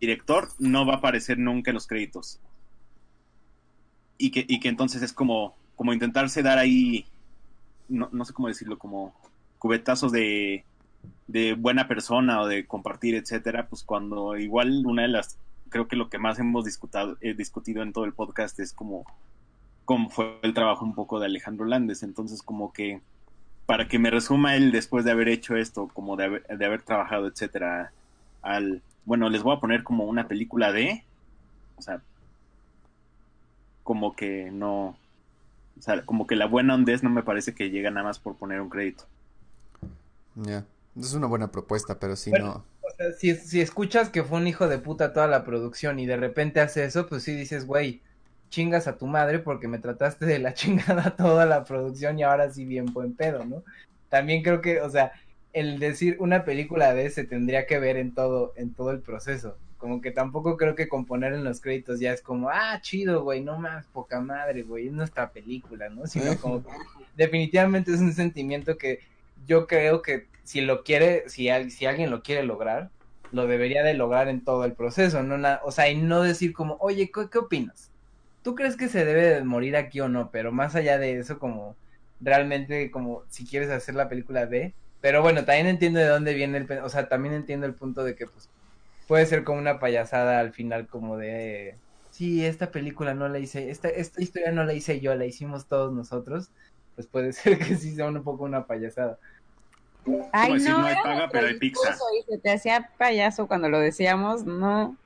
director 0.00 0.48
no 0.58 0.86
va 0.86 0.94
a 0.94 0.96
aparecer 0.98 1.38
nunca 1.38 1.70
en 1.70 1.74
los 1.74 1.86
créditos. 1.86 2.40
Y 4.18 4.30
que, 4.30 4.44
y 4.48 4.60
que 4.60 4.68
entonces 4.68 5.02
es 5.02 5.12
como, 5.12 5.54
como 5.74 5.92
intentarse 5.92 6.42
dar 6.42 6.58
ahí, 6.58 7.04
no, 7.88 8.08
no 8.12 8.24
sé 8.24 8.32
cómo 8.32 8.48
decirlo, 8.48 8.78
como 8.78 9.14
cubetazos 9.58 10.12
de, 10.12 10.64
de 11.26 11.54
buena 11.54 11.88
persona 11.88 12.40
o 12.40 12.46
de 12.46 12.66
compartir, 12.66 13.14
etcétera, 13.14 13.68
pues 13.68 13.82
cuando 13.84 14.36
igual 14.38 14.84
una 14.86 15.02
de 15.02 15.08
las, 15.08 15.38
creo 15.68 15.88
que 15.88 15.96
lo 15.96 16.08
que 16.08 16.18
más 16.18 16.38
hemos 16.38 16.64
discutado, 16.64 17.16
eh, 17.20 17.34
discutido 17.34 17.82
en 17.82 17.92
todo 17.92 18.04
el 18.04 18.12
podcast 18.12 18.58
es 18.60 18.72
como 18.72 19.04
cómo 19.84 20.10
fue 20.10 20.38
el 20.42 20.54
trabajo 20.54 20.84
un 20.84 20.94
poco 20.94 21.20
de 21.20 21.26
Alejandro 21.26 21.64
Landes, 21.64 22.02
entonces 22.02 22.42
como 22.42 22.72
que 22.72 23.00
para 23.66 23.88
que 23.88 23.98
me 23.98 24.10
resuma 24.10 24.56
él 24.56 24.72
después 24.72 25.04
de 25.04 25.12
haber 25.12 25.28
hecho 25.28 25.56
esto, 25.56 25.88
como 25.92 26.16
de 26.16 26.24
haber, 26.24 26.46
de 26.46 26.66
haber 26.66 26.82
trabajado, 26.82 27.26
etcétera, 27.26 27.92
al, 28.42 28.82
bueno, 29.04 29.28
les 29.28 29.42
voy 29.42 29.56
a 29.56 29.60
poner 29.60 29.82
como 29.82 30.04
una 30.04 30.28
película 30.28 30.72
de, 30.72 31.04
o 31.76 31.82
sea, 31.82 32.00
como 33.82 34.16
que 34.16 34.50
no, 34.50 34.96
o 35.78 35.82
sea, 35.82 36.04
como 36.04 36.26
que 36.26 36.36
la 36.36 36.46
buena 36.46 36.74
hondez 36.74 37.02
no 37.02 37.10
me 37.10 37.22
parece 37.22 37.54
que 37.54 37.70
llega 37.70 37.90
nada 37.90 38.06
más 38.06 38.18
por 38.18 38.36
poner 38.36 38.60
un 38.60 38.68
crédito. 38.70 39.04
Ya, 40.34 40.64
Es 40.98 41.14
una 41.14 41.26
buena 41.26 41.50
propuesta, 41.50 41.98
pero 41.98 42.16
si 42.16 42.30
Bueno. 42.30 42.46
no... 42.46 42.64
Sea, 42.96 43.12
si, 43.12 43.34
si 43.34 43.60
escuchas 43.60 44.08
que 44.08 44.22
fue 44.24 44.38
un 44.38 44.46
hijo 44.46 44.68
de 44.68 44.78
puta 44.78 45.12
toda 45.12 45.26
la 45.26 45.44
producción 45.44 45.98
y 45.98 46.06
de 46.06 46.16
repente 46.16 46.60
hace 46.60 46.84
eso, 46.84 47.06
pues 47.06 47.22
sí 47.22 47.34
dices, 47.34 47.66
güey, 47.66 48.00
chingas 48.48 48.86
a 48.88 48.96
tu 48.96 49.06
madre 49.06 49.38
porque 49.38 49.68
me 49.68 49.78
trataste 49.78 50.26
de 50.26 50.38
la 50.38 50.54
chingada 50.54 51.16
toda 51.16 51.46
la 51.46 51.64
producción 51.64 52.18
y 52.18 52.22
ahora 52.22 52.50
sí 52.50 52.64
bien 52.64 52.86
buen 52.86 53.14
pedo, 53.14 53.44
¿no? 53.44 53.62
También 54.08 54.42
creo 54.42 54.60
que, 54.60 54.80
o 54.80 54.90
sea, 54.90 55.12
el 55.52 55.78
decir 55.78 56.16
una 56.20 56.44
película 56.44 56.94
de 56.94 57.06
ese 57.06 57.24
tendría 57.24 57.66
que 57.66 57.78
ver 57.78 57.96
en 57.96 58.14
todo, 58.14 58.52
en 58.56 58.74
todo 58.74 58.90
el 58.90 59.00
proceso. 59.00 59.56
Como 59.78 60.00
que 60.00 60.10
tampoco 60.10 60.56
creo 60.56 60.74
que 60.74 60.88
componer 60.88 61.34
en 61.34 61.44
los 61.44 61.60
créditos 61.60 62.00
ya 62.00 62.12
es 62.12 62.22
como, 62.22 62.48
ah, 62.50 62.78
chido, 62.80 63.22
güey, 63.22 63.42
no 63.42 63.58
más, 63.58 63.86
poca 63.86 64.20
madre, 64.20 64.62
güey, 64.62 64.86
es 64.86 64.92
nuestra 64.92 65.30
película, 65.30 65.88
¿no? 65.88 66.06
Sino 66.06 66.36
como 66.38 66.62
que 66.62 66.70
definitivamente 67.16 67.92
es 67.92 68.00
un 68.00 68.12
sentimiento 68.12 68.78
que 68.78 69.00
yo 69.46 69.66
creo 69.66 70.02
que 70.02 70.26
si 70.46 70.60
lo 70.62 70.84
quiere, 70.84 71.28
si, 71.28 71.48
si 71.70 71.86
alguien 71.86 72.10
lo 72.10 72.22
quiere 72.22 72.44
lograr, 72.44 72.90
lo 73.32 73.46
debería 73.46 73.82
de 73.82 73.94
lograr 73.94 74.28
en 74.28 74.44
todo 74.44 74.64
el 74.64 74.74
proceso, 74.74 75.22
no 75.22 75.36
o 75.64 75.72
sea, 75.72 75.90
y 75.90 75.96
no 75.96 76.22
decir 76.22 76.52
como, 76.54 76.76
oye, 76.80 77.10
¿qué, 77.12 77.28
qué 77.30 77.38
opinas? 77.38 77.90
¿Tú 78.42 78.54
crees 78.54 78.76
que 78.76 78.88
se 78.88 79.04
debe 79.04 79.22
de 79.26 79.44
morir 79.44 79.76
aquí 79.76 80.00
o 80.00 80.08
no? 80.08 80.30
Pero 80.30 80.52
más 80.52 80.76
allá 80.76 80.98
de 80.98 81.18
eso, 81.18 81.38
como 81.40 81.76
realmente, 82.20 82.90
como 82.90 83.24
si 83.28 83.44
quieres 83.46 83.70
hacer 83.70 83.94
la 83.96 84.08
película 84.08 84.46
de, 84.46 84.74
pero 85.00 85.22
bueno, 85.22 85.44
también 85.44 85.66
entiendo 85.66 86.00
de 86.00 86.06
dónde 86.06 86.34
viene 86.34 86.58
el, 86.58 86.70
o 86.80 86.88
sea, 86.88 87.08
también 87.08 87.34
entiendo 87.34 87.66
el 87.66 87.74
punto 87.74 88.04
de 88.04 88.14
que 88.14 88.26
pues 88.26 88.48
puede 89.08 89.26
ser 89.26 89.44
como 89.44 89.58
una 89.58 89.80
payasada 89.80 90.40
al 90.40 90.52
final, 90.52 90.86
como 90.86 91.16
de, 91.16 91.76
sí, 92.10 92.44
esta 92.46 92.70
película 92.70 93.14
no 93.14 93.28
la 93.28 93.38
hice, 93.40 93.70
esta, 93.70 93.88
esta 93.88 94.22
historia 94.22 94.52
no 94.52 94.64
la 94.64 94.74
hice 94.74 95.00
yo, 95.00 95.14
la 95.14 95.26
hicimos 95.26 95.66
todos 95.66 95.92
nosotros, 95.92 96.50
pues 96.94 97.06
puede 97.06 97.32
ser 97.34 97.58
que 97.58 97.76
sí 97.76 97.94
sea 97.94 98.06
un 98.06 98.22
poco 98.24 98.44
una 98.44 98.66
payasada. 98.66 99.18
Ay, 100.32 100.54
decir, 100.54 100.70
no, 100.70 100.80
no 100.80 100.86
hay 100.86 100.96
paga, 101.02 101.28
pero 101.30 101.46
hay 101.48 101.58
pizza. 101.58 101.96
Y 102.28 102.38
te 102.38 102.52
hacía 102.52 102.90
payaso 102.98 103.46
cuando 103.46 103.68
lo 103.68 103.78
decíamos, 103.78 104.44
no. 104.44 104.96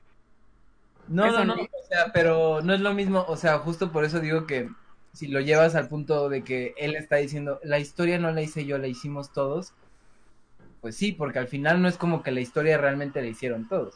No, 1.07 1.25
Eso 1.25 1.39
no, 1.39 1.45
no, 1.45 1.55
no. 1.55 1.63
o 1.63 1.87
sea, 1.89 2.11
pero 2.13 2.61
no 2.61 2.73
es 2.73 2.79
lo 2.79 2.93
mismo, 2.93 3.25
o 3.27 3.35
sea, 3.35 3.59
justo 3.59 3.91
por 3.91 4.05
eso 4.05 4.19
digo 4.19 4.47
que 4.47 4.69
si 5.13 5.27
lo 5.27 5.41
llevas 5.41 5.75
al 5.75 5.89
punto 5.89 6.29
de 6.29 6.43
que 6.43 6.73
él 6.77 6.95
está 6.95 7.17
diciendo, 7.17 7.59
la 7.63 7.79
historia 7.79 8.17
no 8.17 8.31
la 8.31 8.41
hice 8.41 8.65
yo, 8.65 8.77
la 8.77 8.87
hicimos 8.87 9.31
todos, 9.33 9.73
pues 10.79 10.95
sí, 10.95 11.11
porque 11.11 11.39
al 11.39 11.47
final 11.47 11.81
no 11.81 11.87
es 11.87 11.97
como 11.97 12.23
que 12.23 12.31
la 12.31 12.39
historia 12.39 12.77
realmente 12.77 13.21
la 13.21 13.27
hicieron 13.27 13.67
todos. 13.67 13.95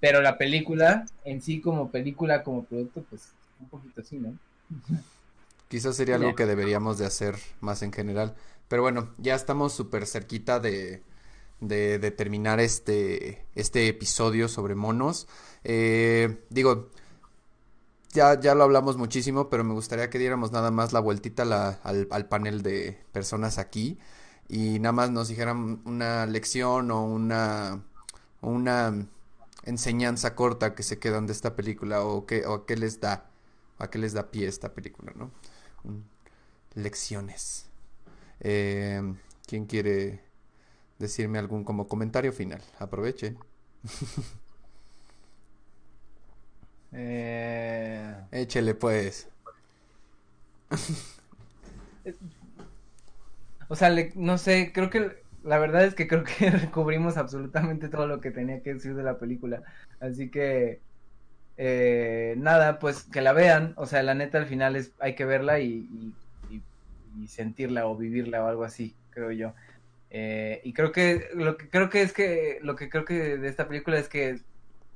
Pero 0.00 0.20
la 0.20 0.36
película, 0.36 1.06
en 1.24 1.40
sí 1.40 1.60
como 1.60 1.90
película, 1.90 2.42
como 2.42 2.64
producto, 2.64 3.04
pues 3.08 3.32
un 3.58 3.68
poquito 3.68 4.02
así, 4.02 4.18
¿no? 4.18 4.36
Quizás 5.68 5.96
sería 5.96 6.16
algo 6.16 6.34
que 6.34 6.46
deberíamos 6.46 6.98
de 6.98 7.06
hacer 7.06 7.36
más 7.60 7.82
en 7.82 7.92
general. 7.92 8.34
Pero 8.68 8.82
bueno, 8.82 9.12
ya 9.18 9.34
estamos 9.34 9.72
súper 9.72 10.06
cerquita 10.06 10.60
de, 10.60 11.02
de, 11.60 12.10
terminar 12.10 12.60
este, 12.60 13.46
este 13.54 13.88
episodio 13.88 14.48
sobre 14.48 14.74
monos. 14.74 15.26
Eh, 15.64 16.44
digo, 16.50 16.90
ya, 18.12 18.38
ya 18.40 18.54
lo 18.54 18.64
hablamos 18.64 18.96
muchísimo, 18.96 19.48
pero 19.50 19.64
me 19.64 19.74
gustaría 19.74 20.10
que 20.10 20.18
diéramos 20.18 20.52
nada 20.52 20.70
más 20.70 20.92
la 20.92 21.00
vueltita 21.00 21.42
al, 21.82 22.26
panel 22.28 22.62
de 22.62 22.98
personas 23.12 23.58
aquí 23.58 23.98
y 24.48 24.78
nada 24.78 24.92
más 24.92 25.10
nos 25.10 25.28
dijeran 25.28 25.82
una 25.84 26.26
lección 26.26 26.90
o 26.90 27.04
una, 27.04 27.82
una 28.40 29.06
enseñanza 29.64 30.34
corta 30.34 30.74
que 30.74 30.82
se 30.82 30.98
quedan 30.98 31.26
de 31.26 31.32
esta 31.32 31.56
película 31.56 32.02
o 32.04 32.26
qué, 32.26 32.46
o 32.46 32.66
qué 32.66 32.76
les 32.76 33.00
da, 33.00 33.30
a 33.78 33.90
qué 33.90 33.98
les 33.98 34.12
da 34.12 34.30
pie 34.30 34.46
esta 34.46 34.72
película, 34.74 35.12
¿no? 35.16 35.30
Lecciones. 36.74 37.68
Eh, 38.44 39.02
¿quién 39.48 39.66
quiere 39.66 40.22
decirme 40.98 41.38
algún 41.40 41.64
como 41.64 41.88
comentario 41.88 42.32
final? 42.32 42.62
Aprovechen. 42.80 43.38
Eh, 46.92 48.14
Échele 48.32 48.74
pues. 48.74 49.28
o 53.68 53.76
sea, 53.76 53.90
le- 53.90 54.12
no 54.16 54.38
sé, 54.38 54.72
creo 54.74 54.90
que 54.90 55.24
la 55.42 55.58
verdad 55.58 55.84
es 55.84 55.94
que 55.94 56.08
creo 56.08 56.24
que 56.24 56.50
recubrimos 56.50 57.16
absolutamente 57.16 57.88
todo 57.88 58.06
lo 58.06 58.20
que 58.20 58.30
tenía 58.30 58.62
que 58.62 58.74
decir 58.74 58.94
de 58.94 59.02
la 59.02 59.18
película. 59.18 59.62
Así 60.00 60.30
que, 60.30 60.82
eh, 61.56 62.36
nada, 62.38 62.78
pues 62.80 63.04
que 63.04 63.22
la 63.22 63.32
vean. 63.34 63.74
O 63.78 63.86
sea, 63.86 64.02
la 64.04 64.14
neta 64.14 64.38
al 64.38 64.46
final 64.48 64.76
es, 64.76 64.94
hay 65.00 65.16
que 65.16 65.26
verla 65.26 65.60
y, 65.60 65.68
y- 65.90 66.18
y- 67.18 67.28
sentirla 67.28 67.86
o 67.86 67.96
vivirla 67.96 68.44
o 68.44 68.48
algo 68.48 68.64
así, 68.64 68.94
creo 69.10 69.30
yo. 69.32 69.54
Eh, 70.10 70.60
y 70.64 70.72
creo 70.72 70.92
que 70.92 71.28
lo 71.34 71.56
que 71.56 71.68
creo 71.68 71.90
que 71.90 72.02
es 72.02 72.12
que 72.12 72.58
lo 72.62 72.76
que 72.76 72.88
creo 72.88 73.04
que 73.04 73.36
de 73.36 73.48
esta 73.48 73.66
película 73.68 73.98
es 73.98 74.08
que 74.08 74.40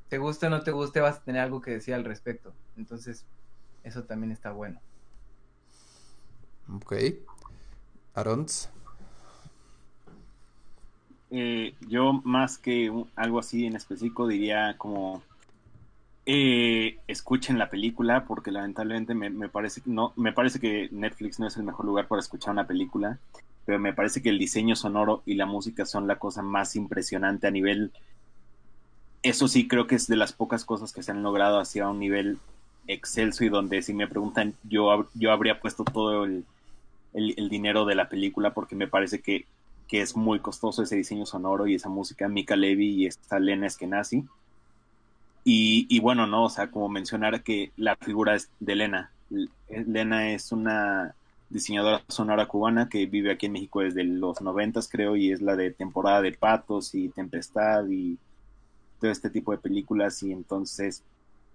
te 0.09 0.19
guste 0.19 0.47
o 0.47 0.51
no 0.51 0.63
te 0.63 0.71
guste 0.71 1.01
vas 1.01 1.17
a 1.19 1.25
tener 1.25 1.43
algo 1.43 1.61
que 1.61 1.73
decir 1.73 1.95
al 1.95 2.05
respecto. 2.05 2.55
Entonces, 2.77 3.25
eso 3.85 4.05
también 4.05 4.33
está 4.33 4.53
bueno. 4.53 4.81
Ok. 6.73 6.95
Arons. 8.15 8.71
Eh, 11.31 11.75
yo 11.89 12.13
más 12.25 12.57
que 12.59 12.89
un- 12.91 13.11
algo 13.17 13.39
así 13.39 13.67
en 13.67 13.77
específico 13.77 14.27
diría 14.27 14.77
como 14.79 15.23
Eh, 16.31 16.99
escuchen 17.07 17.59
la 17.59 17.71
película 17.71 18.27
porque 18.27 18.51
lamentablemente 18.51 19.15
me, 19.15 19.31
me 19.31 19.49
parece 19.49 19.81
no 19.87 20.13
me 20.15 20.31
parece 20.31 20.61
que 20.61 20.91
Netflix 20.93 21.41
no 21.41 21.47
es 21.47 21.57
el 21.57 21.63
mejor 21.63 21.87
lugar 21.87 22.07
para 22.07 22.21
escuchar 22.21 22.53
una 22.53 22.67
película 22.67 23.19
pero 23.65 23.79
me 23.79 23.95
parece 23.95 24.21
que 24.21 24.29
el 24.29 24.39
diseño 24.39 24.77
sonoro 24.77 25.23
y 25.25 25.37
la 25.37 25.47
música 25.47 25.87
son 25.87 26.07
la 26.07 26.19
cosa 26.19 26.43
más 26.43 26.77
impresionante 26.77 27.47
a 27.47 27.51
nivel 27.51 27.93
eso 29.23 29.49
sí 29.49 29.69
creo 29.69 29.87
que 29.87 29.95
es 29.95 30.07
de 30.07 30.17
las 30.17 30.35
pocas 30.35 30.67
cosas 30.67 30.93
que 30.93 31.03
se 31.03 31.13
han 31.13 31.23
logrado 31.23 31.61
hacia 31.61 31.89
un 31.89 31.99
nivel 31.99 32.37
excelso 32.89 33.43
y 33.47 33.49
donde 33.49 33.81
si 33.81 33.95
me 33.95 34.07
preguntan 34.07 34.53
yo 34.65 35.09
yo 35.15 35.33
habría 35.33 35.61
puesto 35.61 35.83
todo 35.83 36.27
el, 36.27 36.45
el, 37.15 37.37
el 37.39 37.49
dinero 37.49 37.87
de 37.87 37.95
la 37.95 38.11
película 38.11 38.53
porque 38.53 38.77
me 38.77 38.87
parece 38.87 39.23
que, 39.23 39.47
que, 39.89 40.03
es 40.03 40.15
muy 40.15 40.41
costoso 40.41 40.83
ese 40.83 40.97
diseño 40.97 41.25
sonoro 41.25 41.67
y 41.67 41.77
esa 41.77 41.89
música. 41.89 42.29
Mika 42.29 42.55
Levy 42.55 42.91
y 42.91 43.07
esta 43.07 43.39
Lena 43.39 43.67
Eskenazi 43.67 44.27
y, 45.45 45.87
y, 45.89 46.01
bueno, 46.01 46.27
no, 46.27 46.45
o 46.45 46.51
sea, 46.51 46.71
como 46.71 46.89
mencionar 46.89 47.43
que 47.43 47.73
la 47.77 47.97
figura 47.97 48.35
es 48.35 48.51
de 48.61 48.77
Lena. 48.77 49.13
Lena 49.69 50.33
es 50.33 50.53
una 50.53 51.15
diseñadora 51.51 52.03
sonora 52.09 52.47
cubana 52.47 52.89
que 52.89 53.07
vive 53.07 53.31
aquí 53.33 53.47
en 53.47 53.53
México 53.53 53.81
desde 53.81 54.05
los 54.05 54.41
noventas, 54.41 54.89
creo, 54.91 55.17
y 55.17 55.33
es 55.33 55.41
la 55.41 55.57
de 55.57 55.71
temporada 55.71 56.21
de 56.21 56.33
patos 56.33 56.95
y 56.95 57.09
tempestad 57.09 57.87
y 57.89 58.19
todo 59.01 59.11
este 59.11 59.31
tipo 59.31 59.53
de 59.53 59.59
películas. 59.59 60.23
Y 60.23 60.33
entonces 60.33 61.03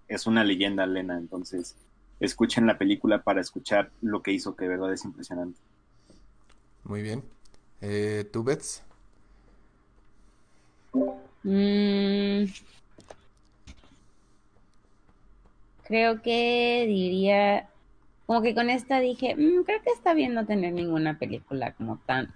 es 0.08 0.26
una 0.26 0.44
leyenda, 0.44 0.86
Lena. 0.86 1.16
Entonces, 1.16 1.76
escuchen 2.20 2.66
la 2.66 2.78
película 2.78 3.22
para 3.22 3.40
escuchar 3.40 3.90
lo 4.02 4.22
que 4.22 4.32
hizo, 4.32 4.56
que 4.56 4.64
de 4.64 4.70
verdad 4.70 4.92
es 4.92 5.04
impresionante. 5.04 5.58
Muy 6.84 7.02
bien. 7.02 7.22
Eh, 7.80 8.28
¿Tú, 8.32 8.42
Bets? 8.42 8.82
Mm, 11.42 12.44
creo 15.84 16.22
que 16.22 16.84
diría, 16.88 17.68
como 18.26 18.42
que 18.42 18.54
con 18.54 18.70
esta 18.70 19.00
dije, 19.00 19.34
mmm, 19.36 19.62
creo 19.64 19.82
que 19.82 19.90
está 19.90 20.14
bien 20.14 20.34
no 20.34 20.46
tener 20.46 20.72
ninguna 20.72 21.18
película 21.18 21.72
como 21.74 21.98
tan, 22.06 22.34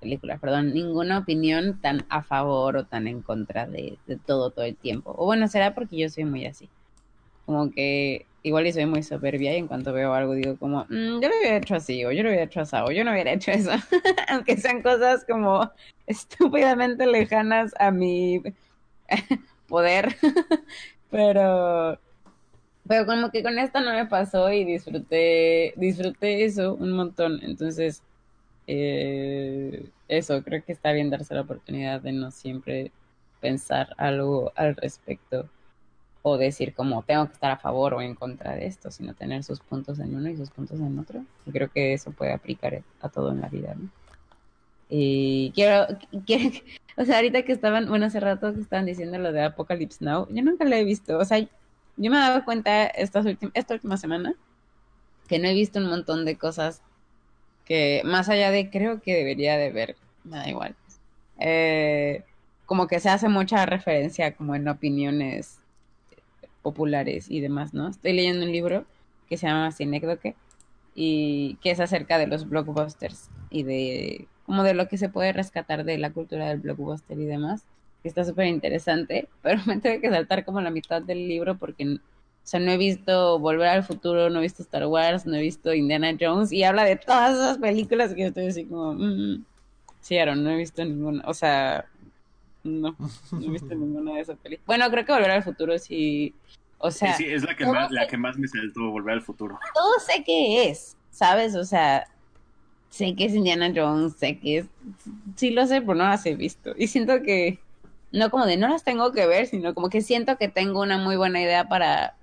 película, 0.00 0.38
perdón, 0.38 0.72
ninguna 0.72 1.18
opinión 1.18 1.80
tan 1.80 2.04
a 2.08 2.22
favor 2.22 2.76
o 2.76 2.86
tan 2.86 3.06
en 3.06 3.22
contra 3.22 3.66
de, 3.66 3.98
todo 4.26 4.50
todo 4.50 4.64
el 4.64 4.76
tiempo. 4.76 5.14
O 5.16 5.26
bueno, 5.26 5.48
será 5.48 5.74
porque 5.74 5.96
yo 5.98 6.08
soy 6.08 6.24
muy 6.24 6.46
así. 6.46 6.68
Como 7.46 7.70
que 7.70 8.26
igual 8.42 8.66
y 8.66 8.72
soy 8.72 8.86
muy 8.86 9.02
soberbia 9.02 9.54
y 9.54 9.58
en 9.58 9.66
cuanto 9.66 9.92
veo 9.92 10.14
algo 10.14 10.34
digo 10.34 10.56
como, 10.58 10.84
mmm, 10.88 11.20
yo 11.20 11.28
lo 11.28 11.38
hubiera 11.40 11.56
hecho 11.56 11.74
así, 11.74 12.04
o 12.04 12.12
yo 12.12 12.22
lo 12.22 12.28
hubiera 12.30 12.44
hecho 12.44 12.60
así, 12.60 12.76
o 12.76 12.90
yo 12.90 13.04
no 13.04 13.12
hubiera 13.12 13.32
hecho 13.32 13.50
eso. 13.50 13.70
Aunque 14.28 14.56
sean 14.56 14.82
cosas 14.82 15.24
como 15.28 15.70
estúpidamente 16.06 17.06
lejanas 17.06 17.72
a 17.78 17.90
mi 17.90 18.42
poder. 19.68 20.16
Pero 21.10 21.98
pero 22.90 23.06
como 23.06 23.30
que 23.30 23.44
con 23.44 23.56
esta 23.60 23.80
no 23.80 23.92
me 23.92 24.06
pasó 24.06 24.50
y 24.52 24.64
disfruté, 24.64 25.74
disfruté 25.76 26.44
eso 26.44 26.74
un 26.74 26.90
montón. 26.90 27.38
Entonces, 27.44 28.02
eh, 28.66 29.88
eso, 30.08 30.42
creo 30.42 30.64
que 30.64 30.72
está 30.72 30.90
bien 30.90 31.08
darse 31.08 31.36
la 31.36 31.42
oportunidad 31.42 32.00
de 32.00 32.10
no 32.10 32.32
siempre 32.32 32.90
pensar 33.40 33.94
algo 33.96 34.52
al 34.56 34.74
respecto 34.74 35.48
o 36.22 36.36
decir 36.36 36.74
como 36.74 37.04
tengo 37.04 37.28
que 37.28 37.34
estar 37.34 37.52
a 37.52 37.58
favor 37.58 37.94
o 37.94 38.02
en 38.02 38.16
contra 38.16 38.56
de 38.56 38.66
esto, 38.66 38.90
sino 38.90 39.14
tener 39.14 39.44
sus 39.44 39.60
puntos 39.60 40.00
en 40.00 40.16
uno 40.16 40.28
y 40.28 40.36
sus 40.36 40.50
puntos 40.50 40.80
en 40.80 40.98
otro. 40.98 41.24
Y 41.46 41.52
creo 41.52 41.70
que 41.70 41.92
eso 41.92 42.10
puede 42.10 42.32
aplicar 42.32 42.82
a 43.02 43.08
todo 43.08 43.30
en 43.30 43.40
la 43.40 43.48
vida, 43.48 43.72
¿no? 43.76 43.88
Y 44.88 45.52
quiero, 45.54 45.86
quiero, 46.26 46.58
o 46.96 47.04
sea, 47.04 47.18
ahorita 47.18 47.42
que 47.44 47.52
estaban, 47.52 47.88
bueno, 47.88 48.06
hace 48.06 48.18
rato 48.18 48.52
que 48.52 48.60
estaban 48.60 48.86
diciendo 48.86 49.16
lo 49.18 49.30
de 49.30 49.44
Apocalypse 49.44 50.04
Now, 50.04 50.26
yo 50.28 50.42
nunca 50.42 50.64
lo 50.64 50.74
he 50.74 50.82
visto, 50.82 51.16
o 51.18 51.24
sea, 51.24 51.38
yo 52.00 52.10
me 52.10 52.16
he 52.16 52.20
dado 52.20 52.44
cuenta 52.46 52.86
estas 52.86 53.26
esta 53.52 53.74
última 53.74 53.98
semana 53.98 54.34
que 55.28 55.38
no 55.38 55.48
he 55.48 55.54
visto 55.54 55.78
un 55.78 55.88
montón 55.88 56.24
de 56.24 56.36
cosas 56.36 56.82
que 57.66 58.00
más 58.04 58.28
allá 58.30 58.50
de 58.50 58.70
creo 58.70 59.00
que 59.02 59.14
debería 59.14 59.56
de 59.58 59.70
ver, 59.70 59.96
me 60.24 60.38
da 60.38 60.48
igual. 60.48 60.74
Eh, 61.38 62.24
como 62.64 62.86
que 62.86 63.00
se 63.00 63.10
hace 63.10 63.28
mucha 63.28 63.66
referencia 63.66 64.34
como 64.34 64.54
en 64.54 64.66
opiniones 64.66 65.58
populares 66.62 67.30
y 67.30 67.40
demás, 67.40 67.74
¿no? 67.74 67.88
Estoy 67.88 68.14
leyendo 68.14 68.46
un 68.46 68.52
libro 68.52 68.86
que 69.28 69.36
se 69.36 69.46
llama 69.46 69.70
Sinécdoque 69.70 70.34
y 70.94 71.58
que 71.62 71.70
es 71.70 71.80
acerca 71.80 72.18
de 72.18 72.26
los 72.26 72.48
blockbusters 72.48 73.28
y 73.50 73.62
de 73.62 74.26
como 74.46 74.62
de 74.64 74.74
lo 74.74 74.88
que 74.88 74.98
se 74.98 75.10
puede 75.10 75.32
rescatar 75.32 75.84
de 75.84 75.98
la 75.98 76.10
cultura 76.10 76.48
del 76.48 76.60
blockbuster 76.60 77.18
y 77.20 77.26
demás 77.26 77.64
que 78.02 78.08
está 78.08 78.24
súper 78.24 78.46
interesante, 78.46 79.28
pero 79.42 79.60
me 79.66 79.78
tengo 79.78 80.00
que 80.00 80.10
saltar 80.10 80.44
como 80.44 80.60
la 80.60 80.70
mitad 80.70 81.02
del 81.02 81.28
libro 81.28 81.56
porque, 81.56 81.84
o 81.86 81.98
sea, 82.42 82.60
no 82.60 82.70
he 82.70 82.78
visto 82.78 83.38
Volver 83.38 83.68
al 83.68 83.84
Futuro, 83.84 84.30
no 84.30 84.38
he 84.38 84.42
visto 84.42 84.62
Star 84.62 84.86
Wars, 84.86 85.26
no 85.26 85.36
he 85.36 85.42
visto 85.42 85.74
Indiana 85.74 86.16
Jones 86.18 86.52
y 86.52 86.64
habla 86.64 86.84
de 86.84 86.96
todas 86.96 87.34
esas 87.34 87.58
películas 87.58 88.14
que 88.14 88.22
yo 88.22 88.26
estoy 88.28 88.46
así 88.46 88.64
como, 88.64 88.94
mm, 88.94 89.44
sí, 90.00 90.18
Aaron, 90.18 90.42
no 90.42 90.50
he 90.50 90.56
visto 90.56 90.84
ninguna, 90.84 91.22
o 91.26 91.34
sea, 91.34 91.86
no, 92.64 92.96
no 93.32 93.46
he 93.46 93.50
visto 93.50 93.68
ninguna 93.74 94.14
de 94.14 94.20
esas 94.20 94.38
películas. 94.38 94.66
Bueno, 94.66 94.90
creo 94.90 95.04
que 95.04 95.12
Volver 95.12 95.30
al 95.30 95.42
Futuro 95.42 95.78
sí, 95.78 96.34
o 96.78 96.90
sea... 96.90 97.14
Sí, 97.14 97.26
es 97.26 97.42
la 97.42 97.54
que, 97.54 97.66
más, 97.66 97.90
la 97.90 98.06
que 98.06 98.16
más 98.16 98.38
me 98.38 98.48
saltó, 98.48 98.90
Volver 98.90 99.14
al 99.14 99.22
Futuro. 99.22 99.58
Todo 99.74 99.98
sé 100.00 100.24
que 100.24 100.70
es, 100.70 100.96
¿sabes? 101.10 101.54
O 101.54 101.64
sea, 101.64 102.08
sé 102.88 103.14
que 103.14 103.26
es 103.26 103.34
Indiana 103.34 103.70
Jones, 103.74 104.14
sé 104.14 104.38
que 104.38 104.58
es... 104.58 104.66
Sí 105.36 105.50
lo 105.50 105.66
sé, 105.66 105.82
pero 105.82 105.94
no 105.94 106.04
las 106.04 106.24
he 106.24 106.34
visto. 106.34 106.72
Y 106.76 106.86
siento 106.86 107.22
que 107.22 107.60
no 108.12 108.30
como 108.30 108.46
de 108.46 108.56
no 108.56 108.68
las 108.68 108.84
tengo 108.84 109.12
que 109.12 109.26
ver, 109.26 109.46
sino 109.46 109.74
como 109.74 109.88
que 109.88 110.02
siento 110.02 110.36
que 110.36 110.48
tengo 110.48 110.80
una 110.80 110.98
muy 110.98 111.16
buena 111.16 111.40
idea 111.40 111.68
para, 111.68 112.16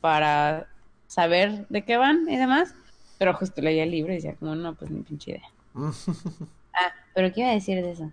para 0.00 0.68
saber 1.06 1.66
de 1.68 1.82
qué 1.82 1.96
van 1.96 2.28
y 2.28 2.36
demás. 2.36 2.74
Pero 3.18 3.34
justo 3.34 3.60
leía 3.60 3.82
el 3.82 3.90
libro 3.90 4.12
y 4.12 4.16
decía 4.16 4.34
como, 4.34 4.54
no, 4.54 4.74
pues 4.74 4.90
ni 4.90 5.02
pinche 5.02 5.32
idea. 5.32 5.50
ah, 6.74 6.92
pero 7.14 7.32
¿qué 7.32 7.40
iba 7.40 7.50
a 7.50 7.54
decir 7.54 7.82
de 7.82 7.92
eso? 7.92 8.12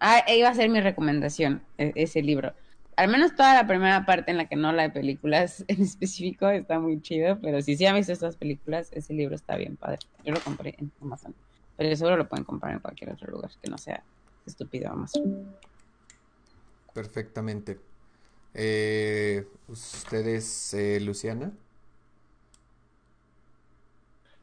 Ah, 0.00 0.24
iba 0.28 0.48
a 0.48 0.54
ser 0.54 0.68
mi 0.68 0.80
recomendación, 0.80 1.62
e 1.78 1.92
ese 1.94 2.22
libro. 2.22 2.52
Al 2.96 3.08
menos 3.08 3.34
toda 3.34 3.54
la 3.54 3.66
primera 3.66 4.04
parte 4.04 4.32
en 4.32 4.36
la 4.36 4.46
que 4.46 4.56
no 4.56 4.72
la 4.72 4.82
de 4.82 4.90
películas 4.90 5.64
en 5.68 5.82
específico 5.82 6.48
está 6.50 6.80
muy 6.80 7.00
chido, 7.00 7.38
pero 7.40 7.62
si 7.62 7.76
sí 7.76 7.86
han 7.86 7.94
visto 7.94 8.12
estas 8.12 8.36
películas, 8.36 8.90
ese 8.92 9.14
libro 9.14 9.36
está 9.36 9.56
bien 9.56 9.76
padre. 9.76 10.00
Yo 10.24 10.34
lo 10.34 10.40
compré 10.40 10.74
en 10.78 10.90
Amazon, 11.00 11.34
pero 11.76 11.94
seguro 11.96 12.16
lo 12.16 12.28
pueden 12.28 12.44
comprar 12.44 12.72
en 12.72 12.80
cualquier 12.80 13.12
otro 13.12 13.30
lugar 13.30 13.50
que 13.62 13.70
no 13.70 13.78
sea 13.78 14.02
estúpido 14.46 14.90
Amazon. 14.90 15.46
Perfectamente. 16.92 17.78
Eh, 18.54 19.46
¿Ustedes, 19.68 20.74
eh, 20.74 21.00
Luciana? 21.00 21.52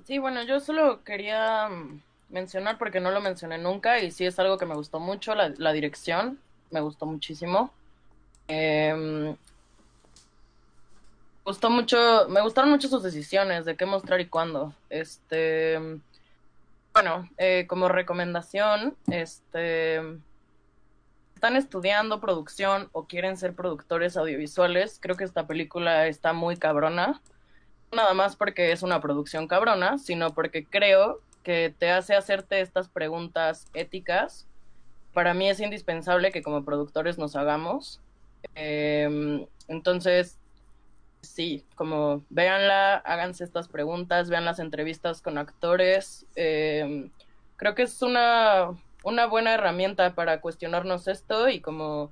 Sí, 0.04 0.18
bueno, 0.18 0.42
yo 0.44 0.60
solo 0.60 1.04
quería 1.04 1.70
mm, 1.70 2.02
mencionar 2.30 2.78
porque 2.80 3.00
no 3.00 3.12
lo 3.12 3.22
mencioné 3.22 3.60
nunca 3.60 4.00
y 4.00 4.12
sí 4.12 4.26
es 4.26 4.40
algo 4.40 4.58
que 4.58 4.66
me 4.66 4.76
gustó 4.76 5.00
mucho, 5.00 5.36
la, 5.36 5.54
la 5.58 5.72
dirección, 5.72 6.40
me 6.72 6.82
gustó 6.82 7.06
muchísimo. 7.06 7.72
Eh, 8.48 9.36
gustó 11.50 11.70
mucho, 11.70 12.28
me 12.30 12.42
gustaron 12.42 12.70
mucho 12.70 12.88
sus 12.88 13.02
decisiones 13.02 13.66
de 13.66 13.76
qué 13.76 13.86
mostrar 13.86 14.20
y 14.22 14.28
cuándo. 14.28 14.74
Este, 14.90 16.00
bueno, 17.02 17.30
eh, 17.38 17.66
como 17.68 17.88
recomendación, 17.88 18.98
este 19.10 20.02
están 21.34 21.56
estudiando 21.56 22.20
producción 22.20 22.90
o 22.92 23.06
quieren 23.06 23.38
ser 23.38 23.56
productores 23.56 24.18
audiovisuales, 24.18 25.00
creo 25.02 25.16
que 25.16 25.24
esta 25.24 25.48
película 25.48 26.08
está 26.08 26.34
muy 26.34 26.58
cabrona. 26.58 27.22
Nada 27.94 28.14
más 28.14 28.36
porque 28.36 28.74
es 28.74 28.84
una 28.84 29.00
producción 29.00 29.48
cabrona, 29.48 29.98
sino 29.98 30.34
porque 30.34 30.66
creo 30.66 31.22
que 31.42 31.74
te 31.80 31.90
hace 31.90 32.16
hacerte 32.16 32.60
estas 32.60 32.90
preguntas 32.90 33.68
éticas. 33.74 34.46
Para 35.14 35.34
mí 35.34 35.50
es 35.50 35.62
indispensable 35.62 36.34
que 36.34 36.44
como 36.44 36.66
productores 36.66 37.18
nos 37.18 37.38
hagamos. 37.38 38.02
Eh, 38.56 39.48
entonces, 39.70 40.38
sí, 41.22 41.66
como 41.76 42.24
véanla, 42.30 42.96
háganse 42.98 43.44
estas 43.44 43.68
preguntas, 43.68 44.30
vean 44.30 44.46
las 44.46 44.60
entrevistas 44.60 45.22
con 45.22 45.38
actores. 45.38 46.26
Eh, 46.36 47.10
creo 47.58 47.76
que 47.76 47.84
es 47.84 48.02
una 48.02 48.72
una 49.04 49.26
buena 49.26 49.54
herramienta 49.54 50.14
para 50.14 50.42
cuestionarnos 50.42 51.08
esto 51.08 51.50
y 51.50 51.62
como 51.62 52.12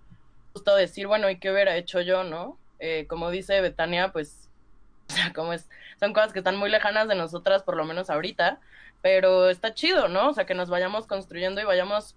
justo 0.53 0.75
decir, 0.75 1.07
bueno, 1.07 1.29
¿y 1.29 1.38
qué 1.38 1.51
hubiera 1.51 1.75
hecho 1.75 2.01
yo, 2.01 2.23
no? 2.23 2.57
Eh, 2.79 3.05
como 3.07 3.29
dice 3.29 3.61
Betania, 3.61 4.11
pues, 4.11 4.49
o 5.09 5.13
sea, 5.13 5.34
como 5.34 5.53
es, 5.53 5.69
son 5.99 6.13
cosas 6.13 6.34
que 6.34 6.39
están 6.39 6.57
muy 6.57 6.69
lejanas 6.69 7.07
de 7.07 7.15
nosotras, 7.15 7.63
por 7.63 7.75
lo 7.77 7.85
menos 7.85 8.09
ahorita, 8.09 8.59
pero 9.01 9.49
está 9.49 9.73
chido, 9.73 10.07
¿no? 10.07 10.29
O 10.29 10.34
sea, 10.34 10.45
que 10.45 10.55
nos 10.55 10.69
vayamos 10.69 11.07
construyendo 11.07 11.61
y 11.61 11.65
vayamos, 11.65 12.15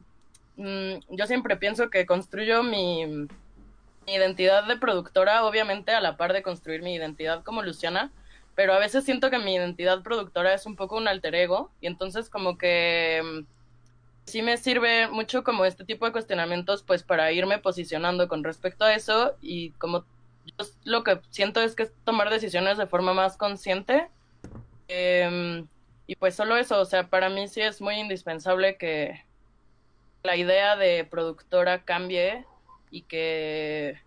mmm, 0.56 0.94
yo 1.10 1.26
siempre 1.26 1.56
pienso 1.56 1.90
que 1.90 2.06
construyo 2.06 2.62
mi, 2.62 3.28
mi 4.11 4.16
identidad 4.16 4.65
de 4.65 4.77
productora, 4.77 5.45
obviamente 5.45 5.93
a 5.93 6.01
la 6.01 6.16
par 6.16 6.32
de 6.32 6.43
construir 6.43 6.82
mi 6.82 6.95
identidad 6.95 7.45
como 7.45 7.62
Luciana, 7.62 8.11
pero 8.57 8.74
a 8.74 8.81
veces 8.81 9.05
siento 9.05 9.31
que 9.31 9.39
mi 9.39 9.55
identidad 9.55 10.03
productora 10.03 10.53
es 10.53 10.66
un 10.66 10.74
poco 10.74 10.97
un 10.97 11.07
alter 11.07 11.37
ego 11.37 11.70
y 11.81 11.87
entonces 11.87 12.28
como 12.28 12.59
que 12.59 13.45
sí 14.24 14.43
me 14.43 14.57
sirve 14.57 15.07
mucho 15.07 15.45
como 15.45 15.65
este 15.65 15.85
tipo 15.85 16.07
de 16.07 16.12
cuestionamientos 16.12 16.82
pues 16.82 17.05
para 17.05 17.31
irme 17.31 17.59
posicionando 17.59 18.27
con 18.27 18.43
respecto 18.43 18.85
a 18.85 18.95
eso 18.95 19.37
y 19.41 19.70
como 19.73 20.05
yo 20.45 20.66
lo 20.82 21.05
que 21.05 21.20
siento 21.31 21.62
es 21.62 21.77
que 21.77 21.85
es 21.85 21.93
tomar 22.05 22.31
decisiones 22.31 22.78
de 22.78 22.89
forma 22.89 23.15
más 23.15 23.37
consciente. 23.37 24.09
Em, 24.89 25.69
y 26.09 26.16
pues 26.16 26.35
solo 26.35 26.57
eso, 26.57 26.81
o 26.81 26.85
sea, 26.85 27.09
para 27.09 27.28
mí 27.28 27.47
sí 27.47 27.61
es 27.61 27.81
muy 27.81 27.95
indispensable 27.95 28.77
que 28.77 29.24
la 30.24 30.35
idea 30.35 30.74
de 30.74 31.05
productora 31.05 31.85
cambie 31.85 32.45
y 32.90 33.02
que 33.02 34.00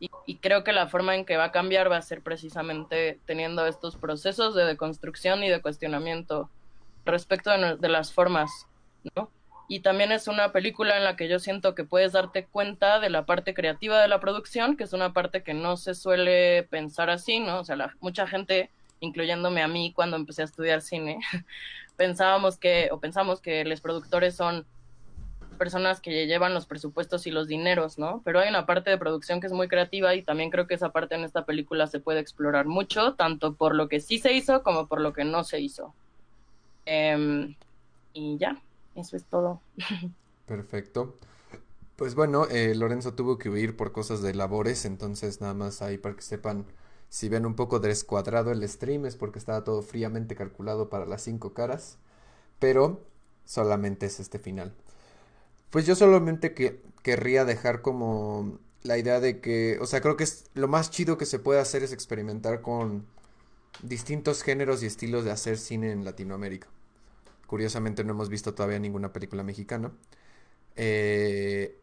y, 0.00 0.36
creo 0.36 0.62
que 0.62 0.72
la 0.72 0.86
forma 0.86 1.16
en 1.16 1.24
que 1.24 1.36
va 1.36 1.44
a 1.44 1.52
cambiar 1.52 1.90
va 1.90 1.96
a 1.96 2.02
ser 2.02 2.22
precisamente 2.22 3.18
teniendo 3.26 3.66
estos 3.66 3.96
procesos 3.96 4.54
de 4.54 4.64
deconstrucción 4.64 5.42
y 5.42 5.48
de 5.48 5.60
cuestionamiento 5.60 6.48
respecto 7.04 7.50
de, 7.50 7.88
las 7.88 8.12
formas, 8.12 8.50
¿no? 9.16 9.30
Y 9.66 9.80
también 9.80 10.12
es 10.12 10.28
una 10.28 10.52
película 10.52 10.96
en 10.96 11.04
la 11.04 11.16
que 11.16 11.28
yo 11.28 11.38
siento 11.40 11.74
que 11.74 11.84
puedes 11.84 12.12
darte 12.12 12.46
cuenta 12.46 13.00
de 13.00 13.10
la 13.10 13.26
parte 13.26 13.54
creativa 13.54 14.00
de 14.00 14.08
la 14.08 14.20
producción, 14.20 14.76
que 14.76 14.84
es 14.84 14.92
una 14.92 15.12
parte 15.12 15.42
que 15.42 15.52
no 15.52 15.76
se 15.76 15.94
suele 15.94 16.62
pensar 16.64 17.10
así, 17.10 17.40
¿no? 17.40 17.60
O 17.60 17.64
sea, 17.64 17.94
mucha 18.00 18.26
gente, 18.26 18.70
incluyéndome 19.00 19.62
a 19.62 19.68
mí 19.68 19.92
cuando 19.94 20.16
empecé 20.16 20.42
a 20.42 20.46
estudiar 20.46 20.80
cine, 20.80 21.18
pensábamos 21.96 22.56
que, 22.56 22.88
o 22.92 23.00
pensamos 23.00 23.40
que 23.40 23.64
los 23.64 23.80
productores 23.80 24.36
son 24.36 24.64
personas 25.56 26.00
que 26.00 26.26
llevan 26.26 26.54
los 26.54 26.66
presupuestos 26.66 27.26
y 27.26 27.30
los 27.30 27.48
dineros, 27.48 27.98
¿no? 27.98 28.22
Pero 28.24 28.40
hay 28.40 28.48
una 28.48 28.66
parte 28.66 28.90
de 28.90 28.98
producción 28.98 29.40
que 29.40 29.46
es 29.46 29.52
muy 29.52 29.68
creativa 29.68 30.14
y 30.14 30.22
también 30.22 30.50
creo 30.50 30.66
que 30.66 30.74
esa 30.74 30.90
parte 30.90 31.14
en 31.14 31.24
esta 31.24 31.44
película 31.44 31.86
se 31.86 32.00
puede 32.00 32.20
explorar 32.20 32.66
mucho, 32.66 33.14
tanto 33.14 33.54
por 33.54 33.74
lo 33.74 33.88
que 33.88 34.00
sí 34.00 34.18
se 34.18 34.32
hizo 34.32 34.62
como 34.62 34.86
por 34.86 35.00
lo 35.00 35.12
que 35.12 35.24
no 35.24 35.44
se 35.44 35.60
hizo. 35.60 35.94
Em, 36.84 37.54
y 38.12 38.38
ya, 38.38 38.62
eso 38.94 39.16
es 39.16 39.24
todo. 39.24 39.60
Perfecto. 40.46 41.14
Pues 41.96 42.14
bueno, 42.14 42.46
eh, 42.48 42.74
Lorenzo 42.74 43.14
tuvo 43.14 43.38
que 43.38 43.50
huir 43.50 43.76
por 43.76 43.92
cosas 43.92 44.22
de 44.22 44.34
labores, 44.34 44.84
entonces 44.84 45.40
nada 45.40 45.54
más 45.54 45.82
ahí 45.82 45.98
para 45.98 46.14
que 46.14 46.22
sepan, 46.22 46.64
si 47.08 47.28
ven 47.28 47.44
un 47.44 47.56
poco 47.56 47.80
descuadrado 47.80 48.52
el 48.52 48.66
stream 48.68 49.04
es 49.06 49.16
porque 49.16 49.40
estaba 49.40 49.64
todo 49.64 49.82
fríamente 49.82 50.36
calculado 50.36 50.88
para 50.90 51.06
las 51.06 51.22
cinco 51.22 51.54
caras, 51.54 51.98
pero 52.60 53.04
solamente 53.44 54.06
es 54.06 54.20
este 54.20 54.38
final. 54.38 54.74
Pues 55.70 55.86
yo 55.86 55.94
solamente 55.94 56.54
que 56.54 56.80
querría 57.02 57.44
dejar 57.44 57.82
como 57.82 58.58
la 58.82 58.98
idea 58.98 59.20
de 59.20 59.40
que, 59.40 59.78
o 59.80 59.86
sea, 59.86 60.00
creo 60.00 60.16
que 60.16 60.24
es 60.24 60.46
lo 60.54 60.68
más 60.68 60.90
chido 60.90 61.18
que 61.18 61.26
se 61.26 61.38
puede 61.38 61.60
hacer 61.60 61.82
es 61.82 61.92
experimentar 61.92 62.62
con 62.62 63.06
distintos 63.82 64.42
géneros 64.42 64.82
y 64.82 64.86
estilos 64.86 65.24
de 65.24 65.30
hacer 65.30 65.58
cine 65.58 65.92
en 65.92 66.04
Latinoamérica. 66.04 66.68
Curiosamente 67.46 68.04
no 68.04 68.12
hemos 68.12 68.28
visto 68.28 68.54
todavía 68.54 68.78
ninguna 68.78 69.12
película 69.12 69.42
mexicana. 69.42 69.92
Eh, 70.76 71.78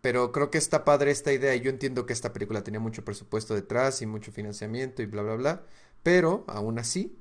pero 0.00 0.32
creo 0.32 0.50
que 0.50 0.58
está 0.58 0.84
padre 0.84 1.10
esta 1.10 1.32
idea 1.32 1.54
y 1.54 1.60
yo 1.60 1.70
entiendo 1.70 2.06
que 2.06 2.12
esta 2.12 2.32
película 2.32 2.62
tenía 2.64 2.80
mucho 2.80 3.04
presupuesto 3.04 3.54
detrás 3.54 4.02
y 4.02 4.06
mucho 4.06 4.32
financiamiento 4.32 5.02
y 5.02 5.06
bla, 5.06 5.22
bla, 5.22 5.36
bla. 5.36 5.62
Pero 6.02 6.44
aún 6.46 6.78
así, 6.78 7.16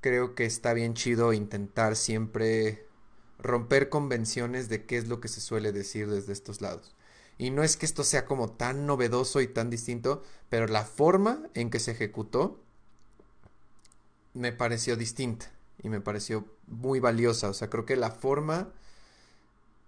creo 0.00 0.34
que 0.34 0.44
está 0.46 0.72
bien 0.74 0.94
chido 0.94 1.32
intentar 1.32 1.96
siempre 1.96 2.86
romper 3.42 3.88
convenciones 3.88 4.68
de 4.68 4.86
qué 4.86 4.96
es 4.96 5.08
lo 5.08 5.20
que 5.20 5.28
se 5.28 5.40
suele 5.40 5.72
decir 5.72 6.08
desde 6.08 6.32
estos 6.32 6.60
lados. 6.60 6.94
Y 7.38 7.50
no 7.50 7.62
es 7.62 7.76
que 7.76 7.86
esto 7.86 8.04
sea 8.04 8.24
como 8.24 8.52
tan 8.52 8.86
novedoso 8.86 9.40
y 9.40 9.48
tan 9.48 9.68
distinto, 9.68 10.22
pero 10.48 10.66
la 10.68 10.84
forma 10.84 11.48
en 11.54 11.70
que 11.70 11.80
se 11.80 11.90
ejecutó 11.90 12.60
me 14.34 14.52
pareció 14.52 14.96
distinta 14.96 15.50
y 15.82 15.88
me 15.88 16.00
pareció 16.00 16.46
muy 16.66 17.00
valiosa. 17.00 17.48
O 17.48 17.54
sea, 17.54 17.68
creo 17.68 17.84
que 17.84 17.96
la 17.96 18.10
forma 18.10 18.72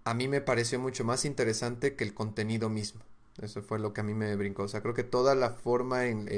a 0.03 0.13
mí 0.13 0.27
me 0.27 0.41
pareció 0.41 0.79
mucho 0.79 1.03
más 1.03 1.25
interesante 1.25 1.95
que 1.95 2.03
el 2.03 2.13
contenido 2.13 2.69
mismo. 2.69 3.01
Eso 3.41 3.61
fue 3.61 3.79
lo 3.79 3.93
que 3.93 4.01
a 4.01 4.03
mí 4.03 4.13
me 4.13 4.35
brincó. 4.35 4.63
O 4.63 4.67
sea, 4.67 4.81
creo 4.81 4.93
que 4.93 5.03
toda 5.03 5.35
la 5.35 5.49
forma 5.49 6.05
en, 6.05 6.29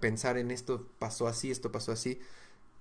pensar 0.00 0.38
en 0.38 0.50
esto 0.50 0.86
pasó 0.98 1.28
así, 1.28 1.50
esto 1.50 1.72
pasó 1.72 1.92
así, 1.92 2.20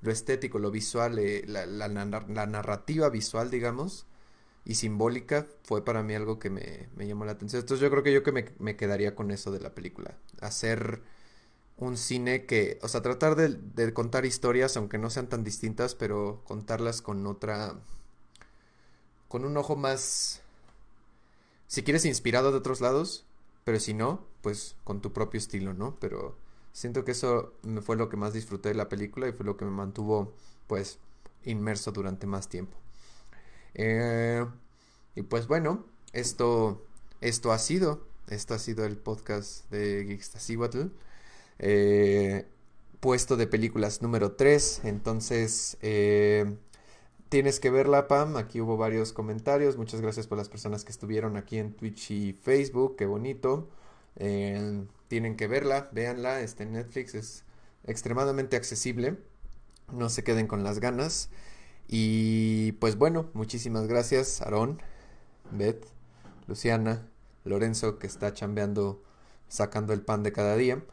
lo 0.06 0.12
estético, 0.12 0.60
lo 0.60 0.72
visual, 0.72 1.20
eh, 1.20 1.44
la, 1.48 1.88
narrativa 1.90 3.10
visual, 3.10 3.50
digamos, 3.50 4.06
y 4.64 4.76
simbólica, 4.76 5.48
fue 5.64 5.84
para 5.84 6.04
mí 6.04 6.14
algo 6.14 6.40
que 6.40 6.50
me, 6.50 6.88
llamó 6.98 7.26
la 7.26 7.34
atención. 7.34 7.62
Entonces 7.62 7.82
yo 7.82 7.90
creo 7.92 8.04
que 8.04 8.14
yo 8.14 8.24
que 8.24 8.54
me, 8.60 8.76
quedaría 8.78 9.16
con 9.16 9.32
eso 9.32 9.52
de 9.52 9.60
la 9.60 9.74
película. 9.74 10.18
Hacer 10.42 11.02
un 11.78 11.98
cine 11.98 12.46
que, 12.46 12.80
o 12.82 12.88
sea, 12.88 13.02
tratar 13.02 13.36
de, 13.36 13.94
contar 13.94 14.26
historias, 14.26 14.78
aunque 14.78 14.98
no 14.98 15.10
sean 15.10 15.28
tan 15.28 15.44
distintas, 15.44 15.96
pero 15.96 16.42
contarlas 16.46 17.02
con 17.02 17.26
otra, 17.28 17.80
con 19.28 19.44
un 19.44 19.58
ojo 19.58 19.76
más, 19.76 20.42
si 21.68 21.84
quieres, 21.84 22.06
inspirado 22.06 22.52
de 22.52 22.60
otros 22.60 22.80
lados, 22.82 23.26
pero 23.64 23.80
si 23.80 23.94
no, 23.94 24.26
pues 24.42 24.76
con 24.84 25.02
tu 25.02 25.14
propio 25.14 25.40
estilo, 25.40 25.74
¿no? 25.74 25.98
Pero 26.00 26.38
Siento 26.76 27.06
que 27.06 27.12
eso 27.12 27.54
fue 27.84 27.96
lo 27.96 28.10
que 28.10 28.18
más 28.18 28.34
disfruté 28.34 28.68
de 28.68 28.76
la 28.76 28.90
película 28.90 29.30
y 29.30 29.32
fue 29.32 29.46
lo 29.46 29.56
que 29.56 29.64
me 29.64 29.72
mantuvo 29.72 30.34
pues 30.68 31.00
inmerso 31.46 31.94
durante 31.94 32.28
más 32.28 32.50
tiempo. 32.50 32.78
Eh, 33.76 34.46
y 35.16 35.22
pues 35.22 35.48
bueno, 35.48 35.86
esto, 36.12 36.86
esto 37.22 37.54
ha 37.54 37.60
sido, 37.60 38.06
esto 38.28 38.54
ha 38.54 38.60
sido 38.60 38.84
el 38.84 38.98
podcast 38.98 39.72
de 39.72 40.04
Geekstasiwatl. 40.06 40.88
Eh, 41.60 42.46
puesto 43.00 43.38
de 43.38 43.48
películas 43.48 44.02
número 44.02 44.34
3, 44.34 44.82
entonces 44.84 45.78
eh, 45.82 46.58
tienes 47.30 47.62
que 47.62 47.70
verla, 47.70 48.10
Pam. 48.10 48.36
Aquí 48.36 48.60
hubo 48.60 48.76
varios 48.76 49.14
comentarios. 49.14 49.78
Muchas 49.78 50.02
gracias 50.02 50.28
por 50.28 50.38
las 50.38 50.50
personas 50.50 50.84
que 50.84 50.92
estuvieron 50.92 51.38
aquí 51.38 51.58
en 51.58 51.72
Twitch 51.72 52.12
y 52.12 52.34
Facebook. 52.34 52.98
Qué 52.98 53.06
bonito. 53.06 53.70
Eh, 54.18 54.86
tienen 55.08 55.36
que 55.36 55.48
verla, 55.48 55.90
véanla, 55.92 56.42
está 56.42 56.64
en 56.64 56.74
Netflix, 56.74 57.16
es 57.16 57.44
extremadamente 57.86 58.56
accesible, 58.56 59.18
no 59.92 60.10
se 60.10 60.24
queden 60.24 60.48
con 60.48 60.64
las 60.64 60.80
ganas. 60.80 61.30
Y 61.88 62.74
pues 62.74 62.98
bueno, 62.98 63.30
muchísimas 63.34 63.88
gracias, 63.88 64.42
Aarón, 64.42 64.82
Beth, 65.52 65.86
Luciana, 66.48 67.08
Lorenzo, 67.44 68.00
que 68.00 68.08
está 68.08 68.34
chambeando, 68.34 69.04
sacando 69.48 69.94
el 69.94 70.02
pan 70.02 70.24
de 70.24 70.32
cada 70.32 70.56
día. 70.56 70.84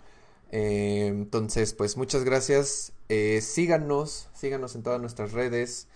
Eh, 0.51 1.07
entonces, 1.07 1.73
pues 1.73 1.97
muchas 1.97 2.25
gracias. 2.25 2.93
Eh, 3.09 3.41
síganos, 3.41 4.29
síganos 4.35 4.75
en 4.75 4.83
todas 4.83 5.01
nuestras 5.01 5.33
redes. 5.33 5.89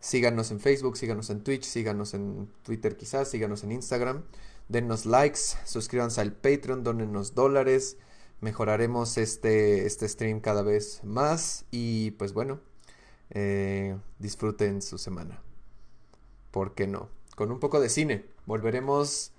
Síganos 0.00 0.50
en 0.50 0.60
Facebook, 0.60 0.98
síganos 0.98 1.30
en 1.30 1.42
Twitch, 1.42 1.64
síganos 1.64 2.12
en 2.12 2.50
Twitter 2.62 2.96
quizás, 2.96 3.30
síganos 3.30 3.64
en 3.64 3.72
Instagram 3.72 4.24
dennos 4.68 5.06
likes, 5.06 5.40
suscríbanse 5.64 6.20
al 6.20 6.32
Patreon, 6.32 6.84
donennos 6.84 7.34
dólares, 7.34 7.98
mejoraremos 8.40 9.18
este, 9.18 9.86
este 9.86 10.08
stream 10.08 10.40
cada 10.40 10.62
vez 10.62 11.02
más 11.04 11.64
y 11.70 12.12
pues 12.12 12.32
bueno, 12.32 12.60
eh, 13.30 13.96
disfruten 14.18 14.82
su 14.82 14.98
semana. 14.98 15.40
¿Por 16.50 16.74
qué 16.74 16.86
no? 16.86 17.08
Con 17.36 17.50
un 17.50 17.58
poco 17.58 17.80
de 17.80 17.88
cine. 17.88 18.24
Volveremos 18.46 19.32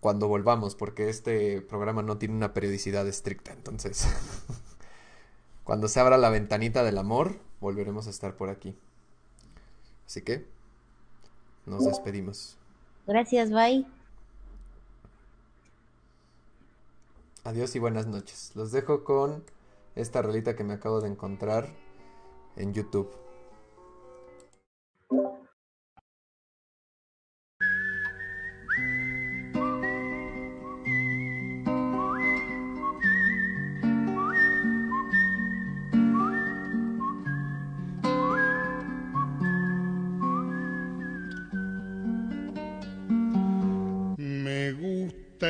cuando 0.00 0.26
volvamos, 0.26 0.74
porque 0.74 1.08
este 1.08 1.62
programa 1.62 2.02
no 2.02 2.18
tiene 2.18 2.34
una 2.34 2.52
periodicidad 2.52 3.06
estricta. 3.06 3.52
Entonces, 3.52 4.06
cuando 5.64 5.86
se 5.86 6.00
abra 6.00 6.18
la 6.18 6.28
ventanita 6.28 6.82
del 6.82 6.98
amor, 6.98 7.38
volveremos 7.60 8.08
a 8.08 8.10
estar 8.10 8.36
por 8.36 8.50
aquí. 8.50 8.76
Así 10.04 10.22
que, 10.22 10.44
nos 11.64 11.84
despedimos. 11.84 12.58
Gracias, 13.06 13.50
bye. 13.50 13.86
Adiós 17.44 17.74
y 17.74 17.80
buenas 17.80 18.06
noches. 18.06 18.52
Los 18.54 18.70
dejo 18.70 19.02
con 19.02 19.44
esta 19.96 20.22
rolita 20.22 20.54
que 20.54 20.62
me 20.62 20.74
acabo 20.74 21.00
de 21.00 21.08
encontrar 21.08 21.68
en 22.56 22.72
YouTube. 22.72 23.10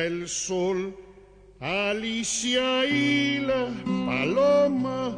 El 0.03 0.27
sol 0.27 0.62
Alicia 2.23 2.85
y 2.85 3.39
la 3.39 3.67
paloma, 4.05 5.13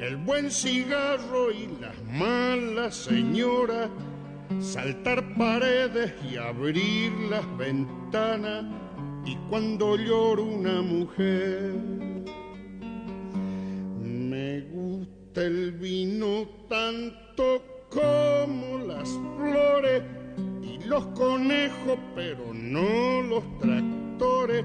el 0.00 0.16
buen 0.16 0.50
cigarro 0.50 1.52
y 1.52 1.68
las 1.82 2.02
malas 2.10 2.96
señoras, 2.96 3.90
saltar 4.58 5.34
paredes 5.36 6.14
y 6.32 6.38
abrir 6.38 7.12
las 7.28 7.44
ventanas, 7.58 8.64
y 9.26 9.36
cuando 9.50 9.98
llora 9.98 10.40
una 10.40 10.80
mujer. 10.80 11.74
Me 14.00 14.62
gusta 14.62 15.42
el 15.42 15.72
vino 15.72 16.48
tanto 16.70 17.62
como 17.90 18.78
las 18.78 19.10
flores 19.36 20.02
y 20.62 20.82
los 20.86 21.04
conejos, 21.08 21.98
pero 22.14 22.54
no 22.54 23.20
los 23.20 23.44
tractores 23.58 24.64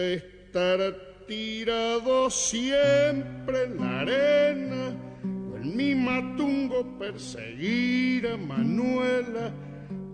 estar 0.00 0.80
tirado 1.26 2.30
siempre 2.30 3.64
en 3.64 3.76
la 3.78 4.00
arena, 4.00 4.96
o 5.22 5.56
en 5.56 5.76
mi 5.76 5.94
matungo 5.94 6.98
perseguir 6.98 8.26
a 8.28 8.36
Manuela, 8.36 9.52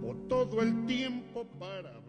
o 0.02 0.15
todo 0.28 0.62
el 0.62 0.86
tiempo 0.86 1.47
para 1.59 1.99